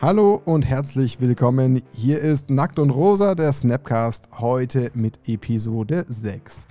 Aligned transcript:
Hallo 0.00 0.40
und 0.44 0.62
herzlich 0.62 1.20
willkommen. 1.20 1.82
Hier 1.92 2.20
ist 2.20 2.50
Nackt 2.50 2.78
und 2.78 2.90
Rosa, 2.90 3.34
der 3.34 3.52
Snapcast, 3.52 4.28
heute 4.38 4.92
mit 4.94 5.18
Episode 5.26 6.06
6. 6.08 6.66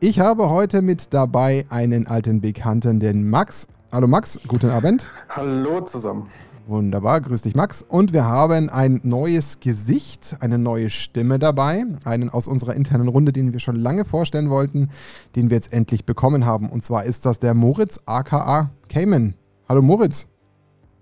Ich 0.00 0.18
habe 0.18 0.48
heute 0.48 0.80
mit 0.80 1.12
dabei 1.12 1.66
einen 1.68 2.06
alten 2.06 2.40
Bekannten, 2.40 2.98
den 2.98 3.28
Max. 3.28 3.68
Hallo 3.92 4.08
Max, 4.08 4.40
guten 4.48 4.70
Abend. 4.70 5.06
Hallo 5.28 5.82
zusammen. 5.82 6.30
Wunderbar, 6.70 7.20
grüß 7.20 7.42
dich 7.42 7.56
Max. 7.56 7.82
Und 7.82 8.12
wir 8.12 8.26
haben 8.26 8.70
ein 8.70 9.00
neues 9.02 9.58
Gesicht, 9.58 10.36
eine 10.38 10.56
neue 10.56 10.88
Stimme 10.88 11.40
dabei, 11.40 11.84
einen 12.04 12.30
aus 12.30 12.46
unserer 12.46 12.76
internen 12.76 13.08
Runde, 13.08 13.32
den 13.32 13.52
wir 13.52 13.58
schon 13.58 13.74
lange 13.74 14.04
vorstellen 14.04 14.50
wollten, 14.50 14.88
den 15.34 15.50
wir 15.50 15.56
jetzt 15.56 15.72
endlich 15.72 16.04
bekommen 16.04 16.46
haben. 16.46 16.70
Und 16.70 16.84
zwar 16.84 17.02
ist 17.06 17.26
das 17.26 17.40
der 17.40 17.54
Moritz 17.54 17.98
aka 18.06 18.70
Cayman. 18.88 19.34
Hallo 19.68 19.82
Moritz. 19.82 20.28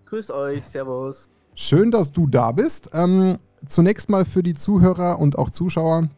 Grüß 0.06 0.30
euch, 0.30 0.64
Servus. 0.64 1.28
Schön, 1.54 1.90
dass 1.90 2.12
du 2.12 2.26
da 2.26 2.50
bist. 2.52 2.88
Ähm, 2.94 3.36
zunächst 3.66 4.08
mal 4.08 4.24
für 4.24 4.42
die 4.42 4.54
Zuhörer 4.54 5.18
und 5.18 5.36
auch 5.36 5.50
Zuschauer. 5.50 6.08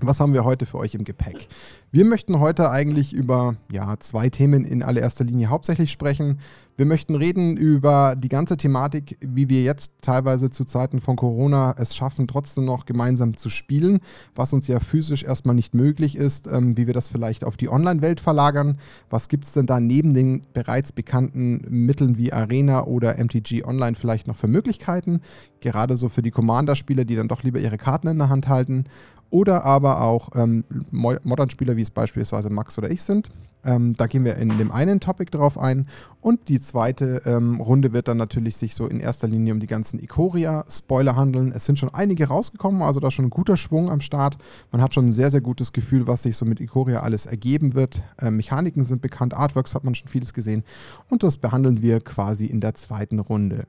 Was 0.00 0.20
haben 0.20 0.34
wir 0.34 0.44
heute 0.44 0.66
für 0.66 0.76
euch 0.76 0.94
im 0.94 1.04
Gepäck? 1.04 1.48
Wir 1.92 2.04
möchten 2.04 2.38
heute 2.38 2.70
eigentlich 2.70 3.12
über 3.12 3.56
ja, 3.72 3.98
zwei 3.98 4.30
Themen 4.30 4.64
in 4.64 4.84
allererster 4.84 5.24
Linie 5.24 5.48
hauptsächlich 5.48 5.90
sprechen. 5.90 6.38
Wir 6.76 6.86
möchten 6.86 7.16
reden 7.16 7.56
über 7.56 8.14
die 8.16 8.28
ganze 8.28 8.56
Thematik, 8.56 9.18
wie 9.20 9.48
wir 9.48 9.64
jetzt 9.64 9.90
teilweise 10.00 10.50
zu 10.50 10.64
Zeiten 10.64 11.00
von 11.00 11.16
Corona 11.16 11.74
es 11.76 11.96
schaffen, 11.96 12.28
trotzdem 12.28 12.64
noch 12.64 12.86
gemeinsam 12.86 13.36
zu 13.36 13.50
spielen, 13.50 13.98
was 14.36 14.52
uns 14.52 14.68
ja 14.68 14.78
physisch 14.78 15.24
erstmal 15.24 15.56
nicht 15.56 15.74
möglich 15.74 16.14
ist, 16.14 16.46
ähm, 16.46 16.76
wie 16.76 16.86
wir 16.86 16.94
das 16.94 17.08
vielleicht 17.08 17.42
auf 17.42 17.56
die 17.56 17.68
Online-Welt 17.68 18.20
verlagern. 18.20 18.78
Was 19.10 19.26
gibt 19.26 19.46
es 19.46 19.52
denn 19.52 19.66
da 19.66 19.80
neben 19.80 20.14
den 20.14 20.42
bereits 20.52 20.92
bekannten 20.92 21.66
Mitteln 21.68 22.16
wie 22.16 22.32
Arena 22.32 22.84
oder 22.84 23.18
MTG 23.18 23.64
Online 23.64 23.96
vielleicht 23.96 24.28
noch 24.28 24.36
für 24.36 24.48
Möglichkeiten? 24.48 25.22
Gerade 25.58 25.96
so 25.96 26.08
für 26.08 26.22
die 26.22 26.30
Commander-Spieler, 26.30 27.04
die 27.04 27.16
dann 27.16 27.28
doch 27.28 27.42
lieber 27.42 27.58
ihre 27.58 27.78
Karten 27.78 28.06
in 28.06 28.18
der 28.18 28.28
Hand 28.28 28.46
halten. 28.46 28.84
Oder 29.30 29.64
aber 29.64 30.00
auch 30.00 30.30
ähm, 30.34 30.64
Modern-Spieler, 30.90 31.76
wie 31.76 31.79
es 31.82 31.90
beispielsweise 31.90 32.50
Max 32.50 32.76
oder 32.78 32.90
ich 32.90 33.02
sind. 33.02 33.30
Ähm, 33.64 33.94
da 33.96 34.06
gehen 34.06 34.24
wir 34.24 34.36
in 34.36 34.56
dem 34.58 34.72
einen 34.72 35.00
Topic 35.00 35.30
drauf 35.30 35.58
ein. 35.58 35.86
Und 36.20 36.48
die 36.48 36.60
zweite 36.60 37.22
ähm, 37.24 37.60
Runde 37.60 37.92
wird 37.92 38.08
dann 38.08 38.16
natürlich 38.16 38.56
sich 38.56 38.74
so 38.74 38.86
in 38.86 39.00
erster 39.00 39.28
Linie 39.28 39.52
um 39.52 39.60
die 39.60 39.66
ganzen 39.66 40.02
Ikoria-Spoiler 40.02 41.16
handeln. 41.16 41.52
Es 41.54 41.64
sind 41.64 41.78
schon 41.78 41.92
einige 41.92 42.28
rausgekommen, 42.28 42.82
also 42.82 43.00
da 43.00 43.10
schon 43.10 43.26
ein 43.26 43.30
guter 43.30 43.56
Schwung 43.56 43.90
am 43.90 44.00
Start. 44.00 44.38
Man 44.72 44.80
hat 44.82 44.94
schon 44.94 45.08
ein 45.08 45.12
sehr, 45.12 45.30
sehr 45.30 45.40
gutes 45.40 45.72
Gefühl, 45.72 46.06
was 46.06 46.22
sich 46.22 46.36
so 46.36 46.44
mit 46.44 46.60
Ikoria 46.60 47.00
alles 47.00 47.26
ergeben 47.26 47.74
wird. 47.74 48.02
Ähm, 48.20 48.36
Mechaniken 48.36 48.84
sind 48.86 49.02
bekannt, 49.02 49.34
Artworks 49.34 49.74
hat 49.74 49.84
man 49.84 49.94
schon 49.94 50.08
vieles 50.08 50.32
gesehen. 50.32 50.64
Und 51.08 51.22
das 51.22 51.36
behandeln 51.36 51.82
wir 51.82 52.00
quasi 52.00 52.46
in 52.46 52.60
der 52.60 52.74
zweiten 52.74 53.18
Runde. 53.18 53.66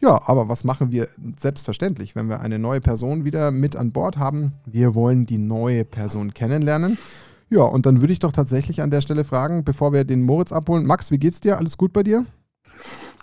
Ja, 0.00 0.20
aber 0.26 0.48
was 0.48 0.64
machen 0.64 0.90
wir 0.90 1.08
selbstverständlich, 1.40 2.16
wenn 2.16 2.28
wir 2.28 2.40
eine 2.40 2.58
neue 2.58 2.80
Person 2.80 3.24
wieder 3.24 3.52
mit 3.52 3.76
an 3.76 3.92
Bord 3.92 4.16
haben? 4.16 4.52
Wir 4.66 4.96
wollen 4.96 5.26
die 5.26 5.38
neue 5.38 5.84
Person 5.84 6.34
kennenlernen. 6.34 6.98
Ja, 7.52 7.64
und 7.64 7.84
dann 7.84 8.00
würde 8.00 8.14
ich 8.14 8.18
doch 8.18 8.32
tatsächlich 8.32 8.80
an 8.80 8.90
der 8.90 9.02
Stelle 9.02 9.24
fragen, 9.24 9.62
bevor 9.62 9.92
wir 9.92 10.04
den 10.04 10.22
Moritz 10.22 10.52
abholen. 10.52 10.86
Max, 10.86 11.10
wie 11.10 11.18
geht's 11.18 11.38
dir? 11.38 11.58
Alles 11.58 11.76
gut 11.76 11.92
bei 11.92 12.02
dir? 12.02 12.24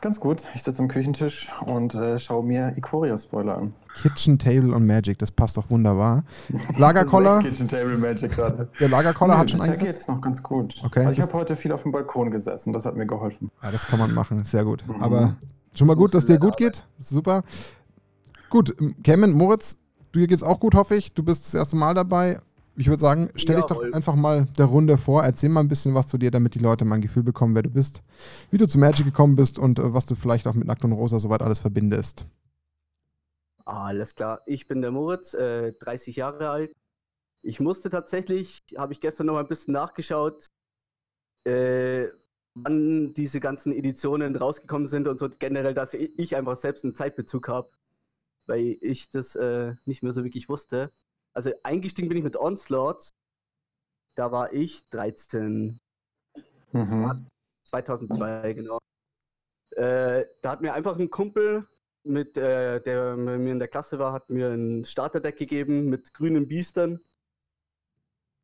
Ganz 0.02 0.20
gut. 0.20 0.44
Ich 0.54 0.62
sitze 0.62 0.84
am 0.84 0.88
Küchentisch 0.88 1.50
und 1.66 1.96
äh, 1.96 2.20
schaue 2.20 2.46
mir 2.46 2.78
Ikoria-Spoiler 2.78 3.58
an. 3.58 3.74
Kitchen 4.04 4.38
Table 4.38 4.76
und 4.76 4.86
Magic, 4.86 5.18
das 5.18 5.32
passt 5.32 5.58
doch 5.58 5.72
wunderbar. 5.72 6.26
Lagerkoller. 6.78 7.40
Kitchen 7.42 7.68
Table 7.68 7.98
Magic 7.98 8.32
gerade. 8.34 8.70
Der 8.80 8.88
Lagerkoller 8.88 9.36
hat 9.36 9.50
schon 9.50 9.62
eingesetzt? 9.62 9.98
geht's 9.98 10.08
noch 10.08 10.22
ganz 10.22 10.44
gut. 10.44 10.76
Okay. 10.86 11.00
Also 11.00 11.12
ich 11.14 11.22
habe 11.22 11.34
heute 11.34 11.56
viel 11.56 11.72
auf 11.72 11.82
dem 11.82 11.92
Balkon 11.92 12.30
gesessen, 12.30 12.72
das 12.72 12.86
hat 12.86 12.96
mir 12.96 13.08
geholfen. 13.08 13.50
Ja, 13.64 13.72
das 13.72 13.88
kann 13.88 13.98
man 13.98 14.14
machen, 14.14 14.44
sehr 14.44 14.64
gut. 14.64 14.88
Mhm. 14.88 15.02
Aber 15.02 15.38
schon 15.74 15.88
mal 15.88 15.96
gut, 15.96 16.14
dass 16.14 16.28
dir 16.28 16.38
gut 16.38 16.56
geht. 16.56 16.86
Super. 17.00 17.44
Gut, 18.52 18.76
Cameron, 19.04 19.34
Moritz, 19.34 19.76
dir 20.14 20.28
geht's 20.28 20.44
auch 20.44 20.60
gut, 20.60 20.76
hoffe 20.76 20.96
ich. 20.96 21.14
Du 21.14 21.24
bist 21.24 21.46
das 21.46 21.56
erste 21.56 21.76
Mal 21.76 21.96
dabei. 21.96 22.40
Ich 22.76 22.88
würde 22.88 23.00
sagen, 23.00 23.30
stell 23.36 23.58
dich 23.58 23.66
doch 23.66 23.82
einfach 23.94 24.16
mal 24.16 24.46
der 24.58 24.66
Runde 24.66 24.98
vor, 24.98 25.24
erzähl 25.24 25.50
mal 25.50 25.60
ein 25.60 25.68
bisschen 25.68 25.96
was 25.96 26.08
zu 26.08 26.18
dir, 26.18 26.32
damit 26.32 26.56
die 26.56 26.60
Leute 26.60 26.86
mal 26.86 26.96
ein 26.96 27.02
Gefühl 27.02 27.24
bekommen, 27.24 27.56
wer 27.56 27.64
du 27.64 27.70
bist, 27.70 28.02
wie 28.52 28.58
du 28.58 28.68
zu 28.68 28.80
Magic 28.80 29.06
gekommen 29.06 29.36
bist 29.36 29.60
und 29.60 29.80
äh, 29.80 29.94
was 29.94 30.06
du 30.06 30.16
vielleicht 30.16 30.48
auch 30.48 30.54
mit 30.54 30.68
Nackt 30.68 30.84
und 30.84 30.94
Rosa 30.94 31.20
soweit 31.20 31.42
alles 31.42 31.60
verbindest. 31.60 32.26
Alles 33.66 34.16
klar, 34.16 34.42
ich 34.46 34.68
bin 34.68 34.82
der 34.82 34.92
Moritz, 34.92 35.34
äh, 35.34 35.74
30 35.74 36.16
Jahre 36.16 36.50
alt. 36.50 36.76
Ich 37.42 37.60
musste 37.60 37.90
tatsächlich, 37.90 38.64
habe 38.78 38.94
ich 38.94 39.02
gestern 39.02 39.28
noch 39.28 39.34
mal 39.34 39.42
ein 39.42 39.48
bisschen 39.48 39.74
nachgeschaut, 39.74 40.48
äh, 41.46 42.08
wann 42.56 43.14
diese 43.14 43.40
ganzen 43.40 43.72
Editionen 43.74 44.36
rausgekommen 44.36 44.88
sind 44.88 45.08
und 45.08 45.20
so 45.20 45.30
generell, 45.30 45.74
dass 45.74 45.94
ich 45.94 46.36
einfach 46.36 46.58
selbst 46.58 46.84
einen 46.84 46.96
Zeitbezug 46.96 47.48
habe, 47.48 47.70
weil 48.48 48.78
ich 48.82 49.10
das 49.10 49.36
äh, 49.36 49.76
nicht 49.86 50.02
mehr 50.02 50.14
so 50.14 50.24
wirklich 50.24 50.50
wusste 50.50 50.92
also 51.40 51.54
eingestiegen 51.64 52.10
bin 52.10 52.18
ich 52.18 52.24
mit 52.26 52.36
Onslaught. 52.36 53.14
Da 54.18 54.30
war 54.34 54.52
ich 54.52 54.86
13. 54.90 55.80
Mhm. 56.74 57.28
2002, 57.70 58.54
genau. 58.54 58.78
Äh, 59.72 60.26
da 60.42 60.52
hat 60.52 60.60
mir 60.60 60.74
einfach 60.74 61.00
ein 61.00 61.10
Kumpel, 61.10 61.66
mit, 62.04 62.36
äh, 62.36 62.82
der 62.82 63.16
mit 63.16 63.40
mir 63.40 63.54
in 63.54 63.60
der 63.60 63.70
Klasse 63.70 64.00
war, 64.00 64.12
hat 64.12 64.30
mir 64.30 64.50
ein 64.50 64.84
Starterdeck 64.84 65.38
gegeben 65.38 65.86
mit 65.86 66.14
grünen 66.14 66.50
Biestern. 66.50 67.00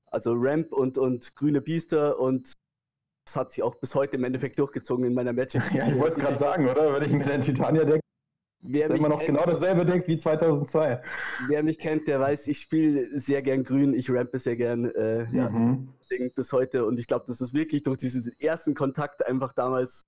Also 0.10 0.32
Ramp 0.34 0.72
und, 0.72 0.98
und 0.98 1.36
grüne 1.36 1.60
Biester 1.60 2.18
und 2.18 2.54
das 3.26 3.36
hat 3.36 3.52
sich 3.52 3.62
auch 3.62 3.76
bis 3.76 3.94
heute 3.94 4.16
im 4.16 4.24
Endeffekt 4.24 4.58
durchgezogen 4.58 5.04
in 5.04 5.14
meiner 5.14 5.34
Magic. 5.34 5.62
Ja, 5.74 5.90
ich 5.90 6.00
wollte 6.00 6.22
es 6.22 6.26
gerade 6.26 6.40
sagen, 6.40 6.70
oder? 6.70 6.94
Wenn 6.94 7.04
ich 7.04 7.12
mir 7.12 7.26
dein 7.26 7.42
Titania-Deck 7.42 8.00
Wer 8.68 8.90
immer 8.90 9.10
noch 9.10 9.20
kennt, 9.20 9.38
genau 9.38 9.46
dasselbe 9.46 9.86
denkt 9.86 10.08
wie 10.08 10.18
2002. 10.18 11.02
Wer 11.48 11.64
mich 11.64 11.78
kennt, 11.80 12.08
der 12.08 12.20
weiß, 12.20 12.48
ich 12.48 12.60
spiele 12.60 13.20
sehr 13.20 13.42
gern 13.42 13.64
grün, 13.64 13.94
ich 13.94 14.10
rampe 14.10 14.40
sehr 14.40 14.56
gern 14.56 14.86
äh, 14.86 15.26
mhm. 15.26 15.90
ja, 16.10 16.28
bis 16.36 16.52
heute 16.52 16.86
und 16.86 17.00
ich 17.00 17.08
glaube, 17.08 17.26
das 17.28 17.42
ist 17.42 17.54
wirklich 17.54 17.84
durch 17.84 18.00
diesen 18.00 18.32
ersten 18.40 18.74
Kontakt 18.74 19.26
einfach 19.26 19.54
damals 19.54 20.06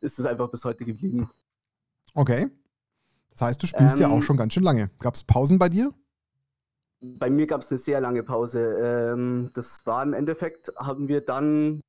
ist 0.00 0.18
es 0.18 0.26
einfach 0.26 0.50
bis 0.50 0.64
heute 0.64 0.84
geblieben. 0.84 1.30
Okay. 2.14 2.48
Das 3.30 3.42
heißt, 3.42 3.62
du 3.62 3.66
spielst 3.66 3.96
ähm, 3.96 4.02
ja 4.02 4.08
auch 4.08 4.16
ähm, 4.16 4.22
schon 4.22 4.36
ganz 4.36 4.54
schön 4.54 4.62
lange. 4.62 4.90
Gab 4.98 5.14
es 5.14 5.24
Pausen 5.24 5.58
bei 5.58 5.68
dir? 5.68 5.92
Bei 7.00 7.28
mir 7.28 7.46
gab 7.46 7.62
es 7.62 7.70
eine 7.70 7.78
sehr 7.78 8.00
lange 8.00 8.22
Pause. 8.22 8.60
Ähm, 8.60 9.50
das 9.54 9.84
war 9.84 10.02
im 10.02 10.14
Endeffekt, 10.14 10.72
haben 10.76 11.08
wir 11.08 11.20
dann 11.20 11.82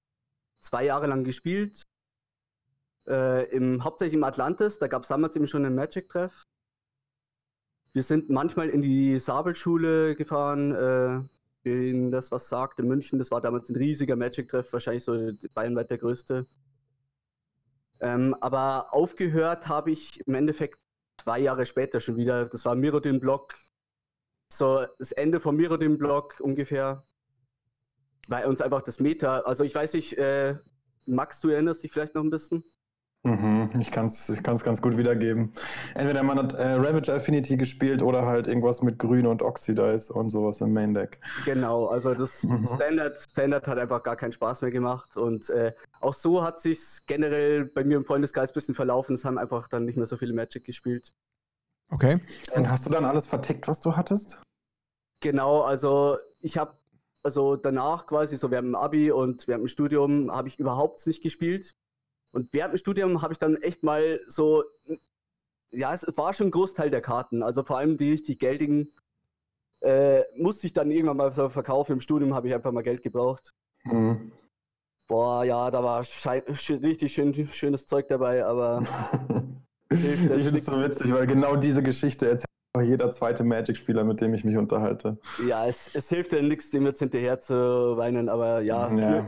zwei 0.62 0.84
Jahre 0.85 1.07
lang 1.07 1.23
gespielt, 1.23 1.88
äh, 3.07 3.45
im, 3.50 3.84
hauptsächlich 3.84 4.16
im 4.16 4.23
Atlantis, 4.23 4.79
da 4.79 4.88
gab 4.88 5.03
es 5.03 5.09
damals 5.09 5.35
eben 5.35 5.47
schon 5.47 5.66
einen 5.66 5.75
Magic-Treff. 5.75 6.44
Wir 7.94 8.03
sind 8.03 8.29
manchmal 8.29 8.69
in 8.69 8.81
die 8.81 9.19
Sabelschule 9.19 10.16
gefahren, 10.16 10.72
äh, 10.72 11.23
denen 11.66 12.12
das 12.12 12.31
was 12.31 12.47
sagt, 12.47 12.79
in 12.79 12.88
München. 12.88 13.19
Das 13.19 13.31
war 13.31 13.41
damals 13.41 13.69
ein 13.69 13.75
riesiger 13.75 14.16
Magic-Treff, 14.16 14.72
wahrscheinlich 14.72 15.03
so 15.03 15.31
bayernweit 15.53 15.90
der 15.90 15.97
größte. 15.97 16.46
Ähm, 18.00 18.35
aber 18.41 18.94
aufgehört 18.94 19.67
habe 19.67 19.91
ich 19.91 20.19
im 20.28 20.35
Endeffekt 20.35 20.79
zwei 21.23 21.40
Jahre 21.40 21.66
später 21.66 22.00
schon 22.00 22.17
wieder. 22.17 22.46
Das 22.46 22.66
war 22.66 22.75
Mirodin-Block. 22.75 23.53
So 24.53 24.85
das 25.00 25.12
Ende 25.12 25.40
vom 25.40 25.56
Mirodin-Block 25.56 26.40
ungefähr. 26.40 27.03
Weil 28.28 28.46
uns 28.46 28.62
einfach 28.62 28.84
das 28.84 29.00
Meta, 29.00 29.40
also 29.40 29.63
ich 29.63 29.73
weiß 29.73 29.94
nicht, 29.94 30.17
äh, 30.17 30.57
Max, 31.06 31.40
du 31.40 31.50
erinnerst 31.50 31.84
dich 31.84 31.91
vielleicht 31.91 32.13
noch 32.13 32.23
ein 32.23 32.29
bisschen? 32.29 32.63
Mhm, 33.23 33.72
ich 33.79 33.91
kann 33.91 34.05
es 34.05 34.29
ich 34.29 34.41
kann's 34.41 34.63
ganz 34.63 34.81
gut 34.81 34.97
wiedergeben. 34.97 35.51
Entweder 35.95 36.23
man 36.23 36.38
hat 36.38 36.53
äh, 36.53 36.73
Ravage 36.73 37.13
Affinity 37.13 37.57
gespielt 37.57 38.01
oder 38.01 38.25
halt 38.25 38.47
irgendwas 38.47 38.81
mit 38.81 39.00
Grün 39.00 39.28
und 39.28 39.41
Oxidize 39.41 40.13
und 40.13 40.29
sowas 40.29 40.61
im 40.61 40.72
Main 40.72 40.93
Deck. 40.93 41.19
Genau, 41.43 41.87
also 41.87 42.14
das 42.14 42.43
mhm. 42.43 42.66
Standard, 42.67 43.19
Standard 43.19 43.67
hat 43.67 43.78
einfach 43.78 44.03
gar 44.03 44.16
keinen 44.16 44.31
Spaß 44.31 44.61
mehr 44.61 44.72
gemacht 44.72 45.17
und 45.17 45.49
äh, 45.49 45.73
auch 45.99 46.14
so 46.14 46.41
hat 46.41 46.61
sich 46.61 46.79
generell 47.05 47.66
bei 47.66 47.84
mir 47.84 47.97
im 47.97 48.05
Freundeskreis 48.05 48.52
ein 48.52 48.53
bisschen 48.53 48.75
verlaufen. 48.75 49.16
Es 49.16 49.25
haben 49.25 49.37
einfach 49.37 49.67
dann 49.67 49.84
nicht 49.85 49.97
mehr 49.97 50.05
so 50.05 50.16
viele 50.16 50.34
Magic 50.34 50.63
gespielt. 50.63 51.11
Okay. 51.90 52.20
Und 52.53 52.70
hast 52.70 52.85
du 52.85 52.90
dann 52.90 53.03
alles 53.03 53.28
vertickt, 53.28 53.67
was 53.67 53.81
du 53.81 53.96
hattest? 53.96 54.40
Genau, 55.22 55.61
also 55.61 56.17
ich 56.40 56.58
habe 56.58 56.78
also 57.23 57.58
danach 57.58 58.05
quasi 58.08 58.37
so 58.37 58.52
während 58.52 58.67
dem 58.67 58.75
Abi 58.75 59.11
und 59.11 59.47
während 59.47 59.63
dem 59.63 59.67
Studium 59.67 60.31
habe 60.31 60.47
ich 60.47 60.59
überhaupt 60.59 61.05
nicht 61.08 61.22
gespielt 61.22 61.73
und 62.37 62.53
während 62.53 62.75
dem 62.75 62.78
Studium 62.78 63.23
habe 63.23 63.34
ich 63.34 63.39
dann 63.39 63.55
echt 63.63 63.81
mal 63.81 64.22
so, 64.28 64.63
ja, 65.72 65.91
es 65.91 66.05
war 66.16 66.35
schon 66.35 66.49
ein 66.49 66.51
Großteil 66.51 66.91
der 66.91 67.01
Karten, 67.01 67.41
also 67.41 67.63
vor 67.63 67.79
allem 67.79 67.97
die 67.97 68.11
richtig 68.11 68.37
geldigen, 68.37 68.93
äh, 69.81 70.22
musste 70.35 70.67
ich 70.67 70.73
dann 70.73 70.91
irgendwann 70.91 71.17
mal 71.17 71.31
so 71.34 71.49
verkaufen. 71.49 71.93
Im 71.93 72.01
Studium 72.01 72.35
habe 72.35 72.47
ich 72.47 72.53
einfach 72.53 72.72
mal 72.72 72.84
Geld 72.84 73.01
gebraucht. 73.01 73.55
Mhm. 73.85 74.31
Boah, 75.07 75.45
ja, 75.45 75.72
da 75.72 75.84
war 75.84 76.05
richtig 76.69 77.11
schön, 77.11 77.49
schönes 77.53 77.87
Zeug 77.87 78.07
dabei, 78.07 78.45
aber. 78.45 78.84
ich 79.89 79.99
finde 79.99 80.59
es 80.59 80.66
so 80.66 80.79
witzig, 80.79 81.11
weil 81.11 81.25
genau 81.25 81.55
diese 81.55 81.81
Geschichte 81.81 82.29
erzählt 82.29 82.45
jeder 82.84 83.11
zweite 83.13 83.43
Magic-Spieler, 83.43 84.03
mit 84.03 84.22
dem 84.22 84.35
ich 84.35 84.43
mich 84.43 84.57
unterhalte. 84.57 85.17
Ja, 85.47 85.66
es, 85.66 85.89
es 85.95 86.07
hilft 86.09 86.34
ja 86.34 86.43
nichts, 86.43 86.69
dem 86.69 86.85
jetzt 86.85 86.99
hinterher 86.99 87.39
zu 87.39 87.55
weinen, 87.97 88.29
aber 88.29 88.61
ja, 88.61 88.93
Ja. 88.93 89.25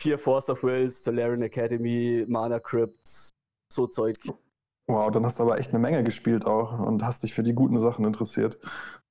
Vier 0.00 0.18
Force 0.18 0.48
of 0.48 0.62
Wills, 0.62 1.04
Solarian 1.04 1.42
Academy, 1.42 2.24
Mana 2.26 2.58
Crypts, 2.58 3.28
so 3.72 3.86
Zeug. 3.86 4.16
Wow, 4.86 5.10
dann 5.10 5.24
hast 5.26 5.38
du 5.38 5.42
aber 5.42 5.58
echt 5.58 5.70
eine 5.70 5.78
Menge 5.78 6.02
gespielt 6.02 6.46
auch 6.46 6.78
und 6.78 7.04
hast 7.04 7.22
dich 7.22 7.34
für 7.34 7.42
die 7.42 7.52
guten 7.52 7.78
Sachen 7.78 8.04
interessiert. 8.04 8.58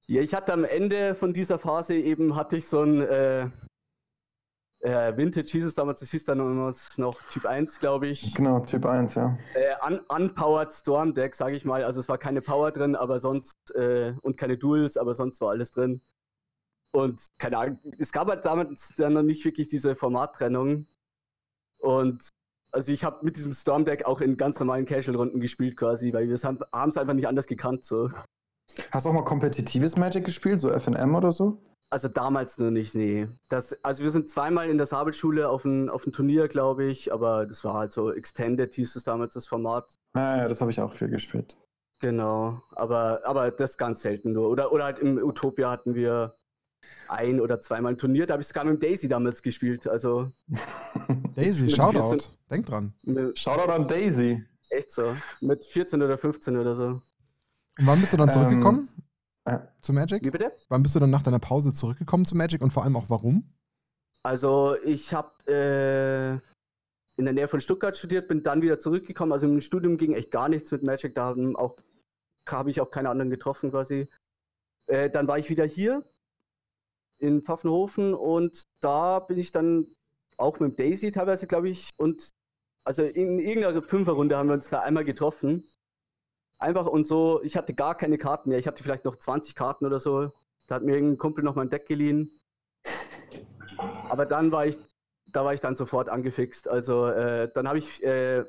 Ja, 0.08 0.22
ich 0.22 0.34
hatte 0.34 0.52
am 0.52 0.66
Ende 0.66 1.14
von 1.14 1.34
dieser 1.34 1.60
Phase 1.60 1.94
eben, 1.94 2.36
hatte 2.36 2.58
ich 2.58 2.68
so 2.68 2.82
ein 2.82 3.02
äh, 3.02 3.50
äh, 4.82 5.16
Vintage 5.16 5.52
hieß 5.52 5.66
es 5.66 5.76
damals, 5.76 6.00
das 6.00 6.10
hieß 6.12 6.24
dann 6.26 6.74
noch 6.98 7.22
Typ 7.32 7.46
1, 7.46 7.80
glaube 7.80 8.08
ich. 8.08 8.34
Genau, 8.34 8.62
Typ 8.62 8.86
1, 8.86 9.16
ja. 9.16 9.38
Äh, 9.54 9.76
un 9.86 10.00
unpowered 10.08 10.72
Storm 10.72 11.14
Deck, 11.14 11.36
sage 11.36 11.56
ich 11.56 11.66
mal. 11.66 11.84
Also 11.84 12.00
es 12.00 12.08
war 12.08 12.18
keine 12.18 12.42
Power 12.42 12.72
drin, 12.72 12.96
aber 12.96 13.20
sonst 13.20 13.54
äh, 13.76 14.14
und 14.22 14.38
keine 14.38 14.58
Duels, 14.58 14.98
aber 14.98 15.16
sonst 15.16 15.42
war 15.42 15.52
alles 15.52 15.72
drin. 15.72 16.02
Und 16.92 17.22
keine 17.38 17.58
Ahnung, 17.58 17.80
es 17.98 18.12
gab 18.12 18.28
halt 18.28 18.46
damals 18.46 18.94
dann 18.98 19.14
noch 19.14 19.24
nicht 19.24 19.46
wirklich 19.46 19.68
diese 19.68 19.96
Formattrennung. 19.96 20.88
Und 21.80 22.28
also 22.72 22.92
ich 22.92 23.04
habe 23.04 23.24
mit 23.24 23.38
diesem 23.38 23.54
Storm 23.54 23.86
Deck 23.86 24.06
auch 24.06 24.22
in 24.22 24.38
ganz 24.38 24.60
normalen 24.60 24.86
Casual-Runden 24.86 25.40
gespielt 25.40 25.78
quasi, 25.78 26.14
weil 26.14 26.30
wir 26.30 26.38
haben 26.38 26.90
es 26.90 26.98
einfach 26.98 27.14
nicht 27.14 27.28
anders 27.28 27.48
gekannt 27.48 27.86
so. 27.86 28.10
Hast 28.92 29.06
du 29.06 29.10
auch 29.10 29.14
mal 29.14 29.24
kompetitives 29.24 29.98
Magic 29.98 30.26
gespielt, 30.26 30.60
so 30.60 30.70
FNM 30.70 31.16
oder 31.16 31.32
so? 31.32 31.62
Also 31.92 32.08
damals 32.08 32.60
nur 32.60 32.70
nicht, 32.70 32.94
nee. 32.94 33.28
Das, 33.50 33.74
also 33.84 34.04
wir 34.04 34.12
sind 34.12 34.30
zweimal 34.30 34.70
in 34.70 34.78
der 34.78 34.86
Sabelschule 34.86 35.50
auf 35.50 35.66
ein, 35.66 35.90
auf 35.90 36.06
ein 36.06 36.12
Turnier, 36.12 36.48
glaube 36.48 36.86
ich, 36.86 37.12
aber 37.12 37.48
das 37.48 37.64
war 37.64 37.74
halt 37.74 37.92
so 37.92 38.12
Extended, 38.12 38.74
hieß 38.76 38.96
es 38.96 39.04
damals 39.04 39.34
das 39.34 39.48
Format. 39.48 39.88
Ja, 40.16 40.38
ja, 40.38 40.48
das 40.48 40.62
habe 40.62 40.70
ich 40.70 40.80
auch 40.80 40.94
viel 40.94 41.10
gespielt. 41.10 41.58
Genau, 42.00 42.62
aber, 42.72 43.22
aber 43.26 43.50
das 43.52 43.78
ganz 43.78 44.02
selten 44.02 44.34
nur. 44.34 44.50
Oder, 44.50 44.72
oder 44.72 44.86
halt 44.86 45.00
im 45.00 45.18
Utopia 45.18 45.72
hatten 45.72 45.96
wir 45.96 46.36
ein 47.08 47.40
oder 47.42 47.60
zweimal 47.60 47.94
ein 47.94 47.98
Turnier, 47.98 48.28
da 48.28 48.34
habe 48.34 48.42
ich 48.42 48.48
sogar 48.48 48.64
mit 48.66 48.74
dem 48.76 48.80
Daisy 48.80 49.08
damals 49.08 49.42
gespielt. 49.42 49.88
Also 49.88 50.32
Daisy, 51.36 51.70
Shoutout. 51.70 52.10
14 52.12 52.32
Denk 52.50 52.66
dran. 52.66 52.94
Shoutout 53.36 53.72
an 53.72 53.88
Daisy. 53.88 54.44
echt 54.70 54.92
so. 54.92 55.16
Mit 55.42 55.66
14 55.66 56.02
oder 56.02 56.18
15 56.18 56.58
oder 56.58 56.76
so. 56.76 56.84
Und 57.78 57.88
wann 57.88 58.00
bist 58.00 58.14
du 58.14 58.18
dann 58.18 58.30
Ähm, 58.30 58.34
zurückgekommen 58.34 58.90
äh, 59.46 59.60
zu 59.82 59.94
Magic? 59.94 60.24
Wie 60.24 60.32
bitte? 60.32 60.52
Wann 60.68 60.84
bist 60.84 60.96
du 60.96 61.00
dann 61.00 61.10
nach 61.10 61.24
deiner 61.24 61.40
Pause 61.40 61.74
zurückgekommen 61.74 62.26
zu 62.26 62.36
Magic 62.36 62.62
und 62.62 62.72
vor 62.72 62.84
allem 62.84 62.96
auch 62.96 63.10
warum? 63.10 63.54
Also 64.24 64.76
ich 64.84 65.14
habe 65.14 65.32
äh, 65.48 66.34
in 67.20 67.26
der 67.26 67.34
Nähe 67.34 67.48
von 67.48 67.62
Stuttgart 67.62 67.98
studiert, 67.98 68.28
bin 68.28 68.44
dann 68.44 68.62
wieder 68.62 68.80
zurückgekommen. 68.80 69.32
Also 69.32 69.48
im 69.48 69.62
Studium 69.62 69.98
ging 69.98 70.14
echt 70.14 70.32
gar 70.32 70.50
nichts 70.50 70.72
mit 70.72 70.84
Magic, 70.84 71.16
da 71.16 71.36
habe 72.50 72.70
ich 72.70 72.82
auch 72.82 72.92
keine 72.92 73.10
anderen 73.10 73.30
getroffen 73.30 73.72
quasi. 73.72 74.08
Äh, 74.88 75.10
dann 75.10 75.28
war 75.28 75.38
ich 75.40 75.50
wieder 75.50 75.66
hier 75.66 76.04
in 77.20 77.42
Pfaffenhofen 77.44 78.14
und 78.14 78.64
da 78.80 79.20
bin 79.20 79.38
ich 79.38 79.52
dann 79.52 79.88
auch 80.38 80.60
mit 80.60 80.80
Daisy 80.80 81.12
teilweise, 81.12 81.48
glaube 81.48 81.70
ich, 81.70 81.90
und 81.98 82.30
also 82.84 83.04
in 83.04 83.40
irgendeiner 83.40 83.84
Fünferrunde 83.84 84.38
haben 84.38 84.50
wir 84.50 84.54
uns 84.56 84.70
da 84.70 84.80
einmal 84.80 85.06
getroffen. 85.06 85.70
Einfach 86.58 86.88
und 86.88 87.06
so, 87.06 87.42
ich 87.44 87.56
hatte 87.56 87.74
gar 87.74 87.96
keine 87.96 88.18
Karten 88.18 88.50
mehr. 88.50 88.58
Ich 88.58 88.68
hatte 88.68 88.84
vielleicht 88.84 89.06
noch 89.06 89.16
20 89.16 89.54
Karten 89.56 89.86
oder 89.86 90.00
so. 90.00 90.32
Da 90.68 90.76
hat 90.76 90.84
mir 90.84 90.96
irgendein 90.96 91.18
Kumpel 91.18 91.44
noch 91.44 91.56
mein 91.56 91.70
Deck 91.70 91.88
geliehen. 91.88 92.40
Aber 94.10 94.26
dann 94.26 94.52
war 94.52 94.66
ich, 94.66 94.78
da 95.28 95.46
war 95.46 95.54
ich 95.54 95.62
dann 95.62 95.76
sofort 95.76 96.10
angefixt. 96.10 96.68
Also 96.68 97.08
äh, 97.08 97.52
dann 97.54 97.68
habe 97.68 97.78
ich 97.78 98.04
äh, 98.04 98.40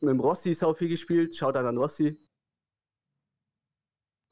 mit 0.00 0.10
dem 0.10 0.20
Rossi 0.20 0.54
sau 0.54 0.74
viel 0.74 0.88
gespielt. 0.88 1.36
Schaut 1.36 1.56
dann 1.56 1.66
an 1.66 1.76
Rossi. 1.76 2.18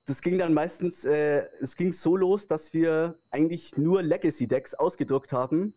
Das 0.06 0.22
ging 0.22 0.38
dann 0.38 0.54
meistens, 0.54 1.04
äh, 1.04 1.46
es 1.60 1.74
ging 1.74 1.92
so 1.92 2.16
los, 2.16 2.46
dass 2.46 2.72
wir 2.72 3.18
eigentlich 3.30 3.76
nur 3.76 4.02
Legacy-Decks 4.02 4.74
ausgedruckt 4.74 5.32
haben. 5.32 5.74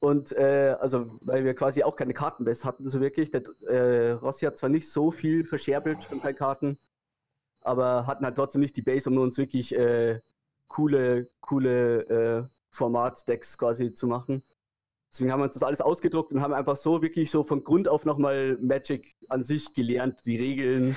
Und 0.00 0.32
äh, 0.32 0.76
also, 0.80 1.18
weil 1.20 1.44
wir 1.44 1.54
quasi 1.54 1.82
auch 1.84 1.96
keine 1.96 2.12
Kartenbase 2.12 2.64
hatten, 2.64 2.88
so 2.88 3.00
wirklich. 3.00 3.30
Der 3.30 3.42
äh, 3.68 4.10
Rossi 4.12 4.44
hat 4.46 4.58
zwar 4.58 4.68
nicht 4.68 4.90
so 4.90 5.10
viel 5.10 5.44
verscherbelt 5.44 6.04
von 6.04 6.20
seinen 6.20 6.36
Karten, 6.36 6.78
aber 7.60 8.06
hatten 8.06 8.24
halt 8.24 8.36
trotzdem 8.36 8.60
nicht 8.60 8.76
die 8.76 8.82
Base, 8.82 9.08
um 9.08 9.16
uns 9.18 9.38
wirklich 9.38 9.74
äh, 9.74 10.20
coole, 10.68 11.30
coole 11.40 12.02
äh, 12.08 12.48
Format-Decks 12.70 13.58
quasi 13.58 13.92
zu 13.92 14.06
machen. 14.06 14.42
Deswegen 15.12 15.32
haben 15.32 15.40
wir 15.40 15.44
uns 15.44 15.54
das 15.54 15.62
alles 15.62 15.80
ausgedruckt 15.80 16.32
und 16.32 16.42
haben 16.42 16.52
einfach 16.52 16.76
so 16.76 17.00
wirklich 17.00 17.30
so 17.30 17.42
von 17.42 17.64
Grund 17.64 17.88
auf 17.88 18.04
nochmal 18.04 18.58
Magic 18.60 19.16
an 19.28 19.44
sich 19.44 19.72
gelernt, 19.72 20.18
die 20.26 20.36
Regeln. 20.36 20.96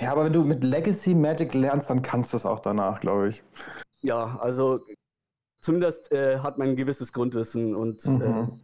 Ja, 0.00 0.12
aber 0.12 0.24
wenn 0.24 0.32
du 0.32 0.44
mit 0.44 0.62
Legacy 0.62 1.14
Magic 1.14 1.54
lernst, 1.54 1.90
dann 1.90 2.02
kannst 2.02 2.32
du 2.32 2.36
es 2.36 2.46
auch 2.46 2.60
danach, 2.60 3.00
glaube 3.00 3.30
ich. 3.30 3.42
Ja, 4.00 4.38
also 4.38 4.80
zumindest 5.60 6.12
äh, 6.12 6.38
hat 6.38 6.56
man 6.58 6.68
ein 6.68 6.76
gewisses 6.76 7.12
Grundwissen 7.12 7.74
und 7.74 8.04
äh, 8.04 8.10
Mhm. 8.10 8.60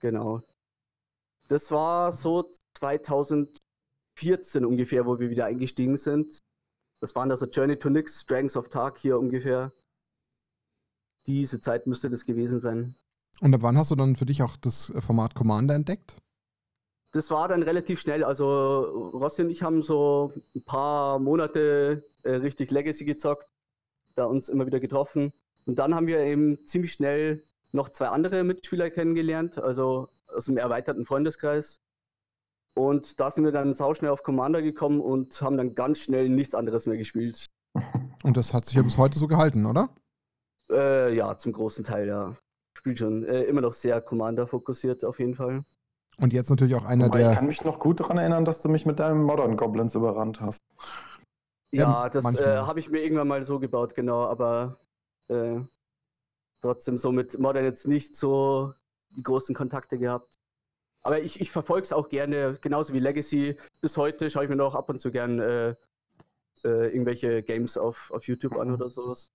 genau. 0.00 0.42
Das 1.48 1.70
war 1.70 2.12
so 2.12 2.50
2014 2.78 4.64
ungefähr, 4.64 5.06
wo 5.06 5.18
wir 5.18 5.30
wieder 5.30 5.46
eingestiegen 5.46 5.96
sind. 5.96 6.38
Das 7.00 7.14
waren 7.14 7.30
also 7.30 7.46
Journey 7.46 7.78
to 7.78 7.90
Nix, 7.90 8.24
Dragons 8.26 8.56
of 8.56 8.68
Tark 8.68 8.98
hier 8.98 9.18
ungefähr. 9.18 9.72
Diese 11.26 11.60
Zeit 11.60 11.86
müsste 11.86 12.08
das 12.10 12.24
gewesen 12.24 12.60
sein. 12.60 12.94
Und 13.40 13.54
ab 13.54 13.62
wann 13.62 13.76
hast 13.78 13.90
du 13.90 13.94
dann 13.94 14.16
für 14.16 14.26
dich 14.26 14.42
auch 14.42 14.56
das 14.56 14.90
äh, 14.90 15.00
Format 15.00 15.34
Commander 15.34 15.74
entdeckt? 15.74 16.16
Das 17.12 17.30
war 17.30 17.48
dann 17.48 17.62
relativ 17.62 18.00
schnell. 18.00 18.22
Also 18.22 19.10
Rossi 19.14 19.42
und 19.42 19.50
ich 19.50 19.62
haben 19.62 19.82
so 19.82 20.32
ein 20.54 20.62
paar 20.62 21.18
Monate 21.18 22.04
äh, 22.22 22.32
richtig 22.32 22.70
Legacy 22.70 23.04
gezockt, 23.04 23.46
da 24.14 24.24
uns 24.24 24.48
immer 24.48 24.66
wieder 24.66 24.80
getroffen. 24.80 25.32
Und 25.64 25.78
dann 25.78 25.94
haben 25.94 26.06
wir 26.06 26.20
eben 26.20 26.66
ziemlich 26.66 26.92
schnell 26.92 27.44
noch 27.72 27.88
zwei 27.90 28.08
andere 28.08 28.44
Mitspieler 28.44 28.90
kennengelernt, 28.90 29.58
also 29.58 30.08
aus 30.26 30.46
dem 30.46 30.56
erweiterten 30.56 31.04
Freundeskreis. 31.04 31.80
Und 32.74 33.18
da 33.18 33.30
sind 33.30 33.44
wir 33.44 33.52
dann 33.52 33.74
sauschnell 33.74 34.10
auf 34.10 34.22
Commander 34.22 34.62
gekommen 34.62 35.00
und 35.00 35.40
haben 35.42 35.56
dann 35.56 35.74
ganz 35.74 35.98
schnell 35.98 36.28
nichts 36.28 36.54
anderes 36.54 36.86
mehr 36.86 36.96
gespielt. 36.96 37.46
Und 38.24 38.36
das 38.36 38.52
hat 38.52 38.66
sich 38.66 38.74
ja 38.74 38.82
bis 38.82 38.98
heute 38.98 39.18
so 39.18 39.28
gehalten, 39.28 39.64
oder? 39.64 39.90
Äh, 40.70 41.14
ja, 41.14 41.36
zum 41.36 41.52
großen 41.52 41.84
Teil, 41.84 42.08
ja. 42.08 42.36
Spielt 42.76 42.98
schon 42.98 43.24
äh, 43.24 43.44
immer 43.44 43.60
noch 43.60 43.74
sehr 43.74 44.00
Commander 44.00 44.46
fokussiert 44.46 45.04
auf 45.04 45.20
jeden 45.20 45.34
Fall. 45.34 45.64
Und 46.20 46.32
jetzt 46.32 46.50
natürlich 46.50 46.74
auch 46.74 46.84
einer 46.84 47.06
Wobei, 47.06 47.20
ich 47.20 47.26
der. 47.26 47.36
kann 47.36 47.46
mich 47.46 47.64
noch 47.64 47.78
gut 47.78 48.00
daran 48.00 48.18
erinnern, 48.18 48.44
dass 48.44 48.60
du 48.60 48.68
mich 48.68 48.84
mit 48.84 48.98
deinem 48.98 49.22
Modern 49.22 49.56
Goblins 49.56 49.94
überrannt 49.94 50.40
hast. 50.40 50.62
Ja, 51.70 51.82
Ja, 51.82 52.08
das 52.08 52.24
äh, 52.34 52.58
habe 52.58 52.80
ich 52.80 52.90
mir 52.90 53.02
irgendwann 53.02 53.28
mal 53.28 53.44
so 53.44 53.58
gebaut, 53.58 53.94
genau, 53.94 54.24
aber 54.26 54.80
äh, 55.28 55.60
trotzdem 56.60 56.98
so 56.98 57.12
mit 57.12 57.38
Modern 57.38 57.64
jetzt 57.64 57.86
nicht 57.86 58.16
so 58.16 58.74
die 59.10 59.22
großen 59.22 59.54
Kontakte 59.54 59.98
gehabt. 59.98 60.28
Aber 61.02 61.20
ich, 61.20 61.40
ich 61.40 61.52
verfolge 61.52 61.84
es 61.84 61.92
auch 61.92 62.08
gerne, 62.08 62.58
genauso 62.60 62.92
wie 62.92 62.98
Legacy. 62.98 63.56
Bis 63.80 63.96
heute 63.96 64.28
schaue 64.30 64.44
ich 64.44 64.50
mir 64.50 64.56
noch 64.56 64.74
ab 64.74 64.88
und 64.90 64.98
zu 64.98 65.12
gern 65.12 65.38
äh, 65.38 65.76
äh, 66.64 66.88
irgendwelche 66.88 67.42
Games 67.42 67.76
auf, 67.76 68.10
auf 68.12 68.24
YouTube 68.24 68.56
an 68.56 68.72
oder 68.72 68.88
sowas. 68.88 69.28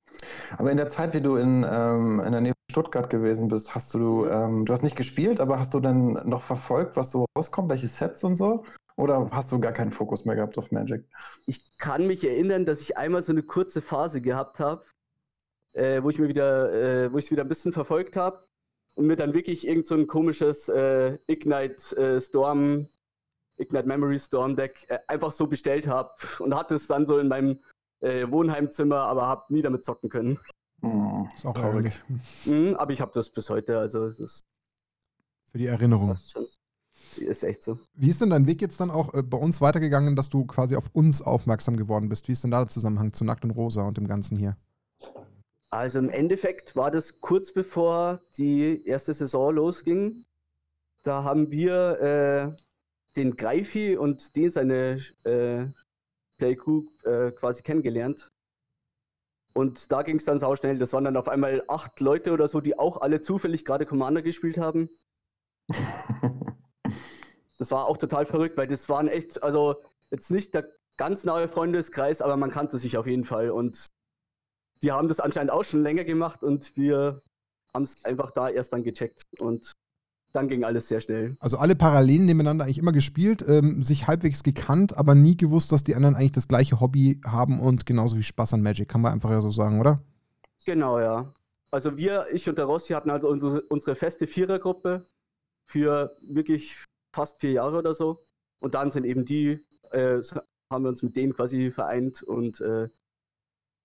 Aber 0.57 0.71
in 0.71 0.77
der 0.77 0.89
Zeit, 0.89 1.13
wie 1.13 1.21
du 1.21 1.35
in, 1.35 1.65
ähm, 1.69 2.19
in 2.19 2.31
der 2.31 2.41
Nähe 2.41 2.53
von 2.53 2.71
Stuttgart 2.71 3.09
gewesen 3.09 3.47
bist, 3.47 3.73
hast 3.73 3.93
du, 3.93 4.25
ähm, 4.25 4.65
du 4.65 4.73
hast 4.73 4.83
nicht 4.83 4.95
gespielt, 4.95 5.39
aber 5.39 5.59
hast 5.59 5.73
du 5.73 5.79
dann 5.79 6.13
noch 6.27 6.43
verfolgt, 6.43 6.95
was 6.95 7.11
so 7.11 7.25
rauskommt, 7.37 7.69
welche 7.69 7.87
Sets 7.87 8.23
und 8.23 8.35
so? 8.35 8.63
Oder 8.95 9.29
hast 9.31 9.51
du 9.51 9.59
gar 9.59 9.71
keinen 9.71 9.91
Fokus 9.91 10.25
mehr 10.25 10.35
gehabt 10.35 10.57
auf 10.57 10.71
Magic? 10.71 11.05
Ich 11.47 11.77
kann 11.77 12.05
mich 12.07 12.23
erinnern, 12.23 12.65
dass 12.65 12.81
ich 12.81 12.97
einmal 12.97 13.23
so 13.23 13.31
eine 13.31 13.43
kurze 13.43 13.81
Phase 13.81 14.21
gehabt 14.21 14.59
habe, 14.59 14.85
äh, 15.73 16.03
wo 16.03 16.09
ich 16.09 16.19
mir 16.19 16.27
wieder, 16.27 16.71
äh, 16.71 17.11
wo 17.11 17.17
ich 17.17 17.31
wieder 17.31 17.43
ein 17.43 17.49
bisschen 17.49 17.73
verfolgt 17.73 18.15
habe 18.15 18.45
und 18.95 19.07
mir 19.07 19.15
dann 19.15 19.33
wirklich 19.33 19.67
irgend 19.67 19.87
so 19.87 19.95
ein 19.95 20.07
komisches 20.07 20.69
äh, 20.69 21.17
Ignite 21.27 21.97
äh, 21.97 22.21
Storm, 22.21 22.87
Ignite 23.57 23.87
Memory 23.87 24.19
Storm 24.19 24.55
Deck 24.55 24.85
äh, 24.89 24.99
einfach 25.07 25.31
so 25.31 25.47
bestellt 25.47 25.87
habe 25.87 26.11
und 26.39 26.55
hatte 26.55 26.75
es 26.75 26.87
dann 26.87 27.05
so 27.05 27.17
in 27.19 27.27
meinem 27.27 27.59
äh, 28.01 28.29
Wohnheimzimmer, 28.29 28.97
aber 29.01 29.27
habe 29.27 29.53
nie 29.53 29.61
damit 29.61 29.85
zocken 29.85 30.09
können. 30.09 30.39
Hm, 30.81 31.29
Ist 31.35 31.45
auch 31.45 31.53
traurig. 31.53 31.93
Mhm, 32.45 32.75
aber 32.75 32.91
ich 32.91 33.01
habe 33.01 33.11
das 33.13 33.29
bis 33.29 33.49
heute, 33.49 33.77
also 33.77 34.07
es 34.07 34.19
ist 34.19 34.45
Für 35.51 35.57
die 35.57 35.67
Erinnerung. 35.67 36.17
Ist 37.17 37.43
echt 37.43 37.61
so. 37.61 37.79
Wie 37.93 38.09
ist 38.09 38.21
denn 38.21 38.31
dein 38.31 38.47
Weg 38.47 38.61
jetzt 38.61 38.79
dann 38.79 38.89
auch 38.89 39.13
äh, 39.13 39.21
bei 39.21 39.37
uns 39.37 39.61
weitergegangen, 39.61 40.15
dass 40.15 40.29
du 40.29 40.45
quasi 40.45 40.75
auf 40.75 40.89
uns 40.93 41.21
aufmerksam 41.21 41.77
geworden 41.77 42.09
bist? 42.09 42.27
Wie 42.27 42.31
ist 42.31 42.43
denn 42.43 42.51
da 42.51 42.59
der 42.59 42.69
Zusammenhang 42.69 43.13
zu 43.13 43.23
Nackt 43.23 43.43
und 43.43 43.51
Rosa 43.51 43.83
und 43.83 43.97
dem 43.97 44.07
Ganzen 44.07 44.35
hier? 44.35 44.57
Also 45.69 45.99
im 45.99 46.09
Endeffekt 46.09 46.75
war 46.75 46.91
das 46.91 47.19
kurz 47.21 47.53
bevor 47.53 48.21
die 48.37 48.83
erste 48.85 49.13
Saison 49.13 49.53
losging. 49.55 50.25
Da 51.03 51.23
haben 51.23 51.51
wir 51.51 51.99
äh, 52.01 52.63
den 53.15 53.35
Greifi 53.35 53.97
und 53.97 54.35
den 54.35 54.51
seine 54.51 55.01
äh, 55.23 55.67
Playcrew 56.37 56.85
äh, 57.03 57.31
quasi 57.31 57.61
kennengelernt. 57.61 58.29
Und 59.53 59.91
da 59.91 60.01
ging 60.01 60.17
es 60.17 60.25
dann 60.25 60.39
sau 60.39 60.55
schnell. 60.55 60.79
Das 60.79 60.93
waren 60.93 61.03
dann 61.03 61.17
auf 61.17 61.27
einmal 61.27 61.63
acht 61.67 61.99
Leute 61.99 62.31
oder 62.31 62.47
so, 62.47 62.59
die 62.59 62.77
auch 62.77 63.01
alle 63.01 63.21
zufällig 63.21 63.65
gerade 63.65 63.85
Commander 63.85 64.21
gespielt 64.21 64.57
haben. 64.57 64.89
Das 67.59 67.71
war 67.71 67.85
auch 67.85 67.95
total 67.95 68.25
verrückt, 68.25 68.57
weil 68.57 68.67
das 68.67 68.89
waren 68.89 69.07
echt, 69.07 69.41
also 69.41 69.81
jetzt 70.11 70.31
nicht 70.31 70.53
der 70.53 70.69
ganz 70.97 71.23
nahe 71.23 71.47
Freundeskreis, 71.47 72.21
aber 72.21 72.35
man 72.35 72.51
kannte 72.51 72.77
sich 72.77 72.97
auf 72.97 73.07
jeden 73.07 73.23
Fall. 73.23 73.51
Und 73.51 73.89
die 74.81 74.91
haben 74.91 75.07
das 75.07 75.19
anscheinend 75.19 75.51
auch 75.51 75.63
schon 75.63 75.81
länger 75.81 76.03
gemacht 76.03 76.43
und 76.43 76.75
wir 76.75 77.21
haben 77.73 77.83
es 77.83 78.03
einfach 78.03 78.31
da 78.31 78.49
erst 78.49 78.73
dann 78.73 78.83
gecheckt. 78.83 79.23
Und 79.39 79.72
dann 80.33 80.47
ging 80.49 80.63
alles 80.63 80.87
sehr 80.87 80.99
schnell. 80.99 81.37
Also 81.39 81.57
alle 81.57 81.75
parallel 81.75 82.21
nebeneinander 82.21 82.65
eigentlich 82.65 82.79
immer 82.79 82.91
gespielt, 82.91 83.45
ähm, 83.47 83.83
sich 83.83 84.07
halbwegs 84.07 84.43
gekannt, 84.43 84.97
aber 84.97 85.15
nie 85.15 85.37
gewusst, 85.37 85.71
dass 85.71 85.83
die 85.83 85.95
anderen 85.95 86.15
eigentlich 86.15 86.31
das 86.31 86.47
gleiche 86.47 86.79
Hobby 86.79 87.21
haben 87.25 87.59
und 87.59 87.85
genauso 87.85 88.17
wie 88.17 88.23
Spaß 88.23 88.53
an 88.55 88.61
Magic, 88.61 88.89
kann 88.89 89.01
man 89.01 89.13
einfach 89.13 89.29
ja 89.29 89.41
so 89.41 89.51
sagen, 89.51 89.79
oder? 89.79 90.01
Genau, 90.65 90.99
ja. 90.99 91.33
Also 91.71 91.97
wir, 91.97 92.27
ich 92.31 92.49
und 92.49 92.57
der 92.57 92.65
Rossi 92.65 92.93
hatten 92.93 93.09
also 93.09 93.27
unsere, 93.29 93.61
unsere 93.63 93.95
feste 93.95 94.27
Vierergruppe 94.27 95.05
für 95.67 96.17
wirklich 96.21 96.75
fast 97.13 97.39
vier 97.39 97.51
Jahre 97.51 97.77
oder 97.77 97.95
so. 97.95 98.25
Und 98.59 98.75
dann 98.75 98.91
sind 98.91 99.05
eben 99.05 99.25
die, 99.25 99.59
äh, 99.91 100.21
haben 100.71 100.83
wir 100.83 100.89
uns 100.89 101.03
mit 101.03 101.15
denen 101.15 101.33
quasi 101.33 101.71
vereint 101.71 102.23
und 102.23 102.59
äh, 102.61 102.89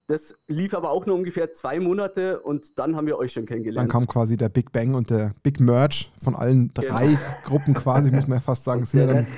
das 0.08 0.34
lief 0.46 0.72
aber 0.72 0.90
auch 0.90 1.04
nur 1.04 1.16
ungefähr 1.16 1.52
zwei 1.52 1.78
Monate 1.78 2.40
und 2.40 2.78
dann 2.78 2.96
haben 2.96 3.06
wir 3.06 3.18
euch 3.18 3.32
schon 3.32 3.44
kennengelernt. 3.44 3.92
Dann 3.92 3.92
kam 3.92 4.06
quasi 4.06 4.38
der 4.38 4.48
Big 4.48 4.72
Bang 4.72 4.94
und 4.94 5.10
der 5.10 5.34
Big 5.42 5.60
Merge 5.60 6.06
von 6.18 6.34
allen 6.34 6.72
drei 6.72 7.08
genau. 7.08 7.20
Gruppen 7.44 7.74
quasi, 7.74 8.10
muss 8.10 8.26
man 8.26 8.38
ja 8.38 8.40
fast 8.40 8.64
sagen. 8.64 8.80
Und, 8.80 8.94
der, 8.94 9.08
Rest, 9.08 9.30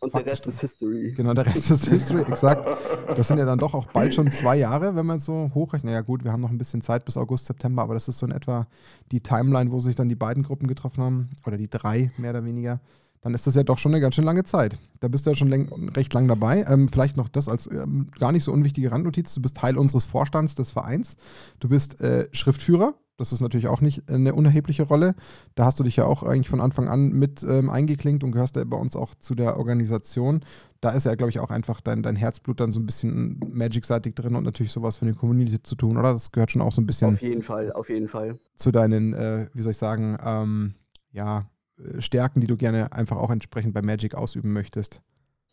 und 0.00 0.14
der 0.14 0.24
Rest 0.24 0.46
ist 0.46 0.60
History. 0.62 1.12
Genau, 1.12 1.34
der 1.34 1.44
Rest 1.44 1.70
ist 1.70 1.86
History, 1.86 2.22
exakt. 2.22 2.66
Das 3.14 3.28
sind 3.28 3.36
ja 3.36 3.44
dann 3.44 3.58
doch 3.58 3.74
auch 3.74 3.84
bald 3.92 4.14
schon 4.14 4.32
zwei 4.32 4.56
Jahre, 4.56 4.96
wenn 4.96 5.04
man 5.04 5.20
so 5.20 5.50
hochrechnet. 5.52 5.92
Naja 5.92 6.00
gut, 6.00 6.24
wir 6.24 6.32
haben 6.32 6.40
noch 6.40 6.50
ein 6.50 6.58
bisschen 6.58 6.80
Zeit 6.80 7.04
bis 7.04 7.18
August, 7.18 7.44
September, 7.44 7.82
aber 7.82 7.92
das 7.92 8.08
ist 8.08 8.18
so 8.18 8.24
in 8.24 8.32
etwa 8.32 8.66
die 9.12 9.20
Timeline, 9.20 9.72
wo 9.72 9.80
sich 9.80 9.94
dann 9.94 10.08
die 10.08 10.14
beiden 10.14 10.42
Gruppen 10.42 10.68
getroffen 10.68 11.04
haben. 11.04 11.30
Oder 11.46 11.58
die 11.58 11.68
drei, 11.68 12.12
mehr 12.16 12.30
oder 12.30 12.46
weniger 12.46 12.80
dann 13.24 13.32
ist 13.32 13.46
das 13.46 13.54
ja 13.54 13.62
doch 13.62 13.78
schon 13.78 13.92
eine 13.92 14.02
ganz 14.02 14.16
schön 14.16 14.24
lange 14.24 14.44
Zeit. 14.44 14.78
Da 15.00 15.08
bist 15.08 15.24
du 15.24 15.30
ja 15.30 15.36
schon 15.36 15.50
recht 15.96 16.12
lang 16.12 16.28
dabei. 16.28 16.62
Ähm, 16.68 16.88
vielleicht 16.88 17.16
noch 17.16 17.28
das 17.30 17.48
als 17.48 17.66
ähm, 17.66 18.08
gar 18.20 18.32
nicht 18.32 18.44
so 18.44 18.52
unwichtige 18.52 18.92
Randnotiz. 18.92 19.32
Du 19.32 19.40
bist 19.40 19.56
Teil 19.56 19.78
unseres 19.78 20.04
Vorstands 20.04 20.54
des 20.54 20.70
Vereins. 20.70 21.16
Du 21.58 21.70
bist 21.70 22.02
äh, 22.02 22.28
Schriftführer. 22.32 22.92
Das 23.16 23.32
ist 23.32 23.40
natürlich 23.40 23.66
auch 23.66 23.80
nicht 23.80 24.10
eine 24.10 24.34
unerhebliche 24.34 24.82
Rolle. 24.82 25.14
Da 25.54 25.64
hast 25.64 25.80
du 25.80 25.84
dich 25.84 25.96
ja 25.96 26.04
auch 26.04 26.22
eigentlich 26.22 26.50
von 26.50 26.60
Anfang 26.60 26.88
an 26.88 27.12
mit 27.12 27.42
ähm, 27.42 27.70
eingeklinkt 27.70 28.24
und 28.24 28.32
gehörst 28.32 28.56
ja 28.56 28.64
bei 28.64 28.76
uns 28.76 28.94
auch 28.94 29.14
zu 29.14 29.34
der 29.34 29.56
Organisation. 29.56 30.44
Da 30.82 30.90
ist 30.90 31.04
ja, 31.04 31.14
glaube 31.14 31.30
ich, 31.30 31.38
auch 31.38 31.50
einfach 31.50 31.80
dein, 31.80 32.02
dein 32.02 32.16
Herzblut 32.16 32.60
dann 32.60 32.72
so 32.72 32.80
ein 32.80 32.84
bisschen 32.84 33.40
Magic-seitig 33.54 34.14
drin 34.16 34.34
und 34.34 34.44
natürlich 34.44 34.72
sowas 34.72 34.96
für 34.96 35.06
die 35.06 35.12
Community 35.12 35.62
zu 35.62 35.76
tun, 35.76 35.96
oder? 35.96 36.12
Das 36.12 36.30
gehört 36.30 36.50
schon 36.50 36.60
auch 36.60 36.72
so 36.72 36.82
ein 36.82 36.86
bisschen. 36.86 37.14
Auf 37.14 37.22
jeden 37.22 37.42
Fall, 37.42 37.72
auf 37.72 37.88
jeden 37.88 38.08
Fall. 38.08 38.38
Zu 38.56 38.70
deinen, 38.70 39.14
äh, 39.14 39.46
wie 39.54 39.62
soll 39.62 39.70
ich 39.70 39.78
sagen, 39.78 40.18
ähm, 40.22 40.74
ja, 41.12 41.38
äh, 41.38 41.53
Stärken, 41.98 42.40
die 42.40 42.46
du 42.46 42.56
gerne 42.56 42.92
einfach 42.92 43.16
auch 43.16 43.30
entsprechend 43.30 43.74
bei 43.74 43.82
Magic 43.82 44.14
ausüben 44.14 44.52
möchtest. 44.52 45.00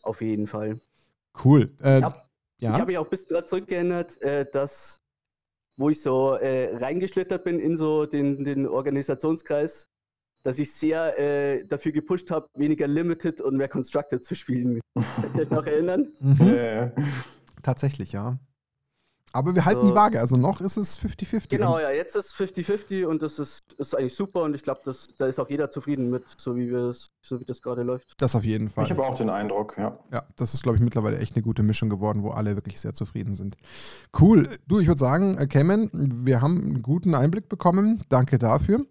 Auf 0.04 0.22
jeden 0.22 0.48
Fall. 0.48 0.80
Cool. 1.44 1.72
Äh, 1.82 2.00
ich 2.00 2.04
habe 2.04 2.22
ja? 2.60 2.74
hab 2.74 2.88
mich 2.88 2.98
auch 2.98 3.08
bis 3.08 3.26
daran 3.28 3.46
zurückgeändert, 3.46 4.22
äh, 4.22 4.46
dass, 4.52 5.00
wo 5.78 5.90
ich 5.90 6.02
so 6.02 6.36
äh, 6.36 6.76
reingeschlittert 6.78 7.44
bin 7.44 7.60
in 7.60 7.78
so 7.78 8.06
den, 8.06 8.44
den 8.44 8.68
Organisationskreis, 8.68 9.88
dass 10.44 10.60
ich 10.60 10.74
sehr 10.74 11.18
äh, 11.20 11.66
dafür 11.66 11.92
gepusht 11.92 12.32
habe, 12.32 12.48
weniger 12.56 12.88
Limited 12.88 13.42
und 13.42 13.58
mehr 13.58 13.70
Constructed 13.70 14.24
zu 14.24 14.36
spielen. 14.36 14.80
Könnt 15.22 15.36
ihr 15.36 15.42
euch 15.42 15.50
noch 15.50 15.66
erinnern? 15.68 16.14
Mhm. 16.20 16.92
Tatsächlich, 17.62 18.12
ja. 18.12 18.40
Aber 19.34 19.56
wir 19.56 19.66
halten 19.66 19.82
so. 19.82 19.88
die 19.88 19.96
Waage, 19.96 20.20
also 20.20 20.36
noch 20.36 20.62
ist 20.62 20.78
es 20.78 21.00
50-50. 21.00 21.50
Genau, 21.50 21.80
ja, 21.80 21.92
jetzt 21.92 22.16
ist 22.16 22.28
es 22.28 22.34
50-50 22.34 23.06
und 23.06 23.22
das 23.22 23.40
ist, 23.40 23.74
ist 23.78 23.96
eigentlich 23.96 24.16
super 24.16 24.44
und 24.44 24.56
ich 24.56 24.64
glaube, 24.64 24.82
da 25.18 25.26
ist 25.28 25.40
auch 25.40 25.50
jeder 25.50 25.70
zufrieden 25.70 26.10
mit, 26.10 26.24
so 26.38 26.56
wie, 26.56 26.70
wir 26.70 26.94
so 27.22 27.40
wie 27.40 27.46
das 27.46 27.62
gerade 27.62 27.84
läuft. 27.84 28.14
Das 28.18 28.36
auf 28.36 28.44
jeden 28.44 28.70
Fall. 28.70 28.86
Ich 28.86 28.92
habe 28.92 29.04
auch 29.04 29.16
den 29.16 29.30
Eindruck, 29.30 29.76
ja. 29.78 29.98
Ja, 30.12 30.24
das 30.36 30.54
ist, 30.54 30.64
glaube 30.64 30.78
ich, 30.78 30.84
mittlerweile 30.84 31.18
echt 31.20 31.36
eine 31.36 31.44
gute 31.44 31.64
Mischung 31.64 31.90
geworden, 31.90 32.24
wo 32.24 32.32
alle 32.32 32.56
wirklich 32.56 32.80
sehr 32.80 32.94
zufrieden 32.94 33.36
sind. 33.36 33.58
Cool. 34.20 34.50
Du, 34.68 34.80
ich 34.80 34.88
würde 34.88 35.00
sagen, 35.00 35.38
äh, 35.38 35.48
Cayman, 35.48 35.90
wir 35.94 36.42
haben 36.42 36.62
einen 36.62 36.82
guten 36.82 37.16
Einblick 37.16 37.48
bekommen. 37.48 38.04
Danke 38.10 38.38
dafür. 38.38 38.86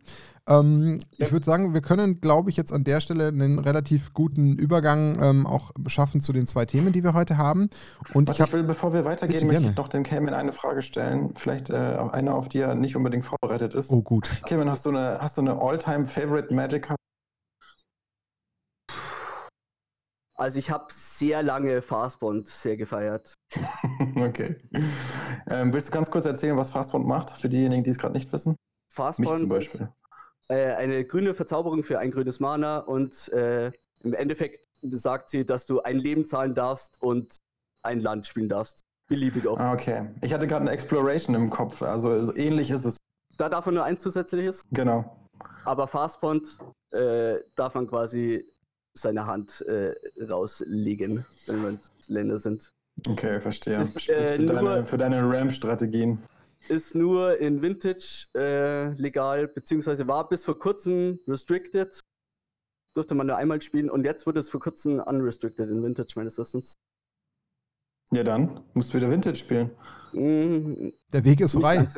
Ähm, 0.47 0.99
ja. 1.17 1.27
Ich 1.27 1.33
würde 1.33 1.45
sagen, 1.45 1.75
wir 1.75 1.81
können, 1.81 2.21
glaube 2.21 2.51
ich, 2.51 2.57
jetzt 2.57 2.73
an 2.73 2.85
der 2.85 3.01
Stelle 3.01 3.29
einen 3.29 3.59
relativ 3.59 4.13
guten 4.13 4.57
Übergang 4.57 5.23
ähm, 5.23 5.47
auch 5.47 5.71
schaffen 5.87 6.21
zu 6.21 6.33
den 6.33 6.47
zwei 6.47 6.67
Themen, 6.67 6.93
die 6.93 7.05
wir 7.05 7.15
heute 7.15 7.37
haben. 7.37 7.71
Und 8.15 8.29
Was 8.29 8.39
ich, 8.39 8.47
ich 8.47 8.53
will, 8.53 8.65
bevor 8.65 8.93
wir 8.93 9.05
weitergehen, 9.05 9.47
möchte 9.47 9.65
ich 9.65 9.75
doch 9.75 9.89
dem 9.89 10.03
Cayman 10.03 10.35
eine 10.35 10.53
Frage 10.53 10.83
stellen. 10.83 11.35
Vielleicht 11.37 11.71
äh, 11.71 11.75
eine, 11.75 12.35
auf 12.35 12.49
die 12.49 12.59
er 12.59 12.75
nicht 12.75 12.97
unbedingt 12.97 13.25
vorbereitet 13.25 13.75
ist. 13.75 13.91
Oh, 13.91 14.03
gut. 14.03 14.29
Cayman, 14.47 14.71
hast 14.71 14.87
du 14.87 14.91
eine, 14.91 15.19
hast 15.21 15.37
du 15.37 15.43
eine 15.43 15.61
All-Time-Favorite 15.61 16.53
Magic 16.55 16.85
Card? 16.85 16.97
Also 20.35 20.59
ich 20.59 20.71
habe 20.71 20.87
sehr 20.91 21.43
lange 21.43 21.83
Fastbond 21.83 22.49
sehr 22.49 22.79
gefeiert. 22.79 23.35
okay. 24.17 24.57
Ähm, 25.51 25.71
willst 25.75 25.89
du 25.89 25.93
ganz 25.93 26.11
kurz 26.11 26.25
erzählen, 26.25 26.57
was 26.57 26.71
Fastbond 26.71 27.07
macht, 27.07 27.39
für 27.39 27.51
diejenigen, 27.51 27.85
die 27.85 27.91
es 27.91 27.99
gerade 27.99 28.15
nicht 28.15 28.33
wissen? 28.33 28.57
Fastbond 28.91 29.39
zum 29.39 29.49
Beispiel. 29.51 29.91
Äh, 30.51 30.75
eine 30.75 31.05
grüne 31.05 31.33
Verzauberung 31.33 31.85
für 31.85 32.01
ein 32.01 32.11
grünes 32.11 32.41
Mana 32.41 32.79
und 32.79 33.29
äh, 33.29 33.71
im 34.03 34.15
Endeffekt 34.15 34.67
sagt 34.83 35.31
sie, 35.31 35.45
dass 35.47 35.65
du 35.65 35.81
ein 35.81 35.97
Leben 35.99 36.27
zahlen 36.27 36.57
darfst 36.57 37.01
und 37.01 37.37
ein 37.85 38.01
Land 38.01 38.27
spielen 38.27 38.49
darfst. 38.49 38.81
Beliebig 39.09 39.47
oft. 39.47 39.61
Ah, 39.61 39.73
okay. 39.73 40.09
Ich 40.23 40.33
hatte 40.33 40.49
gerade 40.49 40.63
eine 40.63 40.73
Exploration 40.73 41.37
im 41.37 41.51
Kopf, 41.51 41.83
also 41.83 42.35
ähnlich 42.35 42.71
ist 42.71 42.85
es. 42.85 42.97
Da 43.37 43.49
darf 43.49 43.67
man 43.67 43.77
nur 43.77 43.85
ein 43.85 43.99
zusätzliches. 43.99 44.65
Genau. 44.73 45.17
Aber 45.65 45.87
Fastpond 45.87 46.59
äh, 46.91 47.37
darf 47.55 47.75
man 47.75 47.87
quasi 47.87 48.45
seine 48.95 49.27
Hand 49.27 49.61
äh, 49.69 49.95
rauslegen, 50.21 51.25
wenn 51.47 51.79
es 51.99 52.09
Länder 52.09 52.41
sind. 52.41 52.73
Okay, 53.07 53.41
verstehe. 53.41 53.83
Äh, 53.83 53.87
für, 53.87 54.47
deine, 54.47 54.85
für 54.85 54.99
deine 54.99 55.23
RAM-Strategien 55.23 56.19
ist 56.69 56.95
nur 56.95 57.39
in 57.39 57.63
Vintage 57.63 58.27
äh, 58.37 58.93
legal, 58.95 59.49
beziehungsweise 59.49 60.07
war 60.07 60.29
bis 60.29 60.45
vor 60.45 60.59
kurzem 60.59 61.21
restricted. 61.27 62.01
Durfte 62.95 63.15
man 63.15 63.29
nur 63.29 63.37
einmal 63.37 63.63
spielen 63.63 63.89
und 63.89 64.05
jetzt 64.05 64.27
wird 64.27 64.37
es 64.37 64.51
vor 64.51 64.61
kurzem 64.61 65.01
unrestricted 65.01 65.71
in 65.71 65.83
Vintage, 65.83 66.13
meines 66.17 66.37
Wissens. 66.39 66.79
Ja, 68.13 68.25
dann 68.25 68.65
musst 68.75 68.93
du 68.93 68.99
wieder 68.99 69.11
Vintage 69.11 69.37
spielen. 69.37 69.71
Mhm. 70.13 70.93
Der 71.13 71.25
Weg 71.25 71.41
ist 71.41 71.53
frei. 71.53 71.89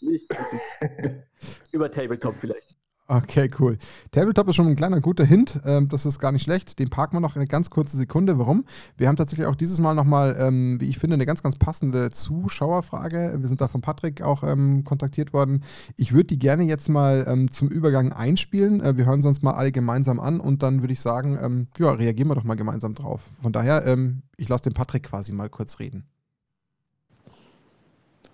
Nicht 0.00 0.28
ganz 0.28 0.48
Über 1.72 1.90
Tabletop 1.90 2.36
vielleicht. 2.40 2.77
Okay, 3.10 3.50
cool. 3.58 3.78
Tabletop 4.10 4.48
ist 4.48 4.56
schon 4.56 4.66
ein 4.66 4.76
kleiner 4.76 5.00
guter 5.00 5.24
Hint. 5.24 5.58
Ähm, 5.64 5.88
das 5.88 6.04
ist 6.04 6.18
gar 6.18 6.30
nicht 6.30 6.42
schlecht. 6.42 6.78
Den 6.78 6.90
parken 6.90 7.16
wir 7.16 7.20
noch 7.20 7.36
eine 7.36 7.46
ganz 7.46 7.70
kurze 7.70 7.96
Sekunde. 7.96 8.38
Warum? 8.38 8.66
Wir 8.98 9.08
haben 9.08 9.16
tatsächlich 9.16 9.46
auch 9.46 9.54
dieses 9.54 9.80
Mal 9.80 9.94
nochmal, 9.94 10.36
ähm, 10.38 10.78
wie 10.78 10.90
ich 10.90 10.98
finde, 10.98 11.14
eine 11.14 11.24
ganz, 11.24 11.42
ganz 11.42 11.56
passende 11.56 12.10
Zuschauerfrage. 12.10 13.36
Wir 13.38 13.48
sind 13.48 13.62
da 13.62 13.68
von 13.68 13.80
Patrick 13.80 14.20
auch 14.20 14.42
ähm, 14.42 14.84
kontaktiert 14.84 15.32
worden. 15.32 15.64
Ich 15.96 16.12
würde 16.12 16.26
die 16.26 16.38
gerne 16.38 16.64
jetzt 16.64 16.90
mal 16.90 17.24
ähm, 17.26 17.50
zum 17.50 17.68
Übergang 17.68 18.12
einspielen. 18.12 18.82
Äh, 18.82 18.98
wir 18.98 19.06
hören 19.06 19.24
uns 19.24 19.40
mal 19.40 19.54
alle 19.54 19.72
gemeinsam 19.72 20.20
an 20.20 20.38
und 20.38 20.62
dann 20.62 20.82
würde 20.82 20.92
ich 20.92 21.00
sagen, 21.00 21.38
ähm, 21.40 21.68
ja, 21.78 21.90
reagieren 21.92 22.28
wir 22.28 22.34
doch 22.34 22.44
mal 22.44 22.56
gemeinsam 22.56 22.94
drauf. 22.94 23.22
Von 23.40 23.54
daher, 23.54 23.86
ähm, 23.86 24.20
ich 24.36 24.50
lasse 24.50 24.64
den 24.64 24.74
Patrick 24.74 25.04
quasi 25.04 25.32
mal 25.32 25.48
kurz 25.48 25.78
reden. 25.78 26.04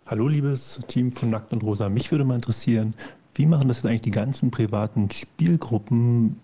Hallo, 0.04 0.26
liebes 0.26 0.81
Team 0.88 1.12
von 1.12 1.31
Nackt 1.31 1.52
und 1.52 1.62
Rosa. 1.62 1.88
Mich 1.88 2.11
würde 2.11 2.25
mal 2.25 2.35
interessieren, 2.35 2.95
wie 3.35 3.47
machen 3.47 3.69
das 3.69 3.79
jetzt 3.79 3.87
eigentlich 3.87 4.03
die 4.03 4.11
ganzen 4.11 4.50
privaten 4.50 5.11
Spielgruppen, 5.11 6.41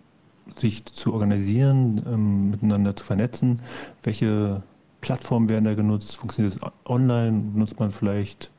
sich 0.57 0.85
zu 0.87 1.13
organisieren, 1.13 2.03
ähm, 2.07 2.51
miteinander 2.51 2.97
zu 2.97 3.05
vernetzen? 3.05 3.61
Welche 4.03 4.63
Plattformen 5.01 5.49
werden 5.49 5.65
da 5.65 5.75
genutzt? 5.75 6.17
Funktioniert 6.17 6.57
es 6.57 6.71
online? 6.85 7.33
Nutzt 7.55 7.79
man 7.79 7.93
vielleicht 7.93 8.51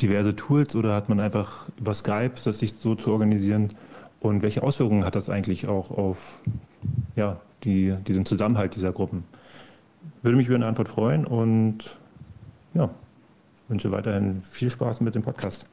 diverse 0.00 0.34
Tools 0.34 0.74
oder 0.74 0.94
hat 0.94 1.08
man 1.08 1.20
einfach 1.20 1.68
über 1.78 1.94
Skype 1.94 2.32
das 2.44 2.58
sich 2.58 2.74
so 2.80 2.94
zu 2.94 3.10
organisieren? 3.12 3.70
Und 4.20 4.42
welche 4.42 4.62
Auswirkungen 4.62 5.04
hat 5.04 5.14
das 5.14 5.28
eigentlich 5.28 5.66
auch 5.66 5.90
auf 5.90 6.40
ja, 7.16 7.40
die, 7.64 7.94
diesen 8.06 8.26
Zusammenhalt 8.26 8.74
dieser 8.74 8.92
Gruppen? 8.92 9.24
Würde 10.22 10.36
mich 10.36 10.46
über 10.46 10.56
eine 10.56 10.66
Antwort 10.66 10.88
freuen 10.88 11.24
und 11.24 11.96
ja, 12.74 12.90
wünsche 13.68 13.90
weiterhin 13.92 14.42
viel 14.42 14.70
Spaß 14.70 15.00
mit 15.00 15.14
dem 15.14 15.22
Podcast. 15.22 15.64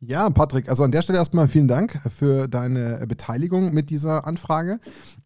Ja, 0.00 0.28
Patrick, 0.28 0.68
also 0.68 0.84
an 0.84 0.92
der 0.92 1.00
Stelle 1.00 1.18
erstmal 1.18 1.48
vielen 1.48 1.68
Dank 1.68 2.00
für 2.10 2.48
deine 2.48 3.06
Beteiligung 3.06 3.72
mit 3.72 3.88
dieser 3.88 4.26
Anfrage. 4.26 4.78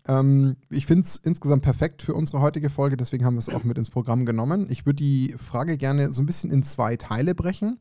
Ähm, 0.06 0.56
ich 0.70 0.86
finde 0.86 1.06
es 1.06 1.16
insgesamt 1.16 1.62
perfekt 1.62 2.02
für 2.02 2.14
unsere 2.14 2.40
heutige 2.40 2.70
Folge, 2.70 2.96
deswegen 2.96 3.24
haben 3.24 3.34
wir 3.34 3.40
es 3.40 3.48
auch 3.48 3.64
mit 3.64 3.78
ins 3.78 3.90
Programm 3.90 4.26
genommen. 4.26 4.68
Ich 4.70 4.86
würde 4.86 4.98
die 4.98 5.34
Frage 5.38 5.76
gerne 5.76 6.12
so 6.12 6.22
ein 6.22 6.26
bisschen 6.26 6.52
in 6.52 6.62
zwei 6.62 6.96
Teile 6.96 7.34
brechen. 7.34 7.80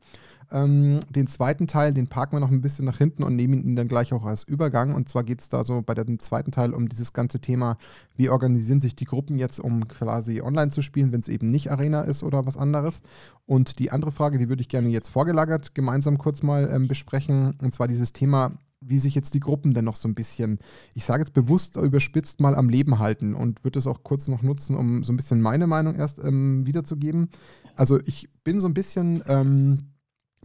Ähm, 0.52 1.00
den 1.08 1.26
zweiten 1.26 1.66
Teil, 1.66 1.92
den 1.92 2.08
parken 2.08 2.36
wir 2.36 2.40
noch 2.40 2.50
ein 2.50 2.60
bisschen 2.60 2.84
nach 2.84 2.98
hinten 2.98 3.22
und 3.22 3.36
nehmen 3.36 3.64
ihn 3.64 3.76
dann 3.76 3.88
gleich 3.88 4.12
auch 4.12 4.24
als 4.24 4.42
Übergang. 4.44 4.94
Und 4.94 5.08
zwar 5.08 5.22
geht 5.22 5.40
es 5.40 5.48
da 5.48 5.64
so 5.64 5.82
bei 5.82 5.94
dem 5.94 6.18
zweiten 6.18 6.50
Teil 6.50 6.74
um 6.74 6.88
dieses 6.88 7.12
ganze 7.12 7.40
Thema, 7.40 7.78
wie 8.16 8.30
organisieren 8.30 8.80
sich 8.80 8.96
die 8.96 9.04
Gruppen 9.04 9.38
jetzt, 9.38 9.60
um 9.60 9.86
quasi 9.88 10.40
online 10.40 10.70
zu 10.70 10.82
spielen, 10.82 11.12
wenn 11.12 11.20
es 11.20 11.28
eben 11.28 11.50
nicht 11.50 11.70
Arena 11.70 12.02
ist 12.02 12.22
oder 12.22 12.46
was 12.46 12.56
anderes. 12.56 13.00
Und 13.46 13.78
die 13.78 13.92
andere 13.92 14.12
Frage, 14.12 14.38
die 14.38 14.48
würde 14.48 14.62
ich 14.62 14.68
gerne 14.68 14.88
jetzt 14.88 15.08
vorgelagert 15.08 15.74
gemeinsam 15.74 16.18
kurz 16.18 16.42
mal 16.42 16.68
ähm, 16.72 16.88
besprechen. 16.88 17.54
Und 17.60 17.72
zwar 17.72 17.88
dieses 17.88 18.12
Thema, 18.12 18.52
wie 18.80 18.98
sich 18.98 19.14
jetzt 19.14 19.34
die 19.34 19.40
Gruppen 19.40 19.74
denn 19.74 19.84
noch 19.84 19.96
so 19.96 20.08
ein 20.08 20.14
bisschen, 20.14 20.58
ich 20.94 21.04
sage 21.04 21.22
jetzt 21.22 21.34
bewusst 21.34 21.76
überspitzt 21.76 22.40
mal 22.40 22.56
am 22.56 22.68
Leben 22.68 22.98
halten 22.98 23.34
und 23.34 23.62
würde 23.62 23.78
es 23.78 23.86
auch 23.86 24.02
kurz 24.02 24.26
noch 24.28 24.42
nutzen, 24.42 24.74
um 24.74 25.04
so 25.04 25.12
ein 25.12 25.16
bisschen 25.16 25.40
meine 25.40 25.66
Meinung 25.66 25.94
erst 25.94 26.18
ähm, 26.18 26.66
wiederzugeben. 26.66 27.28
Also 27.76 28.00
ich 28.06 28.28
bin 28.42 28.58
so 28.60 28.66
ein 28.66 28.74
bisschen 28.74 29.22
ähm, 29.28 29.89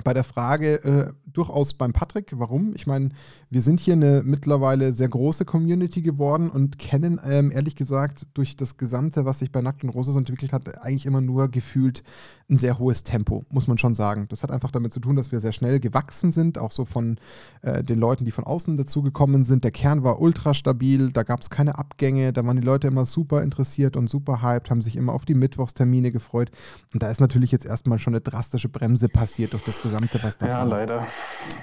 bei 0.03 0.13
der 0.13 0.23
Frage 0.23 0.83
äh, 0.83 1.13
durchaus 1.25 1.73
beim 1.73 1.93
Patrick. 1.93 2.33
Warum? 2.37 2.73
Ich 2.75 2.85
meine, 2.85 3.09
wir 3.49 3.61
sind 3.61 3.79
hier 3.79 3.93
eine 3.93 4.23
mittlerweile 4.25 4.93
sehr 4.93 5.07
große 5.07 5.45
Community 5.45 6.01
geworden 6.01 6.49
und 6.49 6.77
kennen 6.77 7.19
ähm, 7.25 7.51
ehrlich 7.51 7.75
gesagt 7.75 8.27
durch 8.33 8.57
das 8.57 8.77
Gesamte, 8.77 9.25
was 9.25 9.39
sich 9.39 9.51
bei 9.51 9.61
Nackt 9.61 9.83
und 9.83 9.89
Roses 9.89 10.15
entwickelt 10.15 10.51
hat, 10.51 10.81
eigentlich 10.81 11.05
immer 11.05 11.21
nur 11.21 11.49
gefühlt 11.49 12.03
ein 12.49 12.57
sehr 12.57 12.77
hohes 12.77 13.01
Tempo, 13.03 13.45
muss 13.49 13.67
man 13.67 13.77
schon 13.79 13.95
sagen. 13.95 14.27
Das 14.29 14.43
hat 14.43 14.51
einfach 14.51 14.69
damit 14.69 14.93
zu 14.93 14.99
tun, 14.99 15.15
dass 15.15 15.31
wir 15.31 15.39
sehr 15.41 15.51
schnell 15.51 15.79
gewachsen 15.79 16.31
sind, 16.31 16.59
auch 16.59 16.69
so 16.71 16.85
von 16.85 17.17
äh, 17.63 17.83
den 17.83 17.97
Leuten, 17.99 18.23
die 18.23 18.31
von 18.31 18.43
außen 18.43 18.77
dazugekommen 18.77 19.45
sind. 19.45 19.63
Der 19.63 19.71
Kern 19.71 20.03
war 20.03 20.21
ultra 20.21 20.53
stabil, 20.53 21.11
da 21.11 21.23
gab 21.23 21.41
es 21.41 21.49
keine 21.49 21.79
Abgänge, 21.79 22.33
da 22.33 22.45
waren 22.45 22.57
die 22.57 22.61
Leute 22.65 22.87
immer 22.87 23.05
super 23.05 23.41
interessiert 23.41 23.97
und 23.97 24.09
super 24.11 24.43
hyped, 24.43 24.69
haben 24.69 24.83
sich 24.83 24.95
immer 24.95 25.13
auf 25.13 25.25
die 25.25 25.33
Mittwochstermine 25.33 26.11
gefreut. 26.11 26.51
Und 26.93 27.01
da 27.01 27.09
ist 27.09 27.19
natürlich 27.19 27.51
jetzt 27.51 27.65
erstmal 27.65 27.97
schon 27.97 28.13
eine 28.13 28.21
drastische 28.21 28.69
Bremse 28.69 29.09
passiert 29.09 29.53
durch 29.53 29.63
das 29.63 29.81
Gesamte, 29.81 30.19
was 30.21 30.37
da 30.37 30.45
Ja, 30.47 30.57
war. 30.59 30.65
leider. 30.67 31.07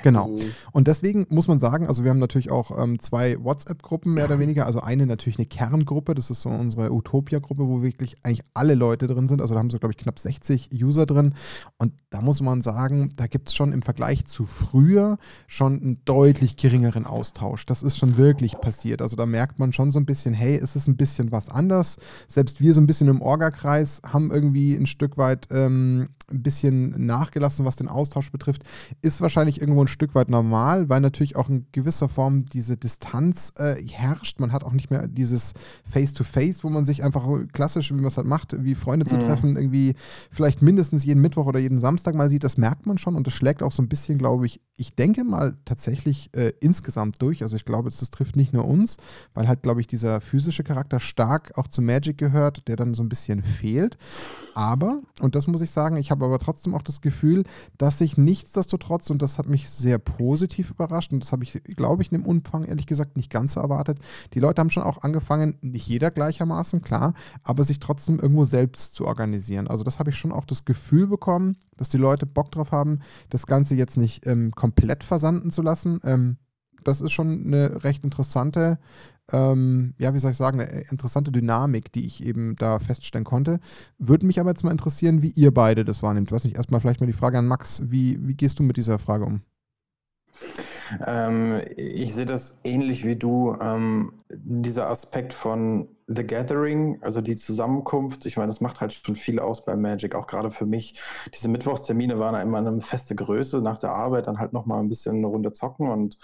Genau. 0.03 0.29
Mhm. 0.29 0.41
Und 0.73 0.89
deswegen 0.89 1.27
muss 1.29 1.47
man 1.47 1.61
sagen, 1.61 1.87
also 1.87 2.03
wir 2.03 2.11
haben 2.11 2.19
natürlich 2.19 2.51
auch 2.51 2.77
ähm, 2.77 2.99
zwei 2.99 3.37
WhatsApp-Gruppen 3.43 4.15
mehr 4.15 4.25
oder 4.25 4.41
weniger. 4.41 4.67
Also 4.67 4.81
eine 4.81 5.07
natürlich 5.07 5.39
eine 5.39 5.47
Kerngruppe, 5.47 6.15
das 6.17 6.29
ist 6.29 6.41
so 6.41 6.49
unsere 6.49 6.93
Utopia-Gruppe, 6.93 7.69
wo 7.69 7.83
wirklich 7.83 8.17
eigentlich 8.25 8.43
alle 8.53 8.75
Leute 8.75 9.07
drin 9.07 9.29
sind. 9.29 9.41
Also 9.41 9.55
da 9.55 9.61
haben 9.61 9.71
sie, 9.71 9.79
glaube 9.79 9.93
ich, 9.93 9.99
knapp 9.99 10.19
60 10.19 10.72
User 10.73 11.07
drin. 11.07 11.35
Und 11.79 11.93
da 12.11 12.21
muss 12.21 12.41
man 12.41 12.63
sagen, 12.63 13.13
da 13.17 13.27
gibt 13.27 13.49
es 13.49 13.55
schon 13.55 13.73
im 13.73 13.83
Vergleich 13.83 14.25
zu 14.27 14.47
früher 14.47 15.19
schon 15.47 15.81
einen 15.81 16.05
deutlich 16.05 16.57
geringeren 16.57 17.07
Austausch. 17.07 17.67
Das 17.67 17.83
ist 17.83 17.97
schon 17.99 18.17
wirklich 18.17 18.59
passiert. 18.61 19.03
Also 19.03 19.17
da 19.17 19.27
merkt 19.27 19.59
man 19.59 19.73
schon 19.73 19.91
so 19.91 19.99
ein 19.99 20.07
bisschen, 20.07 20.35
hey, 20.35 20.57
es 20.57 20.77
ist 20.77 20.89
ein 20.89 20.97
bisschen 20.97 21.33
was 21.33 21.49
anders. 21.49 21.97
Selbst 22.29 22.61
wir 22.61 22.75
so 22.75 22.81
ein 22.81 22.87
bisschen 22.87 23.09
im 23.09 23.23
Orga-Kreis 23.23 24.01
haben 24.05 24.31
irgendwie 24.31 24.75
ein 24.75 24.87
Stück 24.87 25.17
weit 25.17 25.49
ähm, 25.51 26.09
ein 26.31 26.43
bisschen 26.43 27.07
nachgelassen, 27.07 27.65
was 27.67 27.77
den 27.77 27.89
Austausch 27.89 28.31
betrifft. 28.31 28.63
Ist 29.03 29.21
wahrscheinlich 29.21 29.61
irgendwo 29.61 29.83
ein 29.85 29.89
Stück 29.89 30.15
weit 30.15 30.31
normal, 30.31 30.89
weil 30.89 31.01
natürlich 31.01 31.37
auch 31.37 31.49
in 31.49 31.67
gewisser 31.73 32.09
Form 32.09 32.47
diese 32.47 32.77
Distanz 32.77 33.53
äh, 33.59 33.75
herrscht. 33.87 34.41
Man 34.41 34.53
hat 34.53 34.65
auch 34.65 34.73
nicht 34.73 34.91
mehr 34.91 35.09
dieses 35.09 35.53
Face-to-Face, 35.85 36.65
wo 36.65 36.71
man 36.71 36.85
sich 36.85 37.03
einfach 37.05 37.27
klassisch, 37.53 37.91
wie 37.91 37.97
man 37.97 38.07
es 38.07 38.17
halt 38.17 38.27
macht, 38.27 38.55
wie 38.65 38.75
Freunde 38.75 39.05
zu 39.07 39.17
Mhm. 39.17 39.21
treffen, 39.21 39.57
irgendwie 39.57 39.95
vielleicht 40.31 40.62
mindestens 40.63 41.05
jeden 41.05 41.21
Mittwoch 41.21 41.47
oder 41.47 41.59
jeden 41.59 41.81
Samstag 41.81 42.15
mal 42.15 42.31
sieht. 42.31 42.45
Das 42.45 42.57
merkt 42.57 42.87
man 42.87 42.97
schon 42.97 43.17
und 43.17 43.27
das 43.27 43.35
schlägt 43.35 43.63
auch 43.63 43.73
so 43.73 43.83
ein 43.83 43.89
bisschen, 43.89 44.19
glaube 44.19 44.47
ich, 44.47 44.61
ich 44.77 44.95
denke 44.95 45.25
mal 45.25 45.57
tatsächlich 45.65 46.31
äh, 46.35 46.53
insgesamt 46.61 47.21
durch. 47.21 47.43
Also 47.43 47.57
ich 47.57 47.65
glaube, 47.65 47.91
das, 47.91 47.99
das 47.99 48.11
trifft 48.11 48.37
nicht 48.37 48.53
nur 48.53 48.65
uns, 48.67 48.97
weil 49.35 49.49
halt, 49.49 49.63
glaube 49.63 49.81
ich, 49.81 49.87
dieser 49.87 50.21
physische 50.21 50.65
Charakter 50.65 51.01
stark 51.01 51.53
auch 51.57 51.69
zu 51.69 51.83
Magic 51.83 52.17
gehört, 52.17 52.67
der 52.69 52.77
dann 52.77 52.95
so 52.95 53.03
ein 53.03 53.09
bisschen 53.09 53.43
fehlt. 53.43 53.99
Aber, 54.55 55.01
und 55.21 55.35
das 55.35 55.47
muss 55.47 55.63
ich 55.63 55.71
sagen, 55.71 55.97
ich 55.97 56.11
habe 56.11 56.25
aber 56.25 56.39
trotzdem 56.39 56.75
auch 56.75 56.83
das 56.83 57.01
Gefühl, 57.01 57.45
dass 57.79 57.99
sich 57.99 58.17
nichtsdestotrotz, 58.17 59.11
und 59.11 59.23
das 59.23 59.39
hat 59.39 59.49
mich 59.49 59.71
sehr 59.71 59.99
positiv 59.99 60.71
überrascht, 60.71 61.13
und 61.13 61.21
das 61.21 61.33
habe 61.33 61.45
ich, 61.45 61.61
glaube 61.77 62.03
ich, 62.03 62.13
in 62.13 62.19
dem 62.19 62.27
Umfang 62.27 62.65
ehrlich 62.65 62.87
gesagt 62.87 63.17
nicht 63.17 63.31
ganz 63.31 63.55
so 63.55 63.61
erwartet, 63.61 63.99
die 64.35 64.41
Leute 64.41 64.61
haben 64.61 64.71
schon 64.71 64.83
auch 64.83 65.03
angefangen, 65.03 65.57
nicht 65.63 65.87
jeder 65.87 66.11
gleichermaßen, 66.11 66.83
klar, 66.83 67.15
aber 67.43 67.65
sich 67.65 67.79
trotzdem 67.79 68.21
irgendwo 68.21 68.45
selbst 68.45 68.95
zu 68.95 69.07
organisieren. 69.07 69.69
Also 69.69 69.85
das 69.85 69.99
habe 69.99 70.11
ich 70.11 70.17
schon 70.17 70.33
auch 70.33 70.45
das 70.53 70.65
Gefühl 70.65 71.07
bekommen, 71.07 71.57
dass 71.77 71.89
die 71.89 71.99
Leute 71.99 72.27
Bock 72.27 72.53
drauf 72.53 72.73
haben, 72.73 73.01
das 73.31 73.47
Ganze 73.47 73.75
jetzt 73.75 73.97
nicht 73.97 74.27
ähm, 74.27 74.53
komplett 74.53 75.05
versanden 75.05 75.51
zu 75.51 75.63
lassen. 75.63 76.01
Ähm, 76.05 76.37
das 76.85 77.01
ist 77.01 77.13
schon 77.13 77.47
eine 77.47 77.85
recht 77.85 78.05
interessante, 78.05 78.79
ähm, 79.31 79.95
ja, 79.99 80.15
wie 80.15 80.19
soll 80.19 80.33
ich 80.33 80.37
sagen, 80.37 80.61
eine 80.61 80.83
interessante 80.91 81.31
Dynamik, 81.33 81.93
die 81.93 82.07
ich 82.07 82.25
eben 82.25 82.57
da 82.57 82.79
feststellen 82.79 83.25
konnte. 83.25 83.61
Würde 83.99 84.27
mich 84.27 84.41
aber 84.41 84.51
jetzt 84.51 84.65
mal 84.65 84.73
interessieren, 84.73 85.23
wie 85.23 85.31
ihr 85.31 85.55
beide 85.55 85.85
das 85.85 86.03
wahrnehmt. 86.03 86.29
Ich 86.29 86.33
weiß 86.33 86.45
nicht, 86.45 86.57
erstmal 86.57 86.81
vielleicht 86.81 87.01
mal 87.01 87.07
die 87.07 87.13
Frage 87.13 87.39
an 87.39 87.47
Max, 87.47 87.83
wie, 87.87 88.19
wie 88.27 88.35
gehst 88.35 88.59
du 88.59 88.63
mit 88.63 88.77
dieser 88.77 88.99
Frage 88.99 89.25
um? 89.25 89.43
Ähm, 91.07 91.63
ich 91.77 92.15
sehe 92.15 92.27
das 92.27 92.55
ähnlich 92.65 93.05
wie 93.05 93.17
du. 93.17 93.57
Ähm, 93.61 94.13
dieser 94.29 94.89
Aspekt 94.89 95.33
von 95.33 95.89
The 96.15 96.25
Gathering, 96.25 96.99
also 97.03 97.21
die 97.21 97.37
Zusammenkunft, 97.37 98.27
ich 98.27 98.37
meine, 98.37 98.49
das 98.49 98.61
macht 98.61 98.81
halt 98.81 98.93
schon 98.93 99.17
viel 99.17 99.39
aus 99.39 99.65
bei 99.65 99.77
Magic, 99.77 100.15
auch 100.15 100.27
gerade 100.27 100.51
für 100.51 100.67
mich. 100.67 101.01
Diese 101.35 101.49
Mittwochstermine 101.49 102.19
waren 102.19 102.41
immer 102.41 102.59
eine 102.59 102.81
feste 102.81 103.15
Größe, 103.15 103.61
nach 103.61 103.79
der 103.79 103.93
Arbeit 103.93 104.27
dann 104.27 104.39
halt 104.39 104.53
nochmal 104.53 104.81
ein 104.81 104.89
bisschen 104.89 105.17
eine 105.17 105.27
Runde 105.27 105.53
zocken 105.53 105.89
und 105.89 106.19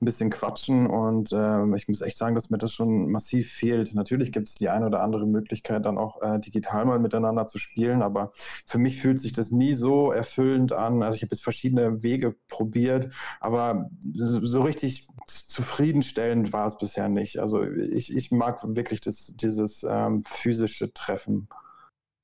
ein 0.00 0.04
bisschen 0.04 0.30
quatschen. 0.30 0.86
Und 0.86 1.30
ähm, 1.32 1.74
ich 1.74 1.88
muss 1.88 2.00
echt 2.00 2.18
sagen, 2.18 2.34
dass 2.34 2.50
mir 2.50 2.58
das 2.58 2.72
schon 2.72 3.10
massiv 3.10 3.52
fehlt. 3.52 3.94
Natürlich 3.94 4.32
gibt 4.32 4.48
es 4.48 4.54
die 4.54 4.68
eine 4.68 4.86
oder 4.86 5.02
andere 5.02 5.26
Möglichkeit, 5.26 5.84
dann 5.84 5.98
auch 5.98 6.20
äh, 6.22 6.38
digital 6.40 6.84
mal 6.84 6.98
miteinander 6.98 7.46
zu 7.46 7.58
spielen, 7.58 8.02
aber 8.02 8.32
für 8.66 8.78
mich 8.78 9.00
fühlt 9.00 9.20
sich 9.20 9.32
das 9.32 9.50
nie 9.50 9.74
so 9.74 10.12
erfüllend 10.12 10.72
an. 10.72 11.02
Also 11.02 11.16
ich 11.16 11.22
habe 11.22 11.34
jetzt 11.34 11.44
verschiedene 11.44 12.02
Wege 12.02 12.34
probiert, 12.48 13.10
aber 13.40 13.90
so, 14.14 14.44
so 14.44 14.62
richtig 14.62 15.06
zufriedenstellend 15.26 16.52
war 16.52 16.66
es 16.66 16.76
bisher 16.76 17.08
nicht. 17.08 17.38
Also 17.38 17.62
ich, 17.62 18.14
ich 18.14 18.30
mag 18.30 18.60
wirklich 18.62 19.00
das, 19.00 19.21
dieses 19.26 19.84
ähm, 19.88 20.24
physische 20.24 20.92
Treffen. 20.92 21.48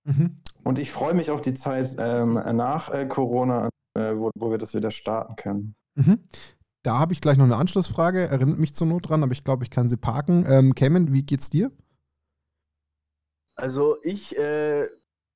Mhm. 0.05 0.41
Und 0.65 0.79
ich 0.79 0.91
freue 0.91 1.15
mich 1.15 1.31
auf 1.31 1.43
die 1.43 1.55
Zeit 1.55 1.95
ähm, 1.99 2.35
nach 2.35 2.91
äh, 2.91 3.07
Corona, 3.07 3.69
äh, 3.95 4.15
wo, 4.17 4.31
wo 4.37 4.51
wir 4.51 4.59
das 4.59 4.75
wieder 4.75 4.91
starten 4.91 5.37
können. 5.37 5.75
Mhm. 5.95 6.29
Da 6.83 6.99
habe 6.99 7.13
ich 7.13 7.21
gleich 7.21 7.37
noch 7.37 7.45
eine 7.45 7.57
Anschlussfrage, 7.57 8.29
erinnert 8.29 8.59
mich 8.59 8.75
zur 8.75 8.87
Not 8.87 9.09
dran, 9.09 9.23
aber 9.23 9.33
ich 9.33 9.45
glaube, 9.45 9.65
ich 9.65 9.71
kann 9.71 9.89
sie 9.89 9.97
parken. 9.97 10.47
Ähm, 10.49 10.75
Cayman, 10.75 11.13
wie 11.13 11.23
geht's 11.23 11.51
dir? 11.51 11.71
Also 13.57 13.97
ich 14.03 14.37
äh, 14.39 14.89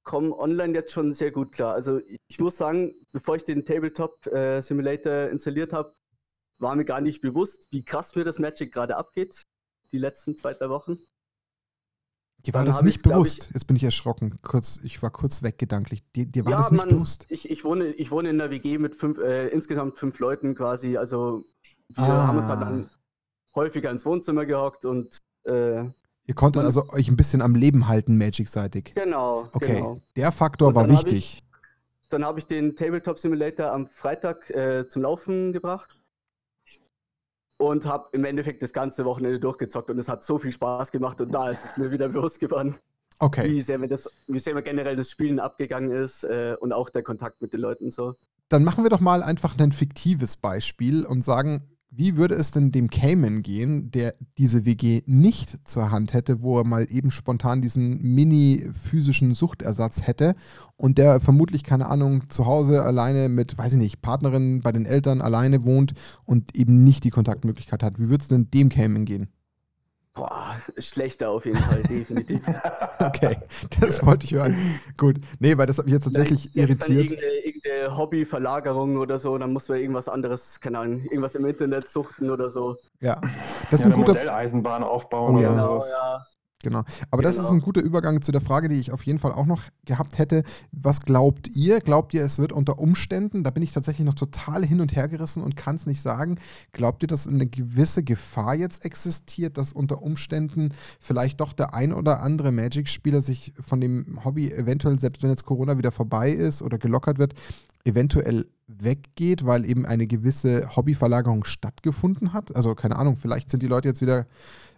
komme 0.05 0.37
online 0.39 0.75
jetzt 0.75 0.93
schon 0.93 1.13
sehr 1.13 1.33
gut 1.33 1.53
klar. 1.53 1.75
Also 1.75 2.01
ich 2.29 2.39
muss 2.39 2.57
sagen, 2.57 2.95
bevor 3.11 3.37
ich 3.37 3.45
den 3.45 3.65
Tabletop 3.65 4.27
äh, 4.29 4.63
Simulator 4.63 5.29
installiert 5.29 5.73
habe, 5.73 5.95
war 6.59 6.77
mir 6.77 6.85
gar 6.85 7.01
nicht 7.01 7.21
bewusst, 7.21 7.67
wie 7.71 7.85
krass 7.85 8.15
mir 8.15 8.25
das 8.25 8.39
Magic 8.39 8.73
gerade 8.73 8.97
abgeht, 8.97 9.43
die 9.91 9.99
letzten 9.99 10.37
zwei, 10.37 10.55
drei 10.55 10.69
Wochen. 10.71 11.01
Dir 12.47 12.55
war 12.55 12.65
das 12.65 12.83
nicht 12.83 13.03
glaub 13.03 13.15
bewusst. 13.19 13.51
Jetzt 13.55 13.67
bin 13.67 13.77
ich 13.77 13.85
erschrocken. 13.85 14.39
Kurz, 14.43 14.79
ich 14.83 15.03
war 15.03 15.11
kurz 15.11 15.43
weg 15.43 15.59
gedanklich. 15.59 16.03
Dir, 16.17 16.27
dir 16.27 16.45
war 16.45 16.53
ja, 16.53 16.57
das 16.59 16.71
nicht 16.71 16.81
Mann, 16.81 16.89
bewusst. 16.91 17.25
ich, 17.29 17.49
ich, 17.51 17.63
wohne, 17.65 17.87
ich 17.93 18.11
wohne 18.11 18.31
in 18.31 18.41
einer 18.41 18.51
WG 18.51 18.79
mit 18.79 18.97
fünf, 18.97 19.19
äh, 19.19 19.49
insgesamt 19.49 19.99
fünf 19.99 20.19
Leuten 20.19 20.55
quasi. 20.55 20.97
Also 20.97 21.45
wir 21.89 22.03
Ah. 22.05 22.27
haben 22.27 22.39
uns 22.39 22.49
halt 22.49 22.61
dann 22.63 22.91
häufiger 23.55 23.91
ins 23.91 24.05
Wohnzimmer 24.05 24.45
gehockt 24.47 24.85
und 24.85 25.19
äh, 25.45 25.85
Ihr 26.25 26.35
konntet 26.35 26.61
man- 26.61 26.67
also 26.67 26.89
euch 26.91 27.09
ein 27.09 27.17
bisschen 27.17 27.43
am 27.43 27.55
Leben 27.55 27.87
halten, 27.89 28.17
Magic-seitig. 28.17 28.93
genau, 28.95 29.49
Okay, 29.53 29.75
genau. 29.77 30.01
der 30.17 30.33
Faktor 30.33 30.75
war 30.75 30.89
wichtig. 30.89 31.43
Ich, 31.43 32.09
dann 32.09 32.25
habe 32.25 32.39
ich 32.39 32.47
den 32.47 32.77
Tabletop 32.77 33.19
Simulator 33.19 33.73
am 33.73 33.87
Freitag 33.87 34.49
äh, 34.51 34.87
zum 34.89 35.03
Laufen 35.03 35.53
gebracht 35.53 35.99
und 37.63 37.87
habe 37.87 38.09
im 38.11 38.25
Endeffekt 38.25 38.61
das 38.61 38.73
ganze 38.73 39.05
Wochenende 39.05 39.39
durchgezockt 39.39 39.89
und 39.89 39.99
es 39.99 40.09
hat 40.09 40.25
so 40.25 40.39
viel 40.39 40.51
Spaß 40.51 40.91
gemacht 40.91 41.21
und 41.21 41.33
da 41.33 41.51
ist 41.51 41.63
mir 41.77 41.93
wieder 41.93 42.09
bewusst 42.09 42.41
geworden, 42.41 42.77
Okay. 43.21 43.49
wie, 43.49 43.61
sehr 43.63 43.79
mir 43.79 43.87
das, 43.87 44.11
wie 44.27 44.41
sehr 44.41 44.53
mir 44.55 44.65
generell 44.65 44.97
das 44.97 45.09
Spielen 45.09 45.39
abgegangen 45.39 45.93
ist 45.93 46.25
äh, 46.25 46.57
und 46.59 46.73
auch 46.73 46.91
der 46.91 47.05
Kontakt 47.05 47.41
mit 47.41 47.53
den 47.53 47.61
Leuten 47.61 47.93
so. 47.93 48.17
Dann 48.49 48.65
machen 48.65 48.83
wir 48.85 48.91
doch 48.91 48.99
mal 48.99 49.23
einfach 49.23 49.57
ein 49.57 49.71
fiktives 49.71 50.35
Beispiel 50.35 51.07
und 51.07 51.25
sagen, 51.25 51.69
wie 51.95 52.17
würde 52.17 52.35
es 52.35 52.51
denn 52.51 52.73
dem 52.73 52.89
Cayman 52.89 53.43
gehen, 53.43 53.91
der 53.91 54.15
diese 54.39 54.65
WG 54.65 55.03
nicht 55.05 55.59
zur 55.65 55.91
Hand 55.91 56.15
hätte, 56.15 56.41
wo 56.41 56.59
er 56.59 56.65
mal 56.65 56.87
eben 56.91 57.11
spontan 57.11 57.61
diesen 57.61 58.01
mini-physischen 58.01 59.35
Suchtersatz 59.35 60.01
hätte 60.01 60.35
und 60.77 60.97
der 60.97 61.21
vermutlich, 61.21 61.63
keine 61.63 61.91
Ahnung, 61.91 62.31
zu 62.31 62.47
Hause 62.47 62.83
alleine 62.83 63.29
mit, 63.29 63.59
weiß 63.59 63.75
ich 63.75 63.79
nicht, 63.79 64.01
Partnerin 64.01 64.63
bei 64.63 64.73
den 64.73 64.87
Eltern 64.87 65.21
alleine 65.21 65.65
wohnt 65.65 65.93
und 66.25 66.57
eben 66.57 66.83
nicht 66.83 67.05
die 67.05 67.11
Kontaktmöglichkeit 67.11 67.83
hat. 67.83 67.99
Wie 67.99 68.09
würde 68.09 68.23
es 68.23 68.29
denn 68.29 68.51
dem 68.51 68.71
Cayman 68.71 69.05
gehen? 69.05 69.29
Boah, 70.15 70.61
schlechter 70.79 71.31
auf 71.31 71.47
jeden 71.47 71.63
Fall, 71.63 71.83
definitiv. 71.85 72.43
Okay, 72.99 73.37
das 73.81 74.05
wollte 74.07 74.25
ich 74.25 74.33
hören. 74.35 74.57
Gut. 74.97 75.17
Nee, 75.41 75.57
weil 75.59 75.67
das 75.67 75.79
hat 75.79 75.87
mich 75.87 75.95
jetzt 75.95 76.05
tatsächlich 76.05 76.51
Vielleicht 76.53 76.55
gäb's 76.55 76.79
Dann 76.79 76.93
irritiert. 76.93 77.11
irgendeine, 77.13 77.33
irgendeine 77.45 77.97
Hobbyverlagerung 77.97 78.97
oder 78.99 79.19
so, 79.19 79.37
dann 79.39 79.53
muss 79.53 79.69
man 79.69 79.79
irgendwas 79.79 80.09
anderes, 80.09 80.61
keine 80.61 80.79
Ahnung, 80.79 81.03
irgendwas 81.05 81.35
im 81.35 81.45
Internet 81.47 81.89
suchten 81.89 82.31
oder 82.31 82.51
so. 82.51 82.77
Ja, 83.01 83.21
das 83.71 83.81
ist 83.81 83.81
ja, 83.81 83.87
ein 83.87 83.93
eine 83.93 83.95
guter 83.95 84.15
Modelleisenbahn 84.15 84.85
aufbauen 84.85 85.37
Oh 85.37 85.39
oder 85.39 85.49
ja. 85.49 85.51
Genau, 85.51 85.81
sowas. 85.81 85.89
ja. 85.91 86.27
Genau. 86.63 86.85
Aber 87.11 87.23
das 87.23 87.39
ist 87.39 87.51
ein 87.51 87.61
guter 87.61 87.83
Übergang 87.83 88.23
zu 88.23 88.33
der 88.33 88.41
Frage, 88.41 88.69
die 88.69 88.77
ich 88.77 88.93
auf 88.93 89.05
jeden 89.05 89.19
Fall 89.19 89.33
auch 89.33 89.47
noch 89.47 89.63
gehabt 89.85 90.19
hätte. 90.19 90.45
Was 90.71 91.01
glaubt 91.01 91.49
ihr? 91.49 91.81
Glaubt 91.81 92.15
ihr, 92.15 92.25
es 92.25 92.39
wird 92.39 92.53
unter 92.53 92.79
Umständen, 92.79 93.43
da 93.43 93.51
bin 93.51 93.63
ich 93.63 93.73
tatsächlich 93.73 94.07
noch 94.07 94.15
total 94.15 94.65
hin 94.65 94.81
und 94.81 94.95
her 94.95 95.09
gerissen 95.09 95.43
und 95.43 95.57
kann 95.57 95.77
es 95.77 95.87
nicht 95.87 96.03
sagen, 96.03 96.39
glaubt 96.73 97.03
ihr, 97.03 97.09
dass 97.09 97.27
eine 97.27 97.47
gewisse 97.47 98.03
Gefahr 98.03 98.55
jetzt 98.55 98.85
existiert, 98.85 99.59
dass 99.59 99.73
unter 99.73 100.03
Umständen 100.03 100.71
vielleicht 101.01 101.41
doch 101.41 101.53
der 101.53 101.75
ein 101.75 101.93
oder 101.93 102.23
andere 102.23 102.53
Magic-Spieler 102.53 103.23
sich 103.23 103.53
von 103.61 103.81
dem 103.81 104.25
Hobby 104.25 104.53
eventuell, 104.53 104.99
selbst 104.99 105.23
wenn 105.23 105.31
jetzt 105.31 105.45
Corona 105.45 105.79
wieder 105.79 105.93
vorbei 105.93 106.31
ist 106.31 106.63
oder 106.63 106.79
gelockert 106.79 107.19
wird, 107.19 107.35
eventuell 107.85 108.47
weggeht, 108.69 109.45
weil 109.45 109.65
eben 109.65 109.85
eine 109.85 110.07
gewisse 110.07 110.77
Hobbyverlagerung 110.77 111.45
stattgefunden 111.45 112.33
hat? 112.33 112.55
Also 112.55 112.75
keine 112.75 112.97
Ahnung, 112.97 113.17
vielleicht 113.17 113.51
sind 113.51 113.63
die 113.63 113.69
Leute 113.69 113.89
jetzt 113.89 114.01
wieder 114.01 114.27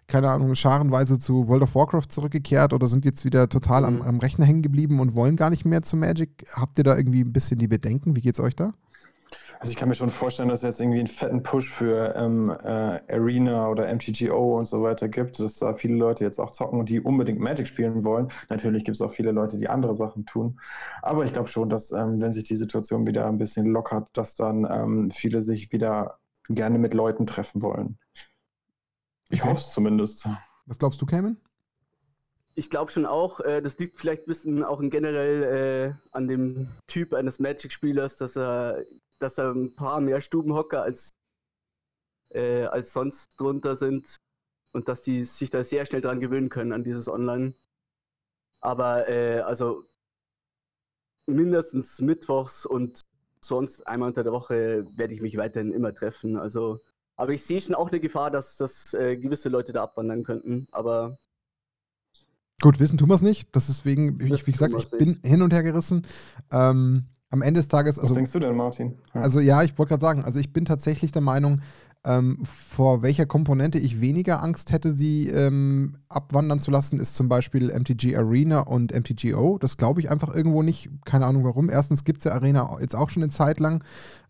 keine 0.06 0.30
Ahnung, 0.30 0.54
scharenweise 0.54 1.18
zu 1.18 1.48
World 1.48 1.62
of 1.62 1.74
Warcraft 1.74 2.08
zurückgekehrt 2.10 2.72
oder 2.72 2.86
sind 2.86 3.04
jetzt 3.04 3.24
wieder 3.24 3.48
total 3.48 3.82
mhm. 3.82 4.02
am, 4.02 4.02
am, 4.02 4.18
Rechner 4.18 4.46
hängen 4.46 4.62
geblieben 4.62 5.00
und 5.00 5.14
wollen 5.14 5.36
gar 5.36 5.50
nicht 5.50 5.64
mehr 5.64 5.82
zu 5.82 5.96
Magic. 5.96 6.46
Habt 6.52 6.78
ihr 6.78 6.84
da 6.84 6.96
irgendwie 6.96 7.22
ein 7.22 7.32
bisschen 7.32 7.58
die 7.58 7.68
Bedenken? 7.68 8.16
Wie 8.16 8.20
geht's 8.20 8.40
euch 8.40 8.56
da? 8.56 8.74
Also 9.60 9.70
ich 9.70 9.78
kann 9.78 9.88
mir 9.88 9.94
schon 9.94 10.10
vorstellen, 10.10 10.50
dass 10.50 10.58
es 10.58 10.64
jetzt 10.64 10.80
irgendwie 10.80 10.98
einen 10.98 11.08
fetten 11.08 11.42
Push 11.42 11.70
für 11.70 12.14
ähm, 12.16 12.50
äh, 12.50 13.00
Arena 13.10 13.68
oder 13.68 13.92
MTGO 13.94 14.58
und 14.58 14.66
so 14.66 14.82
weiter 14.82 15.08
gibt, 15.08 15.40
dass 15.40 15.54
da 15.54 15.72
viele 15.72 15.94
Leute 15.96 16.22
jetzt 16.22 16.38
auch 16.38 16.50
zocken, 16.50 16.84
die 16.84 17.00
unbedingt 17.00 17.40
Magic 17.40 17.66
spielen 17.66 18.04
wollen. 18.04 18.30
Natürlich 18.50 18.84
gibt 18.84 18.96
es 18.96 19.00
auch 19.00 19.12
viele 19.12 19.32
Leute, 19.32 19.56
die 19.56 19.70
andere 19.70 19.94
Sachen 19.94 20.26
tun. 20.26 20.60
Aber 21.00 21.24
ich 21.24 21.32
glaube 21.32 21.48
schon, 21.48 21.70
dass 21.70 21.92
ähm, 21.92 22.20
wenn 22.20 22.32
sich 22.32 22.44
die 22.44 22.56
Situation 22.56 23.06
wieder 23.06 23.26
ein 23.26 23.38
bisschen 23.38 23.64
lockert, 23.66 24.08
dass 24.12 24.34
dann 24.34 24.66
ähm, 24.70 25.10
viele 25.10 25.42
sich 25.42 25.72
wieder 25.72 26.18
gerne 26.50 26.78
mit 26.78 26.92
Leuten 26.92 27.26
treffen 27.26 27.62
wollen. 27.62 27.96
Ich 29.28 29.40
okay. 29.40 29.50
hoffe 29.50 29.60
es 29.60 29.72
zumindest. 29.72 30.28
Was 30.66 30.78
glaubst 30.78 31.00
du, 31.00 31.06
Cayman? 31.06 31.36
Ich 32.54 32.70
glaube 32.70 32.92
schon 32.92 33.04
auch, 33.04 33.40
äh, 33.40 33.60
das 33.60 33.78
liegt 33.78 33.96
vielleicht 33.96 34.22
ein 34.22 34.26
bisschen 34.26 34.62
auch 34.62 34.80
generell 34.80 35.42
äh, 35.42 35.94
an 36.12 36.28
dem 36.28 36.68
Typ 36.86 37.12
eines 37.12 37.38
Magic-Spielers, 37.40 38.16
dass 38.16 38.36
er, 38.36 38.84
dass 39.18 39.38
er 39.38 39.50
ein 39.52 39.74
paar 39.74 40.00
mehr 40.00 40.20
Stubenhocker 40.20 40.82
als, 40.82 41.12
äh, 42.30 42.64
als 42.66 42.92
sonst 42.92 43.28
drunter 43.36 43.76
sind 43.76 44.20
und 44.72 44.88
dass 44.88 45.02
die 45.02 45.24
sich 45.24 45.50
da 45.50 45.64
sehr 45.64 45.84
schnell 45.84 46.00
dran 46.00 46.20
gewöhnen 46.20 46.48
können 46.48 46.72
an 46.72 46.84
dieses 46.84 47.08
Online. 47.08 47.54
Aber 48.60 49.08
äh, 49.08 49.40
also 49.40 49.84
mindestens 51.26 52.00
mittwochs 52.00 52.66
und 52.66 53.04
sonst 53.40 53.86
einmal 53.86 54.08
unter 54.08 54.22
der 54.22 54.32
Woche 54.32 54.86
werde 54.96 55.14
ich 55.14 55.20
mich 55.20 55.36
weiterhin 55.36 55.72
immer 55.72 55.94
treffen. 55.94 56.36
Also 56.36 56.80
aber 57.16 57.32
ich 57.32 57.44
sehe 57.44 57.60
schon 57.60 57.74
auch 57.74 57.90
eine 57.90 58.00
Gefahr, 58.00 58.30
dass, 58.30 58.56
dass 58.56 58.92
äh, 58.94 59.16
gewisse 59.16 59.48
Leute 59.48 59.72
da 59.72 59.82
abwandern 59.82 60.24
könnten. 60.24 60.66
Aber. 60.72 61.18
Gut, 62.60 62.80
wissen 62.80 62.98
tun 62.98 63.08
wir 63.08 63.14
es 63.14 63.22
nicht. 63.22 63.48
Das 63.52 63.68
ist 63.68 63.84
wegen, 63.84 64.20
ich, 64.20 64.46
wie 64.46 64.52
gesagt, 64.52 64.74
ich 64.78 64.90
bin 64.90 65.20
hin 65.24 65.42
und 65.42 65.52
her 65.52 65.62
gerissen. 65.62 66.06
Ähm, 66.50 67.06
am 67.30 67.42
Ende 67.42 67.60
des 67.60 67.68
Tages. 67.68 67.98
Also, 67.98 68.10
Was 68.10 68.14
denkst 68.14 68.32
du 68.32 68.38
denn, 68.38 68.56
Martin? 68.56 68.98
Ja. 69.14 69.20
Also, 69.20 69.40
ja, 69.40 69.62
ich 69.62 69.76
wollte 69.76 69.90
gerade 69.90 70.00
sagen, 70.00 70.24
also 70.24 70.38
ich 70.38 70.52
bin 70.52 70.64
tatsächlich 70.64 71.12
der 71.12 71.22
Meinung, 71.22 71.60
ähm, 72.06 72.42
vor 72.44 73.02
welcher 73.02 73.24
Komponente 73.24 73.78
ich 73.78 74.00
weniger 74.00 74.42
Angst 74.42 74.72
hätte, 74.72 74.94
sie 74.94 75.28
ähm, 75.28 75.96
abwandern 76.08 76.60
zu 76.60 76.70
lassen, 76.70 77.00
ist 77.00 77.16
zum 77.16 77.28
Beispiel 77.28 77.72
MTG 77.72 78.16
Arena 78.16 78.60
und 78.60 78.94
MTGO. 78.94 79.58
Das 79.58 79.78
glaube 79.78 80.00
ich 80.00 80.10
einfach 80.10 80.34
irgendwo 80.34 80.62
nicht. 80.62 80.90
Keine 81.06 81.26
Ahnung 81.26 81.44
warum. 81.44 81.70
Erstens 81.70 82.04
gibt 82.04 82.18
es 82.18 82.24
ja 82.24 82.32
Arena 82.32 82.76
jetzt 82.80 82.94
auch 82.94 83.08
schon 83.08 83.22
eine 83.22 83.32
Zeit 83.32 83.58
lang. 83.58 83.82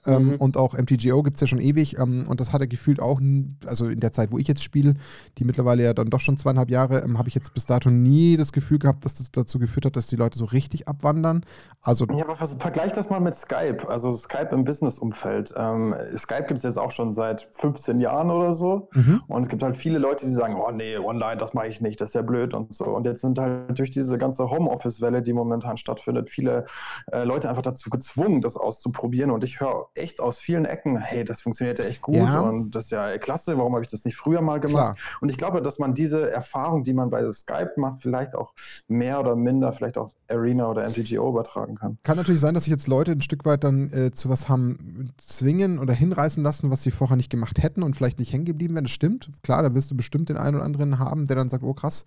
Ähm, 0.06 0.30
mhm. 0.30 0.34
Und 0.36 0.56
auch 0.56 0.74
MTGO 0.74 1.22
gibt 1.22 1.36
es 1.36 1.40
ja 1.40 1.46
schon 1.46 1.60
ewig. 1.60 1.98
Ähm, 1.98 2.24
und 2.28 2.40
das 2.40 2.52
hat 2.52 2.60
er 2.60 2.66
gefühlt 2.66 3.00
auch, 3.00 3.20
also 3.66 3.88
in 3.88 4.00
der 4.00 4.12
Zeit, 4.12 4.30
wo 4.32 4.38
ich 4.38 4.48
jetzt 4.48 4.62
spiele, 4.62 4.94
die 5.38 5.44
mittlerweile 5.44 5.82
ja 5.82 5.94
dann 5.94 6.10
doch 6.10 6.20
schon 6.20 6.36
zweieinhalb 6.38 6.70
Jahre, 6.70 7.02
ähm, 7.02 7.18
habe 7.18 7.28
ich 7.28 7.34
jetzt 7.34 7.54
bis 7.54 7.66
dato 7.66 7.90
nie 7.90 8.36
das 8.36 8.52
Gefühl 8.52 8.78
gehabt, 8.78 9.04
dass 9.04 9.14
das 9.14 9.30
dazu 9.30 9.58
geführt 9.58 9.86
hat, 9.86 9.96
dass 9.96 10.06
die 10.06 10.16
Leute 10.16 10.38
so 10.38 10.44
richtig 10.44 10.88
abwandern. 10.88 11.44
Also, 11.80 12.06
ja, 12.06 12.24
aber 12.28 12.36
vergleich 12.36 12.92
das 12.92 13.10
mal 13.10 13.20
mit 13.20 13.34
Skype. 13.34 13.88
Also 13.88 14.16
Skype 14.16 14.48
im 14.52 14.64
Business-Umfeld. 14.64 15.54
Ähm, 15.56 15.94
Skype 16.16 16.44
gibt 16.48 16.58
es 16.58 16.62
jetzt 16.62 16.78
auch 16.78 16.90
schon 16.90 17.14
seit 17.14 17.48
15 17.52 18.00
Jahren 18.00 18.30
oder 18.30 18.54
so. 18.54 18.88
Mhm. 18.92 19.22
Und 19.28 19.42
es 19.42 19.48
gibt 19.48 19.62
halt 19.62 19.76
viele 19.76 19.98
Leute, 19.98 20.26
die 20.26 20.32
sagen, 20.32 20.56
oh 20.56 20.70
nee, 20.70 20.96
online, 20.96 21.36
das 21.36 21.54
mache 21.54 21.68
ich 21.68 21.80
nicht, 21.80 22.00
das 22.00 22.10
ist 22.10 22.14
ja 22.14 22.22
blöd 22.22 22.54
und 22.54 22.72
so. 22.72 22.84
Und 22.84 23.06
jetzt 23.06 23.20
sind 23.20 23.38
halt 23.38 23.78
durch 23.78 23.90
diese 23.90 24.18
ganze 24.18 24.50
Homeoffice-Welle, 24.50 25.22
die 25.22 25.32
momentan 25.32 25.76
stattfindet, 25.76 26.30
viele 26.30 26.66
äh, 27.12 27.24
Leute 27.24 27.48
einfach 27.48 27.62
dazu 27.62 27.90
gezwungen, 27.90 28.40
das 28.40 28.56
auszuprobieren. 28.56 29.30
Und 29.30 29.44
ich 29.44 29.60
höre 29.60 29.88
echt 29.94 30.20
aus 30.20 30.38
vielen 30.38 30.64
Ecken, 30.64 30.98
hey, 30.98 31.24
das 31.24 31.40
funktioniert 31.40 31.78
ja 31.78 31.84
echt 31.84 32.02
gut 32.02 32.16
ja. 32.16 32.40
und 32.40 32.72
das 32.72 32.84
ist 32.86 32.90
ja 32.90 33.16
klasse, 33.18 33.56
warum 33.56 33.74
habe 33.74 33.84
ich 33.84 33.90
das 33.90 34.04
nicht 34.04 34.16
früher 34.16 34.40
mal 34.40 34.60
gemacht? 34.60 34.96
Klar. 34.96 35.18
Und 35.20 35.28
ich 35.28 35.38
glaube, 35.38 35.62
dass 35.62 35.78
man 35.78 35.94
diese 35.94 36.30
Erfahrung, 36.30 36.84
die 36.84 36.92
man 36.92 37.10
bei 37.10 37.30
Skype 37.32 37.72
macht, 37.76 38.02
vielleicht 38.02 38.34
auch 38.34 38.52
mehr 38.88 39.20
oder 39.20 39.36
minder 39.36 39.72
vielleicht 39.72 39.96
auf 39.96 40.12
Arena 40.28 40.68
oder 40.68 40.88
MTGO 40.88 41.28
übertragen 41.28 41.76
kann. 41.76 41.98
Kann 42.02 42.16
natürlich 42.16 42.40
sein, 42.40 42.54
dass 42.54 42.64
sich 42.64 42.72
jetzt 42.72 42.86
Leute 42.86 43.12
ein 43.12 43.22
Stück 43.22 43.44
weit 43.44 43.62
dann 43.62 43.92
äh, 43.92 44.10
zu 44.10 44.28
was 44.28 44.48
haben 44.48 45.12
zwingen 45.18 45.78
oder 45.78 45.92
hinreißen 45.92 46.42
lassen, 46.42 46.70
was 46.70 46.82
sie 46.82 46.90
vorher 46.90 47.16
nicht 47.16 47.30
gemacht 47.30 47.62
hätten 47.62 47.82
und 47.82 47.94
vielleicht 47.94 48.18
nicht 48.18 48.32
hängen 48.32 48.44
geblieben 48.44 48.74
wären. 48.74 48.84
Das 48.84 48.92
stimmt. 48.92 49.30
Klar, 49.42 49.62
da 49.62 49.74
wirst 49.74 49.90
du 49.90 49.96
bestimmt 49.96 50.28
den 50.28 50.36
einen 50.36 50.56
oder 50.56 50.64
anderen 50.64 50.98
haben, 50.98 51.26
der 51.26 51.36
dann 51.36 51.50
sagt, 51.50 51.62
oh 51.62 51.74
krass, 51.74 52.04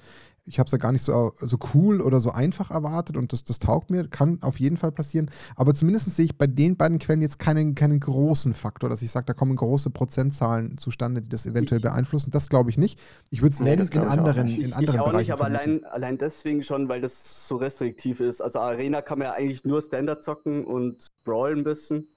ich 0.47 0.59
habe 0.59 0.67
es 0.67 0.71
ja 0.71 0.77
gar 0.77 0.93
nicht 0.93 1.03
so, 1.03 1.33
so 1.41 1.57
cool 1.73 2.01
oder 2.01 2.21
so 2.21 2.31
einfach 2.31 2.71
erwartet 2.71 3.17
und 3.17 3.33
das, 3.33 3.43
das 3.43 3.59
taugt 3.59 3.91
mir, 3.91 4.07
kann 4.07 4.39
auf 4.41 4.59
jeden 4.59 4.77
Fall 4.77 4.93
passieren. 4.93 5.29
Aber 5.55 5.73
zumindest 5.73 6.15
sehe 6.15 6.25
ich 6.25 6.37
bei 6.37 6.47
den 6.47 6.77
beiden 6.77 6.99
Quellen 6.99 7.21
jetzt 7.21 7.37
keinen, 7.37 7.75
keinen 7.75 7.99
großen 7.99 8.53
Faktor, 8.53 8.89
dass 8.89 9.01
ich 9.01 9.11
sage, 9.11 9.25
da 9.25 9.33
kommen 9.33 9.55
große 9.57 9.89
Prozentzahlen 9.89 10.77
zustande, 10.77 11.21
die 11.21 11.29
das 11.29 11.45
eventuell 11.45 11.81
beeinflussen. 11.81 12.31
Das 12.31 12.47
glaube 12.47 12.69
ich 12.69 12.77
nicht. 12.77 12.97
Ich 13.29 13.41
würde 13.41 13.53
es 13.53 13.59
nee, 13.59 13.73
in 13.73 13.99
anderen, 13.99 14.47
in 14.47 14.73
anderen 14.73 14.95
ich 14.95 15.01
auch 15.01 15.05
Bereichen. 15.11 15.17
Nicht, 15.17 15.31
aber 15.33 15.45
allein, 15.45 15.83
allein 15.85 16.17
deswegen 16.17 16.63
schon, 16.63 16.87
weil 16.87 17.01
das 17.01 17.47
so 17.47 17.57
restriktiv 17.57 18.21
ist. 18.21 18.41
Also 18.41 18.59
Arena 18.59 19.01
kann 19.01 19.19
man 19.19 19.27
ja 19.27 19.33
eigentlich 19.33 19.65
nur 19.65 19.81
Standard 19.81 20.23
zocken 20.23 20.65
und 20.65 21.07
Brawl 21.25 21.57
ein 21.57 21.65
bisschen. 21.65 22.07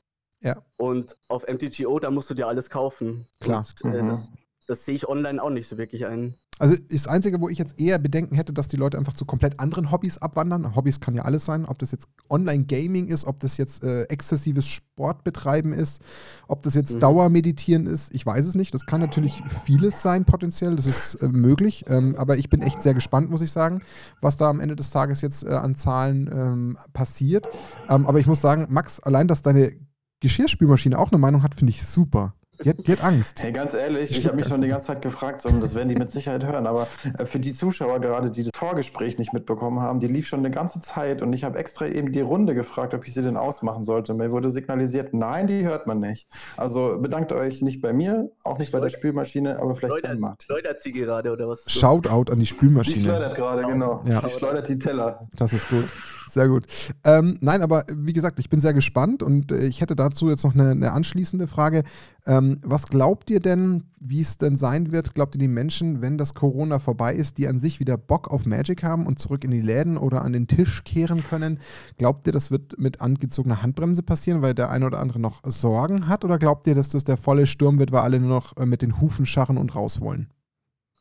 Ja. 0.41 0.63
Und 0.77 1.17
auf 1.29 1.47
MTGO, 1.47 1.99
da 1.99 2.11
musst 2.11 2.31
du 2.31 2.35
dir 2.35 2.47
alles 2.47 2.71
kaufen. 2.71 3.27
Klar. 3.41 3.67
Und, 3.83 3.93
äh, 3.93 4.03
mhm. 4.03 4.09
das, 4.09 4.33
das 4.67 4.85
sehe 4.85 4.95
ich 4.95 5.09
online 5.09 5.43
auch 5.43 5.51
nicht 5.51 5.69
so 5.69 5.77
wirklich 5.77 6.07
ein. 6.07 6.37
Also 6.61 6.77
das 6.91 7.07
Einzige, 7.07 7.41
wo 7.41 7.49
ich 7.49 7.57
jetzt 7.57 7.81
eher 7.81 7.99
Bedenken 7.99 8.35
hätte, 8.35 8.53
dass 8.53 8.69
die 8.69 8.77
Leute 8.77 8.99
einfach 8.99 9.15
zu 9.15 9.25
komplett 9.25 9.59
anderen 9.59 9.91
Hobbys 9.91 10.19
abwandern. 10.19 10.77
Hobbys 10.77 11.01
kann 11.01 11.15
ja 11.15 11.23
alles 11.23 11.47
sein, 11.47 11.65
ob 11.65 11.79
das 11.79 11.91
jetzt 11.91 12.07
Online-Gaming 12.29 13.09
ist, 13.09 13.25
ob 13.25 13.41
das 13.41 13.57
jetzt 13.57 13.83
äh, 13.83 14.03
exzessives 14.05 14.69
Sportbetreiben 14.69 15.73
ist, 15.73 16.03
ob 16.49 16.63
das 16.63 16.75
jetzt 16.75 16.97
mhm. 16.97 17.01
Dauermeditieren 17.01 17.87
ist. 17.87 18.15
Ich 18.15 18.27
weiß 18.27 18.47
es 18.47 18.55
nicht. 18.55 18.75
Das 18.75 18.85
kann 18.85 19.01
natürlich 19.01 19.43
vieles 19.65 20.03
sein 20.03 20.27
potenziell, 20.27 20.77
das 20.77 20.85
ist 20.85 21.15
äh, 21.15 21.29
möglich. 21.29 21.87
Ähm, 21.89 22.15
aber 22.19 22.37
ich 22.37 22.51
bin 22.51 22.61
echt 22.61 22.83
sehr 22.83 22.93
gespannt, 22.93 23.31
muss 23.31 23.41
ich 23.41 23.53
sagen, 23.53 23.81
was 24.21 24.37
da 24.37 24.51
am 24.51 24.61
Ende 24.61 24.77
des 24.77 24.91
Tages 24.91 25.23
jetzt 25.23 25.45
äh, 25.45 25.49
an 25.49 25.77
Zahlen 25.77 26.29
ähm, 26.31 26.79
passiert. 26.93 27.49
Ähm, 27.89 28.07
aber 28.07 28.21
ich 28.21 28.27
muss 28.27 28.43
sagen, 28.43 28.67
Max, 28.69 29.01
allein, 29.01 29.29
dass 29.29 29.41
deine 29.41 29.73
Geschirrspülmaschine 30.21 30.99
auch 30.99 31.11
eine 31.11 31.19
Meinung 31.19 31.43
hat, 31.43 31.55
finde 31.55 31.71
ich 31.71 31.83
super. 31.87 32.35
Die 32.65 32.69
hat, 32.69 32.87
die 32.87 32.93
hat 32.93 33.03
Angst. 33.03 33.43
Hey, 33.43 33.53
ganz 33.53 33.73
ehrlich, 33.73 34.11
ich 34.11 34.27
habe 34.27 34.37
mich 34.37 34.47
schon 34.47 34.61
die 34.61 34.69
ganze 34.69 34.89
Zeit 34.89 35.03
gefragt, 35.03 35.45
das 35.45 35.75
werden 35.75 35.89
die 35.89 35.95
mit 35.95 36.13
Sicherheit 36.13 36.45
hören, 36.45 36.67
aber 36.67 36.89
äh, 37.19 37.25
für 37.25 37.39
die 37.39 37.55
Zuschauer 37.55 38.01
gerade, 38.01 38.31
die 38.31 38.43
das 38.43 38.53
Vorgespräch 38.55 39.19
nicht 39.19 39.33
mitbekommen 39.33 39.81
haben, 39.81 40.01
die 40.01 40.09
lief 40.09 40.27
schon 40.27 40.41
eine 40.41 40.51
ganze 40.51 40.81
Zeit 40.81 41.23
und 41.23 41.33
ich 41.33 41.45
habe 41.45 41.59
extra 41.59 41.87
eben 41.87 42.13
die 42.13 42.21
Runde 42.21 42.55
gefragt, 42.55 42.93
ob 42.93 43.07
ich 43.07 43.15
sie 43.15 43.23
denn 43.23 43.37
ausmachen 43.37 43.85
sollte. 43.85 44.13
Mir 44.13 44.31
wurde 44.31 44.51
signalisiert, 44.51 45.15
nein, 45.15 45.47
die 45.47 45.65
hört 45.65 45.87
man 45.87 46.01
nicht. 46.01 46.29
Also 46.57 46.99
bedankt 47.01 47.33
euch 47.33 47.63
nicht 47.63 47.81
bei 47.81 47.93
mir, 47.93 48.31
auch 48.43 48.59
nicht 48.59 48.73
bei 48.73 48.81
der 48.81 48.91
Spülmaschine, 48.91 49.59
aber 49.59 49.75
vielleicht 49.75 49.95
Leute, 49.95 50.09
bei 50.09 50.17
Martin. 50.17 50.45
Schleudert 50.45 50.83
sie 50.83 50.93
gerade 50.93 51.33
oder 51.33 51.49
was? 51.49 51.65
Shoutout 51.67 52.31
an 52.31 52.41
die 52.41 52.47
Spülmaschine. 52.47 52.99
Die 52.99 53.05
schleudert 53.05 53.37
gerade, 53.37 53.63
genau. 53.63 54.03
Ja. 54.05 54.21
Die 54.21 54.31
schleudert 54.31 54.69
die 54.69 54.79
Teller. 54.79 55.29
Das 55.37 55.53
ist 55.53 55.69
gut. 55.69 55.89
Sehr 56.31 56.49
gut. 56.49 56.65
Ähm, 57.03 57.39
nein, 57.41 57.61
aber 57.63 57.85
wie 57.93 58.13
gesagt, 58.13 58.39
ich 58.39 58.49
bin 58.49 58.61
sehr 58.61 58.73
gespannt 58.73 59.23
und 59.23 59.51
äh, 59.51 59.67
ich 59.67 59.81
hätte 59.81 59.97
dazu 59.97 60.29
jetzt 60.29 60.45
noch 60.45 60.55
eine, 60.55 60.71
eine 60.71 60.93
anschließende 60.93 61.49
Frage. 61.49 61.83
Ähm, 62.25 62.61
was 62.63 62.87
glaubt 62.87 63.31
ihr 63.31 63.41
denn, 63.41 63.85
wie 63.99 64.21
es 64.21 64.39
denn 64.39 64.57
sein 64.57 64.93
wird? 64.93 65.15
Glaubt 65.15 65.35
ihr 65.35 65.41
die 65.41 65.49
Menschen, 65.49 66.01
wenn 66.03 66.19
das 66.19 66.35
Corona 66.35 66.79
vorbei 66.79 67.15
ist, 67.15 67.39
die 67.39 67.49
an 67.49 67.59
sich 67.59 67.81
wieder 67.81 67.97
Bock 67.97 68.29
auf 68.29 68.47
Magic 68.47 68.85
haben 68.85 69.07
und 69.07 69.19
zurück 69.19 69.43
in 69.43 69.51
die 69.51 69.61
Läden 69.61 69.97
oder 69.97 70.23
an 70.23 70.33
den 70.33 70.47
Tisch 70.47 70.85
kehren 70.85 71.25
können? 71.25 71.59
Glaubt 71.99 72.29
ihr, 72.29 72.33
das 72.33 72.53
wird 72.53 72.79
mit 72.79 73.01
angezogener 73.01 73.63
Handbremse 73.63 74.03
passieren, 74.05 74.41
weil 74.41 74.55
der 74.55 74.71
eine 74.71 74.87
oder 74.87 75.01
andere 75.01 75.19
noch 75.19 75.41
Sorgen 75.45 76.07
hat? 76.07 76.25
Oder 76.25 76.39
glaubt 76.39 76.67
ihr, 76.69 76.77
dass 76.77 76.91
das 76.91 77.03
der 77.03 77.17
volle 77.17 77.49
Sturm 77.49 77.79
wird, 77.81 77.91
weil 77.91 78.03
alle 78.03 78.21
nur 78.21 78.31
noch 78.31 78.57
äh, 78.57 78.67
mit 78.67 78.83
den 78.83 79.01
Hufen 79.01 79.27
scharren 79.27 79.59
und 79.59 79.75
raus 79.75 80.01
wollen? 80.01 80.29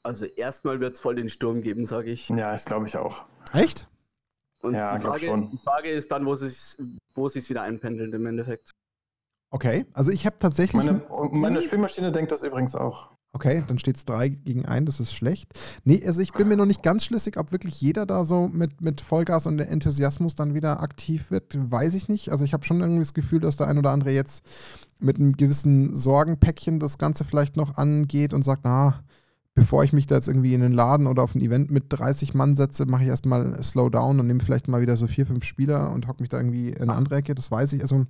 Also 0.02 0.26
erstmal 0.26 0.80
wird 0.80 0.94
es 0.94 1.00
voll 1.00 1.16
den 1.16 1.30
Sturm 1.30 1.62
geben, 1.62 1.86
sage 1.86 2.10
ich. 2.12 2.30
Ja, 2.30 2.54
das 2.54 2.66
glaube 2.66 2.88
ich 2.88 2.98
auch. 2.98 3.26
Echt? 3.54 3.89
Und 4.62 4.74
ja, 4.74 4.98
die, 4.98 5.06
Frage, 5.06 5.50
die 5.52 5.58
Frage 5.58 5.90
ist 5.90 6.12
dann, 6.12 6.26
wo 6.26 6.34
es 6.34 6.78
wo 7.14 7.30
sich 7.30 7.50
wieder 7.50 7.62
einpendelt 7.62 8.14
im 8.14 8.26
Endeffekt. 8.26 8.72
Okay, 9.52 9.86
also 9.94 10.12
ich 10.12 10.26
habe 10.26 10.38
tatsächlich. 10.40 10.84
Meine, 10.84 11.02
meine 11.32 11.62
Spielmaschine 11.62 12.12
denkt 12.12 12.32
das 12.32 12.44
übrigens 12.44 12.76
auch. 12.76 13.10
Okay, 13.32 13.64
dann 13.68 13.78
steht 13.78 13.96
es 13.96 14.06
3 14.06 14.30
gegen 14.30 14.66
1, 14.66 14.88
das 14.88 15.00
ist 15.00 15.14
schlecht. 15.14 15.54
Nee, 15.84 16.04
also 16.04 16.20
ich 16.20 16.34
bin 16.34 16.48
mir 16.48 16.58
noch 16.58 16.66
nicht 16.66 16.82
ganz 16.82 17.06
schlüssig, 17.06 17.38
ob 17.38 17.52
wirklich 17.52 17.80
jeder 17.80 18.08
da 18.08 18.24
so 18.24 18.48
mit, 18.48 18.82
mit 18.82 19.02
Vollgas 19.02 19.46
und 19.46 19.60
Enthusiasmus 19.60 20.34
dann 20.34 20.56
wieder 20.56 20.82
aktiv 20.82 21.30
wird, 21.30 21.56
weiß 21.56 21.94
ich 21.94 22.10
nicht. 22.10 22.32
Also 22.32 22.44
ich 22.44 22.54
habe 22.54 22.66
schon 22.66 22.82
irgendwie 22.82 23.04
das 23.04 23.14
Gefühl, 23.14 23.40
dass 23.40 23.56
der 23.56 23.68
ein 23.68 23.78
oder 23.78 23.92
andere 23.92 24.10
jetzt 24.10 24.44
mit 24.98 25.18
einem 25.18 25.38
gewissen 25.38 25.96
Sorgenpäckchen 25.96 26.80
das 26.80 26.98
Ganze 26.98 27.24
vielleicht 27.24 27.56
noch 27.56 27.78
angeht 27.78 28.34
und 28.34 28.44
sagt, 28.44 28.62
na, 28.64 29.04
bevor 29.60 29.84
ich 29.84 29.92
mich 29.92 30.08
da 30.08 30.16
jetzt 30.16 30.30
irgendwie 30.30 30.54
in 30.54 30.62
den 30.62 30.72
Laden 30.72 31.06
oder 31.06 31.22
auf 31.22 31.36
ein 31.36 31.42
Event 31.42 31.70
mit 31.70 31.86
30 31.90 32.34
Mann 32.34 32.56
setze, 32.56 32.86
mache 32.86 33.04
ich 33.04 33.10
erstmal 33.10 33.62
Slow 33.62 33.90
Down 33.90 34.20
und 34.20 34.28
nehme 34.28 34.40
vielleicht 34.40 34.70
mal 34.70 34.82
wieder 34.82 34.96
so 34.96 35.06
vier, 35.06 35.26
fünf 35.26 35.44
Spieler 35.44 35.92
und 35.92 36.08
hocke 36.08 36.24
mich 36.24 36.30
da 36.30 36.38
irgendwie 36.38 36.70
in 36.70 36.84
eine 36.84 36.94
andere 36.94 37.18
Ecke, 37.18 37.36
das 37.36 37.52
weiß 37.52 37.74
ich. 37.74 37.82
Also 37.82 38.06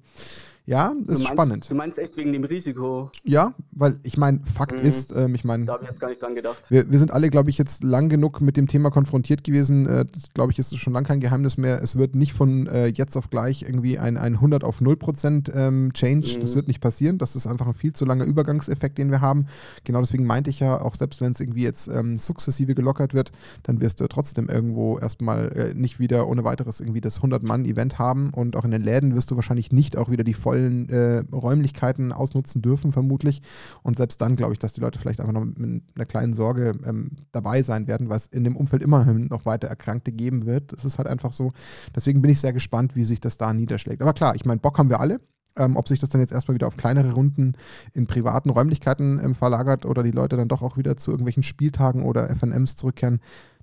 ja, 0.70 0.94
Du 0.94 1.00
ist 1.00 1.08
meinst, 1.20 1.28
spannend. 1.28 1.70
Du 1.72 1.76
meinst 1.76 1.98
echt 1.98 2.16
wegen 2.16 2.32
dem 2.32 2.44
Risiko? 2.44 3.12
Ja, 3.24 3.54
weil 3.72 4.00
ich 4.04 4.18
meine, 4.18 4.42
Fakt 4.56 4.80
Mhm. 4.82 4.88
ist, 4.88 5.12
ähm, 5.16 5.34
ich 5.34 5.44
meine, 5.44 5.66
Da 5.66 5.74
habe 5.74 5.84
ich 5.84 5.90
jetzt 5.90 6.00
gar 6.00 6.10
nicht 6.10 6.22
dran 6.22 6.36
gedacht. 6.36 6.58
wir, 6.70 6.90
wir 6.92 7.00
sind 7.00 7.12
alle, 7.12 7.30
glaube 7.32 7.50
ich, 7.50 7.58
jetzt 7.58 7.84
lang 7.84 8.08
genug 8.10 8.40
mit 8.40 8.56
dem 8.56 8.68
Thema 8.68 8.92
konfrontiert 8.92 9.44
gewesen. 9.44 9.88
Äh, 9.88 10.06
das, 10.06 10.32
glaube 10.34 10.52
ich, 10.52 10.60
ist 10.60 10.78
schon 10.78 10.94
lange 10.94 11.08
kein 11.08 11.20
Geheimnis 11.22 11.58
mehr. 11.58 11.82
Es 11.82 11.96
wird 11.96 12.14
nicht 12.16 12.34
von 12.34 12.68
äh, 12.68 12.86
jetzt 12.88 13.18
auf 13.18 13.32
gleich 13.32 13.64
irgendwie 13.64 13.98
ein, 13.98 14.16
ein 14.18 14.36
100 14.36 14.64
auf 14.64 14.80
0 14.80 14.96
Prozent 14.96 15.52
ähm, 15.54 15.92
Change. 15.94 16.38
Das 16.40 16.52
Mhm. 16.52 16.56
wird 16.56 16.68
nicht 16.68 16.82
passieren. 16.82 17.18
Das 17.18 17.36
ist 17.36 17.48
einfach 17.48 17.66
ein 17.66 17.74
viel 17.74 17.94
zu 17.94 18.06
langer 18.06 18.26
Übergangseffekt, 18.26 18.98
den 19.00 19.10
wir 19.10 19.22
haben. 19.22 19.48
Genau 19.86 20.02
deswegen 20.02 20.26
meinte 20.26 20.52
ich 20.52 20.60
ja, 20.60 20.80
auch 20.80 20.94
selbst 20.94 21.20
wenn 21.20 21.32
es 21.32 21.40
irgendwie 21.40 21.64
jetzt 21.64 21.88
ähm, 21.88 22.18
sukzessive 22.18 22.76
gelockert 22.76 23.16
wird, 23.16 23.32
dann 23.64 23.82
wirst 23.82 24.00
du 24.02 24.08
trotzdem 24.08 24.50
irgendwo 24.50 25.00
erstmal 25.00 25.48
äh, 25.58 25.74
nicht 25.74 26.00
wieder 26.00 26.28
ohne 26.28 26.44
weiteres 26.44 26.80
irgendwie 26.80 27.02
das 27.02 27.22
100-Mann-Event 27.22 27.98
haben. 27.98 28.30
Und 28.36 28.56
auch 28.56 28.66
in 28.66 28.72
den 28.72 28.84
Läden 28.84 29.16
wirst 29.16 29.32
du 29.32 29.36
wahrscheinlich 29.36 29.72
nicht 29.72 29.98
auch 29.98 30.12
wieder 30.12 30.24
die 30.24 30.36
vollen 30.60 30.90
äh, 30.90 31.24
Räumlichkeiten 31.32 32.12
ausnutzen 32.12 32.62
dürfen, 32.62 32.92
vermutlich. 32.92 33.42
Und 33.84 33.98
selbst 33.98 34.22
dann 34.22 34.36
glaube 34.36 34.54
ich, 34.54 34.60
dass 34.60 34.74
die 34.74 34.82
Leute 34.82 35.00
vielleicht 35.00 35.20
einfach 35.20 35.34
noch 35.34 35.46
mit 35.46 35.84
einer 35.96 36.06
kleinen 36.06 36.34
Sorge 36.34 36.74
ähm, 36.86 37.12
dabei 37.32 37.64
sein 37.64 37.88
werden, 37.88 38.10
weil 38.10 38.18
es 38.18 38.26
in 38.28 38.44
dem 38.44 38.56
Umfeld 38.56 38.82
immerhin 38.82 39.28
noch 39.28 39.46
weiter 39.46 39.68
Erkrankte 39.68 40.12
geben 40.12 40.46
wird. 40.46 40.74
Das 40.74 40.86
ist 40.86 40.98
halt 40.98 41.08
einfach 41.08 41.34
so. 41.34 41.52
Deswegen 41.96 42.22
bin 42.22 42.32
ich 42.32 42.40
sehr 42.40 42.54
gespannt, 42.54 42.96
wie 42.96 43.04
sich 43.04 43.22
das 43.22 43.38
da 43.38 43.54
niederschlägt. 43.54 44.02
Aber 44.02 44.14
klar, 44.14 44.36
ich 44.36 44.46
meine, 44.46 44.60
Bock 44.60 44.78
haben 44.78 44.90
wir 44.90 45.00
alle. 45.00 45.20
Ähm, 45.56 45.76
ob 45.76 45.88
sich 45.88 46.00
das 46.00 46.12
dann 46.12 46.22
jetzt 46.22 46.32
erstmal 46.32 46.56
wieder 46.56 46.68
auf 46.68 46.78
kleinere 46.78 47.14
Runden 47.14 47.54
in 47.94 48.06
privaten 48.06 48.52
Räumlichkeiten 48.52 49.20
ähm, 49.22 49.36
verlagert 49.36 49.86
oder 49.86 50.04
die 50.04 50.12
Leute 50.12 50.38
dann 50.38 50.48
doch 50.48 50.62
auch 50.62 50.78
wieder 50.78 50.96
zu 50.96 51.12
irgendwelchen 51.12 51.44
Spieltagen 51.44 52.04
oder 52.04 52.30
FNMs 52.30 52.76
zurückkehren, 52.76 53.20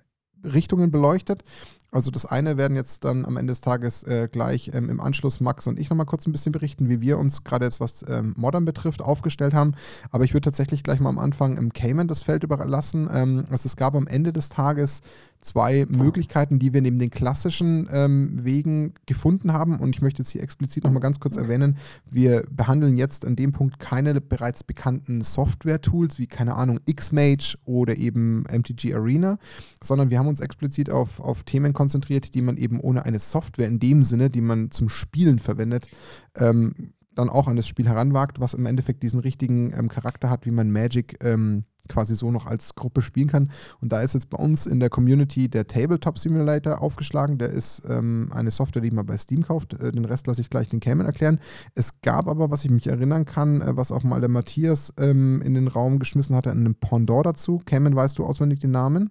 Richtungen 0.43 0.91
beleuchtet. 0.91 1.43
Also 1.91 2.11
das 2.11 2.25
eine 2.25 2.57
werden 2.57 2.77
jetzt 2.77 3.03
dann 3.03 3.25
am 3.25 3.35
Ende 3.35 3.51
des 3.51 3.61
Tages 3.61 4.03
äh, 4.03 4.29
gleich 4.31 4.71
ähm, 4.73 4.89
im 4.89 5.01
Anschluss 5.01 5.39
Max 5.39 5.65
und 5.65 5.79
ich 5.79 5.89
nochmal 5.89 6.05
kurz 6.05 6.27
ein 6.27 6.31
bisschen 6.31 6.51
berichten, 6.51 6.87
wie 6.87 7.01
wir 7.01 7.17
uns 7.17 7.43
gerade 7.43 7.65
jetzt, 7.65 7.79
was 7.79 8.05
ähm, 8.07 8.35
Modern 8.37 8.63
betrifft, 8.63 9.01
aufgestellt 9.01 9.55
haben. 9.55 9.73
Aber 10.11 10.23
ich 10.23 10.33
würde 10.33 10.45
tatsächlich 10.45 10.83
gleich 10.83 10.99
mal 10.99 11.09
am 11.09 11.17
Anfang 11.17 11.57
im 11.57 11.73
Cayman 11.73 12.07
das 12.07 12.21
Feld 12.21 12.43
überlassen. 12.43 13.09
Ähm, 13.11 13.45
also 13.49 13.65
es 13.65 13.75
gab 13.75 13.95
am 13.95 14.05
Ende 14.05 14.31
des 14.31 14.49
Tages 14.49 15.01
zwei 15.41 15.85
Möglichkeiten, 15.89 16.59
die 16.59 16.73
wir 16.73 16.81
neben 16.81 16.99
den 16.99 17.09
klassischen 17.09 17.87
ähm, 17.91 18.39
Wegen 18.43 18.93
gefunden 19.05 19.53
haben. 19.53 19.79
Und 19.79 19.95
ich 19.95 20.01
möchte 20.01 20.21
jetzt 20.21 20.31
hier 20.31 20.43
explizit 20.43 20.83
nochmal 20.83 21.01
ganz 21.01 21.19
kurz 21.19 21.37
erwähnen, 21.37 21.77
wir 22.09 22.45
behandeln 22.51 22.97
jetzt 22.97 23.25
an 23.25 23.35
dem 23.35 23.51
Punkt 23.51 23.79
keine 23.79 24.19
bereits 24.19 24.63
bekannten 24.63 25.21
Software-Tools 25.21 26.19
wie, 26.19 26.27
keine 26.27 26.55
Ahnung, 26.55 26.79
Xmage 26.85 27.57
oder 27.65 27.97
eben 27.97 28.43
MTG 28.43 28.93
Arena, 28.93 29.39
sondern 29.81 30.09
wir 30.09 30.19
haben 30.19 30.27
uns 30.27 30.39
explizit 30.39 30.89
auf, 30.89 31.19
auf 31.19 31.43
Themen 31.43 31.73
konzentriert, 31.73 32.33
die 32.33 32.41
man 32.41 32.57
eben 32.57 32.79
ohne 32.79 33.05
eine 33.05 33.19
Software 33.19 33.67
in 33.67 33.79
dem 33.79 34.03
Sinne, 34.03 34.29
die 34.29 34.41
man 34.41 34.71
zum 34.71 34.89
Spielen 34.89 35.39
verwendet, 35.39 35.87
ähm, 36.35 36.93
dann 37.19 37.29
auch 37.29 37.47
an 37.47 37.57
das 37.57 37.67
Spiel 37.67 37.87
heranwagt, 37.87 38.39
was 38.39 38.53
im 38.53 38.65
Endeffekt 38.65 39.03
diesen 39.03 39.19
richtigen 39.19 39.73
ähm, 39.73 39.89
Charakter 39.89 40.29
hat, 40.29 40.45
wie 40.45 40.51
man 40.51 40.71
Magic 40.71 41.17
ähm, 41.23 41.65
quasi 41.89 42.15
so 42.15 42.31
noch 42.31 42.45
als 42.45 42.75
Gruppe 42.75 43.01
spielen 43.01 43.27
kann. 43.27 43.51
Und 43.81 43.91
da 43.91 44.01
ist 44.01 44.13
jetzt 44.13 44.29
bei 44.29 44.37
uns 44.37 44.65
in 44.65 44.79
der 44.79 44.89
Community 44.89 45.49
der 45.49 45.67
Tabletop 45.67 46.17
Simulator 46.19 46.81
aufgeschlagen. 46.81 47.37
Der 47.37 47.49
ist 47.49 47.81
ähm, 47.87 48.29
eine 48.33 48.51
Software, 48.51 48.81
die 48.81 48.91
man 48.91 49.05
bei 49.05 49.17
Steam 49.17 49.43
kauft. 49.43 49.73
Äh, 49.73 49.91
den 49.91 50.05
Rest 50.05 50.27
lasse 50.27 50.41
ich 50.41 50.49
gleich 50.49 50.69
den 50.69 50.79
Cayman 50.79 51.05
erklären. 51.05 51.39
Es 51.75 52.01
gab 52.01 52.27
aber, 52.27 52.51
was 52.51 52.63
ich 52.63 52.71
mich 52.71 52.87
erinnern 52.87 53.25
kann, 53.25 53.61
äh, 53.61 53.75
was 53.75 53.91
auch 53.91 54.03
mal 54.03 54.21
der 54.21 54.29
Matthias 54.29 54.93
ähm, 54.97 55.41
in 55.41 55.55
den 55.55 55.67
Raum 55.67 55.99
geschmissen 55.99 56.35
hatte, 56.35 56.51
einen 56.51 56.75
Pendant 56.75 57.25
dazu. 57.25 57.61
Cayman, 57.65 57.95
weißt 57.95 58.17
du 58.17 58.25
auswendig 58.25 58.59
den 58.59 58.71
Namen? 58.71 59.09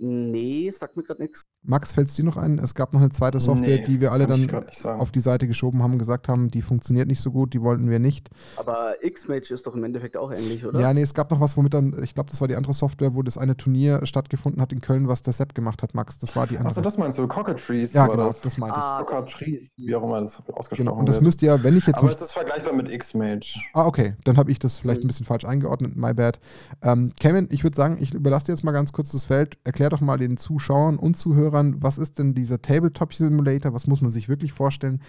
Nee, 0.00 0.70
sagt 0.70 0.96
mir 0.96 1.02
gerade 1.02 1.20
nichts. 1.20 1.44
Max, 1.62 1.92
fällt 1.92 2.08
es 2.08 2.14
dir 2.14 2.24
noch 2.24 2.36
ein? 2.36 2.58
Es 2.60 2.74
gab 2.74 2.92
noch 2.92 3.00
eine 3.00 3.10
zweite 3.10 3.40
Software, 3.40 3.78
Nee, 3.78 3.84
die 3.84 4.00
wir 4.00 4.12
alle 4.12 4.24
ich 4.32 4.46
dann 4.46 4.98
auf 5.00 5.10
die 5.10 5.20
Seite 5.20 5.46
geschoben 5.48 5.82
haben, 5.82 5.98
gesagt 5.98 6.28
haben, 6.28 6.48
die 6.50 6.62
funktioniert 6.62 7.08
nicht 7.08 7.20
so 7.20 7.32
gut, 7.32 7.52
die 7.52 7.60
wollten 7.62 7.90
wir 7.90 7.98
nicht. 7.98 8.30
Aber 8.56 8.94
X-Mage 9.02 9.52
ist 9.52 9.66
doch 9.66 9.74
im 9.74 9.82
Endeffekt 9.82 10.16
auch 10.16 10.30
ähnlich, 10.32 10.64
oder? 10.64 10.78
Ja, 10.80 10.94
nee, 10.94 11.02
es 11.02 11.14
gab 11.14 11.30
noch 11.32 11.40
was, 11.40 11.56
womit 11.56 11.74
dann, 11.74 12.00
ich 12.02 12.14
glaube, 12.14 12.30
das 12.30 12.40
war 12.40 12.46
die 12.46 12.54
andere 12.54 12.74
Software, 12.74 13.14
wo 13.14 13.22
das 13.22 13.36
eine 13.36 13.56
Turnier 13.56 14.06
stattgefunden 14.06 14.62
hat 14.62 14.72
in 14.72 14.80
Köln, 14.80 15.08
was 15.08 15.22
der 15.22 15.32
Sepp 15.32 15.54
gemacht 15.54 15.82
hat, 15.82 15.94
Max. 15.94 16.18
Das 16.18 16.36
war 16.36 16.46
die 16.46 16.56
andere. 16.56 16.68
Achso, 16.70 16.80
das 16.80 16.96
meinst 16.96 17.18
du, 17.18 17.26
Cockatrice 17.26 17.92
ja, 17.94 18.06
genau, 18.06 18.26
das. 18.28 18.40
das 18.40 18.56
meinte 18.56 18.76
ich. 18.76 18.82
Ah, 18.82 19.02
Cockatrice, 19.02 19.68
wie 19.76 19.94
auch 19.96 20.04
immer 20.04 20.20
das 20.20 20.36
ausgesprochen 20.48 20.76
Genau, 20.76 20.94
und 20.94 21.06
das 21.08 21.16
wird. 21.16 21.24
müsste 21.24 21.46
ja, 21.46 21.60
wenn 21.62 21.76
ich 21.76 21.86
jetzt. 21.86 21.98
Aber 21.98 22.12
es 22.12 22.20
ist 22.20 22.32
vergleichbar 22.32 22.72
mit 22.72 22.88
X-Mage. 22.88 23.54
ah, 23.74 23.84
okay, 23.86 24.14
dann 24.24 24.36
habe 24.36 24.52
ich 24.52 24.60
das 24.60 24.78
vielleicht 24.78 25.00
Mhm. 25.00 25.06
ein 25.06 25.08
bisschen 25.08 25.26
falsch 25.26 25.44
eingeordnet, 25.44 25.96
my 25.96 26.14
bad. 26.14 26.38
Ähm, 26.82 27.12
Kevin, 27.18 27.48
ich 27.50 27.64
würde 27.64 27.74
sagen, 27.76 27.98
ich 28.00 28.14
überlasse 28.14 28.46
dir 28.46 28.52
jetzt 28.52 28.62
mal 28.62 28.72
ganz 28.72 28.92
kurz 28.92 29.10
das 29.10 29.24
Feld. 29.24 29.58
Erklär 29.64 29.87
doch 29.90 30.00
mal 30.00 30.18
den 30.18 30.36
Zuschauern 30.36 30.98
und 30.98 31.16
Zuhörern, 31.16 31.82
was 31.82 31.98
ist 31.98 32.18
denn 32.18 32.34
dieser 32.34 32.60
Tabletop 32.60 33.14
Simulator? 33.14 33.72
Was 33.72 33.86
muss 33.86 34.00
man 34.00 34.10
sich 34.10 34.28
wirklich 34.28 34.52
vorstellen? 34.52 35.02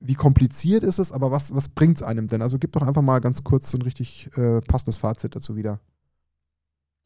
Wie 0.00 0.14
kompliziert 0.14 0.82
ist 0.82 0.98
es, 0.98 1.12
aber 1.12 1.30
was, 1.30 1.54
was 1.54 1.68
bringt 1.68 1.98
es 1.98 2.02
einem 2.02 2.26
denn? 2.26 2.42
Also 2.42 2.58
gib 2.58 2.72
doch 2.72 2.82
einfach 2.82 3.02
mal 3.02 3.20
ganz 3.20 3.44
kurz 3.44 3.70
so 3.70 3.78
ein 3.78 3.82
richtig 3.82 4.30
äh, 4.36 4.60
passendes 4.60 4.96
Fazit 4.96 5.36
dazu 5.36 5.56
wieder. 5.56 5.80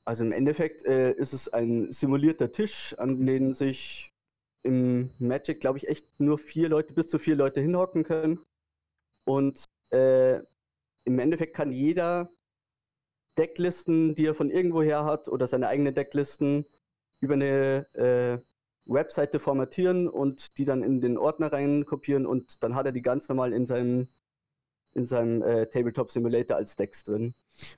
Also 0.07 0.25
im 0.25 0.33
Endeffekt 0.33 0.85
äh, 0.85 1.13
ist 1.13 1.33
es 1.33 1.49
ein 1.49 1.91
simulierter 1.93 2.53
Tisch, 2.53 2.95
an 2.99 3.25
den 3.25 3.55
sich 3.55 4.13
im 4.63 5.11
Magic, 5.19 5.61
glaube 5.61 5.79
ich, 5.79 5.89
echt 5.89 6.07
nur 6.19 6.39
vier 6.39 6.69
Leute, 6.69 6.93
bis 6.93 7.09
zu 7.09 7.19
vier 7.19 7.37
Leute 7.37 7.61
hinhocken 7.61 8.05
können. 8.05 8.39
Und 9.25 9.65
äh, 9.91 10.37
im 11.05 11.19
Endeffekt 11.19 11.55
kann 11.55 11.73
jeder 11.73 12.31
Decklisten, 13.39 14.15
die 14.15 14.27
er 14.27 14.35
von 14.35 14.51
irgendwoher 14.51 15.05
hat, 15.05 15.29
oder 15.29 15.47
seine 15.47 15.69
eigenen 15.69 15.95
Decklisten 15.95 16.67
über 17.25 17.35
eine 17.35 17.87
äh, 17.95 18.39
Webseite 18.87 19.41
formatieren 19.41 20.09
und 20.09 20.59
die 20.59 20.65
dann 20.65 20.83
in 20.83 21.01
den 21.01 21.17
Ordner 21.17 21.53
rein 21.53 21.87
kopieren 21.87 22.27
und 22.27 22.63
dann 22.63 22.75
hat 22.75 22.87
er 22.87 22.93
die 22.93 23.03
ganz 23.03 23.29
normal 23.29 23.53
in 23.53 23.67
seinem, 23.67 24.09
in 24.95 25.07
seinem 25.07 25.43
äh, 25.43 25.67
Tabletop 25.67 26.11
Simulator 26.11 26.57
als 26.57 26.77
Decks 26.77 27.05
drin. 27.05 27.35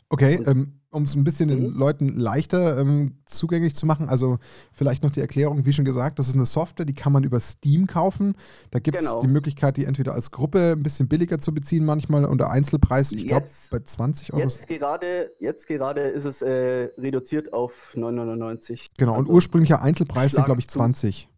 Okay, 0.08 0.38
Und- 0.38 0.48
ähm, 0.48 0.80
um 0.90 1.02
es 1.02 1.14
ein 1.14 1.24
bisschen 1.24 1.48
den 1.48 1.72
Mhm. 1.72 1.78
Leuten 1.78 2.08
leichter 2.18 2.78
ähm, 2.78 3.18
zugänglich 3.26 3.74
zu 3.74 3.84
machen, 3.84 4.08
also 4.08 4.38
vielleicht 4.72 5.02
noch 5.02 5.10
die 5.10 5.20
Erklärung, 5.20 5.66
wie 5.66 5.72
schon 5.74 5.84
gesagt, 5.84 6.18
das 6.18 6.28
ist 6.28 6.34
eine 6.34 6.46
Software, 6.46 6.86
die 6.86 6.94
kann 6.94 7.12
man 7.12 7.24
über 7.24 7.38
Steam 7.40 7.86
kaufen. 7.86 8.34
Da 8.70 8.78
gibt 8.78 8.96
es 8.98 9.04
Genau. 9.04 9.20
die 9.20 9.26
Möglichkeit, 9.26 9.76
die 9.76 9.84
entweder 9.84 10.14
als 10.14 10.30
Gruppe 10.30 10.72
ein 10.72 10.82
bisschen 10.82 11.08
billiger 11.08 11.38
zu 11.38 11.52
beziehen, 11.52 11.84
manchmal 11.84 12.24
unter 12.24 12.50
Einzelpreis, 12.50 13.12
ich 13.12 13.26
glaube 13.26 13.48
bei 13.70 13.80
20 13.80 14.32
Euro. 14.32 14.42
Jetzt 14.42 14.66
gerade, 14.66 15.30
jetzt 15.40 15.66
gerade 15.66 16.00
ist 16.08 16.24
es 16.24 16.40
äh, 16.40 16.88
reduziert 16.96 17.52
auf 17.52 17.92
9,99. 17.94 18.86
Genau, 18.96 19.12
und 19.12 19.20
Also, 19.20 19.32
ursprünglicher 19.32 19.82
Einzelpreis 19.82 20.32
sind, 20.32 20.44
glaube 20.46 20.60
ich, 20.60 20.68
zu. 20.68 20.78
20. 20.78 21.28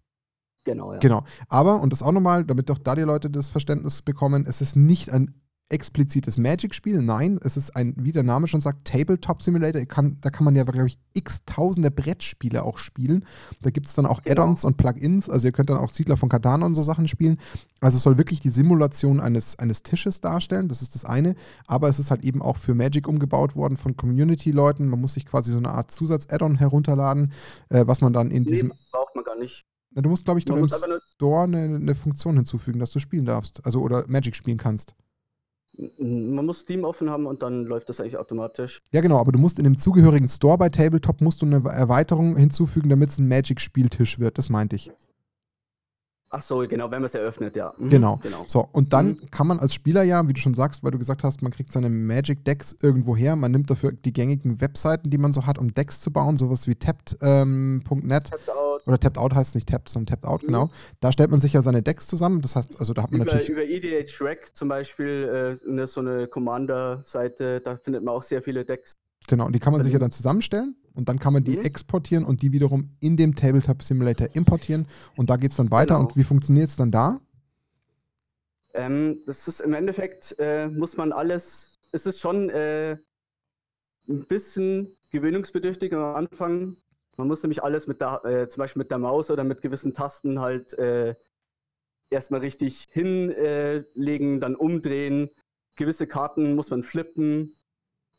Genau, 0.65 0.93
ja. 0.93 0.99
Genau. 1.01 1.25
Aber, 1.49 1.81
und 1.81 1.93
das 1.93 2.03
auch 2.03 2.13
nochmal, 2.13 2.45
damit 2.45 2.69
doch 2.69 2.79
da 2.79 2.95
die 2.95 3.03
Leute 3.03 3.31
das 3.31 3.49
Verständnis 3.49 4.03
bekommen, 4.03 4.45
es 4.47 4.61
ist 4.61 4.77
nicht 4.77 5.11
ein 5.11 5.35
explizites 5.71 6.39
Magic-Spiel. 6.39 7.03
Nein, 7.03 7.39
es 7.43 7.57
ist 7.57 7.77
ein, 7.77 7.95
wie 7.99 8.13
der 8.13 8.23
Name 8.23 8.47
schon 8.47 8.61
sagt, 8.61 8.87
Tabletop 8.87 9.43
Simulator. 9.43 9.85
Kann, 9.85 10.17
da 10.21 10.31
kann 10.31 10.45
man 10.45 10.57
ja, 10.57 10.65
glaube 10.65 10.87
ich, 10.87 10.99
x 11.13 11.45
tausende 11.45 11.91
Brettspiele 11.91 12.63
auch 12.63 12.79
spielen. 12.79 13.27
Da 13.61 13.71
gibt 13.71 13.87
es 13.87 13.95
dann 13.95 14.07
auch 14.07 14.23
Genau. 14.23 14.43
Add-ons 14.43 14.65
und 14.65 14.77
Plugins. 14.77 15.29
Also 15.29 15.49
ihr 15.49 15.53
könnt 15.53 15.71
dann 15.71 15.79
auch 15.79 15.91
Siedler 15.91 16.17
von 16.17 16.29
Catan 16.29 16.63
und 16.63 16.75
so 16.75 16.83
Sachen 16.83 17.07
spielen. 17.07 17.39
Also 17.81 17.97
es 17.97 18.03
soll 18.03 18.17
wirklich 18.19 18.41
die 18.41 18.49
Simulation 18.49 19.21
eines, 19.21 19.59
eines 19.59 19.83
Tisches 19.83 20.21
darstellen. 20.21 20.69
Das 20.69 20.81
ist 20.83 20.95
das 20.95 21.05
eine. 21.05 21.35
Aber 21.67 21.89
es 21.89 21.99
ist 21.99 22.11
halt 22.11 22.25
eben 22.25 22.41
auch 22.41 22.57
für 22.57 22.75
Magic 22.75 23.07
umgebaut 23.07 23.55
worden 23.55 23.77
von 23.77 23.97
Community-Leuten. 23.97 24.89
Man 24.89 25.01
muss 25.01 25.15
sich 25.15 25.27
quasi 25.27 25.53
so 25.53 25.59
eine 25.59 25.71
Art 25.71 25.91
Zusatz-Add-on 25.91 26.57
herunterladen, 26.57 27.33
äh, 27.69 27.87
was 27.87 28.01
man 28.01 28.13
dann 28.13 28.31
in 28.31 28.45
Nee, 28.45 28.51
diesem. 28.53 28.73
braucht 28.91 29.15
man 29.15 29.25
gar 29.25 29.37
nicht. 29.39 29.65
Na, 29.91 30.03
du 30.03 30.09
musst, 30.09 30.25
glaube 30.25 30.39
ich, 30.39 30.45
doch 30.47 30.57
im 30.57 30.69
Store 31.15 31.45
eine, 31.45 31.77
eine 31.77 31.95
Funktion 31.95 32.37
hinzufügen, 32.37 32.79
dass 32.79 32.91
du 32.91 32.99
spielen 33.01 33.25
darfst. 33.27 33.65
Also 33.65 33.81
oder 33.81 34.05
Magic 34.07 34.35
spielen 34.37 34.59
kannst. 34.59 34.95
Man 35.99 36.45
muss 36.47 36.61
Steam 36.61 36.85
offen 36.85 37.09
haben 37.09 37.27
und 37.27 37.43
dann 37.43 37.65
läuft 37.65 37.89
das 37.89 38.01
eigentlich 38.01 38.17
automatisch. 38.19 38.81
Ja, 38.91 39.01
genau, 39.01 39.19
aber 39.19 39.33
du 39.33 39.39
musst 39.39 39.59
in 39.59 39.65
dem 39.65 39.79
zugehörigen 39.79 40.29
Store 40.29 40.59
bei 40.59 40.69
Tabletop 40.69 41.21
musst 41.21 41.41
du 41.43 41.47
eine 41.47 41.63
Erweiterung 41.69 42.37
hinzufügen, 42.37 42.89
damit 42.89 43.11
es 43.11 43.19
ein 43.19 43.29
Magic-Spieltisch 43.29 44.19
wird. 44.19 44.39
Das 44.39 44.49
meinte 44.49 44.77
ich. 44.77 44.91
Ach 46.31 46.43
so, 46.43 46.59
genau, 46.69 46.91
wenn 46.91 47.01
man 47.01 47.05
es 47.05 47.15
eröffnet, 47.15 47.57
ja. 47.57 47.73
Mhm, 47.79 47.89
Genau. 47.89 48.17
genau. 48.23 48.45
So, 48.49 48.69
und 48.73 48.93
dann 48.93 49.07
Mhm. 49.13 49.31
kann 49.31 49.47
man 49.47 49.59
als 49.61 49.73
Spieler 49.73 50.03
ja, 50.03 50.29
wie 50.29 50.35
du 50.35 50.41
schon 50.41 50.53
sagst, 50.53 50.85
weil 50.85 50.91
du 50.91 50.99
gesagt 50.99 51.23
hast, 51.25 51.41
man 51.41 51.53
kriegt 51.53 51.73
seine 51.73 51.89
Magic-Decks 51.89 52.77
irgendwo 52.83 53.17
her. 53.17 53.35
Man 53.35 53.51
nimmt 53.51 53.71
dafür 53.71 53.93
die 53.93 54.13
gängigen 54.13 54.61
Webseiten, 54.61 55.09
die 55.09 55.17
man 55.17 55.33
so 55.33 55.47
hat, 55.47 55.57
um 55.59 55.73
Decks 55.73 56.03
zu 56.03 56.11
bauen, 56.11 56.37
sowas 56.37 56.67
wie 56.67 56.75
tapped.net. 56.75 57.19
Ähm, 57.23 57.83
.net. 58.03 58.25
Tapped. 58.31 58.49
Oder 58.89 58.99
Tapped 58.99 59.19
Out 59.19 59.35
heißt 59.35 59.55
nicht 59.55 59.69
Tapped, 59.69 59.89
sondern 59.91 60.07
Tapped 60.07 60.25
Out, 60.25 60.43
Mhm. 60.43 60.47
genau. 60.47 60.71
Da 61.01 61.13
stellt 61.13 61.31
man 61.31 61.41
sich 61.41 61.53
ja 61.53 61.63
seine 61.63 61.83
Decks 61.83 62.07
zusammen. 62.09 62.41
Das 62.43 62.57
heißt, 62.57 62.81
also 62.81 62.95
da 62.95 63.03
hat 63.03 63.13
man 63.13 63.21
Über, 63.21 63.33
natürlich. 63.33 63.51
über 63.51 63.63
EDH 63.65 64.21
Rack 64.21 64.57
zum 64.57 64.69
Beispiel, 64.69 65.59
äh, 65.65 65.69
eine, 65.71 65.87
so 65.87 66.01
eine 66.01 66.27
Commander-Seite, 66.27 67.61
da 67.61 67.77
findet 67.77 68.03
man 68.03 68.15
auch 68.15 68.23
sehr 68.23 68.43
viele 68.43 68.65
Decks. 68.65 68.97
Genau, 69.29 69.45
und 69.47 69.53
die 69.55 69.59
kann 69.59 69.73
man 69.75 69.83
sich 69.83 69.93
ja 69.93 69.97
Also- 69.97 70.05
dann 70.07 70.11
zusammenstellen 70.13 70.75
und 70.95 71.09
dann 71.11 71.19
kann 71.19 71.35
man 71.35 71.45
die 71.45 71.59
Mhm. 71.59 71.65
exportieren 71.65 72.25
und 72.25 72.41
die 72.41 72.51
wiederum 72.53 72.91
in 73.01 73.17
dem 73.19 73.37
Tabletop 73.37 73.83
Simulator 73.83 74.29
importieren 74.35 74.87
und 75.17 75.29
da 75.29 75.37
geht 75.37 75.51
es 75.51 75.59
dann 75.59 75.71
weiter. 75.71 75.95
Genau. 75.97 76.07
Und 76.09 76.17
wie 76.17 76.25
funktioniert 76.25 76.71
es 76.71 76.77
dann 76.77 76.91
da? 76.91 77.21
Ähm, 78.75 79.19
das 79.27 79.47
ist 79.49 79.61
im 79.61 79.75
Endeffekt, 79.75 80.35
äh, 80.39 80.69
muss 80.69 80.97
man 80.97 81.13
alles, 81.13 81.67
es 81.93 82.07
ist 82.07 82.21
schon 82.21 82.49
äh, 82.51 82.97
ein 84.09 84.27
bisschen 84.27 84.97
gewöhnungsbedürftig 85.11 85.93
am 85.95 86.15
Anfang. 86.15 86.77
Man 87.19 87.27
muss 87.27 87.43
nämlich 87.43 87.63
alles 87.63 87.87
mit 87.89 88.01
der, 88.01 88.25
äh, 88.25 88.49
zum 88.49 88.61
Beispiel 88.61 88.81
mit 88.81 88.91
der 88.91 88.99
Maus 88.99 89.31
oder 89.31 89.43
mit 89.43 89.61
gewissen 89.61 89.93
Tasten 89.93 90.41
halt 90.41 90.73
äh, 90.75 91.17
erstmal 92.11 92.41
richtig 92.41 92.87
hinlegen, 92.91 94.41
dann 94.41 94.55
umdrehen. 94.55 95.31
Gewisse 95.77 96.07
Karten 96.07 96.55
muss 96.55 96.71
man 96.71 96.85
flippen. 96.85 97.57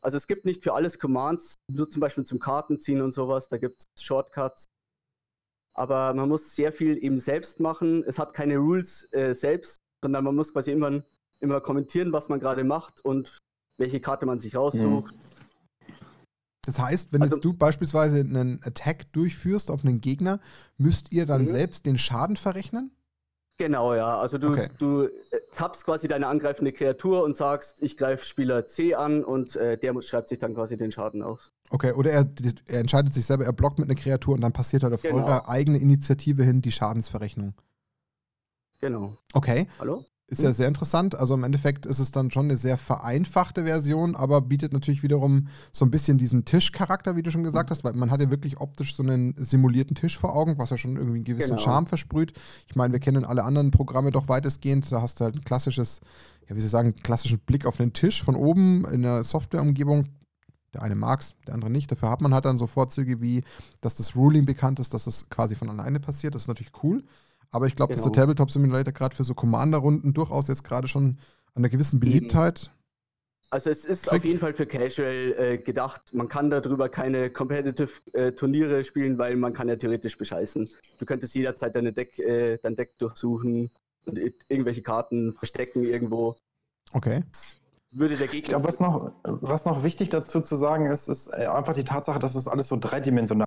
Also 0.02 0.16
es 0.16 0.26
gibt 0.26 0.44
nicht 0.44 0.62
für 0.62 0.74
alles 0.74 0.98
Commands, 0.98 1.58
nur 1.68 1.88
zum 1.88 2.00
Beispiel 2.00 2.24
zum 2.24 2.38
Kartenziehen 2.38 3.00
und 3.02 3.12
sowas, 3.12 3.48
da 3.48 3.58
gibt 3.58 3.80
es 3.80 4.02
Shortcuts. 4.02 4.68
Aber 5.74 6.12
man 6.14 6.28
muss 6.28 6.54
sehr 6.54 6.72
viel 6.72 7.02
eben 7.02 7.18
selbst 7.18 7.58
machen. 7.60 8.04
Es 8.06 8.18
hat 8.18 8.34
keine 8.34 8.58
Rules 8.58 9.08
äh, 9.12 9.34
selbst, 9.34 9.80
sondern 10.02 10.24
man 10.24 10.34
muss 10.34 10.52
quasi 10.52 10.72
immer, 10.72 11.02
immer 11.40 11.60
kommentieren, 11.60 12.12
was 12.12 12.28
man 12.28 12.40
gerade 12.40 12.64
macht 12.64 13.02
und 13.04 13.38
welche 13.78 14.00
Karte 14.00 14.26
man 14.26 14.38
sich 14.38 14.56
raussucht. 14.56 15.14
Das 16.70 16.78
heißt, 16.78 17.12
wenn 17.12 17.22
Also- 17.22 17.34
jetzt 17.36 17.44
du 17.44 17.52
beispielsweise 17.52 18.20
einen 18.20 18.60
Attack 18.64 19.12
durchführst 19.12 19.70
auf 19.72 19.84
einen 19.84 20.00
Gegner, 20.00 20.38
müsst 20.78 21.12
ihr 21.12 21.26
dann 21.26 21.42
Mhm. 21.42 21.46
selbst 21.46 21.84
den 21.84 21.98
Schaden 21.98 22.36
verrechnen? 22.36 22.92
Genau, 23.58 23.92
ja. 23.94 24.18
Also 24.18 24.38
du, 24.38 24.52
Okay. 24.52 24.68
du 24.78 25.02
äh, 25.02 25.10
tappst 25.54 25.84
quasi 25.84 26.06
deine 26.08 26.28
angreifende 26.28 26.72
Kreatur 26.72 27.24
und 27.24 27.36
sagst, 27.36 27.76
ich 27.82 27.96
greife 27.96 28.24
Spieler 28.24 28.66
C 28.66 28.94
an 28.94 29.24
und 29.24 29.56
äh, 29.56 29.76
der 29.76 30.00
schreibt 30.02 30.28
sich 30.28 30.38
dann 30.38 30.54
quasi 30.54 30.76
den 30.78 30.92
Schaden 30.92 31.22
auf. 31.22 31.50
Okay, 31.70 31.92
oder 31.92 32.10
er, 32.10 32.30
er 32.68 32.80
entscheidet 32.80 33.12
sich 33.12 33.26
selber, 33.26 33.44
er 33.44 33.52
blockt 33.52 33.78
mit 33.78 33.88
einer 33.90 34.00
Kreatur 34.00 34.34
und 34.34 34.40
dann 34.40 34.52
passiert 34.52 34.82
halt 34.84 34.94
auf 34.94 35.02
Genau. 35.02 35.16
eure 35.16 35.48
eigene 35.48 35.78
Initiative 35.78 36.42
hin 36.44 36.62
die 36.62 36.72
Schadensverrechnung. 36.72 37.54
Genau. 38.80 39.18
Okay, 39.34 39.66
Hallo? 39.78 40.04
Ist 40.30 40.42
ja 40.42 40.50
Mhm. 40.50 40.54
sehr 40.54 40.68
interessant. 40.68 41.14
Also 41.14 41.34
im 41.34 41.42
Endeffekt 41.44 41.84
ist 41.86 41.98
es 41.98 42.12
dann 42.12 42.30
schon 42.30 42.46
eine 42.46 42.56
sehr 42.56 42.78
vereinfachte 42.78 43.64
Version, 43.64 44.14
aber 44.14 44.40
bietet 44.40 44.72
natürlich 44.72 45.02
wiederum 45.02 45.48
so 45.72 45.84
ein 45.84 45.90
bisschen 45.90 46.18
diesen 46.18 46.44
Tischcharakter, 46.44 47.16
wie 47.16 47.22
du 47.22 47.30
schon 47.30 47.42
gesagt 47.42 47.70
hast, 47.70 47.82
weil 47.84 47.92
man 47.94 48.10
hat 48.10 48.20
ja 48.22 48.30
wirklich 48.30 48.60
optisch 48.60 48.94
so 48.94 49.02
einen 49.02 49.34
simulierten 49.36 49.96
Tisch 49.96 50.16
vor 50.18 50.34
Augen, 50.36 50.56
was 50.56 50.70
ja 50.70 50.78
schon 50.78 50.96
irgendwie 50.96 51.16
einen 51.16 51.24
gewissen 51.24 51.56
Genau. 51.56 51.62
Charme 51.62 51.86
versprüht. 51.86 52.32
Ich 52.68 52.76
meine, 52.76 52.92
wir 52.92 53.00
kennen 53.00 53.24
alle 53.24 53.42
anderen 53.44 53.70
Programme 53.72 54.12
doch 54.12 54.28
weitestgehend. 54.28 54.90
Da 54.92 55.02
hast 55.02 55.18
du 55.20 55.24
halt 55.24 55.34
ein 55.34 55.42
klassisches, 55.44 56.00
ja, 56.48 56.54
wie 56.56 56.60
soll 56.60 56.66
ich 56.66 56.70
sagen, 56.70 56.94
klassischen 56.96 57.40
Blick 57.40 57.66
auf 57.66 57.80
einen 57.80 57.92
Tisch 57.92 58.22
von 58.22 58.36
oben 58.36 58.84
in 58.86 59.04
einer 59.04 59.24
Softwareumgebung. 59.24 60.06
Der 60.74 60.82
eine 60.82 60.94
mag 60.94 61.22
es, 61.22 61.34
der 61.48 61.54
andere 61.54 61.70
nicht. 61.70 61.90
Dafür 61.90 62.08
hat 62.10 62.20
man 62.20 62.32
halt 62.32 62.44
dann 62.44 62.56
so 62.56 62.68
Vorzüge 62.68 63.20
wie, 63.20 63.42
dass 63.80 63.96
das 63.96 64.14
Ruling 64.14 64.44
bekannt 64.46 64.78
ist, 64.78 64.94
dass 64.94 65.04
das 65.04 65.28
quasi 65.28 65.56
von 65.56 65.68
alleine 65.68 65.98
passiert. 65.98 66.36
Das 66.36 66.42
ist 66.42 66.48
natürlich 66.48 66.72
cool. 66.84 67.02
Aber 67.50 67.66
ich 67.66 67.76
glaube, 67.76 67.92
dass 67.94 68.02
der 68.02 68.12
Genau. 68.12 68.22
Tabletop 68.22 68.50
Simulator 68.50 68.92
gerade 68.92 69.14
für 69.16 69.24
so 69.24 69.34
Commander-Runden 69.34 70.12
durchaus 70.14 70.48
jetzt 70.48 70.62
gerade 70.64 70.86
schon 70.88 71.18
an 71.54 71.62
einer 71.62 71.68
gewissen 71.68 71.98
Beliebtheit. 72.00 72.70
Also 73.52 73.68
es 73.70 73.84
ist 73.84 74.04
Kriegt- 74.04 74.16
auf 74.18 74.24
jeden 74.24 74.38
Fall 74.38 74.54
für 74.54 74.66
Casual 74.66 75.34
äh, 75.36 75.58
gedacht. 75.58 76.14
Man 76.14 76.28
kann 76.28 76.50
darüber 76.50 76.88
keine 76.88 77.30
Competitive 77.30 77.90
äh, 78.12 78.30
Turniere 78.32 78.84
spielen, 78.84 79.18
weil 79.18 79.34
man 79.34 79.52
kann 79.52 79.68
ja 79.68 79.74
theoretisch 79.74 80.16
bescheißen. 80.16 80.70
Du 80.98 81.04
könntest 81.04 81.34
jederzeit 81.34 81.74
deine 81.74 81.92
Deck, 81.92 82.16
äh, 82.20 82.58
dein 82.62 82.76
Deck 82.76 82.96
durchsuchen 82.98 83.70
und 84.04 84.18
irgendwelche 84.48 84.82
Karten 84.82 85.32
verstecken 85.34 85.82
irgendwo. 85.82 86.36
Okay. 86.92 87.24
Würde 87.90 88.16
der 88.16 88.26
Ich 88.26 88.30
Gegner. 88.32 88.50
glaube, 88.50 88.68
was 88.68 88.78
noch, 88.78 89.12
was 89.24 89.64
noch 89.64 89.82
wichtig 89.82 90.10
dazu 90.10 90.40
zu 90.40 90.54
sagen 90.54 90.86
ist, 90.86 91.08
ist 91.08 91.26
äh, 91.26 91.46
einfach 91.46 91.72
die 91.72 91.82
Tatsache, 91.82 92.20
dass 92.20 92.34
das 92.34 92.46
alles 92.46 92.68
so 92.68 92.76
dreidimensional 92.76 93.46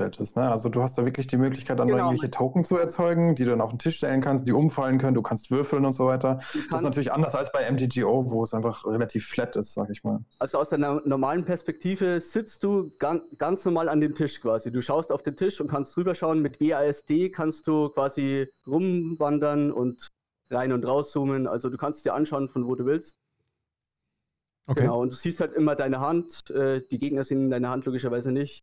dargestellt 0.00 0.20
ist. 0.20 0.36
Ne? 0.36 0.50
Also 0.50 0.68
du 0.68 0.82
hast 0.82 0.96
da 0.98 1.04
wirklich 1.04 1.26
die 1.26 1.36
Möglichkeit, 1.36 1.78
dann 1.78 1.88
Genau. 1.88 2.06
irgendwelche 2.06 2.30
Token 2.30 2.64
zu 2.64 2.76
erzeugen, 2.76 3.34
die 3.34 3.44
du 3.44 3.50
dann 3.50 3.60
auf 3.60 3.70
den 3.70 3.78
Tisch 3.78 3.96
stellen 3.96 4.20
kannst, 4.20 4.46
die 4.46 4.52
umfallen 4.52 4.98
können, 4.98 5.14
du 5.14 5.22
kannst 5.22 5.50
würfeln 5.50 5.84
und 5.84 5.92
so 5.92 6.06
weiter. 6.06 6.40
Das 6.70 6.80
ist 6.80 6.82
natürlich 6.82 7.12
anders 7.12 7.34
als 7.34 7.52
bei 7.52 7.70
MTGO, 7.70 8.30
wo 8.30 8.42
es 8.42 8.54
einfach 8.54 8.84
relativ 8.86 9.26
flat 9.26 9.56
ist, 9.56 9.74
sag 9.74 9.90
ich 9.90 10.02
mal. 10.04 10.20
also 10.38 10.58
aus 10.58 10.68
der 10.68 10.78
normalen 10.78 11.44
Perspektive 11.44 12.20
sitzt 12.20 12.64
du 12.64 12.92
gan 12.98 13.22
ganz 13.38 13.64
normal 13.64 13.88
an 13.88 14.00
dem 14.00 14.14
Tisch 14.14 14.40
quasi. 14.40 14.72
Du 14.72 14.82
schaust 14.82 15.12
auf 15.12 15.22
den 15.22 15.36
Tisch 15.36 15.60
und 15.60 15.68
kannst 15.68 15.94
drüber 15.96 16.14
schauen. 16.14 16.40
Mit 16.40 16.60
WASD 16.60 17.30
kannst 17.30 17.66
du 17.66 17.88
quasi 17.90 18.48
rumwandern 18.66 19.70
und 19.70 20.08
rein 20.50 20.72
und 20.72 20.84
rauszoomen. 20.84 21.46
Also 21.46 21.68
du 21.70 21.76
kannst 21.76 22.04
dir 22.04 22.14
anschauen, 22.14 22.48
von 22.48 22.66
wo 22.66 22.74
du 22.74 22.84
willst. 22.86 23.14
Okay. 24.66 24.82
Genau, 24.82 25.00
und 25.00 25.10
du 25.12 25.16
siehst 25.16 25.40
halt 25.40 25.52
immer 25.54 25.74
deine 25.74 26.00
Hand. 26.00 26.48
Äh, 26.50 26.82
die 26.90 26.98
Gegner 26.98 27.24
sehen 27.24 27.40
in 27.42 27.50
deiner 27.50 27.70
Hand 27.70 27.86
logischerweise 27.86 28.30
nicht. 28.30 28.62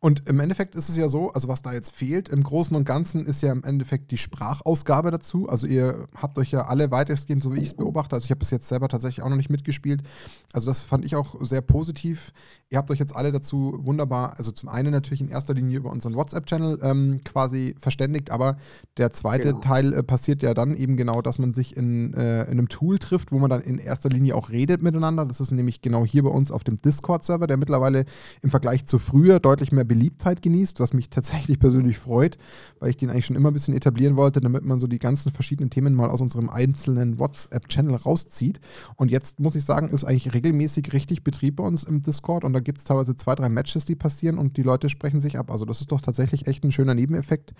Und 0.00 0.28
im 0.28 0.38
Endeffekt 0.38 0.76
ist 0.76 0.88
es 0.88 0.96
ja 0.96 1.08
so, 1.08 1.32
also 1.32 1.48
was 1.48 1.62
da 1.62 1.72
jetzt 1.72 1.90
fehlt, 1.90 2.28
im 2.28 2.44
Großen 2.44 2.76
und 2.76 2.84
Ganzen 2.84 3.26
ist 3.26 3.42
ja 3.42 3.50
im 3.50 3.64
Endeffekt 3.64 4.12
die 4.12 4.16
Sprachausgabe 4.16 5.10
dazu. 5.10 5.48
Also 5.48 5.66
ihr 5.66 6.06
habt 6.14 6.38
euch 6.38 6.52
ja 6.52 6.66
alle 6.66 6.92
weitestgehend, 6.92 7.42
so 7.42 7.52
wie 7.52 7.60
ich 7.60 7.68
es 7.68 7.74
beobachte, 7.74 8.14
also 8.14 8.24
ich 8.24 8.30
habe 8.30 8.38
bis 8.38 8.50
jetzt 8.50 8.68
selber 8.68 8.88
tatsächlich 8.88 9.24
auch 9.24 9.28
noch 9.28 9.36
nicht 9.36 9.50
mitgespielt. 9.50 10.04
Also 10.52 10.68
das 10.68 10.80
fand 10.80 11.04
ich 11.04 11.16
auch 11.16 11.34
sehr 11.44 11.62
positiv. 11.62 12.32
Ihr 12.70 12.78
habt 12.78 12.90
euch 12.92 13.00
jetzt 13.00 13.16
alle 13.16 13.32
dazu 13.32 13.74
wunderbar, 13.78 14.34
also 14.36 14.52
zum 14.52 14.68
einen 14.68 14.92
natürlich 14.92 15.20
in 15.20 15.30
erster 15.30 15.54
Linie 15.54 15.78
über 15.78 15.90
unseren 15.90 16.14
WhatsApp-Channel 16.14 16.78
ähm, 16.82 17.20
quasi 17.24 17.74
verständigt, 17.80 18.30
aber 18.30 18.58
der 18.98 19.10
zweite 19.12 19.48
Genau. 19.48 19.60
Teil 19.60 19.92
äh, 19.94 20.02
passiert 20.02 20.42
ja 20.42 20.54
dann 20.54 20.76
eben 20.76 20.96
genau, 20.96 21.22
dass 21.22 21.38
man 21.38 21.52
sich 21.52 21.76
in, 21.76 22.14
äh, 22.14 22.42
in 22.44 22.50
einem 22.50 22.68
Tool 22.68 22.98
trifft, 22.98 23.32
wo 23.32 23.38
man 23.38 23.50
dann 23.50 23.62
in 23.62 23.78
erster 23.78 24.10
Linie 24.10 24.36
auch 24.36 24.50
redet 24.50 24.82
miteinander. 24.82 25.24
Das 25.24 25.40
ist 25.40 25.50
nämlich 25.50 25.80
genau 25.80 26.04
hier 26.04 26.22
bei 26.22 26.30
uns 26.30 26.52
auf 26.52 26.62
dem 26.62 26.76
Discord-Server, 26.76 27.46
der 27.46 27.56
mittlerweile 27.56 28.04
im 28.42 28.50
Vergleich 28.50 28.86
zu 28.86 28.98
früher 28.98 29.40
deutlich 29.40 29.72
mehr 29.72 29.87
Beliebtheit 29.88 30.42
genießt, 30.42 30.78
was 30.80 30.92
mich 30.92 31.10
tatsächlich 31.10 31.58
persönlich 31.58 31.98
freut, 31.98 32.38
weil 32.78 32.90
ich 32.90 32.96
den 32.96 33.10
eigentlich 33.10 33.26
schon 33.26 33.36
immer 33.36 33.50
ein 33.50 33.54
bisschen 33.54 33.74
etablieren 33.74 34.16
wollte, 34.16 34.40
damit 34.40 34.64
man 34.64 34.80
so 34.80 34.86
die 34.86 34.98
ganzen 34.98 35.32
verschiedenen 35.32 35.70
Themen 35.70 35.94
mal 35.94 36.10
aus 36.10 36.20
unserem 36.20 36.48
einzelnen 36.48 37.18
WhatsApp-Channel 37.18 37.96
rauszieht. 37.96 38.60
Und 38.96 39.10
jetzt 39.10 39.40
muss 39.40 39.54
ich 39.54 39.64
sagen, 39.64 39.88
ist 39.88 40.04
eigentlich 40.04 40.32
regelmäßig 40.34 40.92
richtig 40.92 41.24
Betrieb 41.24 41.56
bei 41.56 41.64
uns 41.64 41.82
im 41.82 42.02
Discord 42.02 42.44
und 42.44 42.52
da 42.52 42.60
gibt 42.60 42.78
es 42.78 42.84
teilweise 42.84 43.16
zwei, 43.16 43.34
drei 43.34 43.48
Matches, 43.48 43.84
die 43.84 43.96
passieren 43.96 44.38
und 44.38 44.56
die 44.56 44.62
Leute 44.62 44.88
sprechen 44.88 45.20
sich 45.20 45.38
ab. 45.38 45.50
Also 45.50 45.64
das 45.64 45.80
ist 45.80 45.90
doch 45.90 46.00
tatsächlich 46.00 46.46
echt 46.46 46.62
ein 46.64 46.72
schöner 46.72 46.94
Nebeneffekt, 46.94 47.54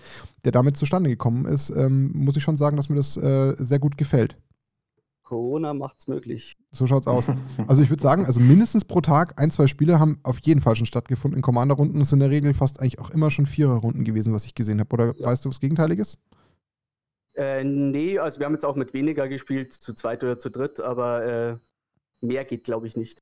der 0.45 0.51
damit 0.51 0.77
zustande 0.77 1.09
gekommen 1.09 1.45
ist. 1.45 1.69
Ähm, 1.71 2.11
muss 2.13 2.37
ich 2.37 2.43
schon 2.43 2.57
sagen, 2.57 2.77
dass 2.77 2.89
mir 2.89 2.95
das 2.95 3.17
äh, 3.17 3.55
sehr 3.57 3.79
gut 3.79 3.97
gefällt. 3.97 4.37
Corona 5.23 5.73
macht's 5.73 6.07
möglich. 6.07 6.58
So 6.71 6.85
schaut's 6.87 7.07
aus. 7.07 7.25
Also 7.67 7.81
ich 7.81 7.89
würde 7.89 8.01
sagen, 8.03 8.25
also 8.25 8.39
mindestens 8.39 8.85
pro 8.85 9.01
Tag 9.01 9.39
ein, 9.39 9.51
zwei 9.51 9.67
Spiele 9.67 9.99
haben 9.99 10.19
auf 10.23 10.39
jeden 10.43 10.61
Fall 10.61 10.75
schon 10.75 10.85
stattgefunden 10.85 11.37
in 11.37 11.41
Commander-Runden. 11.41 11.99
Es 12.01 12.09
sind 12.09 12.17
in 12.17 12.21
der 12.21 12.29
Regel 12.29 12.53
fast 12.53 12.79
eigentlich 12.79 12.99
auch 12.99 13.09
immer 13.09 13.31
schon 13.31 13.45
Vierer-Runden 13.45 14.03
gewesen, 14.03 14.33
was 14.33 14.45
ich 14.45 14.55
gesehen 14.55 14.79
habe. 14.79 14.91
Oder 14.93 15.15
Ja. 15.15 15.25
weißt 15.27 15.45
du 15.45 15.49
was 15.49 15.59
Gegenteiliges? 15.59 16.17
Äh, 17.35 17.63
nee, 17.63 18.17
also 18.19 18.39
wir 18.39 18.45
haben 18.45 18.53
jetzt 18.53 18.65
auch 18.65 18.75
mit 18.75 18.93
weniger 18.93 19.27
gespielt, 19.27 19.73
zu 19.73 19.93
zweit 19.93 20.23
oder 20.23 20.39
zu 20.39 20.49
dritt, 20.49 20.79
aber 20.79 21.25
äh, 21.25 21.57
mehr 22.21 22.43
geht, 22.45 22.63
glaube 22.63 22.87
ich, 22.87 22.95
nicht. 22.97 23.21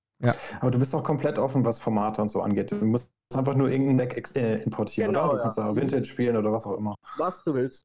Aber 0.60 0.72
du 0.72 0.80
bist 0.80 0.96
auch 0.96 1.04
komplett 1.04 1.38
offen, 1.38 1.64
was 1.64 1.80
Formate 1.80 2.22
und 2.22 2.30
so 2.30 2.42
angeht. 2.42 2.72
Du 2.72 2.78
musst 2.78 3.08
einfach 3.36 3.54
nur 3.56 3.70
irgendein 3.70 3.98
Deck 4.00 4.36
äh, 4.36 4.64
importieren, 4.64 5.12
Genau, 5.14 5.26
oder? 5.26 5.32
Du 5.34 5.38
ja. 5.38 5.44
kannst 5.44 5.58
da 5.60 5.76
Vintage 5.76 6.06
spielen 6.06 6.36
oder 6.36 6.52
was 6.52 6.66
auch 6.66 6.78
immer. 6.78 6.96
Was 7.18 7.44
du 7.44 7.54
willst. 7.54 7.84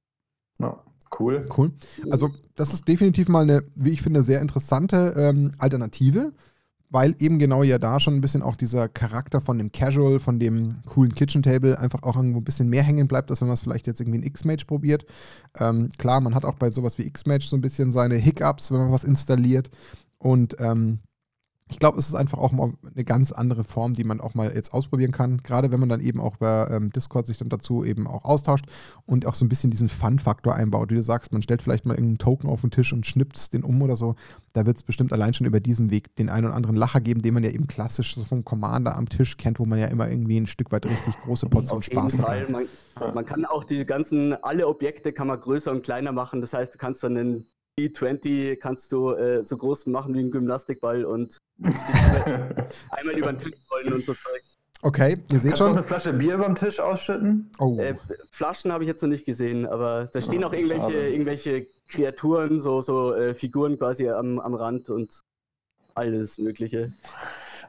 Ja, 0.59 0.83
Cool. 1.19 1.47
Cool. 1.57 1.73
Also, 2.11 2.31
das 2.55 2.73
ist 2.73 2.89
definitiv 2.89 3.29
mal 3.29 3.43
eine, 3.43 3.65
wie 3.75 3.91
ich 3.91 4.03
finde, 4.03 4.23
sehr 4.23 4.41
interessante 4.41 5.15
ähm, 5.17 5.53
Alternative, 5.59 6.33
weil 6.91 7.15
eben 7.19 7.39
genau 7.39 7.63
ja 7.63 7.79
da 7.79 8.01
schon 8.01 8.15
ein 8.15 8.21
bisschen 8.21 8.43
auch 8.43 8.57
dieser 8.57 8.89
Charakter 8.89 9.41
von 9.41 9.57
dem 9.59 9.73
Casual, 9.73 10.19
von 10.19 10.39
dem 10.39 10.83
coolen 10.87 11.15
Kitchen 11.15 11.43
Table 11.43 11.79
einfach 11.79 12.03
auch 12.03 12.17
irgendwo 12.17 12.41
ein 12.41 12.45
bisschen 12.45 12.69
mehr 12.69 12.83
hängen 12.83 13.09
bleibt, 13.09 13.31
als 13.31 13.41
wenn 13.41 13.49
man 13.49 13.55
es 13.55 13.61
vielleicht 13.61 13.87
jetzt 13.87 14.01
irgendwie 14.01 14.19
in 14.19 14.25
X-Mage 14.25 14.67
probiert. 14.67 15.07
Ähm, 15.59 15.89
klar, 15.97 16.21
man 16.21 16.35
hat 16.35 16.45
auch 16.45 16.57
bei 16.57 16.71
sowas 16.71 16.99
wie 16.99 17.07
X-Mage 17.07 17.47
so 17.47 17.57
ein 17.57 17.63
bisschen 17.63 17.93
seine 17.93 18.17
Hiccups, 18.17 18.71
wenn 18.71 18.79
man 18.79 18.93
was 18.93 19.05
installiert. 19.05 19.71
Und 20.19 20.57
ähm, 20.61 20.99
ich 21.71 21.79
glaube, 21.79 21.99
es 21.99 22.07
ist 22.07 22.15
einfach 22.15 22.39
auch 22.39 22.53
mal 22.53 22.75
eine 22.95 23.05
ganz 23.05 23.33
andere 23.33 23.65
Form, 23.65 23.95
die 23.95 24.05
man 24.05 24.21
auch 24.21 24.35
mal 24.35 24.53
jetzt 24.55 24.75
ausprobieren 24.75 25.13
kann. 25.13 25.39
Gerade 25.39 25.71
wenn 25.71 25.81
man 25.81 25.89
dann 25.89 26.01
eben 26.01 26.21
auch 26.21 26.37
bei 26.37 26.69
ähm, 26.71 26.91
Discord 26.91 27.27
sich 27.27 27.39
dann 27.39 27.49
dazu 27.49 27.85
eben 27.85 28.07
auch 28.07 28.25
austauscht 28.25 28.67
und 29.07 29.27
auch 29.27 29.35
so 29.35 29.45
ein 29.45 29.49
bisschen 29.49 29.71
diesen 29.71 29.89
Fun-Faktor 29.89 30.55
einbaut. 30.55 30.91
Wie 30.91 30.97
du 30.97 31.03
sagst, 31.03 31.33
man 31.33 31.43
stellt 31.43 31.63
vielleicht 31.63 31.87
mal 31.87 31.95
irgendeinen 31.95 32.19
Token 32.19 32.51
auf 32.51 32.61
den 32.61 32.71
Tisch 32.71 32.93
und 32.93 33.07
schnippt 33.07 33.53
den 33.53 33.65
um 33.65 33.81
oder 33.81 33.97
so. 33.97 34.17
Da 34.53 34.67
wird 34.67 34.77
es 34.77 34.83
bestimmt 34.83 35.13
allein 35.13 35.33
schon 35.33 35.47
über 35.47 35.61
diesen 35.61 35.91
Weg 35.91 36.15
den 36.17 36.29
einen 36.29 36.47
oder 36.47 36.55
anderen 36.55 36.77
Lacher 36.77 37.01
geben, 37.01 37.23
den 37.23 37.35
man 37.35 37.43
ja 37.43 37.51
eben 37.51 37.67
klassisch 37.67 38.15
so 38.15 38.25
vom 38.25 38.45
Commander 38.45 38.97
am 38.97 39.09
Tisch 39.09 39.37
kennt, 39.37 39.59
wo 39.59 39.65
man 39.65 39.79
ja 39.79 39.87
immer 39.87 40.11
irgendwie 40.11 40.39
ein 40.39 40.47
Stück 40.47 40.73
weit 40.73 40.85
richtig 40.85 41.17
große 41.25 41.49
Portionen 41.49 41.83
Spaß 41.83 42.19
hat. 42.19 42.51
Man, 42.51 42.67
man 43.15 43.25
kann 43.25 43.47
auch 43.47 43.65
diese 43.65 43.87
ganzen, 43.87 44.35
alle 44.43 44.69
Objekte 44.69 45.13
kann 45.13 45.29
man 45.29 45.41
größer 45.41 45.71
und 45.71 45.83
kleiner 45.83 46.13
machen. 46.13 46.41
Das 46.43 46.53
heißt, 46.53 46.75
du 46.75 46.79
kannst 46.79 47.03
dann 47.03 47.17
einen 47.17 47.47
D20 47.79 48.57
kannst 48.57 48.93
du 48.93 49.11
äh, 49.13 49.43
so 49.45 49.57
groß 49.57 49.87
machen 49.87 50.15
wie 50.15 50.21
ein 50.21 50.31
Gymnastikball 50.31 51.05
und 51.05 51.39
einmal 51.63 53.17
über 53.17 53.33
den 53.33 53.39
Tisch 53.39 53.59
rollen 53.71 53.93
und 53.95 54.05
so 54.05 54.13
Zeug. 54.15 54.43
Okay, 54.85 55.17
ihr 55.31 55.39
seht 55.39 55.53
Kannst 55.53 55.61
du 55.61 55.65
schon. 55.65 55.73
eine 55.77 55.85
Flasche 55.85 56.13
Bier 56.13 56.37
beim 56.39 56.57
Tisch 56.57 56.81
ausschütten? 56.81 57.51
Oh. 57.59 57.79
Äh, 57.79 57.95
Flaschen 58.33 58.73
habe 58.73 58.83
ich 58.85 58.89
jetzt 58.89 59.01
noch 59.01 59.09
nicht 59.09 59.25
gesehen, 59.25 59.65
aber 59.65 60.11
da 60.13 60.21
stehen 60.21 60.43
Oh, 60.43 60.49
auch 60.49 60.53
irgendwelche, 60.53 60.83
schade. 60.83 61.09
irgendwelche 61.13 61.67
Kreaturen, 61.89 62.61
so, 62.61 62.83
so 62.83 63.15
äh, 63.15 63.35
Figuren 63.35 63.79
quasi 63.79 64.09
am, 64.09 64.41
am 64.41 64.55
Rand 64.55 64.91
und 64.91 65.21
alles 65.95 66.37
Mögliche. 66.39 66.93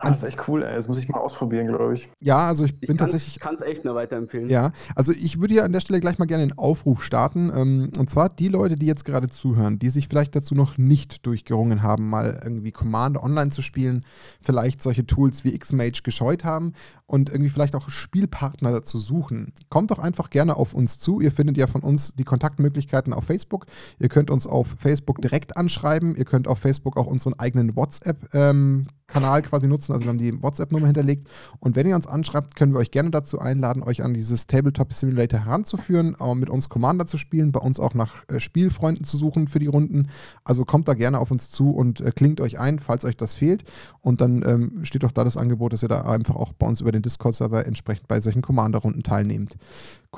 Ah, 0.04 0.10
das 0.10 0.18
ist 0.18 0.24
echt 0.26 0.48
cool, 0.50 0.64
ey. 0.64 0.76
Das 0.76 0.88
muss 0.90 0.98
ich 0.98 1.08
mal 1.08 1.20
ausprobieren, 1.20 1.68
glaube 1.68 1.94
ich. 1.96 2.10
Ja, 2.20 2.48
also 2.48 2.66
ich 2.66 2.74
Ich 2.82 2.88
bin 2.88 2.98
tatsächlich. 2.98 3.40
kann 3.40 3.56
es 3.56 3.62
echt 3.62 3.86
nur 3.86 3.96
weiterempfehlen. 3.96 4.50
Ja, 4.50 4.74
also 4.96 5.14
ich 5.14 5.40
würde 5.40 5.54
hier 5.54 5.64
an 5.64 5.72
der 5.72 5.80
Stelle 5.80 6.02
gleich 6.02 6.20
mal 6.20 6.26
gerne 6.26 6.44
einen 6.44 6.58
Aufruf 6.58 7.04
starten. 7.04 7.50
Ähm, 7.56 7.92
und 7.98 8.10
zwar 8.10 8.28
die 8.28 8.50
Leute, 8.50 8.76
die 8.76 8.86
jetzt 8.86 9.06
gerade 9.06 9.30
zuhören, 9.30 9.80
die 9.80 9.90
sich 9.90 10.10
vielleicht 10.10 10.36
dazu 10.36 10.56
noch 10.56 10.78
nicht 10.78 11.26
durchgerungen 11.26 11.84
haben, 11.84 12.10
mal 12.10 12.42
irgendwie 12.44 12.72
Commander 12.74 13.24
online 13.24 13.52
zu 13.52 13.62
spielen, 13.62 14.06
vielleicht 14.42 14.84
solche 14.84 15.06
Tools 15.06 15.44
wie 15.46 15.58
Xmage 15.58 16.02
gescheut 16.04 16.44
haben 16.44 16.74
und 17.14 17.30
irgendwie 17.30 17.52
vielleicht 17.52 17.76
auch 17.76 17.92
Spielpartner 17.92 18.72
dazu 18.72 18.98
suchen. 18.98 19.54
Kommt 19.70 19.92
doch 19.92 20.00
einfach 20.00 20.32
gerne 20.32 20.56
auf 20.56 20.74
uns 20.74 20.98
zu. 20.98 21.22
Ihr 21.22 21.32
findet 21.32 21.58
ja 21.58 21.68
von 21.68 21.82
uns 21.82 22.16
die 22.16 22.24
Kontaktmöglichkeiten 22.24 23.14
auf 23.14 23.26
Facebook. 23.26 23.68
Ihr 24.00 24.10
könnt 24.10 24.32
uns 24.32 24.48
auf 24.48 24.66
Facebook 24.80 25.22
direkt 25.22 25.56
anschreiben. 25.56 26.16
Ihr 26.16 26.26
könnt 26.26 26.48
auf 26.48 26.58
Facebook 26.58 26.98
auch 26.98 27.06
unseren 27.06 27.36
eigenen 27.36 27.76
WhatsApp-Kanal 27.76 29.44
quasi 29.44 29.68
nutzen. 29.68 29.92
Also 29.92 30.06
wir 30.06 30.10
haben 30.10 30.18
die 30.18 30.42
WhatsApp-Nummer 30.42 30.88
hinterlegt. 30.88 31.30
Und 31.60 31.76
wenn 31.76 31.86
ihr 31.86 31.96
uns 31.96 32.08
anschreibt, 32.08 32.56
können 32.56 32.74
wir 32.74 32.80
euch 32.80 32.90
gerne 32.90 33.12
dazu 33.12 33.38
einladen, 33.38 33.84
euch 33.84 34.02
an 34.02 34.16
dieses 34.16 34.48
Tabletop 34.48 34.92
Simulator 34.92 35.42
heranzuführen, 35.42 36.18
äh, 36.20 36.34
mit 36.34 36.50
uns 36.50 36.68
Commander 36.68 37.06
zu 37.06 37.20
spielen, 37.20 37.52
bei 37.52 37.60
uns 37.60 37.80
auch 37.80 37.94
nach 37.94 38.28
äh, 38.28 38.40
Spielfreunden 38.40 39.06
zu 39.06 39.18
suchen 39.18 39.48
für 39.48 39.60
die 39.60 39.68
Runden. 39.68 40.08
Also 40.44 40.66
kommt 40.66 40.88
da 40.88 40.96
gerne 40.96 41.20
auf 41.20 41.30
uns 41.30 41.52
zu 41.52 41.70
und 41.70 42.02
äh, 42.02 42.10
klingt 42.10 42.42
euch 42.42 42.60
ein, 42.60 42.80
falls 42.80 43.06
euch 43.06 43.18
das 43.18 43.36
fehlt. 43.36 43.66
Und 44.02 44.20
dann 44.20 44.44
ähm, 44.44 44.80
steht 44.84 45.06
auch 45.06 45.12
da 45.12 45.24
das 45.24 45.38
Angebot, 45.38 45.74
dass 45.74 45.84
ihr 45.84 45.90
da 45.90 46.02
einfach 46.02 46.36
auch 46.36 46.54
bei 46.54 46.66
uns 46.66 46.82
über 46.82 46.92
den 46.92 47.03
Discord-Server 47.04 47.68
entsprechend 47.68 48.08
bei 48.08 48.20
solchen 48.20 48.42
Commander-Runden 48.42 49.04
teilnehmt. 49.04 49.56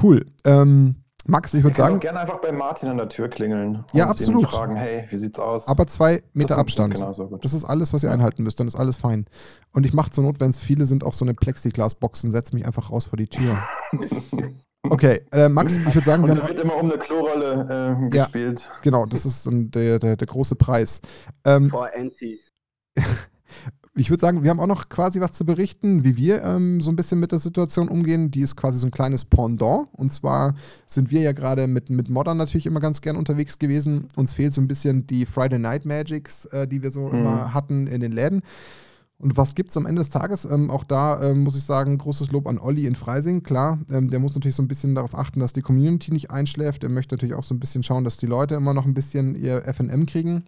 Cool. 0.02 0.26
Ähm, 0.46 0.96
Max, 1.28 1.54
ich 1.56 1.58
Ich 1.60 1.64
würde 1.64 1.76
sagen, 1.76 2.00
gerne 2.00 2.20
einfach 2.20 2.40
bei 2.40 2.52
Martin 2.52 2.88
an 2.88 2.98
der 2.98 3.10
Tür 3.10 3.28
klingeln. 3.30 3.78
und 3.78 3.86
Ja, 3.94 4.06
ihn 4.06 4.12
absolut. 4.12 4.48
fragen, 4.48 4.76
hey, 4.76 5.08
wie 5.10 5.18
sieht's 5.18 5.40
aus? 5.40 5.68
aber 5.68 5.88
zwei 5.88 6.18
Das 6.18 6.24
Meter 6.34 6.54
ist 6.54 6.60
Abstand. 6.60 6.94
Genauso 6.94 7.28
gut. 7.28 7.44
Das 7.44 7.54
ist 7.56 7.66
alles, 7.66 7.92
was 7.94 8.04
ihr 8.04 8.12
einhalten 8.12 8.44
müsst, 8.44 8.60
dann 8.60 8.68
ist 8.68 8.76
alles 8.76 8.96
fein. 8.96 9.26
Und 9.74 9.86
ich 9.88 9.94
mache 9.94 10.12
zur 10.12 10.24
Not, 10.24 10.40
wenn 10.40 10.52
es 10.52 10.60
viele 10.60 10.86
sind, 10.86 11.04
auch 11.04 11.14
so 11.14 11.26
eine 11.26 11.34
Plexiglas-Box 11.34 12.24
und 12.26 12.32
setze 12.32 12.54
mich 12.56 12.66
einfach 12.68 12.92
raus 12.92 13.06
vor 13.08 13.18
die 13.18 13.28
Tür. 13.28 13.58
Okay, 14.88 15.22
äh, 15.32 15.50
Max, 15.50 15.78
ich 15.78 15.96
würde 15.96 16.06
sagen, 16.06 16.22
Und 16.22 16.30
wir 16.30 16.36
da 16.36 16.42
haben, 16.44 16.50
wird 16.50 16.60
immer 16.64 16.76
um 16.76 16.92
eine 16.92 17.00
Klorolle 17.00 17.98
äh, 18.12 18.16
Ja. 18.16 18.26
gespielt. 18.26 18.70
genau, 18.84 19.08
das 19.08 19.26
ist 19.26 19.48
der, 19.50 19.98
der, 19.98 20.16
der 20.16 20.28
große 20.28 20.56
Preis. 20.56 21.02
Ähm, 21.44 21.72
For 21.72 21.90
Anti. 21.98 22.40
ich 23.98 24.10
würde 24.10 24.20
sagen, 24.22 24.44
wir 24.44 24.50
haben 24.50 24.60
auch 24.60 24.68
noch 24.68 24.90
quasi 24.90 25.22
was 25.22 25.32
zu 25.32 25.46
berichten, 25.46 26.04
wie 26.04 26.18
wir 26.18 26.44
ähm, 26.44 26.82
so 26.82 26.92
ein 26.92 26.98
bisschen 26.98 27.20
mit 27.20 27.32
der 27.32 27.40
Situation 27.40 27.88
umgehen. 27.88 28.30
Die 28.30 28.42
ist 28.42 28.58
quasi 28.58 28.78
so 28.78 28.88
ein 28.88 28.92
kleines 28.92 29.24
Pendant. 29.24 29.88
Und 29.94 30.12
zwar 30.12 30.56
sind 30.88 31.12
wir 31.12 31.22
ja 31.22 31.32
gerade 31.32 31.68
mit, 31.68 31.90
mit 31.90 32.10
Modern 32.10 32.38
natürlich 32.38 32.66
immer 32.66 32.82
ganz 32.82 33.00
gern 33.00 33.16
unterwegs 33.16 33.58
gewesen. 33.58 34.08
Uns 34.18 34.34
fehlt 34.34 34.54
so 34.54 34.60
ein 34.60 34.68
bisschen 34.68 35.08
die 35.08 35.26
Friday 35.26 35.60
Night 35.60 35.86
Magics, 35.86 36.46
äh, 36.48 36.68
die 36.68 36.84
wir 36.84 36.92
so 36.92 37.08
Mhm. 37.08 37.16
immer 37.20 37.54
hatten 37.54 37.88
in 37.88 38.02
den 38.02 38.12
Läden. 38.12 38.42
Und 39.18 39.38
was 39.38 39.56
gibt 39.56 39.70
es 39.70 39.78
am 39.78 39.86
Ende 39.86 40.02
des 40.02 40.10
Tages? 40.10 40.44
Ähm, 40.44 40.70
auch 40.70 40.84
da 40.84 41.22
ähm, 41.24 41.44
muss 41.44 41.56
ich 41.56 41.64
sagen, 41.64 41.98
großes 41.98 42.34
Lob 42.34 42.48
an 42.48 42.60
Olli 42.60 42.86
in 42.86 42.96
Freising. 42.96 43.44
Klar, 43.44 43.80
ähm, 43.90 44.10
der 44.10 44.20
muss 44.20 44.36
natürlich 44.36 44.56
so 44.56 44.62
ein 44.64 44.68
bisschen 44.68 44.94
darauf 44.94 45.16
achten, 45.18 45.40
dass 45.40 45.54
die 45.54 45.62
Community 45.62 46.12
nicht 46.12 46.32
einschläft. 46.32 46.84
Er 46.84 46.90
möchte 46.90 47.16
natürlich 47.16 47.36
auch 47.36 47.46
so 47.46 47.56
ein 47.56 47.62
bisschen 47.62 47.82
schauen, 47.82 48.04
dass 48.04 48.18
die 48.18 48.26
Leute 48.26 48.56
immer 48.56 48.74
noch 48.74 48.86
ein 48.86 48.94
bisschen 48.94 49.36
ihr 49.36 49.62
FM 49.74 50.06
kriegen. 50.06 50.44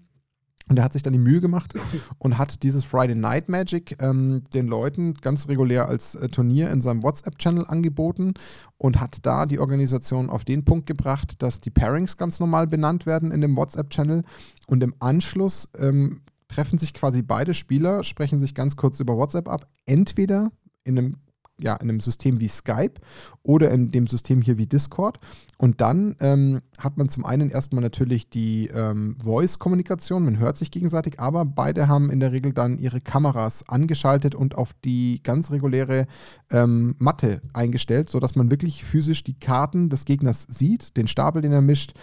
Und 0.70 0.78
er 0.78 0.84
hat 0.84 0.93
sich 0.93 1.03
dann 1.03 1.13
die 1.13 1.20
Mühe 1.20 1.39
gemacht 1.39 1.74
und 2.18 2.38
hat 2.38 2.61
dieses 2.63 2.84
Friday 2.84 3.15
Night 3.15 3.47
Magic 3.47 3.95
ähm, 4.01 4.43
den 4.53 4.68
Leuten 4.68 5.13
ganz 5.15 5.47
regulär 5.47 5.88
als 5.88 6.15
äh, 6.15 6.28
Turnier 6.28 6.70
in 6.72 6.82
seinem 6.82 7.03
WhatsApp-Channel 7.03 7.65
angeboten 7.65 8.34
und 8.78 8.99
hat 8.99 9.20
da 9.24 9.45
die 9.45 9.59
Organisation 9.59 10.30
auf 10.30 10.43
den 10.43 10.65
Punkt 10.65 10.86
gebracht, 10.86 11.41
dass 11.41 11.61
die 11.61 11.70
Pairings 11.70 12.18
ganz 12.18 12.39
normal 12.39 12.68
benannt 12.68 13.05
werden 13.05 13.32
in 13.32 13.41
dem 13.41 13.55
WhatsApp-Channel. 13.55 14.24
Und 14.68 14.84
im 14.84 14.93
Anschluss 14.99 15.70
ähm, 15.78 16.22
treffen 16.49 16.80
sich 16.80 16.93
quasi 16.93 17.22
beide 17.22 17.53
Spieler, 17.53 18.03
sprechen 18.03 18.39
sich 18.39 18.53
ganz 18.53 18.76
kurz 18.76 18.99
über 18.99 19.18
WhatsApp 19.18 19.47
ab, 19.47 19.68
entweder 19.86 20.51
in 20.84 20.97
einem 20.97 21.18
ja, 21.60 21.76
in 21.76 21.89
einem 21.89 21.99
System 21.99 22.39
wie 22.39 22.47
Skype 22.47 22.95
oder 23.43 23.72
in 23.72 23.91
dem 23.91 24.08
System 24.08 24.41
hier 24.41 24.58
wie 24.58 24.68
Discord. 24.68 25.20
Und 25.58 25.82
dann 25.82 26.16
ähm, 26.20 26.62
hat 26.78 26.97
man 26.97 27.10
zum 27.10 27.26
einen 27.26 27.49
erstmal 27.49 27.82
natürlich 27.82 28.30
die 28.30 28.68
ähm, 28.68 29.16
Voice-Kommunikation, 29.24 30.24
man 30.24 30.38
hört 30.38 30.58
sich 30.58 30.70
gegenseitig, 30.70 31.20
aber 31.20 31.45
beide 31.45 31.88
haben 31.88 32.12
in 32.12 32.20
der 32.20 32.32
Regel 32.32 32.53
dann 32.53 32.78
ihre 32.78 33.01
Kameras 33.01 33.68
angeschaltet 33.68 34.36
und 34.36 34.55
auf 34.55 34.74
die 34.86 35.22
ganz 35.24 35.49
reguläre 35.49 36.05
ähm, 36.51 36.95
Matte 36.99 37.41
eingestellt, 37.53 38.10
sodass 38.10 38.36
man 38.36 38.51
wirklich 38.51 38.84
physisch 38.84 39.24
die 39.24 39.39
Karten 39.39 39.89
des 39.89 40.05
Gegners 40.05 40.45
sieht, 40.47 40.95
den 40.95 41.08
Stapel, 41.08 41.41
den 41.41 41.53
er 41.53 41.62
mischt, 41.62 41.93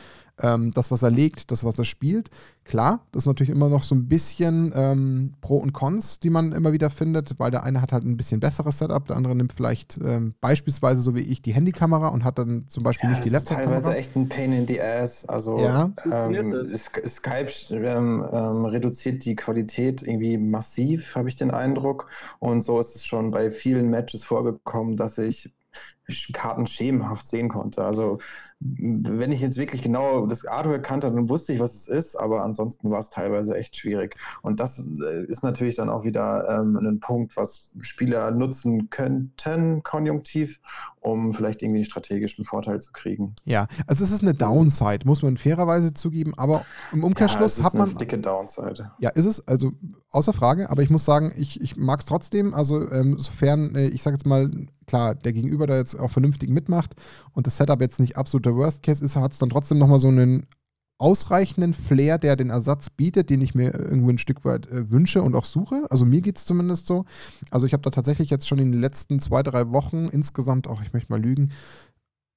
ähm, 0.40 0.72
das, 0.72 0.90
was 0.90 1.02
er 1.02 1.10
legt, 1.10 1.50
das, 1.50 1.64
was 1.64 1.78
er 1.78 1.84
spielt. 1.84 2.30
Klar, 2.64 3.06
das 3.12 3.24
ist 3.24 3.26
natürlich 3.26 3.50
immer 3.50 3.68
noch 3.68 3.82
so 3.82 3.94
ein 3.94 4.08
bisschen 4.08 4.72
ähm, 4.74 5.34
Pro 5.40 5.58
und 5.58 5.72
Cons, 5.72 6.18
die 6.20 6.30
man 6.30 6.52
immer 6.52 6.72
wieder 6.72 6.90
findet, 6.90 7.38
weil 7.38 7.50
der 7.50 7.62
eine 7.62 7.80
hat 7.82 7.92
halt 7.92 8.04
ein 8.04 8.16
bisschen 8.16 8.40
besseres 8.40 8.78
Setup, 8.78 9.06
der 9.06 9.16
andere 9.16 9.34
nimmt 9.36 9.52
vielleicht 9.52 9.98
ähm, 10.02 10.34
beispielsweise 10.40 11.02
so 11.02 11.14
wie 11.14 11.20
ich 11.20 11.42
die 11.42 11.52
Handykamera 11.54 12.08
und 12.08 12.24
hat 12.24 12.38
dann 12.38 12.66
zum 12.68 12.82
Beispiel 12.82 13.08
Ja, 13.08 13.10
nicht 13.10 13.24
die 13.24 13.28
das 13.28 13.34
ist 13.34 13.48
Laptop-Kamera. 13.48 13.90
teilweise 13.90 13.94
echt 13.94 14.16
ein 14.16 14.28
Pain 14.28 14.52
in 14.52 14.66
the 14.66 14.80
Ass. 14.80 15.24
Also 15.26 15.58
Ja. 15.60 15.92
ähm, 16.10 16.66
Skype 17.08 17.50
ähm, 17.70 18.24
ähm, 18.32 18.64
reduziert 18.64 19.24
die 19.24 19.34
Qualität 19.36 20.02
irgendwie 20.02 20.38
massiv, 20.38 21.14
habe 21.16 21.28
ich 21.28 21.36
den 21.36 21.50
Eindruck. 21.50 22.08
Und 22.38 22.62
so 22.62 22.80
ist 22.80 22.94
es 22.96 23.04
schon 23.04 23.30
bei 23.30 23.50
vielen 23.50 23.90
Matches 23.90 24.24
vorgekommen, 24.24 24.96
dass 24.96 25.18
ich 25.18 25.52
Karten 26.32 26.66
schemenhaft 26.66 27.26
sehen 27.26 27.48
konnte. 27.48 27.84
Also 27.84 28.18
wenn 28.66 29.30
ich 29.30 29.40
jetzt 29.42 29.58
wirklich 29.58 29.82
genau 29.82 30.26
das 30.26 30.46
Artwork 30.46 30.82
kannte, 30.82 31.10
dann 31.10 31.28
wusste 31.28 31.52
ich, 31.52 31.60
was 31.60 31.74
es 31.74 31.86
ist, 31.86 32.16
aber 32.16 32.42
ansonsten 32.42 32.90
war 32.90 32.98
es 32.98 33.10
teilweise 33.10 33.54
echt 33.54 33.76
schwierig. 33.76 34.16
Und 34.40 34.58
das 34.58 34.78
äh, 34.78 35.24
ist 35.26 35.42
natürlich 35.42 35.74
dann 35.74 35.90
auch 35.90 36.04
wieder 36.04 36.48
ähm, 36.48 36.76
ein 36.76 36.98
Punkt, 36.98 37.36
was 37.36 37.70
Spieler 37.82 38.30
nutzen 38.30 38.88
könnten, 38.88 39.82
konjunktiv, 39.82 40.60
um 41.00 41.34
vielleicht 41.34 41.60
irgendwie 41.62 41.80
einen 41.80 41.84
strategischen 41.84 42.44
Vorteil 42.44 42.80
zu 42.80 42.90
kriegen. 42.92 43.36
Ja, 43.44 43.66
also 43.86 44.02
es 44.02 44.10
ist 44.10 44.22
eine 44.22 44.32
Downside, 44.32 45.00
muss 45.06 45.22
man 45.22 45.36
fairerweise 45.36 45.92
zugeben, 45.92 46.32
aber 46.38 46.64
im 46.90 47.00
Ja, 47.00 47.06
Umkehrschluss 47.06 47.52
es 47.52 47.58
ist 47.58 47.64
hat 47.64 47.74
eine 47.74 47.86
man. 47.86 47.98
dicke 47.98 48.18
Downside. 48.18 48.92
Ja, 48.98 49.10
ist 49.10 49.26
es, 49.26 49.46
also 49.46 49.72
außer 50.10 50.32
Frage, 50.32 50.70
aber 50.70 50.82
ich 50.82 50.88
muss 50.88 51.04
sagen, 51.04 51.32
ich, 51.36 51.60
ich 51.60 51.76
mag 51.76 52.00
es 52.00 52.06
trotzdem. 52.06 52.54
Also, 52.54 52.90
ähm, 52.90 53.18
sofern, 53.18 53.74
äh, 53.74 53.88
ich 53.88 54.02
sage 54.02 54.16
jetzt 54.16 54.26
mal, 54.26 54.50
klar, 54.86 55.14
der 55.14 55.32
Gegenüber 55.32 55.66
da 55.66 55.76
jetzt 55.76 55.98
auch 55.98 56.10
vernünftig 56.10 56.50
mitmacht 56.50 56.94
und 57.32 57.46
das 57.46 57.56
Setup 57.56 57.80
jetzt 57.80 58.00
nicht 58.00 58.16
absoluter 58.16 58.54
Worst 58.54 58.82
Case 58.82 59.04
ist, 59.04 59.16
hat 59.16 59.32
es 59.32 59.38
dann 59.38 59.50
trotzdem 59.50 59.78
nochmal 59.78 59.98
so 59.98 60.08
einen 60.08 60.46
ausreichenden 60.98 61.74
Flair, 61.74 62.18
der 62.18 62.36
den 62.36 62.50
Ersatz 62.50 62.88
bietet, 62.88 63.28
den 63.28 63.40
ich 63.40 63.54
mir 63.54 63.74
irgendwo 63.74 64.10
ein 64.10 64.18
Stück 64.18 64.44
weit 64.44 64.66
äh, 64.68 64.90
wünsche 64.90 65.22
und 65.22 65.34
auch 65.34 65.44
suche. 65.44 65.86
Also 65.90 66.04
mir 66.04 66.20
geht 66.20 66.38
es 66.38 66.46
zumindest 66.46 66.86
so. 66.86 67.04
Also 67.50 67.66
ich 67.66 67.72
habe 67.72 67.82
da 67.82 67.90
tatsächlich 67.90 68.30
jetzt 68.30 68.46
schon 68.46 68.58
in 68.58 68.72
den 68.72 68.80
letzten 68.80 69.18
zwei, 69.18 69.42
drei 69.42 69.70
Wochen 69.70 70.06
insgesamt, 70.06 70.68
auch 70.68 70.82
ich 70.82 70.92
möchte 70.92 71.12
mal 71.12 71.20
lügen, 71.20 71.50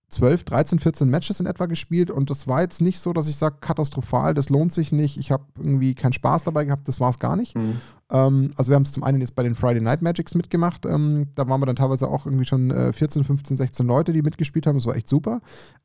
12, 0.09 0.45
13, 0.45 0.79
14 0.79 1.09
Matches 1.09 1.39
in 1.39 1.45
etwa 1.45 1.65
gespielt 1.65 2.09
und 2.09 2.29
das 2.29 2.47
war 2.47 2.61
jetzt 2.61 2.81
nicht 2.81 2.99
so, 2.99 3.11
dass 3.11 3.27
ich 3.27 3.35
sage, 3.35 3.57
katastrophal, 3.59 4.33
das 4.33 4.49
lohnt 4.49 4.71
sich 4.71 4.91
nicht, 4.93 5.17
ich 5.17 5.31
habe 5.31 5.43
irgendwie 5.57 5.95
keinen 5.95 6.13
Spaß 6.13 6.45
dabei 6.45 6.63
gehabt, 6.63 6.87
das 6.87 6.99
war 6.99 7.09
es 7.09 7.19
gar 7.19 7.35
nicht. 7.35 7.55
Hm. 7.55 7.81
Ähm, 8.09 8.51
also 8.55 8.69
wir 8.69 8.75
haben 8.75 8.83
es 8.83 8.91
zum 8.91 9.03
einen 9.03 9.19
jetzt 9.19 9.35
bei 9.35 9.43
den 9.43 9.55
Friday 9.55 9.81
Night 9.81 10.01
Magics 10.01 10.33
mitgemacht. 10.33 10.85
Ähm, 10.85 11.27
da 11.35 11.47
waren 11.47 11.59
wir 11.59 11.65
dann 11.65 11.75
teilweise 11.75 12.07
auch 12.07 12.25
irgendwie 12.25 12.45
schon 12.45 12.71
äh, 12.71 12.93
14, 12.93 13.23
15, 13.23 13.57
16 13.57 13.85
Leute, 13.85 14.13
die 14.13 14.21
mitgespielt 14.21 14.65
haben. 14.65 14.77
Das 14.77 14.85
war 14.85 14.95
echt 14.95 15.09
super. 15.09 15.41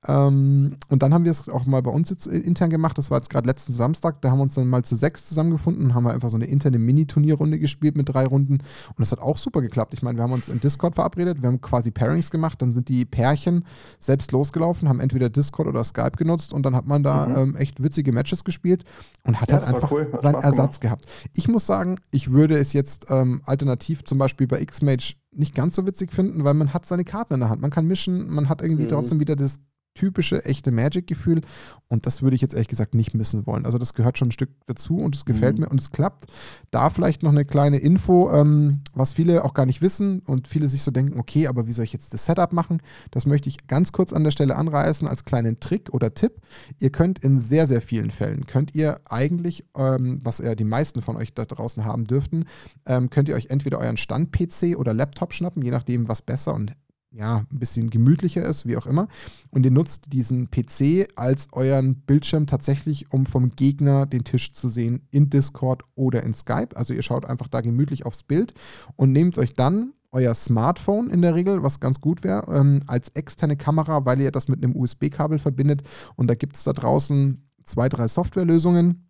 Ähm, 0.06 0.76
und 0.88 1.02
dann 1.02 1.12
haben 1.12 1.24
wir 1.24 1.32
es 1.32 1.48
auch 1.48 1.66
mal 1.66 1.82
bei 1.82 1.90
uns 1.90 2.10
jetzt 2.10 2.26
äh, 2.26 2.38
intern 2.38 2.70
gemacht. 2.70 2.96
Das 2.96 3.10
war 3.10 3.18
jetzt 3.18 3.30
gerade 3.30 3.46
letzten 3.46 3.72
Samstag. 3.72 4.22
Da 4.22 4.30
haben 4.30 4.38
wir 4.38 4.44
uns 4.44 4.54
dann 4.54 4.68
mal 4.68 4.84
zu 4.84 4.94
sechs 4.94 5.26
zusammengefunden 5.26 5.86
und 5.86 5.94
haben 5.94 6.06
halt 6.06 6.14
einfach 6.14 6.30
so 6.30 6.36
eine 6.36 6.46
interne 6.46 6.78
Mini-Turnierrunde 6.78 7.58
gespielt 7.58 7.96
mit 7.96 8.08
drei 8.08 8.26
Runden. 8.26 8.54
Und 8.54 8.98
das 8.98 9.10
hat 9.10 9.18
auch 9.18 9.36
super 9.36 9.60
geklappt. 9.60 9.92
Ich 9.94 10.02
meine, 10.02 10.18
wir 10.18 10.22
haben 10.22 10.32
uns 10.32 10.48
im 10.48 10.60
Discord 10.60 10.94
verabredet. 10.94 11.42
Wir 11.42 11.48
haben 11.48 11.60
quasi 11.60 11.90
Pairings 11.90 12.30
gemacht. 12.30 12.62
Dann 12.62 12.72
sind 12.72 12.88
die 12.88 13.04
Pärchen 13.04 13.64
selbst 13.98 14.30
losgelaufen, 14.30 14.88
haben 14.88 15.00
entweder 15.00 15.28
Discord 15.28 15.66
oder 15.66 15.82
Skype 15.82 16.12
genutzt 16.16 16.52
und 16.52 16.64
dann 16.64 16.76
hat 16.76 16.86
man 16.86 17.02
da 17.02 17.26
mhm. 17.26 17.36
ähm, 17.36 17.56
echt 17.56 17.82
witzige 17.82 18.12
Matches 18.12 18.44
gespielt 18.44 18.84
und 19.24 19.40
hat 19.40 19.48
ja, 19.48 19.56
halt 19.56 19.66
einfach 19.66 19.90
cool. 19.90 20.08
seinen 20.22 20.42
Ersatz 20.42 20.80
gehabt. 20.80 21.06
Ich 21.32 21.48
muss 21.48 21.66
sagen, 21.66 21.96
ich 22.12 22.30
würde 22.30 22.58
es 22.58 22.72
jetzt 22.74 23.06
ähm, 23.08 23.42
alternativ 23.46 24.04
zum 24.04 24.18
Beispiel 24.18 24.46
bei 24.46 24.60
X-Mage 24.60 25.14
nicht 25.32 25.54
ganz 25.54 25.74
so 25.74 25.86
witzig 25.86 26.12
finden, 26.12 26.44
weil 26.44 26.54
man 26.54 26.74
hat 26.74 26.86
seine 26.86 27.04
Karten 27.04 27.34
in 27.34 27.40
der 27.40 27.48
Hand. 27.48 27.62
Man 27.62 27.70
kann 27.70 27.86
mischen, 27.86 28.28
man 28.28 28.50
hat 28.50 28.60
irgendwie 28.60 28.84
mhm. 28.84 28.88
trotzdem 28.88 29.18
wieder 29.18 29.34
das 29.34 29.58
typische, 29.94 30.44
echte 30.44 30.70
Magic-Gefühl. 30.70 31.42
Und 31.88 32.06
das 32.06 32.22
würde 32.22 32.34
ich 32.34 32.40
jetzt 32.40 32.54
ehrlich 32.54 32.68
gesagt 32.68 32.94
nicht 32.94 33.12
missen 33.12 33.46
wollen. 33.46 33.66
Also 33.66 33.76
das 33.76 33.92
gehört 33.92 34.16
schon 34.16 34.28
ein 34.28 34.32
Stück 34.32 34.50
dazu 34.66 34.96
und 34.96 35.14
es 35.14 35.26
gefällt 35.26 35.56
mhm. 35.56 35.64
mir 35.64 35.68
und 35.68 35.80
es 35.80 35.90
klappt. 35.90 36.24
Da 36.70 36.88
vielleicht 36.88 37.22
noch 37.22 37.32
eine 37.32 37.44
kleine 37.44 37.76
Info, 37.76 38.30
ähm, 38.32 38.80
was 38.94 39.12
viele 39.12 39.44
auch 39.44 39.52
gar 39.52 39.66
nicht 39.66 39.82
wissen 39.82 40.20
und 40.20 40.48
viele 40.48 40.68
sich 40.68 40.82
so 40.82 40.90
denken, 40.90 41.20
okay, 41.20 41.46
aber 41.48 41.66
wie 41.66 41.74
soll 41.74 41.84
ich 41.84 41.92
jetzt 41.92 42.14
das 42.14 42.24
Setup 42.24 42.52
machen? 42.54 42.80
Das 43.10 43.26
möchte 43.26 43.50
ich 43.50 43.66
ganz 43.66 43.92
kurz 43.92 44.14
an 44.14 44.24
der 44.24 44.30
Stelle 44.30 44.56
anreißen 44.56 45.06
als 45.06 45.26
kleinen 45.26 45.60
Trick 45.60 45.90
oder 45.92 46.14
Tipp. 46.14 46.40
Ihr 46.78 46.90
könnt 46.90 47.18
in 47.18 47.40
sehr, 47.40 47.66
sehr 47.66 47.82
vielen 47.82 48.10
Fällen, 48.10 48.46
könnt 48.46 48.74
ihr 48.74 49.00
eigentlich, 49.04 49.64
ähm, 49.76 50.20
was 50.24 50.38
ja 50.38 50.54
die 50.54 50.64
meisten 50.64 51.02
von 51.02 51.16
euch 51.16 51.34
da 51.34 51.44
draußen 51.44 51.84
haben 51.84 52.04
dürften, 52.04 52.46
ähm, 52.86 53.10
könnt 53.10 53.28
ihr 53.28 53.34
euch 53.34 53.50
entweder 53.50 53.78
euren 53.78 53.98
Stand-PC 53.98 54.76
oder 54.76 54.94
Laptop 54.94 55.34
schnappen, 55.34 55.62
je 55.62 55.70
nachdem, 55.70 56.08
was 56.08 56.22
besser 56.22 56.54
und 56.54 56.74
ja, 57.12 57.44
ein 57.50 57.58
bisschen 57.58 57.90
gemütlicher 57.90 58.44
ist, 58.44 58.66
wie 58.66 58.76
auch 58.76 58.86
immer. 58.86 59.08
Und 59.50 59.64
ihr 59.64 59.70
nutzt 59.70 60.12
diesen 60.12 60.50
PC 60.50 61.08
als 61.14 61.48
euren 61.52 61.96
Bildschirm 61.96 62.46
tatsächlich, 62.46 63.12
um 63.12 63.26
vom 63.26 63.54
Gegner 63.54 64.06
den 64.06 64.24
Tisch 64.24 64.52
zu 64.52 64.68
sehen 64.68 65.06
in 65.10 65.28
Discord 65.30 65.82
oder 65.94 66.22
in 66.22 66.34
Skype. 66.34 66.74
Also 66.74 66.94
ihr 66.94 67.02
schaut 67.02 67.26
einfach 67.26 67.48
da 67.48 67.60
gemütlich 67.60 68.06
aufs 68.06 68.22
Bild 68.22 68.54
und 68.96 69.12
nehmt 69.12 69.38
euch 69.38 69.54
dann 69.54 69.92
euer 70.10 70.34
Smartphone 70.34 71.10
in 71.10 71.22
der 71.22 71.34
Regel, 71.34 71.62
was 71.62 71.80
ganz 71.80 72.00
gut 72.00 72.22
wäre, 72.22 72.44
ähm, 72.54 72.82
als 72.86 73.08
externe 73.10 73.56
Kamera, 73.56 74.04
weil 74.04 74.20
ihr 74.20 74.30
das 74.30 74.48
mit 74.48 74.62
einem 74.62 74.76
USB-Kabel 74.76 75.38
verbindet. 75.38 75.82
Und 76.16 76.28
da 76.28 76.34
gibt 76.34 76.56
es 76.56 76.64
da 76.64 76.72
draußen 76.72 77.48
zwei, 77.64 77.88
drei 77.88 78.08
Softwarelösungen 78.08 79.08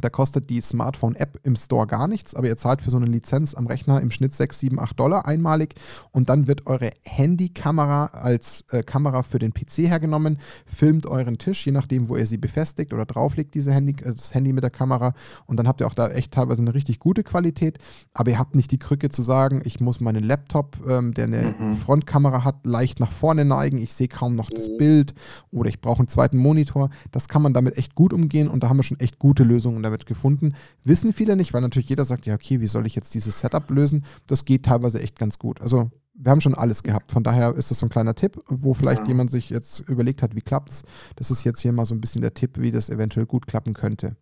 da 0.00 0.10
kostet 0.10 0.50
die 0.50 0.60
Smartphone-App 0.60 1.40
im 1.42 1.56
Store 1.56 1.86
gar 1.86 2.08
nichts, 2.08 2.34
aber 2.34 2.46
ihr 2.46 2.56
zahlt 2.56 2.82
für 2.82 2.90
so 2.90 2.96
eine 2.96 3.06
Lizenz 3.06 3.54
am 3.54 3.66
Rechner 3.66 4.00
im 4.00 4.10
Schnitt 4.10 4.34
6, 4.34 4.58
7, 4.58 4.78
8 4.78 4.98
Dollar 4.98 5.26
einmalig 5.26 5.74
und 6.12 6.28
dann 6.28 6.46
wird 6.46 6.66
eure 6.66 6.92
Handykamera 7.04 8.06
als 8.06 8.64
äh, 8.70 8.82
Kamera 8.82 9.22
für 9.22 9.38
den 9.38 9.52
PC 9.52 9.88
hergenommen, 9.88 10.38
filmt 10.66 11.06
euren 11.06 11.38
Tisch, 11.38 11.66
je 11.66 11.72
nachdem, 11.72 12.08
wo 12.08 12.16
ihr 12.16 12.26
sie 12.26 12.38
befestigt 12.38 12.92
oder 12.92 13.06
drauflegt, 13.06 13.54
diese 13.54 13.72
Handy, 13.72 13.92
äh, 14.02 14.14
das 14.14 14.34
Handy 14.34 14.52
mit 14.52 14.62
der 14.62 14.70
Kamera 14.70 15.14
und 15.46 15.58
dann 15.58 15.68
habt 15.68 15.80
ihr 15.80 15.86
auch 15.86 15.94
da 15.94 16.08
echt 16.08 16.32
teilweise 16.32 16.62
eine 16.62 16.74
richtig 16.74 16.98
gute 16.98 17.22
Qualität, 17.22 17.78
aber 18.14 18.30
ihr 18.30 18.38
habt 18.38 18.54
nicht 18.54 18.70
die 18.70 18.78
Krücke 18.78 19.10
zu 19.10 19.22
sagen, 19.22 19.62
ich 19.64 19.80
muss 19.80 20.00
meinen 20.00 20.24
Laptop, 20.24 20.78
ähm, 20.88 21.14
der 21.14 21.24
eine 21.24 21.54
mhm. 21.58 21.74
Frontkamera 21.74 22.44
hat, 22.44 22.66
leicht 22.66 23.00
nach 23.00 23.10
vorne 23.10 23.44
neigen, 23.44 23.78
ich 23.78 23.94
sehe 23.94 24.08
kaum 24.08 24.36
noch 24.36 24.50
das 24.50 24.68
mhm. 24.68 24.78
Bild 24.78 25.14
oder 25.50 25.68
ich 25.68 25.80
brauche 25.80 25.98
einen 26.00 26.08
zweiten 26.08 26.38
Monitor. 26.38 26.90
Das 27.12 27.28
kann 27.28 27.42
man 27.42 27.52
damit 27.52 27.76
echt 27.76 27.94
gut 27.94 28.12
umgehen 28.12 28.48
und 28.48 28.62
da 28.62 28.68
haben 28.68 28.76
wir 28.76 28.82
schon 28.82 29.00
echt 29.00 29.18
gute 29.18 29.44
Lösungen 29.44 29.82
damit 29.90 30.06
gefunden. 30.06 30.54
Wissen 30.84 31.12
viele 31.12 31.36
nicht, 31.36 31.52
weil 31.52 31.60
natürlich 31.60 31.88
jeder 31.88 32.04
sagt, 32.04 32.26
ja, 32.26 32.34
okay, 32.34 32.60
wie 32.60 32.66
soll 32.66 32.86
ich 32.86 32.94
jetzt 32.94 33.14
dieses 33.14 33.38
Setup 33.38 33.68
lösen? 33.70 34.04
Das 34.26 34.44
geht 34.44 34.64
teilweise 34.64 35.00
echt 35.00 35.18
ganz 35.18 35.38
gut. 35.38 35.60
Also 35.60 35.90
wir 36.14 36.30
haben 36.30 36.40
schon 36.40 36.54
alles 36.54 36.82
gehabt. 36.82 37.12
Von 37.12 37.22
daher 37.22 37.54
ist 37.54 37.70
das 37.70 37.78
so 37.78 37.86
ein 37.86 37.90
kleiner 37.90 38.14
Tipp, 38.14 38.38
wo 38.48 38.74
vielleicht 38.74 39.02
ja. 39.02 39.08
jemand 39.08 39.30
sich 39.30 39.50
jetzt 39.50 39.80
überlegt 39.80 40.22
hat, 40.22 40.34
wie 40.34 40.42
klappt 40.42 40.70
es. 40.70 40.82
Das 41.16 41.30
ist 41.30 41.44
jetzt 41.44 41.60
hier 41.60 41.72
mal 41.72 41.86
so 41.86 41.94
ein 41.94 42.00
bisschen 42.00 42.20
der 42.20 42.34
Tipp, 42.34 42.58
wie 42.58 42.70
das 42.70 42.90
eventuell 42.90 43.26
gut 43.26 43.46
klappen 43.46 43.74
könnte. 43.74 44.16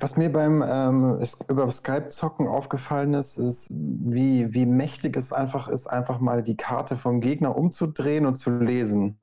Was 0.00 0.16
mir 0.16 0.30
beim 0.30 0.62
ähm, 0.66 1.24
über 1.48 1.70
Skype-Zocken 1.70 2.46
aufgefallen 2.46 3.14
ist, 3.14 3.38
ist, 3.38 3.68
wie, 3.70 4.52
wie 4.52 4.66
mächtig 4.66 5.16
es 5.16 5.32
einfach 5.32 5.68
ist, 5.68 5.86
einfach 5.86 6.20
mal 6.20 6.42
die 6.42 6.56
Karte 6.56 6.96
vom 6.96 7.20
Gegner 7.20 7.56
umzudrehen 7.56 8.26
und 8.26 8.36
zu 8.36 8.50
lesen. 8.50 9.18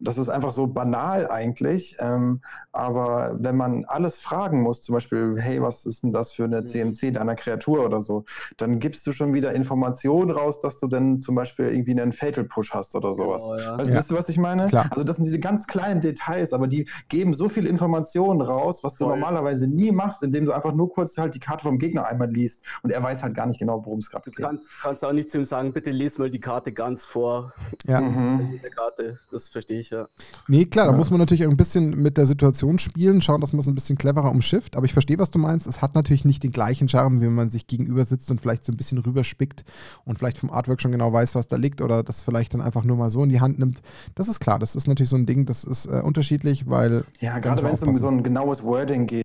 Das 0.00 0.18
ist 0.18 0.28
einfach 0.28 0.52
so 0.52 0.66
banal 0.66 1.30
eigentlich, 1.30 1.96
ähm, 1.98 2.42
aber 2.72 3.36
wenn 3.38 3.56
man 3.56 3.84
alles 3.84 4.18
fragen 4.18 4.60
muss, 4.60 4.82
zum 4.82 4.94
Beispiel, 4.94 5.36
hey, 5.38 5.62
was 5.62 5.86
ist 5.86 6.02
denn 6.02 6.12
das 6.12 6.32
für 6.32 6.44
eine 6.44 6.64
CMC 6.64 7.04
mhm. 7.04 7.14
deiner 7.14 7.36
Kreatur 7.36 7.84
oder 7.84 8.02
so, 8.02 8.24
dann 8.56 8.80
gibst 8.80 9.06
du 9.06 9.12
schon 9.12 9.32
wieder 9.32 9.52
Informationen 9.52 10.30
raus, 10.30 10.60
dass 10.60 10.78
du 10.78 10.88
dann 10.88 11.22
zum 11.22 11.36
Beispiel 11.36 11.66
irgendwie 11.66 11.92
einen 11.92 12.12
Fatal 12.12 12.44
Push 12.44 12.72
hast 12.72 12.96
oder 12.96 13.14
sowas. 13.14 13.42
Oh, 13.44 13.56
ja. 13.56 13.76
also, 13.76 13.90
ja. 13.90 13.96
Wisst 13.98 14.10
ihr, 14.10 14.18
was 14.18 14.28
ich 14.28 14.38
meine? 14.38 14.66
Klar. 14.66 14.88
Also 14.90 15.04
das 15.04 15.16
sind 15.16 15.24
diese 15.24 15.38
ganz 15.38 15.66
kleinen 15.66 16.00
Details, 16.00 16.52
aber 16.52 16.66
die 16.66 16.88
geben 17.08 17.34
so 17.34 17.48
viel 17.48 17.66
Informationen 17.66 18.40
raus, 18.40 18.82
was 18.82 18.96
du 18.96 19.04
Voll. 19.04 19.14
normalerweise 19.14 19.68
nie 19.68 19.92
machst, 19.92 20.22
indem 20.22 20.44
du 20.44 20.52
einfach 20.52 20.74
nur 20.74 20.92
kurz 20.92 21.16
halt 21.16 21.34
die 21.34 21.40
Karte 21.40 21.62
vom 21.62 21.78
Gegner 21.78 22.06
einmal 22.06 22.30
liest 22.30 22.64
und 22.82 22.90
er 22.90 23.02
weiß 23.02 23.22
halt 23.22 23.34
gar 23.34 23.46
nicht 23.46 23.60
genau, 23.60 23.84
worum 23.84 24.00
es 24.00 24.10
gerade 24.10 24.30
geht. 24.30 24.38
Du 24.38 24.42
kannst, 24.42 24.68
kannst 24.82 25.04
auch 25.04 25.12
nicht 25.12 25.30
zu 25.30 25.38
ihm 25.38 25.44
sagen, 25.44 25.72
bitte 25.72 25.90
lies 25.90 26.18
mal 26.18 26.30
die 26.30 26.40
Karte 26.40 26.72
ganz 26.72 27.04
vor. 27.04 27.52
Ja. 27.86 28.00
Mhm. 28.00 28.60
Karte. 28.74 29.18
Das 29.30 29.48
verstehe 29.54 29.80
ich 29.80 29.90
ja. 29.90 30.08
Nee, 30.48 30.66
klar, 30.66 30.86
da 30.86 30.92
muss 30.92 31.10
man 31.10 31.18
natürlich 31.18 31.44
ein 31.44 31.56
bisschen 31.56 32.02
mit 32.02 32.18
der 32.18 32.26
Situation 32.26 32.78
spielen, 32.78 33.22
schauen, 33.22 33.40
dass 33.40 33.52
man 33.52 33.60
es 33.60 33.66
ein 33.66 33.74
bisschen 33.74 33.96
cleverer 33.96 34.30
umschifft. 34.30 34.76
Aber 34.76 34.84
ich 34.84 34.92
verstehe, 34.92 35.18
was 35.18 35.30
du 35.30 35.38
meinst. 35.38 35.66
Es 35.66 35.80
hat 35.80 35.94
natürlich 35.94 36.24
nicht 36.24 36.42
den 36.42 36.52
gleichen 36.52 36.88
Charme, 36.88 37.20
wie 37.20 37.26
wenn 37.26 37.34
man 37.34 37.50
sich 37.50 37.66
gegenüber 37.66 38.04
sitzt 38.04 38.30
und 38.30 38.40
vielleicht 38.40 38.64
so 38.64 38.72
ein 38.72 38.76
bisschen 38.76 38.98
rüberspickt 38.98 39.64
und 40.04 40.18
vielleicht 40.18 40.38
vom 40.38 40.50
Artwork 40.50 40.80
schon 40.80 40.92
genau 40.92 41.12
weiß, 41.12 41.34
was 41.34 41.48
da 41.48 41.56
liegt 41.56 41.80
oder 41.80 42.02
das 42.02 42.22
vielleicht 42.22 42.52
dann 42.52 42.60
einfach 42.60 42.84
nur 42.84 42.96
mal 42.96 43.10
so 43.10 43.22
in 43.22 43.30
die 43.30 43.40
Hand 43.40 43.58
nimmt. 43.58 43.80
Das 44.14 44.28
ist 44.28 44.40
klar, 44.40 44.58
das 44.58 44.76
ist 44.76 44.86
natürlich 44.86 45.10
so 45.10 45.16
ein 45.16 45.26
Ding, 45.26 45.46
das 45.46 45.64
ist 45.64 45.86
äh, 45.86 46.02
unterschiedlich, 46.04 46.68
weil. 46.68 47.04
Ja, 47.20 47.38
gerade 47.38 47.62
wenn 47.62 47.72
es 47.72 47.82
um 47.82 47.94
so 47.94 48.08
ein 48.08 48.22
genaues 48.22 48.62
Wording 48.62 49.06
geht 49.06 49.24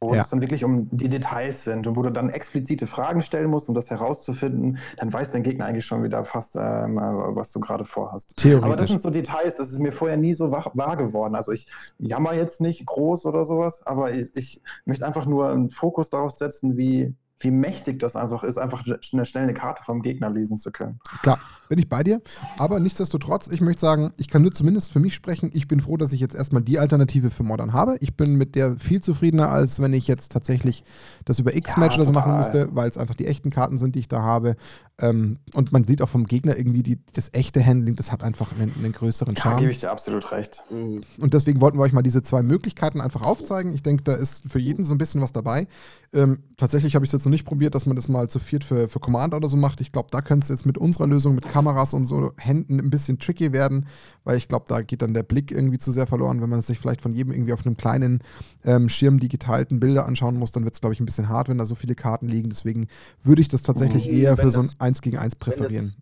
wo 0.00 0.14
ja. 0.14 0.22
es 0.22 0.28
dann 0.30 0.40
wirklich 0.40 0.64
um 0.64 0.88
die 0.90 1.08
Details 1.08 1.64
sind 1.64 1.86
und 1.86 1.96
wo 1.96 2.02
du 2.02 2.10
dann 2.10 2.30
explizite 2.30 2.86
Fragen 2.86 3.22
stellen 3.22 3.50
musst, 3.50 3.68
um 3.68 3.74
das 3.74 3.90
herauszufinden, 3.90 4.78
dann 4.96 5.12
weiß 5.12 5.30
dein 5.30 5.42
Gegner 5.42 5.66
eigentlich 5.66 5.86
schon 5.86 6.02
wieder 6.02 6.24
fast, 6.24 6.56
ähm, 6.56 6.96
was 6.96 7.52
du 7.52 7.60
gerade 7.60 7.84
vorhast. 7.84 8.34
Aber 8.62 8.76
das 8.76 8.88
sind 8.88 9.00
so 9.00 9.10
Details, 9.10 9.56
das 9.56 9.70
ist 9.70 9.78
mir 9.78 9.92
vorher 9.92 10.16
nie 10.16 10.34
so 10.34 10.50
wahr, 10.50 10.70
wahr 10.74 10.96
geworden. 10.96 11.34
Also 11.34 11.52
ich 11.52 11.66
jammer 11.98 12.34
jetzt 12.34 12.60
nicht 12.60 12.86
groß 12.86 13.26
oder 13.26 13.44
sowas, 13.44 13.84
aber 13.86 14.12
ich, 14.12 14.34
ich 14.34 14.62
möchte 14.84 15.06
einfach 15.06 15.26
nur 15.26 15.50
einen 15.50 15.70
Fokus 15.70 16.10
darauf 16.10 16.32
setzen, 16.32 16.76
wie, 16.76 17.14
wie 17.40 17.50
mächtig 17.50 17.98
das 17.98 18.16
einfach 18.16 18.44
ist, 18.44 18.58
einfach 18.58 18.84
schnell 19.00 19.44
eine 19.44 19.54
Karte 19.54 19.82
vom 19.84 20.02
Gegner 20.02 20.30
lesen 20.30 20.56
zu 20.56 20.70
können. 20.70 21.00
Klar, 21.22 21.40
bin 21.68 21.78
ich 21.78 21.88
bei 21.88 22.02
dir. 22.02 22.20
Aber 22.56 22.80
nichtsdestotrotz, 22.80 23.48
ich 23.48 23.60
möchte 23.60 23.80
sagen, 23.80 24.12
ich 24.16 24.28
kann 24.28 24.42
nur 24.42 24.52
zumindest 24.52 24.92
für 24.92 25.00
mich 25.00 25.14
sprechen. 25.14 25.50
Ich 25.52 25.68
bin 25.68 25.80
froh, 25.80 25.96
dass 25.96 26.12
ich 26.12 26.20
jetzt 26.20 26.34
erstmal 26.34 26.62
die 26.62 26.78
Alternative 26.78 27.30
für 27.30 27.42
Modern 27.42 27.72
habe. 27.72 27.96
Ich 28.00 28.16
bin 28.16 28.34
mit 28.34 28.54
der 28.54 28.76
viel 28.76 29.02
zufriedener, 29.02 29.50
als 29.50 29.80
wenn 29.80 29.92
ich 29.92 30.06
jetzt 30.06 30.32
tatsächlich 30.32 30.84
das 31.24 31.38
über 31.38 31.54
X-Match 31.54 31.94
ja, 31.94 31.98
oder 31.98 32.06
so 32.06 32.12
machen 32.12 32.36
müsste, 32.36 32.68
weil 32.72 32.88
es 32.88 32.98
einfach 32.98 33.14
die 33.14 33.26
echten 33.26 33.50
Karten 33.50 33.78
sind, 33.78 33.94
die 33.94 34.00
ich 34.00 34.08
da 34.08 34.22
habe. 34.22 34.56
Ähm, 35.00 35.38
und 35.54 35.70
man 35.70 35.84
sieht 35.84 36.02
auch 36.02 36.08
vom 36.08 36.26
Gegner 36.26 36.56
irgendwie 36.56 36.82
die, 36.82 36.98
das 37.12 37.30
echte 37.32 37.64
Handling, 37.64 37.94
das 37.94 38.10
hat 38.10 38.24
einfach 38.24 38.52
einen, 38.52 38.74
einen 38.74 38.92
größeren 38.92 39.36
Charme. 39.36 39.56
Da 39.56 39.60
gebe 39.60 39.70
ich 39.70 39.78
dir 39.78 39.92
absolut 39.92 40.32
recht. 40.32 40.64
Mhm. 40.70 41.02
Und 41.18 41.34
deswegen 41.34 41.60
wollten 41.60 41.78
wir 41.78 41.82
euch 41.82 41.92
mal 41.92 42.02
diese 42.02 42.22
zwei 42.22 42.42
Möglichkeiten 42.42 43.00
einfach 43.00 43.22
aufzeigen. 43.22 43.74
Ich 43.74 43.82
denke, 43.82 44.02
da 44.02 44.14
ist 44.14 44.42
für 44.50 44.58
jeden 44.58 44.84
so 44.84 44.94
ein 44.94 44.98
bisschen 44.98 45.20
was 45.20 45.30
dabei. 45.32 45.68
Ähm, 46.12 46.42
tatsächlich 46.56 46.94
habe 46.94 47.04
ich 47.04 47.10
es 47.10 47.12
jetzt 47.12 47.26
noch 47.26 47.30
nicht 47.30 47.44
probiert, 47.44 47.74
dass 47.74 47.86
man 47.86 47.94
das 47.94 48.08
mal 48.08 48.28
zu 48.28 48.38
viert 48.38 48.64
für, 48.64 48.88
für 48.88 48.98
Commander 48.98 49.36
oder 49.36 49.48
so 49.48 49.56
macht. 49.56 49.80
Ich 49.80 49.92
glaube, 49.92 50.08
da 50.10 50.20
könnte 50.20 50.44
es 50.44 50.48
jetzt 50.48 50.66
mit 50.66 50.78
unserer 50.78 51.06
Lösung, 51.06 51.34
mit 51.34 51.48
Kameras 51.58 51.92
und 51.92 52.06
so 52.06 52.32
Händen 52.36 52.78
ein 52.78 52.90
bisschen 52.90 53.18
tricky 53.18 53.52
werden, 53.52 53.88
weil 54.22 54.36
ich 54.36 54.46
glaube, 54.46 54.66
da 54.68 54.80
geht 54.80 55.02
dann 55.02 55.12
der 55.12 55.24
Blick 55.24 55.50
irgendwie 55.50 55.78
zu 55.78 55.90
sehr 55.90 56.06
verloren. 56.06 56.40
Wenn 56.40 56.50
man 56.50 56.62
sich 56.62 56.78
vielleicht 56.78 57.00
von 57.00 57.12
jedem 57.12 57.32
irgendwie 57.32 57.52
auf 57.52 57.66
einem 57.66 57.76
kleinen 57.76 58.22
ähm, 58.64 58.88
Schirm 58.88 59.18
die 59.18 59.28
geteilten 59.28 59.80
Bilder 59.80 60.06
anschauen 60.06 60.36
muss, 60.36 60.52
dann 60.52 60.62
wird 60.64 60.74
es, 60.74 60.80
glaube 60.80 60.94
ich, 60.94 61.00
ein 61.00 61.04
bisschen 61.04 61.28
hart, 61.28 61.48
wenn 61.48 61.58
da 61.58 61.64
so 61.64 61.74
viele 61.74 61.96
Karten 61.96 62.28
liegen. 62.28 62.48
Deswegen 62.48 62.86
würde 63.24 63.42
ich 63.42 63.48
das 63.48 63.62
tatsächlich 63.62 64.08
mhm, 64.08 64.16
eher 64.16 64.36
für 64.36 64.52
so 64.52 64.60
ein 64.60 64.70
1 64.78 65.02
gegen 65.02 65.18
1 65.18 65.34
präferieren. 65.36 65.94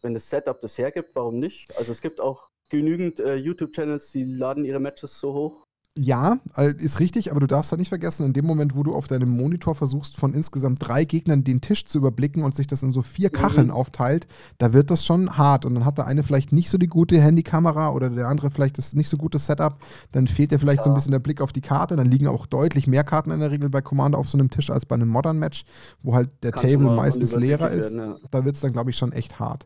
Wenn 0.00 0.14
das, 0.14 0.30
Setup 0.30 0.60
das 0.60 0.78
hergibt, 0.78 1.10
warum 1.14 1.40
nicht? 1.40 1.76
Also 1.76 1.90
es 1.90 2.00
gibt 2.00 2.20
auch 2.20 2.48
genügend 2.68 3.18
äh, 3.18 3.34
YouTube-Channels, 3.34 4.12
die 4.12 4.24
laden 4.24 4.64
ihre 4.64 4.78
Matches 4.78 5.18
so 5.18 5.32
hoch 5.34 5.66
ja, 5.96 6.40
äh, 6.56 6.74
ist 6.74 6.98
richtig, 6.98 7.30
aber 7.30 7.38
du 7.38 7.46
darfst 7.46 7.70
halt 7.70 7.78
nicht 7.78 7.88
vergessen, 7.88 8.26
in 8.26 8.32
dem 8.32 8.44
Moment, 8.44 8.74
wo 8.74 8.82
du 8.82 8.94
auf 8.94 9.06
deinem 9.06 9.28
Monitor 9.28 9.76
versuchst, 9.76 10.16
von 10.16 10.34
insgesamt 10.34 10.78
drei 10.80 11.04
Gegnern 11.04 11.44
den 11.44 11.60
Tisch 11.60 11.84
zu 11.84 11.98
überblicken 11.98 12.42
und 12.42 12.52
sich 12.52 12.66
das 12.66 12.82
in 12.82 12.90
so 12.90 13.02
vier 13.02 13.28
mhm. 13.28 13.36
Kacheln 13.36 13.66
mhm. 13.68 13.74
aufteilt, 13.74 14.26
da 14.58 14.72
wird 14.72 14.90
das 14.90 15.04
schon 15.04 15.38
hart. 15.38 15.64
Und 15.64 15.74
dann 15.74 15.84
hat 15.84 15.98
der 15.98 16.06
eine 16.06 16.24
vielleicht 16.24 16.50
nicht 16.50 16.68
so 16.68 16.78
die 16.78 16.88
gute 16.88 17.20
Handykamera 17.20 17.90
oder 17.90 18.10
der 18.10 18.26
andere 18.26 18.50
vielleicht 18.50 18.76
das 18.76 18.94
nicht 18.94 19.08
so 19.08 19.16
gute 19.16 19.38
Setup. 19.38 19.78
Dann 20.10 20.26
fehlt 20.26 20.50
dir 20.50 20.58
vielleicht 20.58 20.78
ja. 20.78 20.84
so 20.84 20.90
ein 20.90 20.94
bisschen 20.94 21.12
der 21.12 21.20
Blick 21.20 21.40
auf 21.40 21.52
die 21.52 21.60
Karte. 21.60 21.94
Dann 21.94 22.10
liegen 22.10 22.26
auch 22.26 22.46
deutlich 22.46 22.88
mehr 22.88 23.04
Karten 23.04 23.30
in 23.30 23.38
der 23.38 23.52
Regel 23.52 23.70
bei 23.70 23.80
Commander 23.80 24.18
auf 24.18 24.28
so 24.28 24.36
einem 24.36 24.50
Tisch 24.50 24.70
als 24.70 24.86
bei 24.86 24.96
einem 24.96 25.08
Modern 25.08 25.38
Match, 25.38 25.64
wo 26.02 26.16
halt 26.16 26.30
der 26.42 26.50
Kannst 26.50 26.72
Table 26.72 26.90
meistens 26.90 27.32
leerer 27.36 27.70
ist. 27.70 27.96
Werden, 27.96 28.14
ja. 28.14 28.28
Da 28.32 28.44
wird 28.44 28.56
es 28.56 28.62
dann, 28.62 28.72
glaube 28.72 28.90
ich, 28.90 28.96
schon 28.96 29.12
echt 29.12 29.38
hart. 29.38 29.64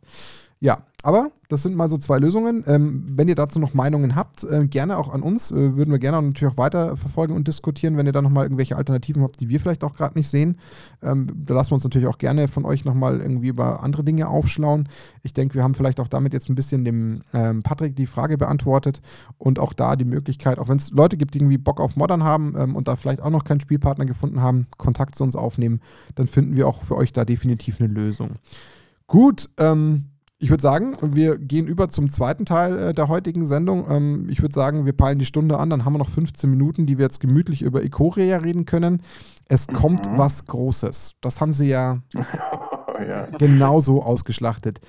Ja, 0.61 0.79
aber 1.05 1.31
das 1.49 1.63
sind 1.63 1.77
mal 1.77 1.89
so 1.89 1.97
zwei 1.97 2.19
Lösungen. 2.19 2.65
Ähm, 2.67 3.05
wenn 3.15 3.29
ihr 3.29 3.37
dazu 3.37 3.61
noch 3.61 3.73
Meinungen 3.73 4.17
habt, 4.17 4.43
äh, 4.43 4.67
gerne 4.67 4.99
auch 4.99 5.09
an 5.09 5.23
uns. 5.23 5.53
Äh, 5.53 5.77
würden 5.77 5.93
wir 5.93 6.01
gerne 6.01 6.21
natürlich 6.21 6.53
auch 6.53 6.59
weiter 6.59 6.97
verfolgen 6.97 7.37
und 7.37 7.47
diskutieren, 7.47 7.97
wenn 7.97 8.07
ihr 8.07 8.13
da 8.13 8.21
nochmal 8.21 8.45
irgendwelche 8.45 8.77
Alternativen 8.77 9.23
habt, 9.23 9.41
die 9.41 9.49
wir 9.49 9.61
vielleicht 9.61 9.85
auch 9.85 9.95
gerade 9.95 10.19
nicht 10.19 10.29
sehen. 10.29 10.59
Ähm, 11.01 11.29
da 11.33 11.55
lassen 11.55 11.71
wir 11.71 11.75
uns 11.75 11.85
natürlich 11.85 12.09
auch 12.09 12.19
gerne 12.19 12.49
von 12.49 12.65
euch 12.65 12.85
nochmal 12.85 13.21
irgendwie 13.21 13.47
über 13.47 13.85
andere 13.85 14.03
Dinge 14.03 14.27
aufschlauen. 14.29 14.89
Ich 15.23 15.33
denke, 15.33 15.55
wir 15.55 15.63
haben 15.63 15.75
vielleicht 15.75 16.01
auch 16.01 16.09
damit 16.09 16.33
jetzt 16.33 16.49
ein 16.49 16.57
bisschen 16.57 16.85
dem 16.85 17.23
ähm, 17.33 17.63
Patrick 17.63 17.95
die 17.95 18.07
Frage 18.07 18.37
beantwortet 18.37 19.01
und 19.39 19.61
auch 19.61 19.73
da 19.73 19.95
die 19.95 20.05
Möglichkeit, 20.05 20.59
auch 20.59 20.69
wenn 20.69 20.79
es 20.79 20.91
Leute 20.91 21.17
gibt, 21.17 21.35
die 21.35 21.39
irgendwie 21.39 21.59
Bock 21.59 21.81
auf 21.81 21.95
Modern 21.95 22.25
haben 22.25 22.57
ähm, 22.59 22.75
und 22.75 22.89
da 22.89 22.97
vielleicht 22.97 23.23
auch 23.23 23.31
noch 23.31 23.45
keinen 23.45 23.61
Spielpartner 23.61 24.07
gefunden 24.07 24.43
haben, 24.43 24.67
Kontakt 24.77 25.15
zu 25.15 25.23
uns 25.23 25.37
aufnehmen, 25.37 25.81
dann 26.17 26.27
finden 26.27 26.57
wir 26.57 26.67
auch 26.67 26.83
für 26.83 26.97
euch 26.97 27.13
da 27.13 27.25
definitiv 27.25 27.81
eine 27.81 27.89
Lösung. 27.89 28.33
Gut, 29.07 29.49
ähm, 29.57 30.07
ich 30.41 30.51
würde 30.51 30.63
sagen, 30.63 30.97
wir 31.03 31.37
gehen 31.37 31.67
über 31.67 31.89
zum 31.89 32.11
zweiten 32.11 32.47
Teil 32.47 32.79
äh, 32.79 32.95
der 32.95 33.09
heutigen 33.09 33.47
Sendung. 33.47 33.91
Ähm, 33.91 34.29
ich 34.31 34.41
würde 34.41 34.55
sagen, 34.55 34.87
wir 34.87 34.93
peilen 34.93 35.19
die 35.19 35.27
Stunde 35.27 35.59
an, 35.59 35.69
dann 35.69 35.85
haben 35.85 35.95
wir 35.95 35.99
noch 35.99 36.11
15 36.11 36.49
Minuten, 36.49 36.87
die 36.87 36.97
wir 36.97 37.05
jetzt 37.05 37.19
gemütlich 37.19 37.63
über 37.63 37.83
Ikoria 37.83 38.39
reden 38.39 38.65
können. 38.65 39.03
Es 39.47 39.67
mhm. 39.67 39.73
kommt 39.73 40.07
was 40.17 40.45
Großes. 40.47 41.17
Das 41.21 41.41
haben 41.41 41.55
sie 41.55 41.69
ja, 41.69 42.03
ja. 42.15 43.27
genauso 43.39 44.03
ausgeschlachtet. 44.03 44.81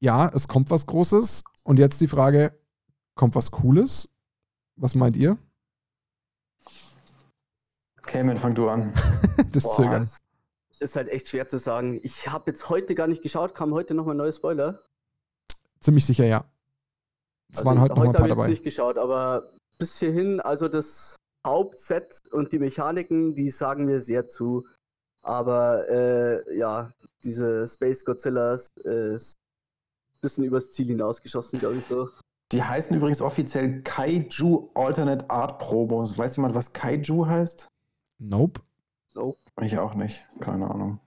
Ja, 0.00 0.28
es 0.28 0.48
kommt 0.48 0.70
was 0.70 0.86
Großes. 0.86 1.44
Und 1.64 1.78
jetzt 1.78 2.00
die 2.02 2.08
Frage, 2.08 2.52
kommt 3.14 3.34
was 3.34 3.50
Cooles? 3.50 4.08
Was 4.76 4.94
meint 4.94 5.16
ihr? 5.16 5.38
Cayman, 8.02 8.36
fang 8.36 8.54
du 8.54 8.68
an. 8.68 8.92
das 9.52 9.64
Boah, 9.64 9.76
Zögern 9.76 10.08
ist 10.80 10.96
halt 10.96 11.08
echt 11.08 11.28
schwer 11.28 11.46
zu 11.48 11.58
sagen. 11.58 12.00
Ich 12.02 12.28
habe 12.28 12.50
jetzt 12.50 12.68
heute 12.68 12.94
gar 12.94 13.06
nicht 13.06 13.22
geschaut, 13.22 13.54
kam 13.54 13.72
heute 13.72 13.94
nochmal 13.94 14.14
ein 14.14 14.18
neuer 14.18 14.32
Spoiler. 14.32 14.82
Ziemlich 15.80 16.06
sicher, 16.06 16.24
ja. 16.24 16.44
Es 17.52 17.58
also 17.58 17.70
waren 17.70 17.80
heute 17.80 17.94
noch 17.94 18.04
ein 18.04 18.12
paar 18.12 18.28
dabei. 18.28 18.44
Ich 18.44 18.50
nicht 18.50 18.64
geschaut, 18.64 18.98
aber 18.98 19.52
bis 19.78 19.98
hierhin, 19.98 20.40
also 20.40 20.68
das 20.68 21.16
Hauptset 21.46 22.22
und 22.30 22.52
die 22.52 22.58
Mechaniken, 22.58 23.34
die 23.34 23.50
sagen 23.50 23.84
mir 23.84 24.00
sehr 24.00 24.26
zu. 24.28 24.66
Aber 25.22 25.88
äh, 25.88 26.56
ja, 26.56 26.92
diese 27.24 27.66
Space 27.68 28.04
Godzillas 28.04 28.68
äh, 28.84 29.14
ist 29.14 29.34
ein 29.34 30.20
bisschen 30.20 30.44
übers 30.44 30.72
Ziel 30.72 30.86
hinausgeschossen, 30.88 31.58
glaube 31.58 31.76
ich 31.76 31.86
so. 31.86 32.08
Die 32.52 32.62
heißen 32.62 32.96
übrigens 32.96 33.20
offiziell 33.20 33.82
Kaiju 33.82 34.70
Alternate 34.74 35.28
Art 35.28 35.58
Promos. 35.58 36.16
Weiß 36.16 36.36
jemand, 36.36 36.54
was 36.54 36.72
Kaiju 36.72 37.26
heißt? 37.26 37.68
Nope. 38.18 38.62
Nope. 39.14 39.38
Ich 39.60 39.78
auch 39.78 39.94
nicht. 39.94 40.24
Keine 40.40 40.70
Ahnung. 40.70 41.00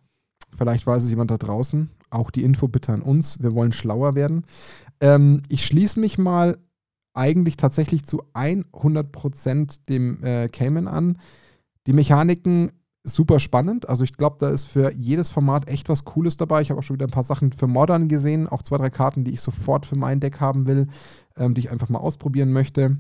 Vielleicht 0.58 0.86
weiß 0.86 1.04
es 1.04 1.10
jemand 1.10 1.32
da 1.32 1.38
draußen. 1.38 1.90
Auch 2.10 2.32
die 2.32 2.44
Info 2.44 2.68
bitte 2.68 2.92
an 2.92 3.02
uns. 3.02 3.42
Wir 3.42 3.54
wollen 3.54 3.72
schlauer 3.72 4.16
werden. 4.16 4.46
Ähm, 5.00 5.44
ich 5.48 5.66
schließe 5.66 6.00
mich 6.00 6.18
mal 6.18 6.58
eigentlich 7.14 7.58
tatsächlich 7.58 8.06
zu 8.06 8.24
100% 8.34 9.80
dem 9.88 10.24
äh, 10.24 10.48
Cayman 10.50 10.88
an. 10.88 11.20
Die 11.88 11.94
Mechaniken 11.94 12.72
super 13.04 13.40
spannend. 13.40 13.90
Also 13.90 14.04
ich 14.04 14.14
glaube, 14.14 14.38
da 14.40 14.50
ist 14.50 14.66
für 14.66 14.94
jedes 14.94 15.30
Format 15.30 15.68
echt 15.68 15.90
was 15.90 16.06
Cooles 16.06 16.38
dabei. 16.38 16.62
Ich 16.62 16.70
habe 16.70 16.80
auch 16.80 16.84
schon 16.84 16.96
wieder 16.96 17.08
ein 17.08 17.12
paar 17.12 17.24
Sachen 17.24 17.52
für 17.52 17.68
Modern 17.68 18.08
gesehen, 18.08 18.48
auch 18.48 18.62
zwei, 18.62 18.78
drei 18.78 18.90
Karten, 18.90 19.24
die 19.24 19.32
ich 19.32 19.42
sofort 19.42 19.86
für 19.86 19.96
mein 19.96 20.20
Deck 20.20 20.40
haben 20.40 20.68
will, 20.68 20.88
ähm, 21.36 21.54
die 21.54 21.62
ich 21.62 21.72
einfach 21.72 21.90
mal 21.90 22.00
ausprobieren 22.00 22.52
möchte. 22.52 22.98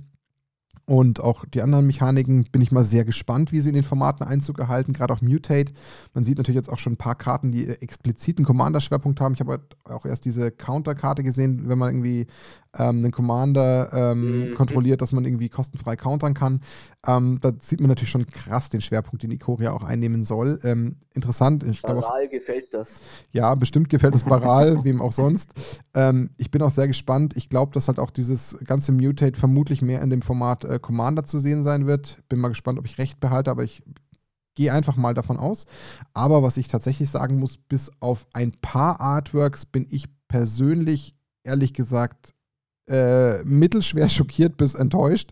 Und 0.91 1.21
auch 1.21 1.45
die 1.45 1.61
anderen 1.61 1.87
Mechaniken 1.87 2.43
bin 2.51 2.61
ich 2.61 2.73
mal 2.73 2.83
sehr 2.83 3.05
gespannt, 3.05 3.53
wie 3.53 3.61
sie 3.61 3.69
in 3.69 3.75
den 3.75 3.83
Formaten 3.85 4.27
Einzug 4.27 4.59
erhalten, 4.59 4.91
gerade 4.91 5.13
auch 5.13 5.21
Mutate. 5.21 5.71
Man 6.13 6.25
sieht 6.25 6.37
natürlich 6.37 6.57
jetzt 6.57 6.67
auch 6.67 6.79
schon 6.79 6.93
ein 6.93 6.97
paar 6.97 7.15
Karten, 7.15 7.53
die 7.53 7.65
expliziten 7.65 8.43
Commander-Schwerpunkt 8.43 9.21
haben. 9.21 9.33
Ich 9.33 9.39
habe 9.39 9.61
auch 9.85 10.05
erst 10.05 10.25
diese 10.25 10.51
Counter-Karte 10.51 11.23
gesehen, 11.23 11.69
wenn 11.69 11.77
man 11.77 11.91
irgendwie 11.91 12.27
ähm, 12.77 12.97
einen 12.97 13.11
Commander 13.11 13.89
ähm, 13.93 14.49
mhm. 14.49 14.55
kontrolliert, 14.55 15.01
dass 15.01 15.11
man 15.11 15.25
irgendwie 15.25 15.49
kostenfrei 15.49 15.95
countern 15.95 16.33
kann. 16.33 16.61
Ähm, 17.05 17.39
da 17.41 17.51
sieht 17.59 17.79
man 17.79 17.89
natürlich 17.89 18.11
schon 18.11 18.27
krass 18.27 18.69
den 18.69 18.81
Schwerpunkt, 18.81 19.23
den 19.23 19.31
Ikoria 19.31 19.71
auch 19.71 19.83
einnehmen 19.83 20.23
soll. 20.23 20.59
Ähm, 20.63 20.97
interessant. 21.13 21.63
Ich 21.63 21.81
Baral 21.81 22.25
auch, 22.25 22.31
gefällt 22.31 22.73
das. 22.73 23.01
Ja, 23.31 23.53
bestimmt 23.55 23.89
gefällt 23.89 24.15
es 24.15 24.23
Baral, 24.23 24.83
wem 24.83 25.01
auch 25.01 25.11
sonst. 25.11 25.51
Ähm, 25.93 26.29
ich 26.37 26.51
bin 26.51 26.61
auch 26.61 26.71
sehr 26.71 26.87
gespannt. 26.87 27.35
Ich 27.35 27.49
glaube, 27.49 27.73
dass 27.73 27.87
halt 27.87 27.99
auch 27.99 28.11
dieses 28.11 28.57
ganze 28.65 28.91
Mutate 28.91 29.37
vermutlich 29.37 29.81
mehr 29.81 30.01
in 30.01 30.09
dem 30.09 30.21
Format 30.21 30.63
äh, 30.63 30.79
Commander 30.81 31.23
zu 31.23 31.39
sehen 31.39 31.63
sein 31.63 31.87
wird. 31.87 32.19
Bin 32.29 32.39
mal 32.39 32.49
gespannt, 32.49 32.79
ob 32.79 32.85
ich 32.85 32.97
recht 32.97 33.19
behalte, 33.19 33.51
aber 33.51 33.63
ich 33.63 33.83
gehe 34.55 34.73
einfach 34.73 34.95
mal 34.95 35.13
davon 35.13 35.37
aus. 35.37 35.65
Aber 36.13 36.43
was 36.43 36.57
ich 36.57 36.67
tatsächlich 36.67 37.09
sagen 37.09 37.37
muss, 37.37 37.57
bis 37.57 37.91
auf 37.99 38.25
ein 38.33 38.51
paar 38.51 38.99
Artworks 38.99 39.65
bin 39.65 39.87
ich 39.89 40.07
persönlich 40.27 41.15
ehrlich 41.43 41.73
gesagt 41.73 42.33
äh, 42.87 43.43
mittelschwer 43.43 44.09
schockiert 44.09 44.57
bis 44.57 44.73
enttäuscht, 44.73 45.31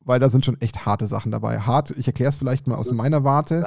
weil 0.00 0.20
da 0.20 0.30
sind 0.30 0.44
schon 0.44 0.60
echt 0.60 0.86
harte 0.86 1.06
Sachen 1.06 1.30
dabei. 1.30 1.60
Hart, 1.60 1.90
ich 1.92 2.06
erkläre 2.06 2.30
es 2.30 2.36
vielleicht 2.36 2.66
mal 2.66 2.76
aus 2.76 2.90
meiner 2.90 3.24
Warte. 3.24 3.64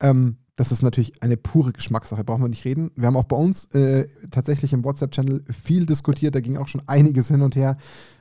Ähm, 0.00 0.38
das 0.56 0.70
ist 0.70 0.82
natürlich 0.82 1.22
eine 1.22 1.36
pure 1.36 1.72
Geschmackssache, 1.72 2.24
brauchen 2.24 2.42
wir 2.42 2.48
nicht 2.48 2.64
reden. 2.64 2.90
Wir 2.96 3.06
haben 3.06 3.16
auch 3.16 3.24
bei 3.24 3.36
uns 3.36 3.66
äh, 3.74 4.08
tatsächlich 4.30 4.72
im 4.72 4.84
WhatsApp-Channel 4.84 5.44
viel 5.64 5.86
diskutiert, 5.86 6.34
da 6.34 6.40
ging 6.40 6.56
auch 6.56 6.68
schon 6.68 6.82
einiges 6.86 7.28
hin 7.28 7.42
und 7.42 7.56
her. 7.56 7.76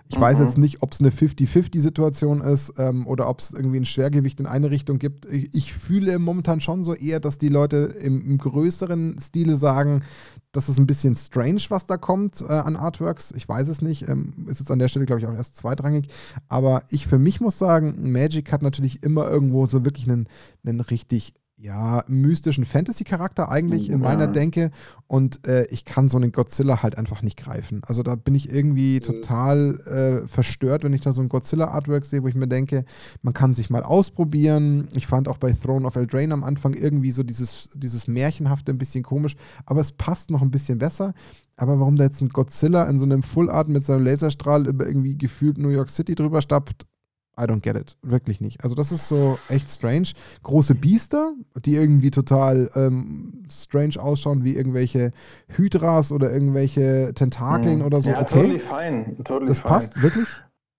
Ich 0.09 0.17
mhm. 0.17 0.21
weiß 0.21 0.39
jetzt 0.39 0.57
nicht, 0.57 0.81
ob 0.81 0.93
es 0.93 0.99
eine 0.99 1.11
50-50-Situation 1.11 2.41
ist 2.41 2.73
ähm, 2.77 3.07
oder 3.07 3.29
ob 3.29 3.39
es 3.39 3.51
irgendwie 3.51 3.77
ein 3.79 3.86
Schwergewicht 3.86 4.39
in 4.39 4.47
eine 4.47 4.69
Richtung 4.69 4.99
gibt. 4.99 5.25
Ich, 5.25 5.73
fühle 5.73 6.19
momentan 6.19 6.61
schon 6.61 6.84
so 6.84 6.93
eher, 6.93 7.19
dass 7.19 7.38
die 7.38 7.49
Leute 7.49 7.95
im, 7.99 8.21
im 8.25 8.38
größeren 8.38 9.17
Stile 9.21 9.57
sagen, 9.57 10.03
das 10.51 10.69
ist 10.69 10.77
ein 10.77 10.88
bisschen 10.88 11.15
strange, 11.15 11.61
was 11.69 11.88
da 11.88 11.97
kommt 11.97 12.41
äh, 12.41 12.45
an 12.45 12.75
Artworks. 12.75 13.34
Ich 13.36 13.47
weiß 13.47 13.67
es 13.69 13.81
nicht. 13.81 14.07
Ähm, 14.07 14.34
ist 14.47 14.59
jetzt 14.59 14.71
an 14.71 14.79
der 14.79 14.88
Stelle, 14.88 15.05
glaube 15.05 15.19
ich, 15.21 15.27
auch 15.27 15.34
erst 15.34 15.55
zweitrangig. 15.55 16.09
Aber 16.47 16.84
ich 16.89 17.07
für 17.07 17.17
mich 17.17 17.41
muss 17.41 17.57
sagen, 17.57 18.11
Magic 18.11 18.51
hat 18.51 18.61
natürlich 18.61 19.03
immer 19.03 19.29
irgendwo 19.29 19.65
so 19.67 19.86
wirklich 19.86 20.09
einen, 20.09 20.27
einen 20.63 20.81
richtig 20.81 21.34
ja, 21.55 22.03
mystischen 22.07 22.65
Fantasy-Charakter 22.65 23.49
eigentlich 23.49 23.89
in 23.89 23.99
meiner 23.99 24.27
Denke. 24.27 24.71
Und 25.07 25.47
äh, 25.47 25.65
ich 25.67 25.85
kann 25.85 26.09
so 26.09 26.17
einen 26.17 26.31
Godzilla 26.31 26.81
halt 26.81 26.97
einfach 26.97 27.21
nicht 27.21 27.37
greifen. 27.37 27.81
Also 27.85 28.03
da 28.03 28.15
bin 28.15 28.35
ich 28.35 28.51
irgendwie 28.51 28.95
mhm. 28.95 29.03
total 29.03 29.79
äh, 30.25 30.27
verstört, 30.27 30.83
wenn 30.83 30.93
ich 30.93 31.01
da 31.01 31.13
so 31.13 31.21
ein 31.21 31.29
Godzilla-Artwork 31.29 32.05
sehe, 32.05 32.23
wo 32.23 32.27
ich 32.27 32.35
mir 32.35 32.47
denke, 32.47 32.85
man 33.21 33.33
kann 33.33 33.53
sich 33.53 33.69
mal 33.69 33.83
ausprobieren. 33.83 34.87
Ich 34.93 35.07
fand 35.07 35.27
auch 35.27 35.37
bei 35.37 35.53
Throne 35.53 35.85
of 35.85 35.95
Eldraine 35.95 36.33
am 36.33 36.43
Anfang 36.43 36.73
irgendwie 36.73 37.11
so 37.11 37.23
dieses, 37.23 37.69
dieses 37.75 38.07
Märchenhafte 38.07 38.71
ein 38.71 38.79
bisschen 38.79 39.03
komisch, 39.03 39.35
aber 39.65 39.81
es 39.81 39.91
passt 39.91 40.31
noch 40.31 40.41
ein 40.41 40.51
bisschen 40.51 40.79
besser. 40.79 41.13
Aber 41.55 41.79
warum 41.79 41.97
da 41.97 42.05
jetzt 42.05 42.21
ein 42.21 42.29
Godzilla 42.29 42.89
in 42.89 42.99
so 42.99 43.05
einem 43.05 43.21
Full 43.21 43.51
Art 43.51 43.69
mit 43.69 43.85
seinem 43.85 44.03
Laserstrahl 44.05 44.67
über 44.67 44.87
irgendwie 44.87 45.17
gefühlt 45.17 45.59
New 45.59 45.69
York 45.69 45.91
City 45.91 46.15
drüber 46.15 46.41
stapft, 46.41 46.87
I 47.36 47.45
don't 47.45 47.61
get 47.61 47.75
it. 47.75 47.97
Wirklich 48.03 48.41
nicht. 48.41 48.63
Also, 48.63 48.75
das 48.75 48.91
ist 48.91 49.07
so 49.07 49.39
echt 49.49 49.69
strange. 49.71 50.09
Große 50.43 50.75
Biester, 50.75 51.34
die 51.65 51.75
irgendwie 51.75 52.11
total 52.11 52.69
ähm, 52.75 53.45
strange 53.49 53.99
ausschauen, 53.99 54.43
wie 54.43 54.55
irgendwelche 54.55 55.13
Hydras 55.47 56.11
oder 56.11 56.31
irgendwelche 56.31 57.11
Tentakeln 57.15 57.79
mhm. 57.79 57.86
oder 57.86 58.01
so. 58.01 58.11
Ja, 58.11 58.21
okay. 58.21 58.36
totally 58.36 58.59
fine. 58.59 59.17
Totally 59.23 59.47
das 59.47 59.59
fine. 59.59 59.69
passt 59.69 60.01
wirklich. 60.01 60.27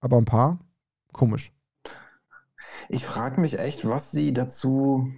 Aber 0.01 0.17
ein 0.19 0.27
paar, 0.27 0.61
komisch. 1.13 1.53
Ich 2.89 3.05
frage 3.05 3.41
mich 3.41 3.59
echt, 3.59 3.89
was 3.89 4.13
sie 4.13 4.33
dazu 4.33 5.11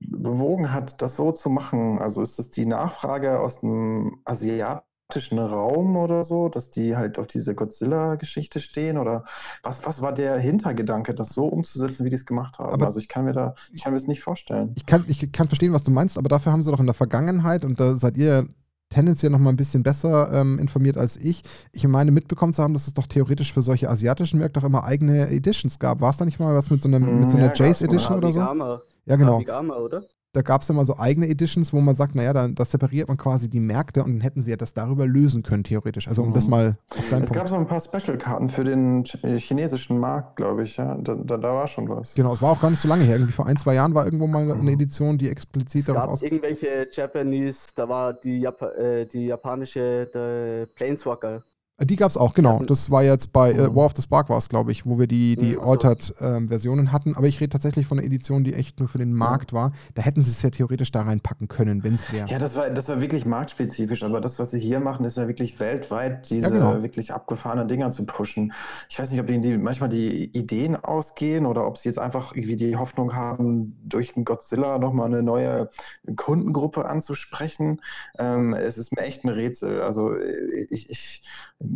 bewogen 0.00 0.72
hat, 0.72 1.00
das 1.00 1.14
so 1.14 1.30
zu 1.30 1.48
machen. 1.48 2.00
Also, 2.00 2.22
ist 2.22 2.40
das 2.40 2.50
die 2.50 2.66
Nachfrage 2.66 3.38
aus 3.38 3.60
dem 3.60 4.20
Asiat 4.24 4.84
Raum 5.14 5.96
oder 5.96 6.24
so, 6.24 6.48
dass 6.48 6.70
die 6.70 6.96
halt 6.96 7.18
auf 7.18 7.26
diese 7.26 7.54
Godzilla-Geschichte 7.54 8.60
stehen? 8.60 8.98
Oder 8.98 9.24
was, 9.62 9.84
was 9.84 10.00
war 10.02 10.12
der 10.12 10.38
Hintergedanke, 10.38 11.14
das 11.14 11.30
so 11.30 11.46
umzusetzen, 11.46 12.04
wie 12.04 12.10
die 12.10 12.16
es 12.16 12.26
gemacht 12.26 12.58
haben? 12.58 12.72
Aber 12.72 12.86
also 12.86 12.98
ich 12.98 13.08
kann 13.08 13.24
mir 13.24 13.32
da, 13.32 13.54
ich 13.72 13.84
kann 13.84 13.92
mir 13.92 13.98
das 13.98 14.08
nicht 14.08 14.22
vorstellen. 14.22 14.72
Ich 14.76 14.86
kann, 14.86 15.04
ich 15.08 15.32
kann 15.32 15.48
verstehen, 15.48 15.72
was 15.72 15.82
du 15.82 15.90
meinst, 15.90 16.18
aber 16.18 16.28
dafür 16.28 16.52
haben 16.52 16.62
sie 16.62 16.70
doch 16.70 16.80
in 16.80 16.86
der 16.86 16.94
Vergangenheit, 16.94 17.64
und 17.64 17.78
da 17.78 17.94
seid 17.94 18.16
ihr 18.16 18.48
tendenziell 18.88 19.32
noch 19.32 19.38
mal 19.38 19.50
ein 19.50 19.56
bisschen 19.56 19.82
besser 19.82 20.32
ähm, 20.32 20.58
informiert 20.58 20.96
als 20.96 21.16
ich. 21.16 21.42
Ich 21.72 21.86
meine 21.86 22.10
mitbekommen 22.10 22.52
zu 22.52 22.62
haben, 22.62 22.72
dass 22.72 22.86
es 22.86 22.94
doch 22.94 23.06
theoretisch 23.06 23.52
für 23.52 23.62
solche 23.62 23.90
asiatischen 23.90 24.38
Märkte 24.38 24.60
auch 24.60 24.64
immer 24.64 24.84
eigene 24.84 25.28
Editions 25.28 25.78
gab. 25.78 26.00
War 26.00 26.10
es 26.10 26.16
da 26.18 26.24
nicht 26.24 26.38
mal 26.38 26.54
was 26.54 26.70
mit 26.70 26.82
so, 26.82 26.88
einem, 26.88 27.20
mit 27.20 27.30
so 27.30 27.36
einer 27.36 27.54
ja, 27.54 27.66
Jace 27.66 27.82
Edition 27.82 28.16
oder 28.16 28.32
so? 28.32 28.40
Ja, 28.40 29.16
genau. 29.16 29.42
Arma, 29.48 29.76
oder? 29.76 30.04
Da 30.36 30.42
gab 30.42 30.60
es 30.60 30.68
ja 30.68 30.74
mal 30.74 30.84
so 30.84 30.98
eigene 30.98 31.28
Editions, 31.28 31.72
wo 31.72 31.80
man 31.80 31.94
sagt, 31.94 32.14
naja, 32.14 32.34
da, 32.34 32.48
das 32.48 32.70
separiert 32.70 33.08
man 33.08 33.16
quasi 33.16 33.48
die 33.48 33.58
Märkte 33.58 34.04
und 34.04 34.12
dann 34.12 34.20
hätten 34.20 34.42
sie 34.42 34.50
ja 34.50 34.58
das 34.58 34.74
darüber 34.74 35.06
lösen 35.06 35.42
können, 35.42 35.64
theoretisch. 35.64 36.08
Also 36.08 36.22
um 36.22 36.28
mhm. 36.28 36.34
das 36.34 36.46
mal 36.46 36.76
auf 36.90 37.08
deinen 37.08 37.22
Es 37.22 37.32
gab 37.32 37.48
so 37.48 37.56
ein 37.56 37.66
paar 37.66 37.80
Special-Karten 37.80 38.50
für 38.50 38.62
den 38.62 39.04
äh, 39.22 39.38
chinesischen 39.38 39.98
Markt, 39.98 40.36
glaube 40.36 40.64
ich, 40.64 40.76
ja. 40.76 40.94
Da, 40.96 41.14
da, 41.14 41.38
da, 41.38 41.54
war 41.54 41.66
schon 41.68 41.88
was. 41.88 42.14
Genau, 42.14 42.34
es 42.34 42.42
war 42.42 42.52
auch 42.52 42.60
gar 42.60 42.70
nicht 42.70 42.80
so 42.80 42.88
lange 42.88 43.04
her. 43.04 43.14
Irgendwie 43.14 43.32
vor 43.32 43.46
ein, 43.46 43.56
zwei 43.56 43.74
Jahren 43.74 43.94
war 43.94 44.04
irgendwo 44.04 44.26
mal 44.26 44.42
eine 44.42 44.54
mhm. 44.60 44.68
Edition, 44.68 45.16
die 45.16 45.30
explizit 45.30 45.80
es 45.80 45.86
darauf 45.86 46.12
aus. 46.12 46.22
irgendwelche 46.22 46.86
Japanese, 46.92 47.68
da 47.74 47.88
war 47.88 48.12
die, 48.12 48.40
Jap 48.40 48.60
äh, 48.60 49.06
die 49.06 49.26
japanische 49.26 50.68
Planeswalker 50.74 51.44
Die 51.78 51.96
gab 51.96 52.08
es 52.10 52.16
auch, 52.16 52.32
genau. 52.32 52.62
Das 52.64 52.90
war 52.90 53.02
jetzt 53.02 53.34
bei 53.34 53.50
äh, 53.52 53.68
Mhm. 53.68 53.74
War 53.76 53.84
of 53.84 53.92
the 53.94 54.00
Spark 54.00 54.30
war 54.30 54.38
es, 54.38 54.48
glaube 54.48 54.72
ich, 54.72 54.86
wo 54.86 54.98
wir 54.98 55.06
die, 55.06 55.36
die 55.36 55.56
Mhm. 55.56 55.60
Altered-Versionen 55.60 56.90
hatten. 56.90 57.14
Aber 57.14 57.26
ich 57.26 57.38
rede 57.38 57.50
tatsächlich 57.50 57.86
von 57.86 57.98
einer 57.98 58.06
Edition, 58.06 58.44
die 58.44 58.54
echt 58.54 58.78
nur 58.80 58.88
für 58.88 58.96
den 58.96 59.12
Markt 59.12 59.52
war. 59.52 59.72
Da 59.94 60.00
hätten 60.00 60.22
sie 60.22 60.30
es 60.30 60.40
ja 60.40 60.48
theoretisch 60.48 60.90
da 60.90 61.02
reinpacken 61.02 61.48
können, 61.48 61.84
wenn 61.84 61.96
es 61.96 62.10
wäre. 62.10 62.28
Ja, 62.30 62.38
das 62.38 62.56
war, 62.56 62.70
das 62.70 62.88
war 62.88 63.02
wirklich 63.02 63.26
marktspezifisch, 63.26 64.02
aber 64.04 64.22
das, 64.22 64.38
was 64.38 64.52
sie 64.52 64.58
hier 64.58 64.80
machen, 64.80 65.04
ist 65.04 65.18
ja 65.18 65.28
wirklich 65.28 65.60
weltweit, 65.60 66.30
diese 66.30 66.44
Ja, 66.44 66.48
genau. 66.48 66.82
wirklich 66.82 67.12
abgefahrenen 67.12 67.68
Dinger 67.68 67.90
zu 67.90 68.06
pushen. 68.06 68.54
Ich 68.88 68.98
weiß 68.98 69.10
nicht, 69.10 69.20
ob 69.20 69.28
ihnen 69.28 69.42
die 69.42 69.58
manchmal 69.58 69.90
die 69.90 70.24
Ideen 70.34 70.76
ausgehen 70.76 71.44
oder 71.44 71.66
ob 71.66 71.76
sie 71.76 71.90
jetzt 71.90 71.98
einfach 71.98 72.34
irgendwie 72.34 72.56
die 72.56 72.76
Hoffnung 72.76 73.14
haben, 73.14 73.76
durch 73.84 74.16
einen 74.16 74.24
Godzilla 74.24 74.78
nochmal 74.78 75.08
eine 75.08 75.22
neue 75.22 75.68
Kundengruppe 76.16 76.86
anzusprechen. 76.86 77.82
Ähm, 78.18 78.54
es 78.54 78.78
ist 78.78 78.96
mir 78.96 79.02
echt 79.02 79.24
ein 79.24 79.28
Rätsel. 79.28 79.82
Also 79.82 80.14
äh, 80.14 80.66
ich, 80.70 80.88
ich, 80.88 81.22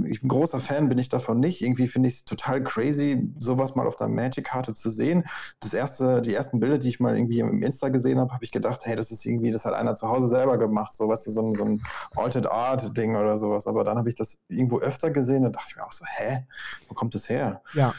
ich 0.07 0.20
großer 0.22 0.61
Fan, 0.61 0.88
bin 0.88 0.99
ich 0.99 1.09
davon 1.09 1.41
nicht. 1.41 1.62
Irgendwie 1.62 1.88
finde 1.88 2.09
ich 2.09 2.16
es 2.16 2.24
total 2.24 2.62
crazy, 2.62 3.30
sowas 3.38 3.74
mal 3.74 3.86
auf 3.86 3.97
der 3.97 4.09
Magic-Karte 4.09 4.74
zu 4.74 4.91
sehen. 4.91 5.24
Das 5.61 5.72
erste, 5.72 6.22
die 6.22 6.34
ersten 6.34 6.61
Bilder, 6.61 6.78
die 6.78 6.88
ich 6.88 7.01
mal 7.01 7.16
irgendwie 7.16 7.41
im 7.41 7.62
Insta 7.62 7.88
gesehen 7.88 8.18
habe, 8.18 8.32
habe 8.32 8.45
ich 8.45 8.53
gedacht, 8.53 8.80
hey, 8.84 8.97
das 8.97 9.11
ist 9.11 9.24
irgendwie, 9.24 9.51
das 9.51 9.64
hat 9.64 9.74
einer 9.74 9.95
zu 9.95 10.09
Hause 10.09 10.28
selber 10.28 10.59
gemacht, 10.59 10.93
so 10.93 11.09
weißt 11.09 11.26
du, 11.26 11.30
so 11.30 11.43
ein, 11.43 11.55
so 11.55 11.64
ein 11.64 11.82
Altered 12.16 12.47
Art 12.47 12.97
Ding 12.97 13.16
oder 13.16 13.38
sowas. 13.38 13.66
Aber 13.66 13.84
dann 13.84 13.99
habe 13.99 14.09
ich 14.09 14.14
das 14.14 14.38
irgendwo 14.49 14.78
öfter 14.80 15.11
gesehen 15.11 15.45
und 15.45 15.55
dachte 15.55 15.68
ich 15.70 15.76
mir 15.76 15.84
auch 15.84 15.93
so, 15.93 16.05
hä, 16.07 16.47
wo 16.88 16.95
kommt 16.95 17.14
das 17.14 17.28
her? 17.28 17.62
Ja. 17.74 17.95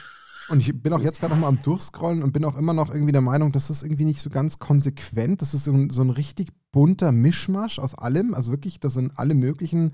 Und 0.51 0.59
ich 0.59 0.81
bin 0.81 0.91
auch 0.93 0.99
jetzt 0.99 1.19
gerade 1.19 1.33
noch 1.33 1.41
mal 1.41 1.47
am 1.47 1.61
Durchscrollen 1.63 2.21
und 2.23 2.33
bin 2.33 2.43
auch 2.45 2.57
immer 2.57 2.73
noch 2.73 2.93
irgendwie 2.93 3.11
der 3.11 3.21
Meinung, 3.21 3.51
das 3.51 3.69
ist 3.69 3.83
irgendwie 3.83 4.05
nicht 4.05 4.19
so 4.21 4.29
ganz 4.29 4.59
konsequent. 4.59 5.41
Das 5.41 5.53
ist 5.53 5.63
so 5.63 5.71
ein, 5.71 5.89
so 5.89 6.01
ein 6.01 6.09
richtig 6.09 6.49
bunter 6.71 7.11
Mischmasch 7.11 7.79
aus 7.79 7.95
allem. 7.95 8.33
Also 8.33 8.51
wirklich, 8.51 8.79
da 8.79 8.89
sind 8.89 9.13
alle 9.15 9.33
möglichen 9.33 9.93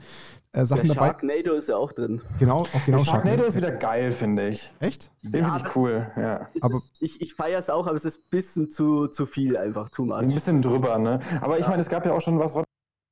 äh, 0.53 0.65
Sachen 0.65 0.87
Der 0.87 0.95
dabei. 0.95 1.07
Sharknado 1.07 1.53
ist 1.53 1.69
ja 1.69 1.77
auch 1.77 1.91
drin. 1.91 2.21
Genau, 2.39 2.61
auch 2.61 2.85
genau 2.85 3.03
Sharknado 3.03 3.43
ist 3.43 3.55
wieder 3.55 3.71
geil, 3.71 4.11
finde 4.11 4.49
ich. 4.49 4.73
Echt? 4.79 5.11
Den 5.21 5.33
Ja, 5.33 5.45
finde 5.45 5.57
ich 5.57 5.63
das- 5.63 5.75
cool, 5.75 6.07
ja. 6.17 6.47
Aber- 6.61 6.77
ist, 6.77 6.91
ich 6.99 7.21
ich 7.21 7.33
feiere 7.35 7.59
es 7.59 7.69
auch, 7.69 7.87
aber 7.87 7.95
es 7.95 8.05
ist 8.05 8.17
ein 8.17 8.29
bisschen 8.29 8.69
zu, 8.69 9.07
zu 9.07 9.25
viel 9.25 9.57
einfach, 9.57 9.89
too 9.89 10.11
Ein 10.11 10.25
much. 10.25 10.33
bisschen 10.35 10.61
drüber, 10.61 10.97
ne? 10.97 11.19
Aber 11.41 11.55
ich 11.57 11.63
Ja. 11.63 11.69
meine, 11.69 11.81
es 11.81 11.89
gab 11.89 12.05
ja 12.05 12.13
auch 12.13 12.21
schon 12.21 12.39
was, 12.39 12.55
was 12.55 12.63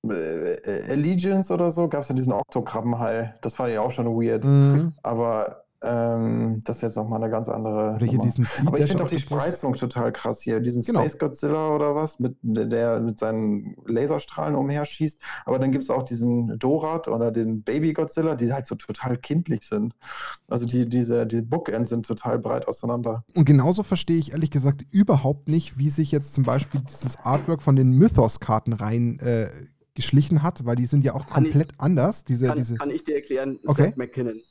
äh, 0.07 0.53
äh, 0.53 0.91
Allegiance 0.91 1.51
oder 1.53 1.71
so, 1.71 1.87
gab 1.87 2.01
es 2.03 2.09
ja 2.09 2.15
diesen 2.15 2.31
Oktokrabbenhai. 2.33 3.33
Das 3.41 3.57
war 3.59 3.69
ja 3.69 3.81
auch 3.81 3.91
schon 3.91 4.05
weird. 4.07 4.43
Mhm. 4.43 4.93
Aber 5.01 5.64
ähm, 5.81 6.61
das 6.63 6.77
ist 6.77 6.81
jetzt 6.83 6.95
nochmal 6.95 7.21
eine 7.21 7.31
ganz 7.31 7.47
andere. 7.49 7.95
Oder 7.95 8.05
hier 8.05 8.19
diesen 8.19 8.45
Sea 8.45 8.65
Aber 8.67 8.79
ich 8.79 8.87
finde 8.87 9.03
auch 9.03 9.07
die. 9.09 9.19
Spreizung 9.19 9.73
total 9.75 10.11
krass 10.11 10.41
hier. 10.41 10.59
Diesen 10.59 10.83
Genau. 10.83 11.01
Space 11.01 11.17
Godzilla 11.17 11.69
oder 11.75 11.95
was, 11.95 12.19
mit, 12.19 12.37
der- 12.41 12.99
mit 12.99 13.19
seinen 13.19 13.75
Laserstrahlen 13.85 14.55
umherschießt. 14.55 15.19
Aber 15.45 15.59
dann 15.59 15.71
gibt 15.71 15.83
es 15.83 15.89
auch 15.89 16.03
diesen 16.03 16.57
Dorat 16.59 17.07
oder 17.07 17.31
den 17.31 17.63
Baby 17.63 17.93
Godzilla, 17.93 18.35
die 18.35 18.51
halt 18.53 18.67
so 18.67 18.75
total 18.75 19.17
kindlich 19.17 19.67
sind. 19.67 19.93
Also 20.47 20.65
die, 20.65 20.87
diese, 20.87 21.25
die 21.27 21.41
Bookends 21.41 21.89
sind 21.89 22.05
total 22.05 22.39
breit 22.39 22.67
auseinander. 22.67 23.23
Und 23.35 23.45
genauso 23.45 23.83
verstehe 23.83 24.17
ich 24.17 24.31
ehrlich 24.31 24.51
gesagt 24.51 24.85
überhaupt 24.91 25.49
nicht, 25.49 25.77
wie 25.77 25.89
sich 25.89 26.11
jetzt 26.11 26.33
zum 26.33 26.43
Beispiel 26.45 26.81
dieses 26.81 27.17
Artwork 27.23 27.61
von 27.61 27.75
den 27.75 27.91
Mythos-Karten 27.91 28.73
rein 28.73 29.19
äh, 29.19 29.49
geschlichen 29.93 30.43
hat, 30.43 30.65
weil 30.65 30.75
die 30.75 30.85
sind 30.87 31.03
ja 31.05 31.13
auch 31.13 31.25
Kann 31.27 31.45
ich- 31.45 31.51
komplett 31.51 31.73
anders. 31.79 32.23
Diese, 32.25 32.47
Kann, 32.47 32.57
diese, 32.57 32.75
kann 32.75 32.89
ich 32.89 33.03
dir 33.03 33.15
erklären, 33.15 33.59
Okay. 33.65 33.83
Seth 33.85 33.97
McKinnon. 33.97 34.41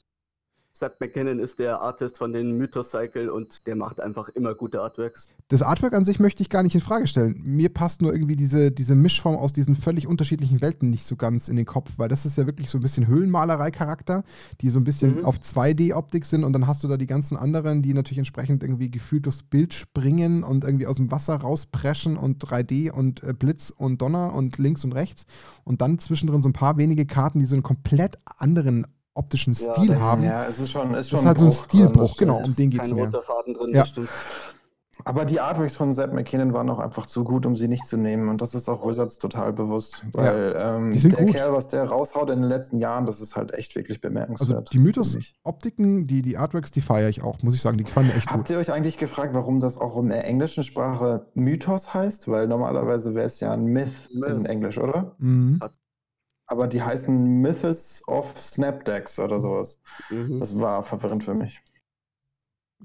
Seth 0.77 0.99
McKinnon 1.01 1.39
ist 1.39 1.61
der 1.61 1.81
Artist 1.81 2.19
von 2.19 2.33
den 2.33 2.59
Mythos 2.59 2.91
Cycle 2.91 3.31
und 3.31 3.65
der 3.69 3.77
macht 3.77 4.01
einfach 4.01 4.29
immer 4.31 4.57
gute 4.57 4.83
Artworks. 4.83 5.29
das 5.49 5.63
Artwork 5.63 5.95
an 5.95 6.05
sich 6.05 6.19
möchte 6.19 6.43
ich 6.43 6.51
gar 6.51 6.65
nicht 6.65 6.75
in 6.75 6.81
Frage 6.81 7.07
stellen. 7.07 7.41
Mir 7.45 7.69
passt 7.69 8.03
nur 8.03 8.13
irgendwie 8.13 8.35
diese, 8.35 8.73
diese 8.73 8.97
Mischform 8.97 9.37
aus 9.37 9.53
diesen 9.53 9.77
völlig 9.77 10.09
unterschiedlichen 10.09 10.61
Welten 10.61 10.91
nicht 10.91 11.07
so 11.07 11.15
ganz 11.15 11.49
in 11.49 11.55
den 11.55 11.65
Kopf, 11.65 11.93
weil 11.97 12.09
das 12.09 12.27
ist 12.27 12.37
ja 12.37 12.47
wirklich 12.47 12.71
so 12.71 12.79
ein 12.79 12.81
bisschen 12.81 13.07
Höhlenmalerei-Charakter, 13.07 14.25
die 14.61 14.69
so 14.69 14.81
ein 14.81 14.85
bisschen 14.85 15.19
Mhm. 15.19 15.25
auf 15.25 15.39
2D-Optik 15.39 16.25
sind 16.25 16.43
und 16.43 16.53
dann 16.53 16.67
hast 16.67 16.83
du 16.83 16.89
da 16.89 16.97
die 16.97 17.07
ganzen 17.07 17.37
anderen, 17.37 17.83
die 17.83 17.95
natürlich 17.95 18.19
entsprechend 18.19 18.63
irgendwie 18.65 18.91
gefühlt 18.91 19.27
durchs 19.27 19.45
Bild 19.45 19.75
springen 19.75 20.43
und 20.43 20.65
irgendwie 20.65 20.89
aus 20.89 20.97
dem 20.97 21.11
Wasser 21.13 21.37
rauspreschen 21.37 22.17
und 22.17 22.43
3D 22.45 22.91
und 22.91 23.23
äh, 23.23 23.33
Blitz 23.33 23.71
und 23.71 24.03
Donner 24.03 24.35
und 24.35 24.59
links 24.59 24.85
und 24.85 24.93
rechts 24.93 25.25
und 25.63 25.81
dann 25.83 26.01
zwischendrin 26.01 26.43
so 26.43 26.49
ein 26.49 26.53
paar 26.53 26.77
wenige 26.79 27.07
Karten, 27.07 27.39
die 27.39 27.47
so 27.47 27.55
einen 27.55 27.63
komplett 27.63 28.19
anderen 28.25 28.87
optischen 29.15 29.53
Ja, 29.55 29.75
Stil 29.75 29.89
da- 29.95 30.01
haben. 30.01 30.23
Ja, 30.25 30.45
es 30.47 30.59
ist 30.59 30.71
schon, 30.71 30.93
ist 30.95 31.09
schon 31.11 31.17
das 31.17 31.23
ist 31.23 31.27
halt 31.27 31.39
so 31.39 31.47
ein 31.47 31.53
Stilbruch, 31.53 32.09
das 32.11 32.17
genau, 32.19 32.39
um 32.43 32.55
den 32.55 32.71
geht 32.71 32.83
es 32.83 32.93
mir. 32.93 33.07
drin, 33.09 33.75
Ja. 33.75 33.85
das. 33.85 34.09
Aber 35.07 35.25
die 35.25 35.41
Artworks 35.41 35.77
von 35.77 35.93
Seth 35.93 36.13
McKinnon 36.15 36.53
waren 36.55 36.71
auch 36.71 36.79
einfach 36.79 37.07
zu 37.07 37.25
gut, 37.25 37.45
um 37.47 37.57
sie 37.57 37.67
nicht 37.69 37.85
zu 37.87 37.97
nehmen. 37.97 38.29
Und 38.29 38.41
das 38.41 38.55
ist 38.55 38.69
auch 38.69 38.87
Wizards 38.89 39.19
total 39.19 39.53
bewusst. 39.53 40.03
Weil 40.13 40.55
ähm, 40.57 40.93
die 40.93 40.99
sind 41.01 41.19
der 41.19 41.25
gut. 41.27 41.35
Kerl, 41.35 41.53
was 41.53 41.67
der 41.69 41.85
raushaut 41.85 42.31
in 42.31 42.41
den 42.41 42.49
letzten 42.49 42.79
Jahren, 42.79 43.05
das 43.05 43.21
ist 43.21 43.35
halt 43.37 43.53
echt 43.55 43.75
wirklich 43.75 44.01
bemerkenswert. 44.01 44.51
Also 44.51 44.61
die. 44.71 44.79
Mythos-Optiken, 44.79 46.07
die, 46.07 46.23
die 46.23 46.39
Artworks, 46.39 46.71
die 46.71 46.81
feiere 46.81 47.09
ich 47.09 47.23
auch, 47.23 47.43
muss 47.43 47.55
ich 47.55 47.61
sagen, 47.61 47.77
die 47.77 47.85
gefallen 47.85 48.07
mir 48.07 48.15
echt 48.15 48.29
Habt 48.29 48.39
gut. 48.47 48.51
ihr 48.51 48.59
euch 48.59 48.73
eigentlich 48.73 48.97
gefragt, 48.97 49.35
warum 49.35 49.59
das 49.61 49.77
auch 49.79 49.99
in 49.99 50.09
der 50.11 50.25
englischen 50.27 50.63
Sprache 50.65 51.27
Mythos 51.35 51.93
heißt? 51.93 52.29
Weil 52.29 52.47
normalerweise 52.47 53.15
wäre 53.15 53.27
es 53.27 53.41
ja 53.41 53.53
ein 53.53 53.65
Myth, 53.65 53.89
Myth. 54.15 54.31
in 54.31 54.47
Englisch, 54.47 54.79
oder? 54.79 55.17
Mhm. 55.19 55.59
Aber 56.47 56.67
die 56.67 56.83
heißen 56.83 57.41
Mythos 57.41 58.03
of 58.07 58.39
Snapdecks 58.39 59.19
oder 59.19 59.41
sowas. 59.41 59.79
Mhm. 60.11 60.41
Das 60.41 60.59
war 60.59 60.83
verwirrend 60.85 61.25
für 61.25 61.35
mich. 61.35 61.61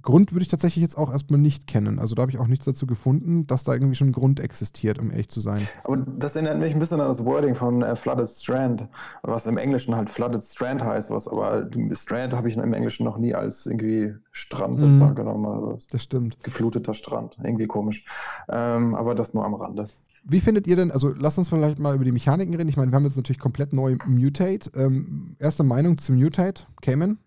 Grund 0.01 0.31
würde 0.31 0.43
ich 0.43 0.47
tatsächlich 0.47 0.81
jetzt 0.81 0.97
auch 0.97 1.11
erstmal 1.11 1.41
nicht 1.41 1.67
kennen. 1.67 1.99
Also 1.99 2.15
da 2.15 2.21
habe 2.21 2.31
ich 2.31 2.37
auch 2.37 2.47
nichts 2.47 2.63
dazu 2.63 2.87
gefunden, 2.87 3.47
dass 3.47 3.65
da 3.65 3.73
irgendwie 3.73 3.95
schon 3.95 4.09
ein 4.09 4.13
Grund 4.13 4.39
existiert, 4.39 4.97
um 4.97 5.11
ehrlich 5.11 5.27
zu 5.27 5.41
sein. 5.41 5.67
Aber 5.83 5.97
das 5.97 6.35
erinnert 6.35 6.57
mich 6.59 6.73
ein 6.73 6.79
bisschen 6.79 7.01
an 7.01 7.09
das 7.09 7.25
Wording 7.25 7.55
von 7.55 7.81
äh, 7.81 7.97
Flooded 7.97 8.29
Strand, 8.29 8.87
was 9.23 9.45
im 9.45 9.57
Englischen 9.57 9.93
halt 9.95 10.09
Flooded 10.09 10.41
Strand 10.45 10.81
heißt, 10.81 11.09
was 11.09 11.27
aber 11.27 11.69
Strand 11.93 12.33
habe 12.33 12.47
ich 12.47 12.55
im 12.55 12.73
Englischen 12.73 13.03
noch 13.03 13.17
nie 13.17 13.35
als 13.35 13.65
irgendwie 13.65 14.13
Strand 14.31 14.79
Mhm. 14.79 15.01
wahrgenommen. 15.01 15.45
Also 15.47 15.79
Das 15.91 16.03
stimmt. 16.03 16.41
gefluteter 16.43 16.93
Strand, 16.93 17.37
irgendwie 17.43 17.67
komisch. 17.67 18.05
Ähm, 18.47 18.95
aber 18.95 19.15
das 19.15 19.33
nur 19.33 19.43
am 19.43 19.55
Rande. 19.55 19.89
Wie 20.29 20.39
findet 20.39 20.67
ihr 20.67 20.75
denn, 20.75 20.91
also 20.91 21.09
lasst 21.09 21.37
uns 21.39 21.49
vielleicht 21.49 21.79
mal 21.79 21.95
über 21.95 22.05
die 22.05 22.11
Mechaniken 22.11 22.53
reden. 22.53 22.69
Ich 22.69 22.77
meine, 22.77 22.91
wir 22.91 22.95
haben 22.95 23.05
jetzt 23.05 23.17
natürlich 23.17 23.39
komplett 23.39 23.73
neu 23.73 23.97
Mutate. 24.05 24.69
Ähm, 24.75 25.35
erste 25.39 25.63
Meinung 25.63 25.97
zu 25.97 26.13
Mutate, 26.13 26.63
Cayman? 26.81 27.17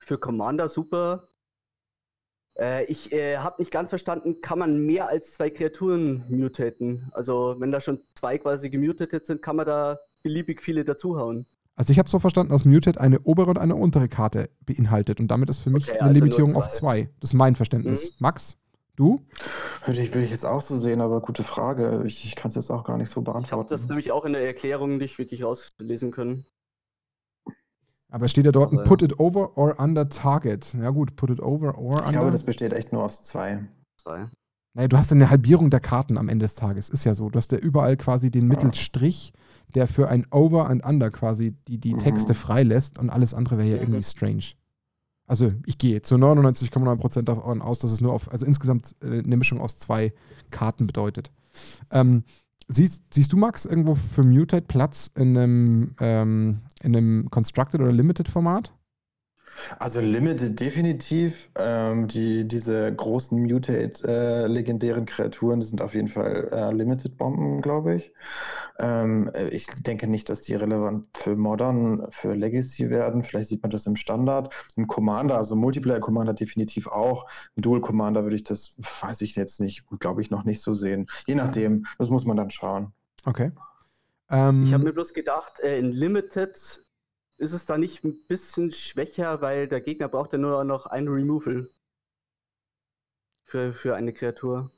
Für 0.00 0.18
Commander 0.18 0.68
super. 0.68 1.28
Äh, 2.58 2.84
ich 2.86 3.12
äh, 3.12 3.38
habe 3.38 3.62
nicht 3.62 3.70
ganz 3.70 3.90
verstanden, 3.90 4.40
kann 4.40 4.58
man 4.58 4.84
mehr 4.84 5.08
als 5.08 5.32
zwei 5.32 5.50
Kreaturen 5.50 6.24
mutaten? 6.28 7.08
Also 7.12 7.54
wenn 7.58 7.70
da 7.70 7.80
schon 7.80 8.00
zwei 8.14 8.38
quasi 8.38 8.68
gemutet 8.68 9.24
sind, 9.24 9.40
kann 9.40 9.56
man 9.56 9.66
da 9.66 10.00
beliebig 10.22 10.60
viele 10.60 10.84
dazuhauen. 10.84 11.46
Also 11.76 11.92
ich 11.92 11.98
habe 11.98 12.10
so 12.10 12.18
verstanden, 12.18 12.52
dass 12.52 12.64
Mutate 12.64 13.00
eine 13.00 13.20
obere 13.20 13.50
und 13.50 13.58
eine 13.58 13.76
untere 13.76 14.08
Karte 14.08 14.50
beinhaltet 14.66 15.20
und 15.20 15.28
damit 15.28 15.48
ist 15.48 15.58
für 15.58 15.70
mich 15.70 15.84
Okay, 15.84 15.98
eine 15.98 16.10
also 16.10 16.14
Limitierung 16.14 16.56
auf 16.56 16.68
zwei. 16.68 17.04
zwei. 17.04 17.10
Das 17.20 17.30
ist 17.30 17.34
mein 17.34 17.54
Verständnis. 17.54 18.10
Mhm. 18.10 18.14
Max, 18.18 18.56
du? 19.00 19.20
Würde 19.86 20.00
ich, 20.00 20.10
würde 20.14 20.24
ich 20.24 20.30
jetzt 20.30 20.44
auch 20.46 20.62
so 20.62 20.76
sehen, 20.78 21.00
aber 21.00 21.20
gute 21.20 21.42
Frage. 21.42 22.02
Ich, 22.06 22.24
ich 22.24 22.36
kann 22.36 22.50
es 22.50 22.54
jetzt 22.54 22.70
auch 22.70 22.84
gar 22.84 22.96
nicht 22.98 23.10
so 23.10 23.20
Ich 23.20 23.26
habe 23.26 23.32
beantworten. 23.40 23.70
das 23.70 23.88
nämlich 23.88 24.12
auch 24.12 24.24
in 24.24 24.32
der 24.34 24.46
Erklärung 24.46 24.98
nicht 24.98 25.18
wirklich 25.18 25.42
rauslesen 25.42 26.10
können. 26.12 26.44
Aber 28.12 28.26
steht 28.28 28.44
ja 28.44 28.52
dort 28.52 28.72
ein 28.72 28.78
Aber 28.78 28.84
ja. 28.84 28.88
Put 28.88 29.02
it 29.02 29.18
over 29.20 29.56
or 29.56 29.78
under 29.78 30.08
target. 30.08 30.74
Ja 30.74 30.90
gut, 30.90 31.14
put 31.16 31.30
it 31.30 31.40
over 31.40 31.78
or 31.78 31.94
ich 32.00 32.06
under. 32.06 32.12
glaube, 32.12 32.30
das 32.32 32.42
besteht 32.42 32.72
echt 32.72 32.92
nur 32.92 33.04
aus 33.04 33.22
zwei. 33.22 33.64
Zwei. 34.02 34.28
Naja, 34.74 34.88
du 34.88 34.96
hast 34.96 35.10
ja 35.10 35.16
eine 35.16 35.30
Halbierung 35.30 35.70
der 35.70 35.80
Karten 35.80 36.18
am 36.18 36.28
Ende 36.28 36.44
des 36.44 36.54
Tages. 36.54 36.88
Ist 36.88 37.04
ja 37.04 37.14
so. 37.14 37.28
Du 37.30 37.36
hast 37.38 37.52
ja 37.52 37.58
überall 37.58 37.96
quasi 37.96 38.30
den 38.30 38.46
Mittelstrich, 38.46 39.32
der 39.74 39.86
für 39.86 40.08
ein 40.08 40.26
Over 40.32 40.68
und 40.70 40.84
Under 40.84 41.10
quasi 41.10 41.56
die, 41.68 41.78
die 41.78 41.94
Mhm. 41.94 41.98
Texte 42.00 42.34
freilässt 42.34 42.98
und 42.98 43.10
alles 43.10 43.32
andere 43.34 43.58
wäre 43.58 43.68
ja 43.68 43.76
Mhm. 43.76 43.82
irgendwie 43.82 44.02
strange. 44.02 44.42
Also 45.30 45.52
ich 45.64 45.78
gehe 45.78 46.02
zu 46.02 46.16
99,9% 46.16 47.22
davon 47.22 47.62
aus, 47.62 47.78
dass 47.78 47.92
es 47.92 48.00
nur 48.00 48.12
auf, 48.12 48.28
also 48.32 48.44
insgesamt 48.44 48.96
äh, 49.00 49.20
eine 49.20 49.36
Mischung 49.36 49.60
aus 49.60 49.76
zwei 49.76 50.12
Karten 50.50 50.88
bedeutet. 50.88 51.30
Ähm, 51.92 52.24
siehst, 52.66 53.04
siehst 53.14 53.32
du, 53.32 53.36
Max, 53.36 53.64
irgendwo 53.64 53.94
für 53.94 54.24
Mutate 54.24 54.66
Platz 54.66 55.08
in 55.14 55.38
einem, 55.38 55.94
ähm, 56.00 56.62
in 56.82 56.96
einem 56.96 57.30
Constructed 57.30 57.80
oder 57.80 57.92
Limited 57.92 58.26
Format? 58.26 58.72
Also 59.78 60.00
Limited 60.00 60.58
definitiv. 60.58 61.50
Ähm, 61.56 62.08
die, 62.08 62.46
diese 62.46 62.92
großen 62.94 63.40
Mutate 63.42 64.02
äh, 64.06 64.46
legendären 64.46 65.06
Kreaturen 65.06 65.62
sind 65.62 65.82
auf 65.82 65.94
jeden 65.94 66.08
Fall 66.08 66.48
äh, 66.52 66.72
Limited-Bomben, 66.72 67.60
glaube 67.60 67.96
ich. 67.96 68.12
Ähm, 68.78 69.30
äh, 69.34 69.48
ich 69.48 69.66
denke 69.66 70.06
nicht, 70.06 70.28
dass 70.28 70.42
die 70.42 70.54
relevant 70.54 71.06
für 71.14 71.36
Modern, 71.36 72.06
für 72.10 72.34
Legacy 72.34 72.88
werden. 72.90 73.22
Vielleicht 73.22 73.48
sieht 73.48 73.62
man 73.62 73.70
das 73.70 73.86
im 73.86 73.96
Standard. 73.96 74.52
Im 74.76 74.86
Commander, 74.86 75.36
also 75.36 75.54
Multiplayer-Commander 75.56 76.32
definitiv 76.32 76.86
auch. 76.86 77.26
Im 77.56 77.62
Dual-Commander 77.62 78.22
würde 78.22 78.36
ich 78.36 78.44
das, 78.44 78.74
weiß 79.02 79.20
ich 79.20 79.36
jetzt 79.36 79.60
nicht, 79.60 79.84
glaube 79.98 80.22
ich, 80.22 80.30
noch 80.30 80.44
nicht 80.44 80.62
so 80.62 80.74
sehen. 80.74 81.06
Je 81.26 81.34
nachdem, 81.34 81.86
das 81.98 82.08
muss 82.08 82.24
man 82.24 82.36
dann 82.36 82.50
schauen. 82.50 82.92
Okay. 83.24 83.52
Ähm, 84.30 84.64
Ich 84.64 84.72
habe 84.72 84.84
mir 84.84 84.92
bloß 84.92 85.12
gedacht, 85.12 85.60
äh, 85.60 85.78
in 85.78 85.92
Limited 85.92 86.82
ist 87.40 87.52
es 87.52 87.64
da 87.64 87.78
nicht 87.78 88.04
ein 88.04 88.14
bisschen 88.28 88.72
schwächer, 88.72 89.40
weil 89.40 89.66
der 89.66 89.80
Gegner 89.80 90.08
braucht 90.08 90.32
ja 90.32 90.38
nur 90.38 90.62
noch 90.64 90.86
ein 90.86 91.08
Removal 91.08 91.70
für, 93.44 93.72
für 93.72 93.96
eine 93.96 94.12
Kreatur, 94.12 94.70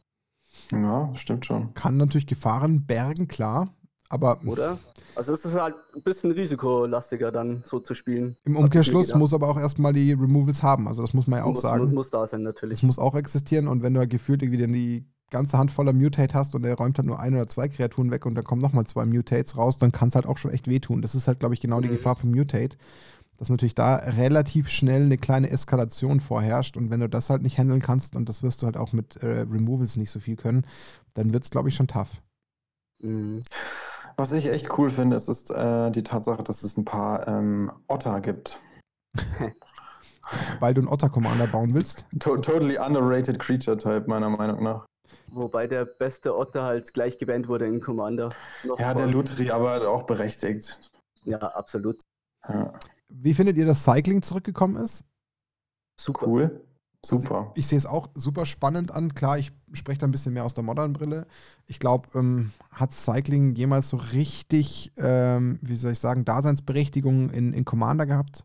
Ja, 0.70 1.12
stimmt 1.16 1.44
schon. 1.44 1.74
kann 1.74 1.96
natürlich 1.96 2.26
Gefahren 2.26 2.86
bergen, 2.86 3.28
klar. 3.28 3.74
Aber 4.08 4.40
oder? 4.46 4.78
Also 5.14 5.32
es 5.32 5.44
ist 5.44 5.54
halt 5.54 5.74
ein 5.94 6.02
bisschen 6.02 6.32
risikolastiger 6.32 7.32
dann 7.32 7.62
so 7.64 7.80
zu 7.80 7.94
spielen. 7.94 8.36
Im 8.44 8.56
Umkehrschluss 8.56 9.14
muss 9.14 9.32
aber 9.34 9.48
auch 9.48 9.58
erstmal 9.58 9.92
die 9.92 10.12
Removals 10.12 10.62
haben. 10.62 10.86
Also 10.86 11.02
das 11.02 11.14
muss 11.14 11.26
man 11.26 11.38
ja 11.38 11.44
auch 11.44 11.52
muss, 11.52 11.62
sagen. 11.62 11.84
Muss, 11.84 11.92
muss 11.94 12.10
da 12.10 12.26
sein 12.26 12.42
natürlich. 12.42 12.78
Das 12.78 12.82
muss 12.82 12.98
auch 12.98 13.14
existieren 13.14 13.68
und 13.68 13.82
wenn 13.82 13.94
du 13.94 14.00
halt 14.00 14.10
gefühlt 14.10 14.42
irgendwie 14.42 14.60
dann 14.60 14.72
die 14.72 15.06
ganze 15.32 15.58
Hand 15.58 15.72
voller 15.72 15.92
Mutate 15.92 16.32
hast 16.34 16.54
und 16.54 16.62
er 16.64 16.76
räumt 16.76 16.96
halt 16.98 17.06
nur 17.06 17.18
ein 17.18 17.34
oder 17.34 17.48
zwei 17.48 17.66
Kreaturen 17.68 18.12
weg 18.12 18.24
und 18.24 18.36
dann 18.36 18.44
kommen 18.44 18.62
nochmal 18.62 18.86
zwei 18.86 19.04
Mutates 19.04 19.56
raus, 19.56 19.78
dann 19.78 19.90
kann 19.90 20.08
es 20.08 20.14
halt 20.14 20.26
auch 20.26 20.38
schon 20.38 20.52
echt 20.52 20.68
wehtun. 20.68 21.02
Das 21.02 21.16
ist 21.16 21.26
halt, 21.26 21.40
glaube 21.40 21.54
ich, 21.54 21.60
genau 21.60 21.80
die 21.80 21.88
Mhm. 21.88 21.94
Gefahr 21.94 22.14
vom 22.14 22.30
Mutate, 22.30 22.76
dass 23.38 23.48
natürlich 23.48 23.74
da 23.74 23.96
relativ 23.96 24.68
schnell 24.68 25.02
eine 25.02 25.18
kleine 25.18 25.50
Eskalation 25.50 26.20
vorherrscht 26.20 26.76
und 26.76 26.90
wenn 26.90 27.00
du 27.00 27.08
das 27.08 27.28
halt 27.30 27.42
nicht 27.42 27.58
handeln 27.58 27.82
kannst 27.82 28.14
und 28.14 28.28
das 28.28 28.44
wirst 28.44 28.62
du 28.62 28.66
halt 28.66 28.76
auch 28.76 28.92
mit 28.92 29.16
äh, 29.16 29.40
Removals 29.40 29.96
nicht 29.96 30.10
so 30.10 30.20
viel 30.20 30.36
können, 30.36 30.64
dann 31.14 31.32
wird 31.32 31.42
es, 31.42 31.50
glaube 31.50 31.68
ich, 31.68 31.74
schon 31.74 31.88
tough. 31.88 32.22
Mhm. 33.02 33.40
Was 34.16 34.30
ich 34.32 34.46
echt 34.46 34.78
cool 34.78 34.90
finde, 34.90 35.16
ist, 35.16 35.28
ist 35.28 35.50
äh, 35.50 35.90
die 35.90 36.02
Tatsache, 36.02 36.44
dass 36.44 36.62
es 36.62 36.76
ein 36.76 36.84
paar 36.84 37.26
ähm, 37.26 37.72
Otter 37.88 38.20
gibt. 38.20 38.60
Weil 40.60 40.74
du 40.74 40.82
einen 40.82 40.88
Otter-Commander 40.88 41.46
bauen 41.48 41.74
willst. 41.74 42.04
To 42.20 42.36
totally 42.36 42.78
underrated 42.78 43.38
Creature 43.38 43.76
Type, 43.76 44.04
meiner 44.06 44.30
Meinung 44.30 44.62
nach. 44.62 44.86
Wobei 45.34 45.66
der 45.66 45.86
beste 45.86 46.36
Otter 46.36 46.62
halt 46.62 46.92
gleich 46.92 47.16
gebannt 47.18 47.48
wurde 47.48 47.66
in 47.66 47.80
Commander. 47.80 48.30
Noch 48.64 48.78
Ja, 48.78 48.92
der 48.92 49.06
Lutri, 49.06 49.50
aber 49.50 49.88
auch 49.88 50.02
berechtigt. 50.02 50.78
Ja, 51.24 51.38
absolut. 51.38 52.02
Ja. 52.46 52.72
Wie 53.08 53.32
findet 53.32 53.56
ihr, 53.56 53.64
dass 53.64 53.82
Cycling 53.82 54.22
zurückgekommen 54.22 54.82
ist? 54.82 55.04
Super. 55.98 56.26
Cool. 56.26 56.64
Super. 57.04 57.50
Ich 57.56 57.66
sehe 57.66 57.78
es 57.78 57.86
auch 57.86 58.10
super 58.14 58.46
spannend 58.46 58.92
an. 58.92 59.14
Klar, 59.14 59.38
ich 59.38 59.52
spreche 59.72 59.98
da 59.98 60.06
ein 60.06 60.12
bisschen 60.12 60.34
mehr 60.34 60.44
aus 60.44 60.54
der 60.54 60.62
Modern-Brille. 60.62 61.26
Ich 61.66 61.80
glaube, 61.80 62.08
ähm, 62.16 62.52
hat 62.70 62.92
Cycling 62.92 63.54
jemals 63.54 63.88
so 63.88 63.96
richtig, 63.96 64.92
ähm, 64.96 65.58
wie 65.62 65.76
soll 65.76 65.92
ich 65.92 65.98
sagen, 65.98 66.24
Daseinsberechtigung 66.24 67.30
in, 67.30 67.54
in 67.54 67.64
Commander 67.64 68.06
gehabt? 68.06 68.44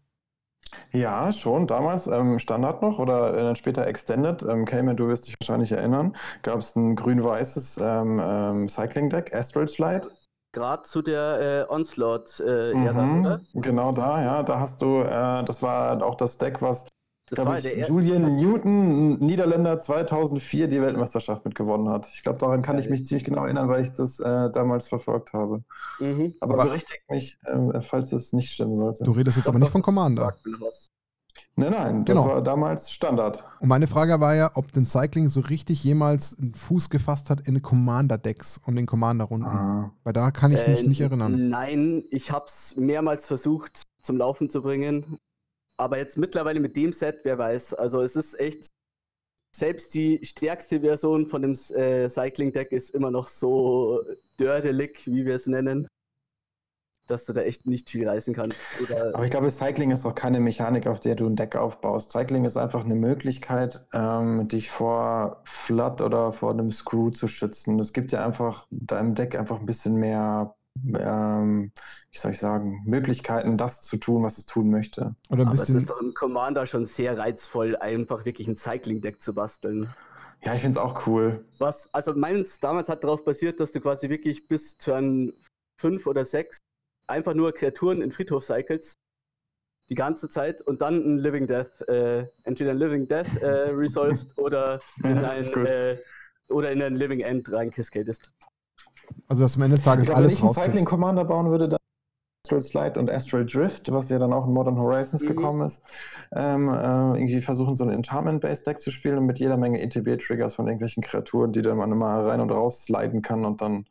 Ja, 0.92 1.32
schon 1.34 1.68
damals 1.68 2.08
ähm, 2.08 2.40
Standard 2.40 2.82
noch 2.82 3.00
oder 3.00 3.34
äh, 3.34 3.44
dann 3.44 3.56
später 3.56 3.86
Extended. 3.88 4.44
Ähm, 4.44 4.66
Cayman, 4.66 4.98
du 4.98 5.08
wirst 5.08 5.28
dich 5.28 5.36
wahrscheinlich 5.40 5.72
erinnern. 5.72 6.16
Gab 6.44 6.60
es 6.60 6.76
ein 6.76 6.96
grün-weißes 6.96 7.78
ähm, 7.82 8.20
ähm, 8.24 8.70
Cycling-Deck, 8.70 9.34
Astral 9.34 9.68
Slide. 9.68 10.10
Gerade 10.54 10.84
zu 10.84 11.02
der 11.02 11.68
äh, 11.70 11.72
Onslaught-Ära, 11.74 12.74
Mhm, 12.74 13.20
oder? 13.20 13.42
Genau 13.54 13.92
da, 13.92 14.22
ja. 14.24 14.44
Da 14.44 14.60
hast 14.60 14.82
du, 14.82 15.02
äh, 15.02 15.44
das 15.44 15.62
war 15.62 16.02
auch 16.04 16.16
das 16.16 16.38
Deck, 16.38 16.62
was 16.62 16.86
Das 17.30 17.46
war 17.46 17.58
ich, 17.58 17.64
der 17.64 17.76
er 17.78 17.88
Julian 17.90 18.38
Newton, 18.38 19.14
ein 19.14 19.20
Niederländer, 19.20 19.80
2004 19.82 20.68
die 20.70 20.82
Weltmeisterschaft 20.82 21.44
mitgewonnen 21.44 21.90
hat. 21.90 22.08
Ich 22.14 22.24
glaube, 22.24 22.40
daran 22.40 22.62
kann 22.62 22.80
ich 22.80 22.90
mich 22.90 23.06
ziemlich 23.06 23.26
genau 23.26 23.44
erinnern, 23.44 23.68
weil 23.68 23.84
ich 23.84 23.92
das 23.92 24.20
äh, 24.20 24.50
damals 24.52 24.88
verfolgt 24.88 25.34
habe. 25.34 25.64
mhm. 26.00 26.36
Aber, 26.40 26.54
Aber- 26.54 26.64
berichtigt 26.66 27.02
mich, 27.10 27.38
äh, 27.44 27.82
falls 27.82 28.12
es 28.14 28.32
nicht 28.32 28.54
stimmen 28.54 28.78
sollte. 28.78 29.04
Du 29.04 29.12
redest 29.12 29.36
jetzt 29.38 29.50
aber 29.50 29.60
nicht 29.60 29.70
von 29.72 29.82
das 29.82 29.86
Commander. 29.86 30.36
Nein, 31.60 31.72
nein, 31.72 32.06
das 32.06 32.16
Genau. 32.16 32.28
war 32.30 32.42
damals 32.44 32.92
Standard. 32.92 33.44
Und 33.60 33.68
meine 33.70 33.88
Frage 33.88 34.20
war 34.20 34.36
ja, 34.36 34.52
ob 34.54 34.72
denn 34.74 34.86
Cycling 34.86 35.28
so 35.28 35.40
richtig 35.42 35.84
jemals 35.84 36.38
einen 36.40 36.54
Fuß 36.54 36.90
gefasst 36.92 37.32
hat 37.32 37.42
in 37.42 37.62
Commander-Decks 37.64 38.60
und 38.66 38.78
in 38.78 38.86
Commander-Runden. 38.86 39.48
Ah. 39.48 39.92
Weil 40.04 40.14
da 40.14 40.30
kann 40.30 40.52
ich 40.52 40.66
mich 40.68 40.80
Äh, 40.82 40.88
nicht 40.88 41.02
erinnern. 41.02 41.50
Nein, 41.50 42.04
ich 42.12 42.32
habe 42.32 42.46
es 42.48 42.76
mehrmals 42.78 43.26
versucht 43.26 43.84
zum 44.04 44.18
Laufen 44.18 44.50
zu 44.50 44.62
bringen. 44.62 45.18
Aber 45.78 45.98
jetzt 45.98 46.18
mittlerweile 46.18 46.60
mit 46.60 46.76
dem 46.76 46.92
Set, 46.92 47.22
wer 47.24 47.38
weiß. 47.38 47.76
Also 47.76 48.02
es 48.02 48.16
ist 48.16 48.40
echt, 48.40 48.72
selbst 49.56 49.94
die 49.94 50.20
stärkste 50.24 50.82
Version 50.82 51.28
von 51.28 51.42
dem 51.44 51.54
äh, 51.76 52.10
Cycling-Deck 52.10 52.72
ist 52.72 52.90
immer 52.90 53.12
noch 53.12 53.28
so 53.28 54.04
dördelig, 54.40 55.06
wie 55.06 55.26
wir 55.26 55.36
es 55.36 55.46
nennen, 55.46 55.88
dass 57.08 57.26
du 57.26 57.34
da 57.34 57.42
echt 57.42 57.66
nicht 57.66 57.90
viel 57.90 58.08
reißen 58.08 58.34
kannst. 58.34 58.60
Oder 58.82 59.16
Aber 59.16 59.24
ich 59.24 59.32
glaube, 59.32 59.50
Cycling 59.50 59.92
ist 59.92 60.06
auch 60.06 60.16
keine 60.16 60.40
Mechanik, 60.40 60.88
auf 60.88 61.00
der 61.00 61.16
du 61.16 61.26
ein 61.26 61.36
Deck 61.36 61.56
aufbaust. 61.56 62.12
Cycling 62.12 62.46
ist 62.46 62.58
einfach 62.58 62.84
eine 62.84 62.96
Möglichkeit, 62.96 63.86
ähm, 63.94 64.48
dich 64.48 64.70
vor 64.70 65.42
Flood 65.46 66.02
oder 66.02 66.34
vor 66.34 66.52
einem 66.52 66.72
Screw 66.72 67.12
zu 67.12 67.28
schützen. 67.28 67.80
Es 67.80 67.94
gibt 67.94 68.12
ja 68.12 68.26
einfach 68.26 68.68
deinem 68.72 69.16
Deck 69.16 69.36
einfach 69.36 69.60
ein 69.60 69.66
bisschen 69.66 69.96
mehr, 69.96 70.57
ähm, 70.98 71.72
wie 72.12 72.18
soll 72.18 72.32
ich 72.32 72.40
sagen, 72.40 72.82
Möglichkeiten, 72.86 73.58
das 73.58 73.82
zu 73.82 73.98
tun, 73.98 74.24
was 74.24 74.38
es 74.38 74.46
tun 74.46 74.70
möchte. 74.70 75.16
Oder 75.30 75.44
ein 75.44 75.48
aber 75.48 75.62
es 75.62 75.70
ist 75.70 75.90
doch 75.90 76.02
im 76.02 76.14
Commander 76.14 76.66
schon 76.66 76.86
sehr 76.86 77.18
reizvoll, 77.18 77.76
einfach 77.76 78.26
wirklich 78.26 78.48
ein 78.48 78.56
Cycling-Deck 78.56 79.22
zu 79.22 79.34
basteln. 79.34 79.94
Ja, 80.44 80.54
ich 80.54 80.62
finde 80.62 80.80
es 80.80 80.86
auch 80.86 81.08
cool. 81.08 81.46
Was, 81.58 81.92
also 81.94 82.14
meins 82.14 82.60
damals 82.60 82.90
hat 82.90 83.04
darauf 83.04 83.24
basiert, 83.26 83.60
dass 83.60 83.72
du 83.72 83.82
quasi 83.82 84.10
wirklich 84.10 84.48
bis 84.48 84.78
Turn 84.78 85.34
5 85.80 86.06
oder 86.08 86.26
6 86.26 86.58
einfach 87.08 87.34
nur 87.34 87.54
Kreaturen 87.54 88.02
in 88.02 88.12
Friedhof 88.12 88.44
cycles. 88.44 88.94
Die 89.90 89.96
ganze 89.96 90.28
Zeit 90.28 90.62
und 90.62 90.82
dann 90.82 90.96
ein 90.96 91.18
Living 91.18 91.48
Death, 91.48 91.82
äh, 91.88 92.28
entweder 92.44 92.72
ein 92.72 92.78
Living 92.78 93.08
Death 93.08 93.38
äh, 93.38 93.70
resolved 93.70 94.38
oder 94.38 94.82
in 95.04 95.16
Ja, 95.16 95.30
ein 95.30 95.66
äh, 95.66 95.98
oder 96.50 96.72
in 96.72 96.82
ein 96.82 96.96
Living 96.96 97.22
End 97.22 97.50
reinkascadest. 97.52 98.30
Also, 99.28 99.44
dass 99.44 99.56
am 99.56 99.62
Ende 99.64 99.76
des 99.78 99.84
Tages 99.86 100.04
Ich 100.04 100.08
glaube, 100.10 100.20
wenn 100.22 100.26
alles 100.30 100.38
ich 100.38 100.44
einen. 100.44 100.54
Cycling 100.54 100.86
Commander 100.86 101.26
bauen 101.26 101.50
würde, 101.50 101.70
dann 101.70 101.78
Astral 102.46 102.62
Slide 102.62 103.00
und 103.00 103.10
Astral 103.12 103.46
Drift, 103.46 103.92
was 103.92 104.08
ja 104.10 104.20
dann 104.20 104.32
auch 104.32 104.48
in 104.48 104.54
Modern 104.54 104.78
Horizons 104.80 105.22
Mhm. 105.22 105.28
gekommen 105.28 105.68
ist, 105.68 105.82
ähm, 106.34 106.70
äh, 106.70 106.74
irgendwie 106.74 107.42
versuchen, 107.42 107.76
so 107.76 107.84
ein 107.84 107.90
Enchantment-Based 107.90 108.66
Deck 108.66 108.80
zu 108.80 108.90
spielen 108.92 109.26
mit 109.26 109.40
jeder 109.40 109.58
Menge 109.58 109.82
ETB-Triggers 109.82 110.56
von 110.56 110.66
irgendwelchen 110.68 111.04
Kreaturen, 111.04 111.52
die 111.52 111.62
dann 111.62 111.78
man 111.78 111.92
immer 111.92 112.26
rein 112.26 112.40
und 112.40 112.52
raus 112.52 112.86
sliden 112.86 113.22
kann 113.22 113.44
und 113.44 113.60
dann 113.62 113.86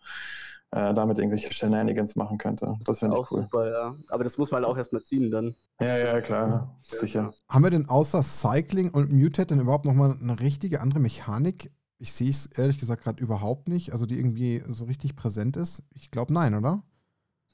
äh, 0.73 0.95
damit 0.95 1.19
irgendwelche 1.19 1.53
Shenanigans 1.53 2.17
machen 2.17 2.39
könnte. 2.39 2.75
Das 2.85 2.99
finde 2.99 3.17
auch 3.17 3.27
ich 3.27 3.33
cool. 3.33 3.43
super, 3.43 3.71
ja. 3.71 3.95
Aber 4.09 4.25
das 4.25 4.37
muss 4.39 4.51
man 4.51 4.62
halt 4.62 4.73
auch 4.73 4.77
erstmal 4.79 5.03
ziehen 5.03 5.31
dann. 5.31 5.55
Ja, 5.79 5.97
ja, 5.99 6.21
klar, 6.23 6.77
sicher. 6.83 7.35
Haben 7.49 7.62
wir 7.64 7.71
denn 7.71 7.89
außer 7.89 8.23
Cycling 8.23 8.91
und 8.91 9.12
Mutate 9.12 9.49
denn 9.49 9.61
überhaupt 9.61 9.85
nochmal 9.85 10.17
eine 10.21 10.41
richtige 10.41 10.81
andere 10.81 10.99
Mechanik? 11.01 11.71
Ich 11.99 12.12
sehe 12.12 12.30
es 12.30 12.47
ehrlich 12.47 12.78
gesagt 12.78 13.05
gerade 13.05 13.22
überhaupt 13.22 13.68
nicht, 13.68 13.92
also 13.92 14.07
die 14.07 14.18
irgendwie 14.18 14.62
so 14.68 14.84
richtig 14.84 15.16
präsent 15.16 15.57
ist. 15.57 15.82
Ich 15.94 16.11
glaube 16.11 16.32
nein, 16.32 16.55
oder? 16.55 16.82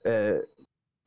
Äh, 0.02 0.40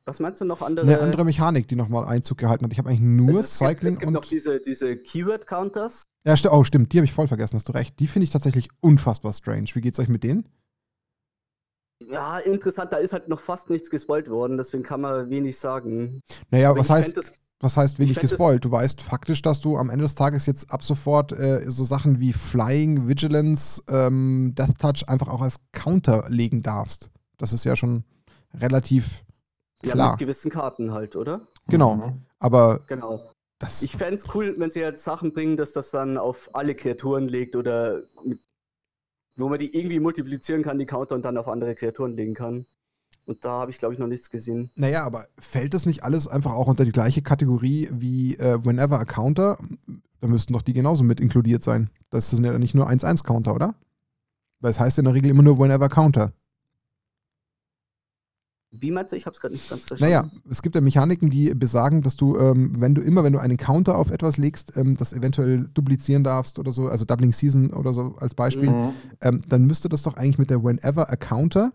was 0.06 0.20
meinst 0.20 0.40
du 0.40 0.44
noch 0.44 0.62
andere? 0.62 0.86
Eine 0.86 1.00
andere 1.00 1.24
Mechanik, 1.24 1.68
die 1.68 1.76
nochmal 1.76 2.06
Einzug 2.06 2.38
gehalten 2.38 2.64
hat. 2.64 2.72
Ich 2.72 2.78
habe 2.78 2.88
eigentlich 2.88 3.00
nur 3.00 3.40
es, 3.40 3.52
es 3.52 3.58
gibt, 3.58 3.68
Cycling 3.70 3.92
es 3.94 3.98
gibt 3.98 4.06
und. 4.06 4.14
noch 4.14 4.24
diese, 4.24 4.60
diese 4.60 4.96
Keyword-Counters. 4.96 6.02
ja, 6.24 6.36
sti 6.36 6.48
oh, 6.48 6.64
stimmt, 6.64 6.92
die 6.92 6.98
habe 6.98 7.04
ich 7.04 7.12
voll 7.12 7.28
vergessen, 7.28 7.56
hast 7.56 7.68
du 7.68 7.72
recht. 7.72 7.98
Die 7.98 8.06
finde 8.06 8.24
ich 8.24 8.30
tatsächlich 8.30 8.68
unfassbar 8.80 9.32
strange. 9.32 9.68
Wie 9.74 9.80
geht's 9.80 9.98
euch 9.98 10.08
mit 10.08 10.22
denen? 10.22 10.48
Ja, 11.98 12.38
interessant, 12.38 12.92
da 12.92 12.98
ist 12.98 13.12
halt 13.12 13.28
noch 13.28 13.40
fast 13.40 13.70
nichts 13.70 13.90
gespoilt 13.90 14.28
worden, 14.28 14.58
deswegen 14.58 14.82
kann 14.82 15.00
man 15.00 15.30
wenig 15.30 15.58
sagen. 15.58 16.20
Naja, 16.50 16.70
Aber 16.70 16.80
was 16.80 16.90
heißt, 16.90 17.14
fänd 17.14 17.32
das- 17.58 17.76
was 17.76 17.76
heißt 17.76 17.98
wenig 17.98 18.18
gespoilt? 18.18 18.64
Du 18.64 18.70
weißt 18.70 19.00
faktisch, 19.02 19.42
dass 19.42 19.60
du 19.60 19.76
am 19.76 19.90
Ende 19.90 20.04
des 20.04 20.14
Tages 20.14 20.46
jetzt 20.46 20.70
ab 20.72 20.82
sofort 20.84 21.32
äh, 21.32 21.64
so 21.70 21.84
Sachen 21.84 22.20
wie 22.20 22.32
Flying, 22.32 23.08
Vigilance, 23.08 23.82
ähm, 23.88 24.54
Death 24.56 24.78
Touch 24.78 25.08
einfach 25.08 25.28
auch 25.28 25.40
als 25.40 25.56
Counter 25.72 26.26
legen 26.28 26.62
darfst. 26.62 27.10
Das 27.38 27.52
ist 27.52 27.64
ja 27.64 27.76
schon 27.76 28.04
relativ 28.54 29.24
Ja, 29.82 29.92
klar. 29.92 30.10
mit 30.12 30.20
gewissen 30.20 30.50
Karten 30.50 30.92
halt, 30.92 31.16
oder? 31.16 31.46
Genau. 31.68 31.96
Mhm. 31.96 32.22
Aber 32.38 32.80
Genau. 32.86 33.30
das. 33.58 33.82
Ich 33.82 33.96
fände 33.96 34.16
es 34.16 34.34
cool, 34.34 34.54
wenn 34.58 34.70
sie 34.70 34.80
jetzt 34.80 35.04
Sachen 35.04 35.32
bringen, 35.32 35.56
dass 35.56 35.72
das 35.72 35.90
dann 35.90 36.18
auf 36.18 36.50
alle 36.54 36.74
Kreaturen 36.74 37.28
legt 37.28 37.56
oder 37.56 38.02
mit, 38.24 38.38
wo 39.36 39.48
man 39.48 39.58
die 39.58 39.74
irgendwie 39.74 40.00
multiplizieren 40.00 40.62
kann, 40.62 40.78
die 40.78 40.86
Counter 40.86 41.14
und 41.14 41.22
dann 41.22 41.36
auf 41.36 41.48
andere 41.48 41.74
Kreaturen 41.74 42.16
legen 42.16 42.34
kann. 42.34 42.66
Und 43.26 43.44
da 43.44 43.50
habe 43.60 43.70
ich, 43.72 43.78
glaube 43.78 43.92
ich, 43.92 43.98
noch 44.00 44.06
nichts 44.06 44.30
gesehen. 44.30 44.70
Naja, 44.76 45.04
aber 45.04 45.26
fällt 45.38 45.74
das 45.74 45.84
nicht 45.84 46.04
alles 46.04 46.28
einfach 46.28 46.52
auch 46.52 46.68
unter 46.68 46.84
die 46.84 46.92
gleiche 46.92 47.22
Kategorie 47.22 47.88
wie 47.92 48.36
äh, 48.36 48.64
Whenever 48.64 48.98
a 49.00 49.04
Counter? 49.04 49.58
Da 50.20 50.28
müssten 50.28 50.52
doch 50.52 50.62
die 50.62 50.72
genauso 50.72 51.02
mit 51.04 51.20
inkludiert 51.20 51.62
sein. 51.62 51.90
Das 52.10 52.30
sind 52.30 52.44
ja 52.44 52.56
nicht 52.58 52.74
nur 52.74 52.88
1-1-Counter, 52.88 53.54
oder? 53.54 53.74
Weil 54.60 54.70
es 54.70 54.78
heißt 54.80 54.98
in 54.98 55.04
der 55.06 55.14
Regel 55.14 55.30
immer 55.30 55.42
nur 55.42 55.58
Whenever 55.58 55.88
Counter. 55.88 56.32
Wie 58.72 58.90
meinst 58.90 59.12
du? 59.12 59.16
Ich 59.16 59.24
habe 59.26 59.34
es 59.34 59.40
gerade 59.40 59.54
nicht 59.54 59.68
ganz 59.70 59.82
verstanden. 59.84 60.12
Naja, 60.14 60.30
es 60.50 60.60
gibt 60.60 60.74
ja 60.74 60.80
Mechaniken, 60.80 61.30
die 61.30 61.54
besagen, 61.54 62.02
dass 62.02 62.16
du, 62.16 62.36
ähm, 62.38 62.74
wenn 62.78 62.94
du 62.94 63.00
immer, 63.00 63.24
wenn 63.24 63.32
du 63.32 63.38
einen 63.38 63.56
Counter 63.56 63.96
auf 63.96 64.10
etwas 64.10 64.36
legst, 64.36 64.76
ähm, 64.76 64.96
das 64.96 65.12
eventuell 65.12 65.68
duplizieren 65.72 66.24
darfst 66.24 66.58
oder 66.58 66.72
so, 66.72 66.88
also 66.88 67.04
Doubling 67.04 67.32
Season 67.32 67.72
oder 67.72 67.94
so 67.94 68.16
als 68.18 68.34
Beispiel, 68.34 68.70
Mhm. 68.70 68.92
ähm, 69.22 69.42
dann 69.48 69.64
müsste 69.64 69.88
das 69.88 70.02
doch 70.02 70.14
eigentlich 70.16 70.38
mit 70.38 70.50
der 70.50 70.62
Whenever 70.62 71.08
a 71.10 71.16
Counter, 71.16 71.72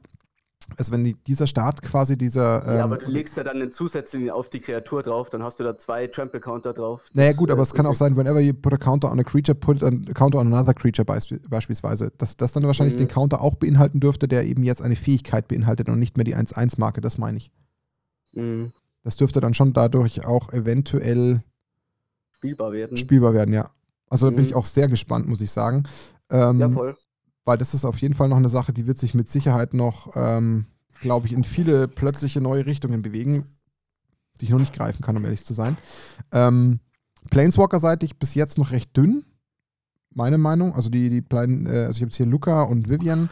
also 0.77 0.91
wenn 0.91 1.03
die, 1.03 1.15
dieser 1.27 1.47
Start 1.47 1.81
quasi 1.81 2.17
dieser. 2.17 2.65
Ähm, 2.67 2.77
ja, 2.77 2.83
aber 2.83 2.97
du 2.97 3.07
legst 3.09 3.37
ja 3.37 3.43
dann 3.43 3.57
einen 3.61 3.71
zusätzlichen 3.71 4.29
auf 4.29 4.49
die 4.49 4.59
Kreatur 4.59 5.03
drauf, 5.03 5.29
dann 5.29 5.43
hast 5.43 5.59
du 5.59 5.63
da 5.63 5.77
zwei 5.77 6.07
Trample-Counter 6.07 6.73
drauf. 6.73 7.01
Naja, 7.13 7.33
gut, 7.33 7.51
aber 7.51 7.61
es 7.61 7.73
kann 7.73 7.85
auch 7.85 7.95
sein, 7.95 8.15
whenever 8.15 8.39
you 8.39 8.53
put 8.53 8.73
a 8.73 8.77
counter 8.77 9.11
on 9.11 9.19
a 9.19 9.23
creature, 9.23 9.55
put 9.55 9.83
a 9.83 9.91
counter 10.13 10.39
on 10.39 10.53
another 10.53 10.73
creature 10.73 11.05
beisp 11.05 11.33
beispielsweise. 11.49 12.11
Dass 12.17 12.35
das 12.37 12.51
dann 12.53 12.63
wahrscheinlich 12.63 12.95
Mhm. 12.95 12.99
den 12.99 13.07
Counter 13.07 13.41
auch 13.41 13.55
beinhalten 13.55 13.99
dürfte, 13.99 14.27
der 14.27 14.45
eben 14.45 14.63
jetzt 14.63 14.81
eine 14.81 14.95
Fähigkeit 14.95 15.47
beinhaltet 15.47 15.89
und 15.89 15.99
nicht 15.99 16.17
mehr 16.17 16.23
die 16.23 16.35
1-1-Marke, 16.35 17.01
das 17.01 17.17
meine 17.17 17.37
ich. 17.37 17.51
Mhm. 18.33 18.71
Das 19.03 19.17
dürfte 19.17 19.39
dann 19.41 19.53
schon 19.53 19.73
dadurch 19.73 20.25
auch 20.25 20.53
eventuell 20.53 21.41
Spielbar 22.35 22.71
werden. 22.71 22.97
spielbar 22.97 23.33
werden, 23.33 23.53
ja. 23.53 23.69
Also 24.09 24.27
da 24.27 24.31
bin 24.31 24.41
Mhm. 24.43 24.49
ich 24.49 24.55
auch 24.55 24.65
sehr 24.65 24.87
gespannt, 24.87 25.27
muss 25.27 25.41
ich 25.41 25.51
sagen. 25.51 25.83
Ähm, 26.29 26.59
ja, 26.59 26.69
voll. 26.69 26.95
Weil 27.45 27.57
das 27.57 27.73
ist 27.73 27.85
auf 27.85 27.97
jeden 27.97 28.13
Fall 28.13 28.29
noch 28.29 28.37
eine 28.37 28.49
Sache, 28.49 28.73
die 28.73 28.87
wird 28.87 28.97
sich 28.97 29.13
mit 29.13 29.29
Sicherheit 29.29 29.73
noch 29.73 30.11
ähm, 30.15 30.65
glaube 31.01 31.27
ich, 31.27 31.33
in 31.33 31.43
viele 31.43 31.87
plötzliche 31.87 32.41
neue 32.41 32.65
Richtungen 32.65 33.01
bewegen, 33.01 33.57
die 34.39 34.45
ich 34.45 34.51
noch 34.51 34.59
nicht 34.59 34.73
greifen 34.73 35.03
kann, 35.03 35.17
um 35.17 35.25
ehrlich 35.25 35.45
zu 35.45 35.53
sein. 35.53 35.77
Ähm, 36.31 36.79
Planeswalker-seitig 37.29 38.17
bis 38.19 38.33
jetzt 38.35 38.57
noch 38.57 38.71
recht 38.71 38.95
dünn, 38.95 39.25
meine 40.13 40.37
Meinung. 40.37 40.73
Also 40.75 40.89
die, 40.89 41.09
die 41.09 41.21
kleinen, 41.21 41.65
äh, 41.65 41.85
also 41.85 41.97
ich 41.97 42.01
habe 42.01 42.09
jetzt 42.09 42.17
hier 42.17 42.25
Luca 42.25 42.63
und 42.63 42.89
Vivian, 42.89 43.29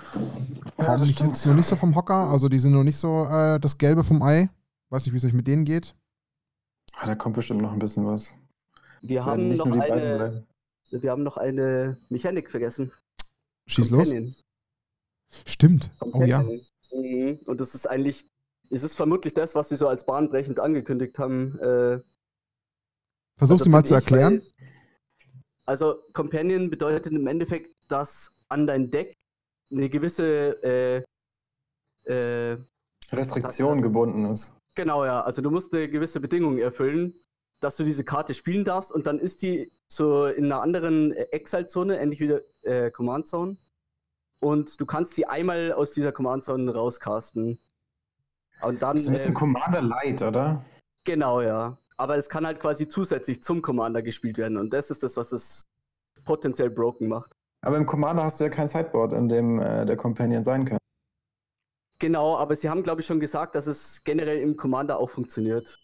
Ja, 0.78 0.98
stimmt. 1.06 1.34
jetzt 1.34 1.46
noch 1.46 1.56
nicht 1.56 1.68
so 1.68 1.76
vom 1.76 1.96
Hocker. 1.96 2.30
Also 2.30 2.50
die 2.50 2.60
sind 2.60 2.74
noch 2.74 2.84
nicht 2.84 2.98
so 2.98 3.26
äh, 3.26 3.60
das 3.60 3.78
Gelbe 3.78 4.04
vom 4.04 4.22
Ei. 4.22 4.50
Weiß 4.90 5.06
nicht, 5.06 5.14
wie 5.14 5.18
es 5.18 5.26
euch 5.26 5.34
mit 5.34 5.48
denen 5.48 5.66
geht. 5.66 5.96
Ah, 6.94 7.06
Da 7.06 7.16
kommt 7.16 7.36
bestimmt 7.36 7.62
noch 7.62 7.72
ein 7.72 7.80
bisschen 7.80 8.06
was. 8.06 8.32
Wir 9.02 9.24
haben, 9.26 9.56
noch 9.56 9.72
die 9.72 9.80
eine, 9.80 10.44
wir 10.92 11.12
haben 11.12 11.24
noch 11.24 11.38
eine 11.38 11.98
Mechanik 12.10 12.50
vergessen. 12.50 12.92
Schieß 13.70 13.90
los. 13.92 14.04
Companion. 14.08 14.36
Stimmt. 15.46 15.92
Oh 16.02 16.24
ja. 16.24 16.38
Companion. 16.40 16.66
Mhm. 16.92 17.40
Und 17.46 17.60
das 17.62 17.76
ist 17.76 17.88
eigentlich, 17.88 18.26
es 18.72 18.84
ist 18.84 18.96
vermutlich 18.96 19.34
das, 19.34 19.54
was 19.56 19.70
sie 19.70 19.76
so 19.78 19.88
als 19.88 20.06
bahnbrechend 20.06 20.60
angekündigt 20.60 21.18
haben. 21.20 21.58
Äh, 21.60 22.00
Versuchst 23.38 23.62
also 23.62 23.64
du 23.66 23.70
mal 23.70 23.84
zu 23.86 23.94
ich, 23.94 24.02
erklären? 24.02 24.42
weil- 24.42 24.68
Also 25.66 26.04
Companion 26.14 26.70
bedeutet 26.70 27.14
im 27.14 27.28
Endeffekt, 27.28 27.76
dass 27.88 28.32
an 28.48 28.66
dein 28.66 28.90
Deck 28.90 29.14
eine 29.72 29.88
gewisse 29.90 31.06
äh, 32.08 32.12
äh, 32.12 32.58
Restriktion 33.12 33.82
gebunden 33.84 34.26
ist. 34.32 34.52
Genau, 34.74 35.06
ja. 35.06 35.22
Also 35.22 35.42
du 35.44 35.52
musst 35.52 35.72
eine 35.74 35.88
gewisse 35.90 36.20
Bedingung 36.20 36.58
erfüllen, 36.58 37.14
dass 37.60 37.76
du 37.76 37.84
diese 37.84 38.04
Karte 38.04 38.34
spielen 38.34 38.66
darfst 38.66 38.92
und 38.92 39.06
dann 39.08 39.20
ist 39.20 39.42
die 39.42 39.72
so 39.88 40.26
in 40.26 40.46
einer 40.46 40.62
anderen 40.62 41.12
äh, 41.14 41.24
Exile-Zone, 41.32 42.00
ähnlich 42.00 42.20
wie 42.20 42.28
der 42.28 42.42
äh, 42.62 42.92
Command-Zone. 42.92 43.58
Und 44.40 44.80
du 44.80 44.86
kannst 44.86 45.18
die 45.18 45.28
einmal 45.28 45.74
aus 45.74 45.92
dieser 45.92 46.12
Command-Zone 46.12 46.74
rauscasten. 46.74 47.60
Und 48.62 48.82
dann. 48.82 48.96
Das 48.96 49.04
ist 49.04 49.10
ein 49.10 49.16
bisschen 49.16 49.32
äh, 49.32 49.36
Commander 49.36 49.82
Light, 49.82 50.22
oder? 50.22 50.64
genau, 51.04 51.42
ja. 51.42 51.78
Aber 51.98 52.16
es 52.16 52.30
kann 52.30 52.46
halt 52.46 52.62
quasi 52.62 52.88
zusätzlich 52.88 53.44
zum 53.44 53.62
Commander 53.62 54.02
gespielt 54.02 54.38
werden. 54.38 54.58
Und 54.58 54.72
das 54.72 54.90
ist 54.90 55.04
das, 55.04 55.18
was 55.18 55.34
es 55.34 55.68
potenziell 56.24 56.70
broken 56.70 57.10
macht. 57.10 57.32
Aber 57.62 57.76
im 57.76 57.86
Commander 57.86 58.24
hast 58.24 58.40
du 58.40 58.46
ja 58.46 58.50
kein 58.50 58.70
Sideboard, 58.70 59.12
in 59.12 59.28
dem 59.28 59.60
äh, 59.60 59.86
der 59.86 59.98
Companion 59.98 60.44
sein 60.44 60.64
kann. 60.64 60.78
Genau, 62.00 62.38
aber 62.38 62.56
sie 62.56 62.70
haben, 62.70 62.84
glaube 62.84 63.02
ich, 63.02 63.08
schon 63.08 63.20
gesagt, 63.20 63.56
dass 63.56 63.68
es 63.68 64.02
generell 64.06 64.40
im 64.40 64.56
Commander 64.56 64.98
auch 65.00 65.10
funktioniert. 65.10 65.78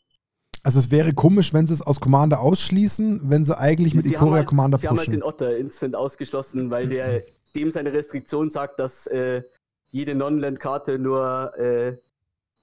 Also 0.66 0.80
es 0.80 0.90
wäre 0.90 1.14
komisch, 1.14 1.54
wenn 1.54 1.68
sie 1.68 1.74
es 1.74 1.82
aus 1.82 2.00
Commander 2.00 2.40
ausschließen, 2.42 3.22
wenn 3.30 3.46
sie 3.46 3.58
eigentlich 3.58 3.94
mit 3.94 4.04
Sie 4.06 4.14
Ikoria 4.14 4.38
halt, 4.38 4.48
Commander 4.48 4.78
sie 4.80 4.88
haben 4.88 4.98
halt 4.98 5.06
pushen. 5.08 5.20
den 5.20 5.24
Otter 5.24 5.56
instant 5.58 5.96
ausgeschlossen, 5.96 6.72
weil 6.72 6.88
der 6.90 7.24
dem 7.56 7.70
seine 7.72 7.94
Restriktion 7.94 8.50
sagt, 8.50 8.80
dass 8.80 9.06
äh, 9.08 9.44
jede 9.92 10.16
Non-Land-Karte 10.16 10.98
nur 10.98 11.52
äh, 11.58 11.90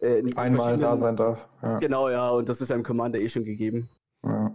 äh, 0.01 0.19
in 0.19 0.37
Einmal 0.37 0.77
da 0.79 0.97
sein 0.97 1.17
darf. 1.17 1.47
Ja. 1.63 1.79
Genau, 1.79 2.09
ja, 2.11 2.29
und 2.31 2.49
das 2.49 2.61
ist 2.61 2.73
einem 2.73 2.83
Commander 2.83 3.21
eh 3.21 3.29
schon 3.29 3.45
gegeben. 3.45 3.89
Ja. 4.25 4.51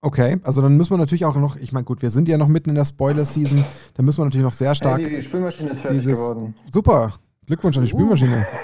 Okay, 0.00 0.38
also 0.44 0.62
dann 0.62 0.76
müssen 0.76 0.90
wir 0.92 0.98
natürlich 0.98 1.24
auch 1.24 1.34
noch, 1.36 1.56
ich 1.56 1.72
meine, 1.72 1.84
gut, 1.84 2.02
wir 2.02 2.10
sind 2.10 2.28
ja 2.28 2.36
noch 2.38 2.46
mitten 2.48 2.68
in 2.70 2.76
der 2.76 2.84
Spoiler-Season, 2.84 3.64
da 3.94 4.02
müssen 4.04 4.18
wir 4.18 4.26
natürlich 4.26 4.44
noch 4.44 4.52
sehr 4.52 4.74
stark. 4.76 5.00
Hey, 5.00 5.16
die 5.16 5.22
Spülmaschine 5.22 5.70
ist 5.70 5.80
fertig 5.80 6.00
dieses- 6.02 6.16
geworden. 6.18 6.54
Super, 6.72 7.14
Glückwunsch 7.46 7.76
an 7.78 7.84
die 7.84 7.92
Uh. 7.92 7.96
Spülmaschine. 7.96 8.46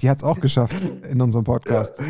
Die 0.00 0.08
hat 0.08 0.18
es 0.18 0.24
auch 0.24 0.40
geschafft 0.40 0.74
in 1.10 1.20
unserem 1.20 1.44
Podcast. 1.44 2.00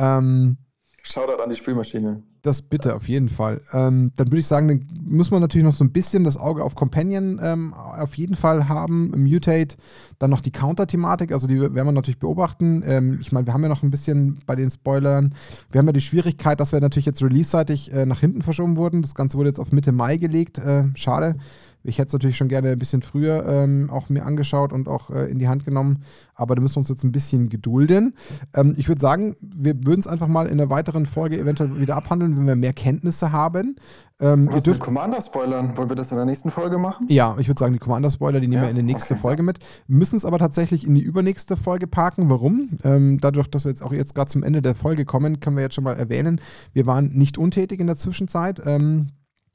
Ähm, 0.00 0.56
Shoutout 1.02 1.42
an 1.42 1.50
die 1.50 1.56
Spülmaschine. 1.56 2.22
das 2.42 2.62
bitte, 2.62 2.94
auf 2.94 3.08
jeden 3.08 3.28
Fall. 3.28 3.62
Ähm, 3.72 4.12
dann 4.16 4.28
würde 4.28 4.38
ich 4.38 4.46
sagen, 4.46 4.68
dann 4.68 4.86
muss 5.02 5.30
man 5.30 5.40
natürlich 5.40 5.64
noch 5.64 5.74
so 5.74 5.82
ein 5.82 5.92
bisschen 5.92 6.24
das 6.24 6.36
Auge 6.36 6.62
auf 6.62 6.74
Companion 6.74 7.40
ähm, 7.42 7.74
auf 7.74 8.14
jeden 8.14 8.34
Fall 8.34 8.68
haben. 8.68 9.10
Mutate, 9.16 9.76
dann 10.18 10.30
noch 10.30 10.40
die 10.40 10.52
Counter-Thematik, 10.52 11.32
also 11.32 11.46
die 11.46 11.60
werden 11.60 11.74
wir 11.74 11.92
natürlich 11.92 12.18
beobachten. 12.18 12.82
Ähm, 12.84 13.18
ich 13.20 13.32
meine, 13.32 13.46
wir 13.46 13.54
haben 13.54 13.62
ja 13.62 13.68
noch 13.68 13.82
ein 13.82 13.90
bisschen 13.90 14.40
bei 14.46 14.54
den 14.56 14.70
Spoilern, 14.70 15.34
wir 15.70 15.78
haben 15.78 15.86
ja 15.86 15.92
die 15.92 16.00
Schwierigkeit, 16.00 16.60
dass 16.60 16.72
wir 16.72 16.80
natürlich 16.80 17.06
jetzt 17.06 17.22
release-seitig 17.22 17.92
äh, 17.92 18.04
nach 18.06 18.20
hinten 18.20 18.42
verschoben 18.42 18.76
wurden. 18.76 19.02
Das 19.02 19.14
Ganze 19.14 19.38
wurde 19.38 19.48
jetzt 19.48 19.58
auf 19.58 19.72
Mitte 19.72 19.92
Mai 19.92 20.16
gelegt. 20.18 20.58
Äh, 20.58 20.84
schade. 20.94 21.36
Ich 21.82 21.98
hätte 21.98 22.08
es 22.08 22.12
natürlich 22.12 22.36
schon 22.36 22.48
gerne 22.48 22.70
ein 22.70 22.78
bisschen 22.78 23.02
früher 23.02 23.46
ähm, 23.46 23.90
auch 23.90 24.08
mir 24.08 24.24
angeschaut 24.24 24.72
und 24.72 24.88
auch 24.88 25.10
äh, 25.10 25.30
in 25.30 25.38
die 25.38 25.48
Hand 25.48 25.64
genommen, 25.64 26.02
aber 26.34 26.54
da 26.54 26.60
müssen 26.60 26.76
wir 26.76 26.80
uns 26.80 26.88
jetzt 26.88 27.04
ein 27.04 27.12
bisschen 27.12 27.48
gedulden. 27.48 28.14
Ähm, 28.54 28.74
ich 28.76 28.88
würde 28.88 29.00
sagen, 29.00 29.36
wir 29.40 29.74
würden 29.86 30.00
es 30.00 30.06
einfach 30.06 30.28
mal 30.28 30.46
in 30.46 30.60
einer 30.60 30.70
weiteren 30.70 31.06
Folge 31.06 31.38
eventuell 31.38 31.80
wieder 31.80 31.96
abhandeln, 31.96 32.36
wenn 32.36 32.46
wir 32.46 32.56
mehr 32.56 32.72
Kenntnisse 32.72 33.32
haben. 33.32 33.76
Ähm, 34.20 34.50
ihr 34.52 34.60
dürft 34.60 34.66
mit 34.66 34.80
Commander 34.80 35.22
spoilern? 35.22 35.74
Wollen 35.78 35.88
wir 35.88 35.96
das 35.96 36.10
in 36.10 36.16
der 36.18 36.26
nächsten 36.26 36.50
Folge 36.50 36.76
machen? 36.76 37.06
ja, 37.08 37.34
ich 37.38 37.48
würde 37.48 37.58
sagen, 37.58 37.72
die 37.72 37.78
Commander-Spoiler, 37.78 38.40
die 38.40 38.48
nehmen 38.48 38.62
Ja, 38.62 38.68
wir 38.68 38.70
in 38.70 38.76
die 38.76 38.82
nächste 38.82 39.14
okay. 39.14 39.22
Folge 39.22 39.42
mit. 39.42 39.58
Müssen 39.86 40.16
es 40.16 40.26
aber 40.26 40.38
tatsächlich 40.38 40.86
in 40.86 40.94
die 40.94 41.00
übernächste 41.00 41.56
Folge 41.56 41.86
parken. 41.86 42.28
Warum? 42.28 42.78
Ähm, 42.84 43.18
dadurch, 43.20 43.48
dass 43.48 43.64
wir 43.64 43.70
jetzt 43.70 43.82
auch 43.82 43.92
jetzt 43.92 44.14
gerade 44.14 44.30
zum 44.30 44.42
Ende 44.42 44.60
der 44.60 44.74
Folge 44.74 45.06
kommen, 45.06 45.40
können 45.40 45.56
wir 45.56 45.62
jetzt 45.62 45.74
schon 45.74 45.84
mal 45.84 45.94
erwähnen, 45.94 46.40
wir 46.74 46.84
waren 46.84 47.12
nicht 47.14 47.38
untätig 47.38 47.80
in 47.80 47.86
der 47.86 47.96
Zwischenzeit. 47.96 48.60
Ähm, 48.66 49.06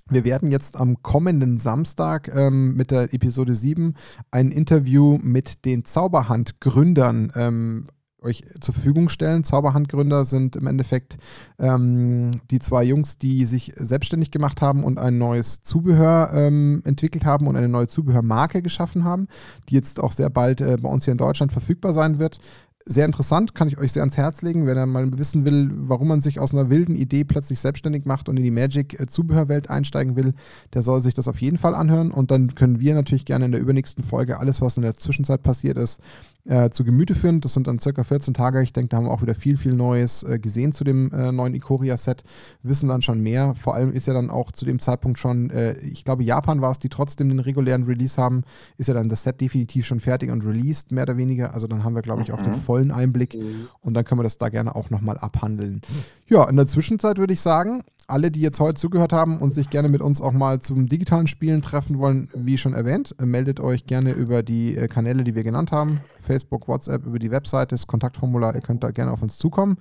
wir 0.10 0.24
werden 0.24 0.52
jetzt 0.52 0.76
am 0.76 1.02
kommenden 1.02 1.58
Samstag 1.58 2.32
ähm, 2.34 2.76
mit 2.76 2.92
der 2.92 3.14
Episode 3.14 3.56
7 3.56 3.96
ein 4.30 4.52
Interview 4.52 5.18
mit 5.22 5.66
den 5.66 5.84
Zauberhand-Gründern 5.84 7.32
ähm, 7.36 7.88
euch 8.26 8.44
zur 8.60 8.74
Verfügung 8.74 9.10
stellen. 9.10 9.44
Zauberhandgründer 9.44 10.26
sind 10.26 10.56
im 10.56 10.68
Endeffekt 10.68 11.18
ähm, 11.60 12.32
die 12.52 12.60
zwei 12.60 12.84
Jungs, 12.84 13.18
die 13.18 13.46
sich 13.46 13.74
selbstständig 13.78 14.32
gemacht 14.32 14.62
haben 14.62 14.84
und 14.84 15.00
ein 15.00 15.18
neues 15.18 15.64
Zubehör 15.64 16.32
ähm, 16.34 16.82
entwickelt 16.86 17.26
haben 17.26 17.48
und 17.48 17.56
eine 17.56 17.70
neue 17.70 17.88
Zubehörmarke 17.88 18.62
geschaffen 18.62 19.04
haben, 19.04 19.28
die 19.70 19.76
jetzt 19.76 20.00
auch 20.00 20.12
sehr 20.12 20.30
bald 20.30 20.60
äh, 20.60 20.78
bei 20.82 20.90
uns 20.90 21.06
hier 21.06 21.14
in 21.14 21.18
Deutschland 21.18 21.52
verfügbar 21.52 21.94
sein 21.94 22.20
wird. 22.20 22.40
Sehr 22.88 23.06
interessant, 23.08 23.56
kann 23.56 23.68
ich 23.68 23.80
euch 23.80 23.94
sehr 23.94 24.04
ans 24.04 24.16
Herz 24.16 24.44
legen, 24.44 24.68
wenn 24.68 24.78
er 24.78 24.86
mal 24.86 25.18
wissen 25.18 25.44
will, 25.44 25.72
warum 25.74 26.08
man 26.08 26.22
sich 26.22 26.40
aus 26.40 26.54
einer 26.54 26.70
wilden 26.70 26.96
Idee 26.96 27.24
plötzlich 27.24 27.60
selbstständig 27.60 28.06
macht 28.06 28.30
und 28.30 28.38
in 28.38 28.44
die 28.44 28.52
Magic-Zubehörwelt 28.52 29.72
einsteigen 29.72 30.16
will, 30.16 30.36
der 30.76 30.84
soll 30.84 31.02
sich 31.02 31.16
das 31.16 31.28
auf 31.28 31.42
jeden 31.42 31.58
Fall 31.58 31.74
anhören. 31.74 32.12
Und 32.12 32.30
dann 32.30 32.54
können 32.54 32.80
wir 32.80 32.94
natürlich 32.94 33.26
gerne 33.26 33.46
in 33.46 33.52
der 33.52 33.62
übernächsten 33.62 34.04
Folge 34.04 34.40
alles, 34.40 34.62
was 34.62 34.78
in 34.78 34.84
der 34.84 34.94
Zwischenzeit 34.98 35.42
passiert 35.42 35.80
ist, 35.80 36.00
äh, 36.46 36.70
zu 36.70 36.84
Gemüte 36.84 37.16
führen. 37.16 37.42
Das 37.42 37.54
sind 37.54 37.68
dann 37.68 37.80
circa 37.80 38.04
14 38.04 38.34
Tage. 38.34 38.62
Ich 38.62 38.72
denke, 38.74 38.90
da 38.90 38.98
haben 38.98 39.06
wir 39.06 39.12
auch 39.12 39.22
wieder 39.22 39.36
viel, 39.36 39.58
viel 39.58 39.74
Neues 39.74 40.24
äh, 40.24 40.40
gesehen 40.40 40.72
zu 40.74 40.84
dem 40.84 41.12
äh, 41.12 41.32
neuen 41.32 41.54
Ikoria-Set. 41.56 42.24
Wissen 42.64 42.90
dann 42.90 43.02
schon 43.02 43.20
mehr. 43.22 43.56
Vor 43.56 43.76
allem 43.76 43.92
ist 43.92 44.08
ja 44.08 44.14
dann 44.14 44.30
auch 44.30 44.52
zu 44.52 44.66
dem 44.66 44.80
Zeitpunkt 44.80 45.18
schon, 45.20 45.50
äh, 45.50 45.78
ich 45.80 46.04
glaube, 46.06 46.24
Japan 46.24 46.62
war 46.62 46.72
es, 46.72 46.80
die 46.80 46.90
trotzdem 46.90 47.30
den 47.30 47.40
regulären 47.40 47.84
Release 47.84 48.22
haben, 48.22 48.44
ist 48.78 48.88
ja 48.88 48.94
dann 48.94 49.10
das 49.10 49.24
Set 49.24 49.42
definitiv 49.42 49.86
schon 49.86 50.00
fertig 50.00 50.30
und 50.32 50.46
released, 50.46 50.92
mehr 50.92 51.04
oder 51.04 51.18
weniger. 51.18 51.54
Also 51.54 51.68
dann 51.68 51.84
haben 51.84 51.96
wir, 51.96 52.02
glaube 52.02 52.22
ich, 52.22 52.32
auch 52.32 52.42
den 52.42 52.52
Mhm. 52.54 52.56
vollen 52.62 52.92
Einblick 52.92 53.36
und 53.82 53.94
dann 53.96 54.06
können 54.06 54.20
wir 54.20 54.24
das 54.24 54.38
da 54.38 54.50
gerne 54.50 54.76
auch 54.76 54.90
nochmal 54.90 55.18
abhandeln. 55.18 55.82
Ja, 56.28 56.48
in 56.50 56.56
der 56.56 56.68
Zwischenzeit 56.68 57.18
würde 57.18 57.34
ich 57.34 57.42
sagen, 57.42 57.84
alle, 58.08 58.32
die 58.32 58.42
jetzt 58.42 58.60
heute 58.60 58.80
zugehört 58.80 59.14
haben 59.14 59.40
und 59.40 59.54
sich 59.54 59.70
gerne 59.70 59.90
mit 59.90 60.02
uns 60.02 60.22
auch 60.22 60.32
mal 60.32 60.60
zum 60.60 60.88
digitalen 60.88 61.28
Spielen 61.28 61.62
treffen 61.62 61.98
wollen, 62.00 62.30
wie 62.34 62.58
schon 62.58 62.74
erwähnt, 62.74 63.16
äh, 63.20 63.26
meldet 63.26 63.60
euch 63.60 63.86
gerne 63.86 64.12
über 64.12 64.44
die 64.44 64.76
äh, 64.76 64.88
Kanäle, 64.88 65.24
die 65.24 65.36
wir 65.36 65.44
genannt 65.44 65.72
haben. 65.72 66.02
Facebook, 66.20 66.68
WhatsApp, 66.68 67.06
über 67.06 67.20
die 67.20 67.32
Webseite, 67.32 67.76
das 67.76 67.88
Kontaktformular, 67.88 68.56
ihr 68.56 68.62
könnt 68.62 68.84
da 68.84 68.92
gerne 68.92 69.12
auf 69.12 69.22
uns 69.22 69.38
zukommen. 69.38 69.78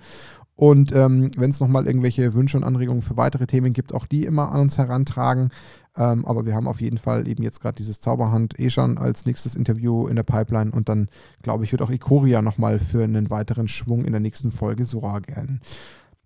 Und 0.55 0.93
ähm, 0.93 1.31
wenn 1.35 1.49
es 1.49 1.59
nochmal 1.59 1.85
irgendwelche 1.85 2.33
Wünsche 2.33 2.55
und 2.57 2.63
Anregungen 2.63 3.01
für 3.01 3.17
weitere 3.17 3.45
Themen 3.45 3.73
gibt, 3.73 3.93
auch 3.93 4.05
die 4.05 4.23
immer 4.23 4.51
an 4.53 4.61
uns 4.61 4.77
herantragen. 4.77 5.49
Ähm, 5.97 6.25
aber 6.25 6.45
wir 6.45 6.55
haben 6.55 6.67
auf 6.67 6.81
jeden 6.81 6.97
Fall 6.97 7.27
eben 7.27 7.43
jetzt 7.43 7.61
gerade 7.61 7.75
dieses 7.75 7.99
Zauberhand 7.99 8.57
eh 8.59 8.69
schon 8.69 8.97
als 8.97 9.25
nächstes 9.25 9.55
Interview 9.55 10.07
in 10.07 10.15
der 10.15 10.23
Pipeline 10.23 10.71
und 10.71 10.87
dann, 10.89 11.09
glaube 11.41 11.65
ich, 11.65 11.71
wird 11.71 11.81
auch 11.81 11.89
Ikoria 11.89 12.41
nochmal 12.41 12.79
für 12.79 13.03
einen 13.03 13.29
weiteren 13.29 13.67
Schwung 13.67 14.05
in 14.05 14.11
der 14.11 14.21
nächsten 14.21 14.51
Folge 14.51 14.85
sorgen. 14.85 15.61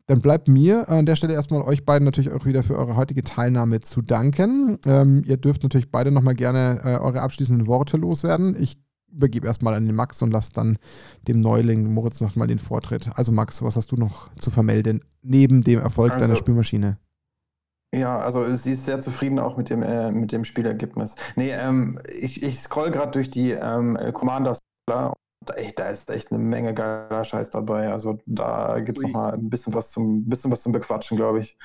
Dann 0.10 0.22
bleibt 0.22 0.47
mir 0.47 0.89
an 0.89 1.05
der 1.05 1.16
Stelle 1.16 1.34
erstmal 1.36 1.62
euch 1.62 1.86
beiden 1.86 2.03
natürlich 2.03 2.32
auch 2.32 2.43
wieder 2.43 2.64
für 2.64 2.76
eure 2.76 2.95
heutige 2.95 3.24
Teilnahme 3.24 3.82
zu 3.82 4.01
danken. 4.01 4.80
Ähm, 4.84 5.22
ihr 5.24 5.38
dürft 5.38 5.62
natürlich 5.62 5.91
beide 5.91 6.10
nochmal 6.10 6.34
gerne 6.34 6.82
äh, 6.84 6.97
eure 6.97 7.22
abschließenden 7.22 7.68
Worte 7.68 7.95
loswerden. 7.95 8.60
Ich 8.60 8.80
übergebe 9.12 9.45
erstmal 9.45 9.76
an 9.76 9.86
den 9.86 9.93
Max 9.93 10.20
und 10.24 10.32
lasse 10.32 10.51
dann 10.51 10.80
dem 11.28 11.41
Neuling 11.41 11.93
Moritz 11.93 12.22
nochmal 12.22 12.47
den 12.47 12.57
Vortritt. 12.57 13.07
Also 13.14 13.32
Max, 13.32 13.62
was 13.62 13.76
hast 13.76 13.91
du 13.91 13.97
noch 13.97 14.34
zu 14.39 14.49
vermelden, 14.49 15.03
neben 15.22 15.62
dem 15.64 15.80
Erfolg 15.80 16.14
Also- 16.14 16.26
deiner 16.26 16.38
Spülmaschine? 16.38 16.97
Ja, 17.95 18.18
also 18.18 18.55
sie 18.55 18.72
ist 18.72 18.86
sehr 18.86 18.99
zufrieden 19.01 19.38
auch 19.38 19.57
mit 19.57 19.70
dem, 19.70 19.84
äh, 19.84 20.12
mit 20.12 20.32
dem 20.32 20.43
Spielergebnis. 20.43 21.14
Nee, 21.36 21.51
ähm, 21.51 21.99
ich, 22.20 22.41
ich 22.41 22.60
scroll 22.62 22.89
gerade 22.89 23.12
durch 23.12 23.30
die 23.30 23.51
ähm, 23.51 23.95
Commanders 24.14 24.57
und 25.39 25.49
da, 25.49 25.53
ey, 25.55 25.73
da 25.75 25.89
ist 25.89 26.09
echt 26.09 26.31
eine 26.31 26.39
Menge 26.39 26.73
geiler 26.73 27.23
Scheiß 27.23 27.49
dabei. 27.49 27.91
Also 27.91 28.19
da 28.25 28.79
gibt 28.79 28.97
es 28.97 29.03
Ui. 29.03 29.11
nochmal 29.11 29.33
ein 29.33 29.49
bisschen 29.49 29.73
was 29.73 29.91
zum, 29.91 30.27
bisschen 30.27 30.51
was 30.51 30.61
zum 30.61 30.71
Bequatschen, 30.71 31.17
glaube 31.17 31.39
ich. 31.39 31.57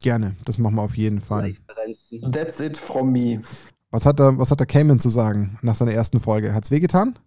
Gerne, 0.00 0.36
das 0.44 0.58
machen 0.58 0.76
wir 0.76 0.82
auf 0.82 0.96
jeden 0.96 1.20
Fall. 1.20 1.56
Referenzen. 1.68 2.32
That's 2.32 2.60
it 2.60 2.76
from 2.76 3.10
me. 3.10 3.42
Was 3.90 4.04
hat 4.04 4.18
der, 4.18 4.38
was 4.38 4.50
hat 4.50 4.60
der 4.60 4.66
Cayman 4.66 4.98
zu 4.98 5.08
sagen 5.08 5.58
nach 5.62 5.74
seiner 5.74 5.92
ersten 5.92 6.20
Folge? 6.20 6.54
Hat's 6.54 6.70
wehgetan? 6.70 7.18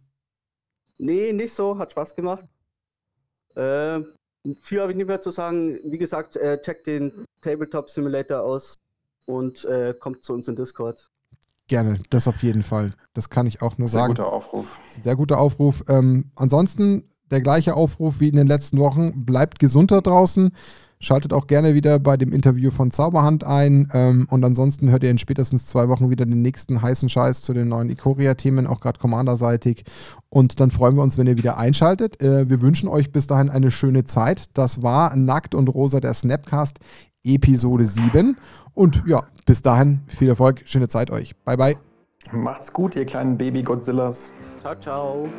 Nee, 0.97 1.33
nicht 1.33 1.55
so, 1.55 1.77
hat 1.77 1.91
Spaß 1.91 2.15
gemacht. 2.15 2.45
Äh, 3.55 4.01
viel 4.61 4.79
habe 4.79 4.91
ich 4.91 4.97
nicht 4.97 5.07
mehr 5.07 5.19
zu 5.19 5.31
sagen. 5.31 5.79
Wie 5.83 5.97
gesagt, 5.97 6.35
äh, 6.37 6.61
checkt 6.61 6.87
den 6.87 7.25
Tabletop 7.41 7.89
Simulator 7.89 8.41
aus 8.41 8.79
und 9.25 9.65
äh, 9.65 9.93
kommt 9.99 10.23
zu 10.23 10.33
uns 10.33 10.47
in 10.47 10.55
Discord. 10.55 11.09
Gerne, 11.71 11.99
das 12.09 12.27
auf 12.27 12.43
jeden 12.43 12.63
Fall. 12.63 12.91
Das 13.13 13.29
kann 13.29 13.47
ich 13.47 13.61
auch 13.61 13.77
nur 13.77 13.87
Sehr 13.87 14.01
sagen. 14.01 14.15
guter 14.15 14.27
Aufruf. 14.27 14.77
Sehr 15.05 15.15
guter 15.15 15.37
Aufruf. 15.39 15.85
Ähm, 15.87 16.25
ansonsten 16.35 17.03
der 17.31 17.39
gleiche 17.39 17.75
Aufruf 17.75 18.19
wie 18.19 18.27
in 18.27 18.35
den 18.35 18.45
letzten 18.45 18.77
Wochen. 18.77 19.23
Bleibt 19.23 19.57
gesund 19.57 19.89
da 19.89 20.01
draußen. 20.01 20.51
Schaltet 20.99 21.31
auch 21.31 21.47
gerne 21.47 21.73
wieder 21.73 21.97
bei 21.97 22.17
dem 22.17 22.33
Interview 22.33 22.71
von 22.71 22.91
Zauberhand 22.91 23.45
ein. 23.45 23.87
Ähm, 23.93 24.27
und 24.29 24.43
ansonsten 24.43 24.89
hört 24.89 25.03
ihr 25.03 25.11
in 25.11 25.17
spätestens 25.17 25.65
zwei 25.65 25.87
Wochen 25.87 26.09
wieder 26.09 26.25
den 26.25 26.41
nächsten 26.41 26.81
heißen 26.81 27.07
Scheiß 27.07 27.41
zu 27.41 27.53
den 27.53 27.69
neuen 27.69 27.89
Ikoria-Themen, 27.89 28.67
auch 28.67 28.81
gerade 28.81 28.99
Commander-seitig. 28.99 29.85
Und 30.27 30.59
dann 30.59 30.71
freuen 30.71 30.97
wir 30.97 31.03
uns, 31.03 31.17
wenn 31.17 31.27
ihr 31.27 31.37
wieder 31.37 31.57
einschaltet. 31.57 32.21
Äh, 32.21 32.49
wir 32.49 32.61
wünschen 32.61 32.89
euch 32.89 33.13
bis 33.13 33.27
dahin 33.27 33.49
eine 33.49 33.71
schöne 33.71 34.03
Zeit. 34.03 34.49
Das 34.55 34.83
war 34.83 35.15
Nackt 35.15 35.55
und 35.55 35.69
Rosa 35.69 36.01
der 36.01 36.15
Snapcast 36.15 36.79
Episode 37.23 37.85
7. 37.85 38.35
Und 38.73 39.03
ja, 39.05 39.23
bis 39.45 39.61
dahin 39.61 40.01
viel 40.07 40.29
Erfolg, 40.29 40.61
schöne 40.65 40.87
Zeit 40.87 41.11
euch. 41.11 41.35
Bye, 41.45 41.57
bye. 41.57 41.77
Macht's 42.31 42.71
gut, 42.71 42.95
ihr 42.95 43.05
kleinen 43.05 43.37
Baby-Godzillas. 43.37 44.31
Ciao, 44.61 44.75
ciao. 44.79 45.29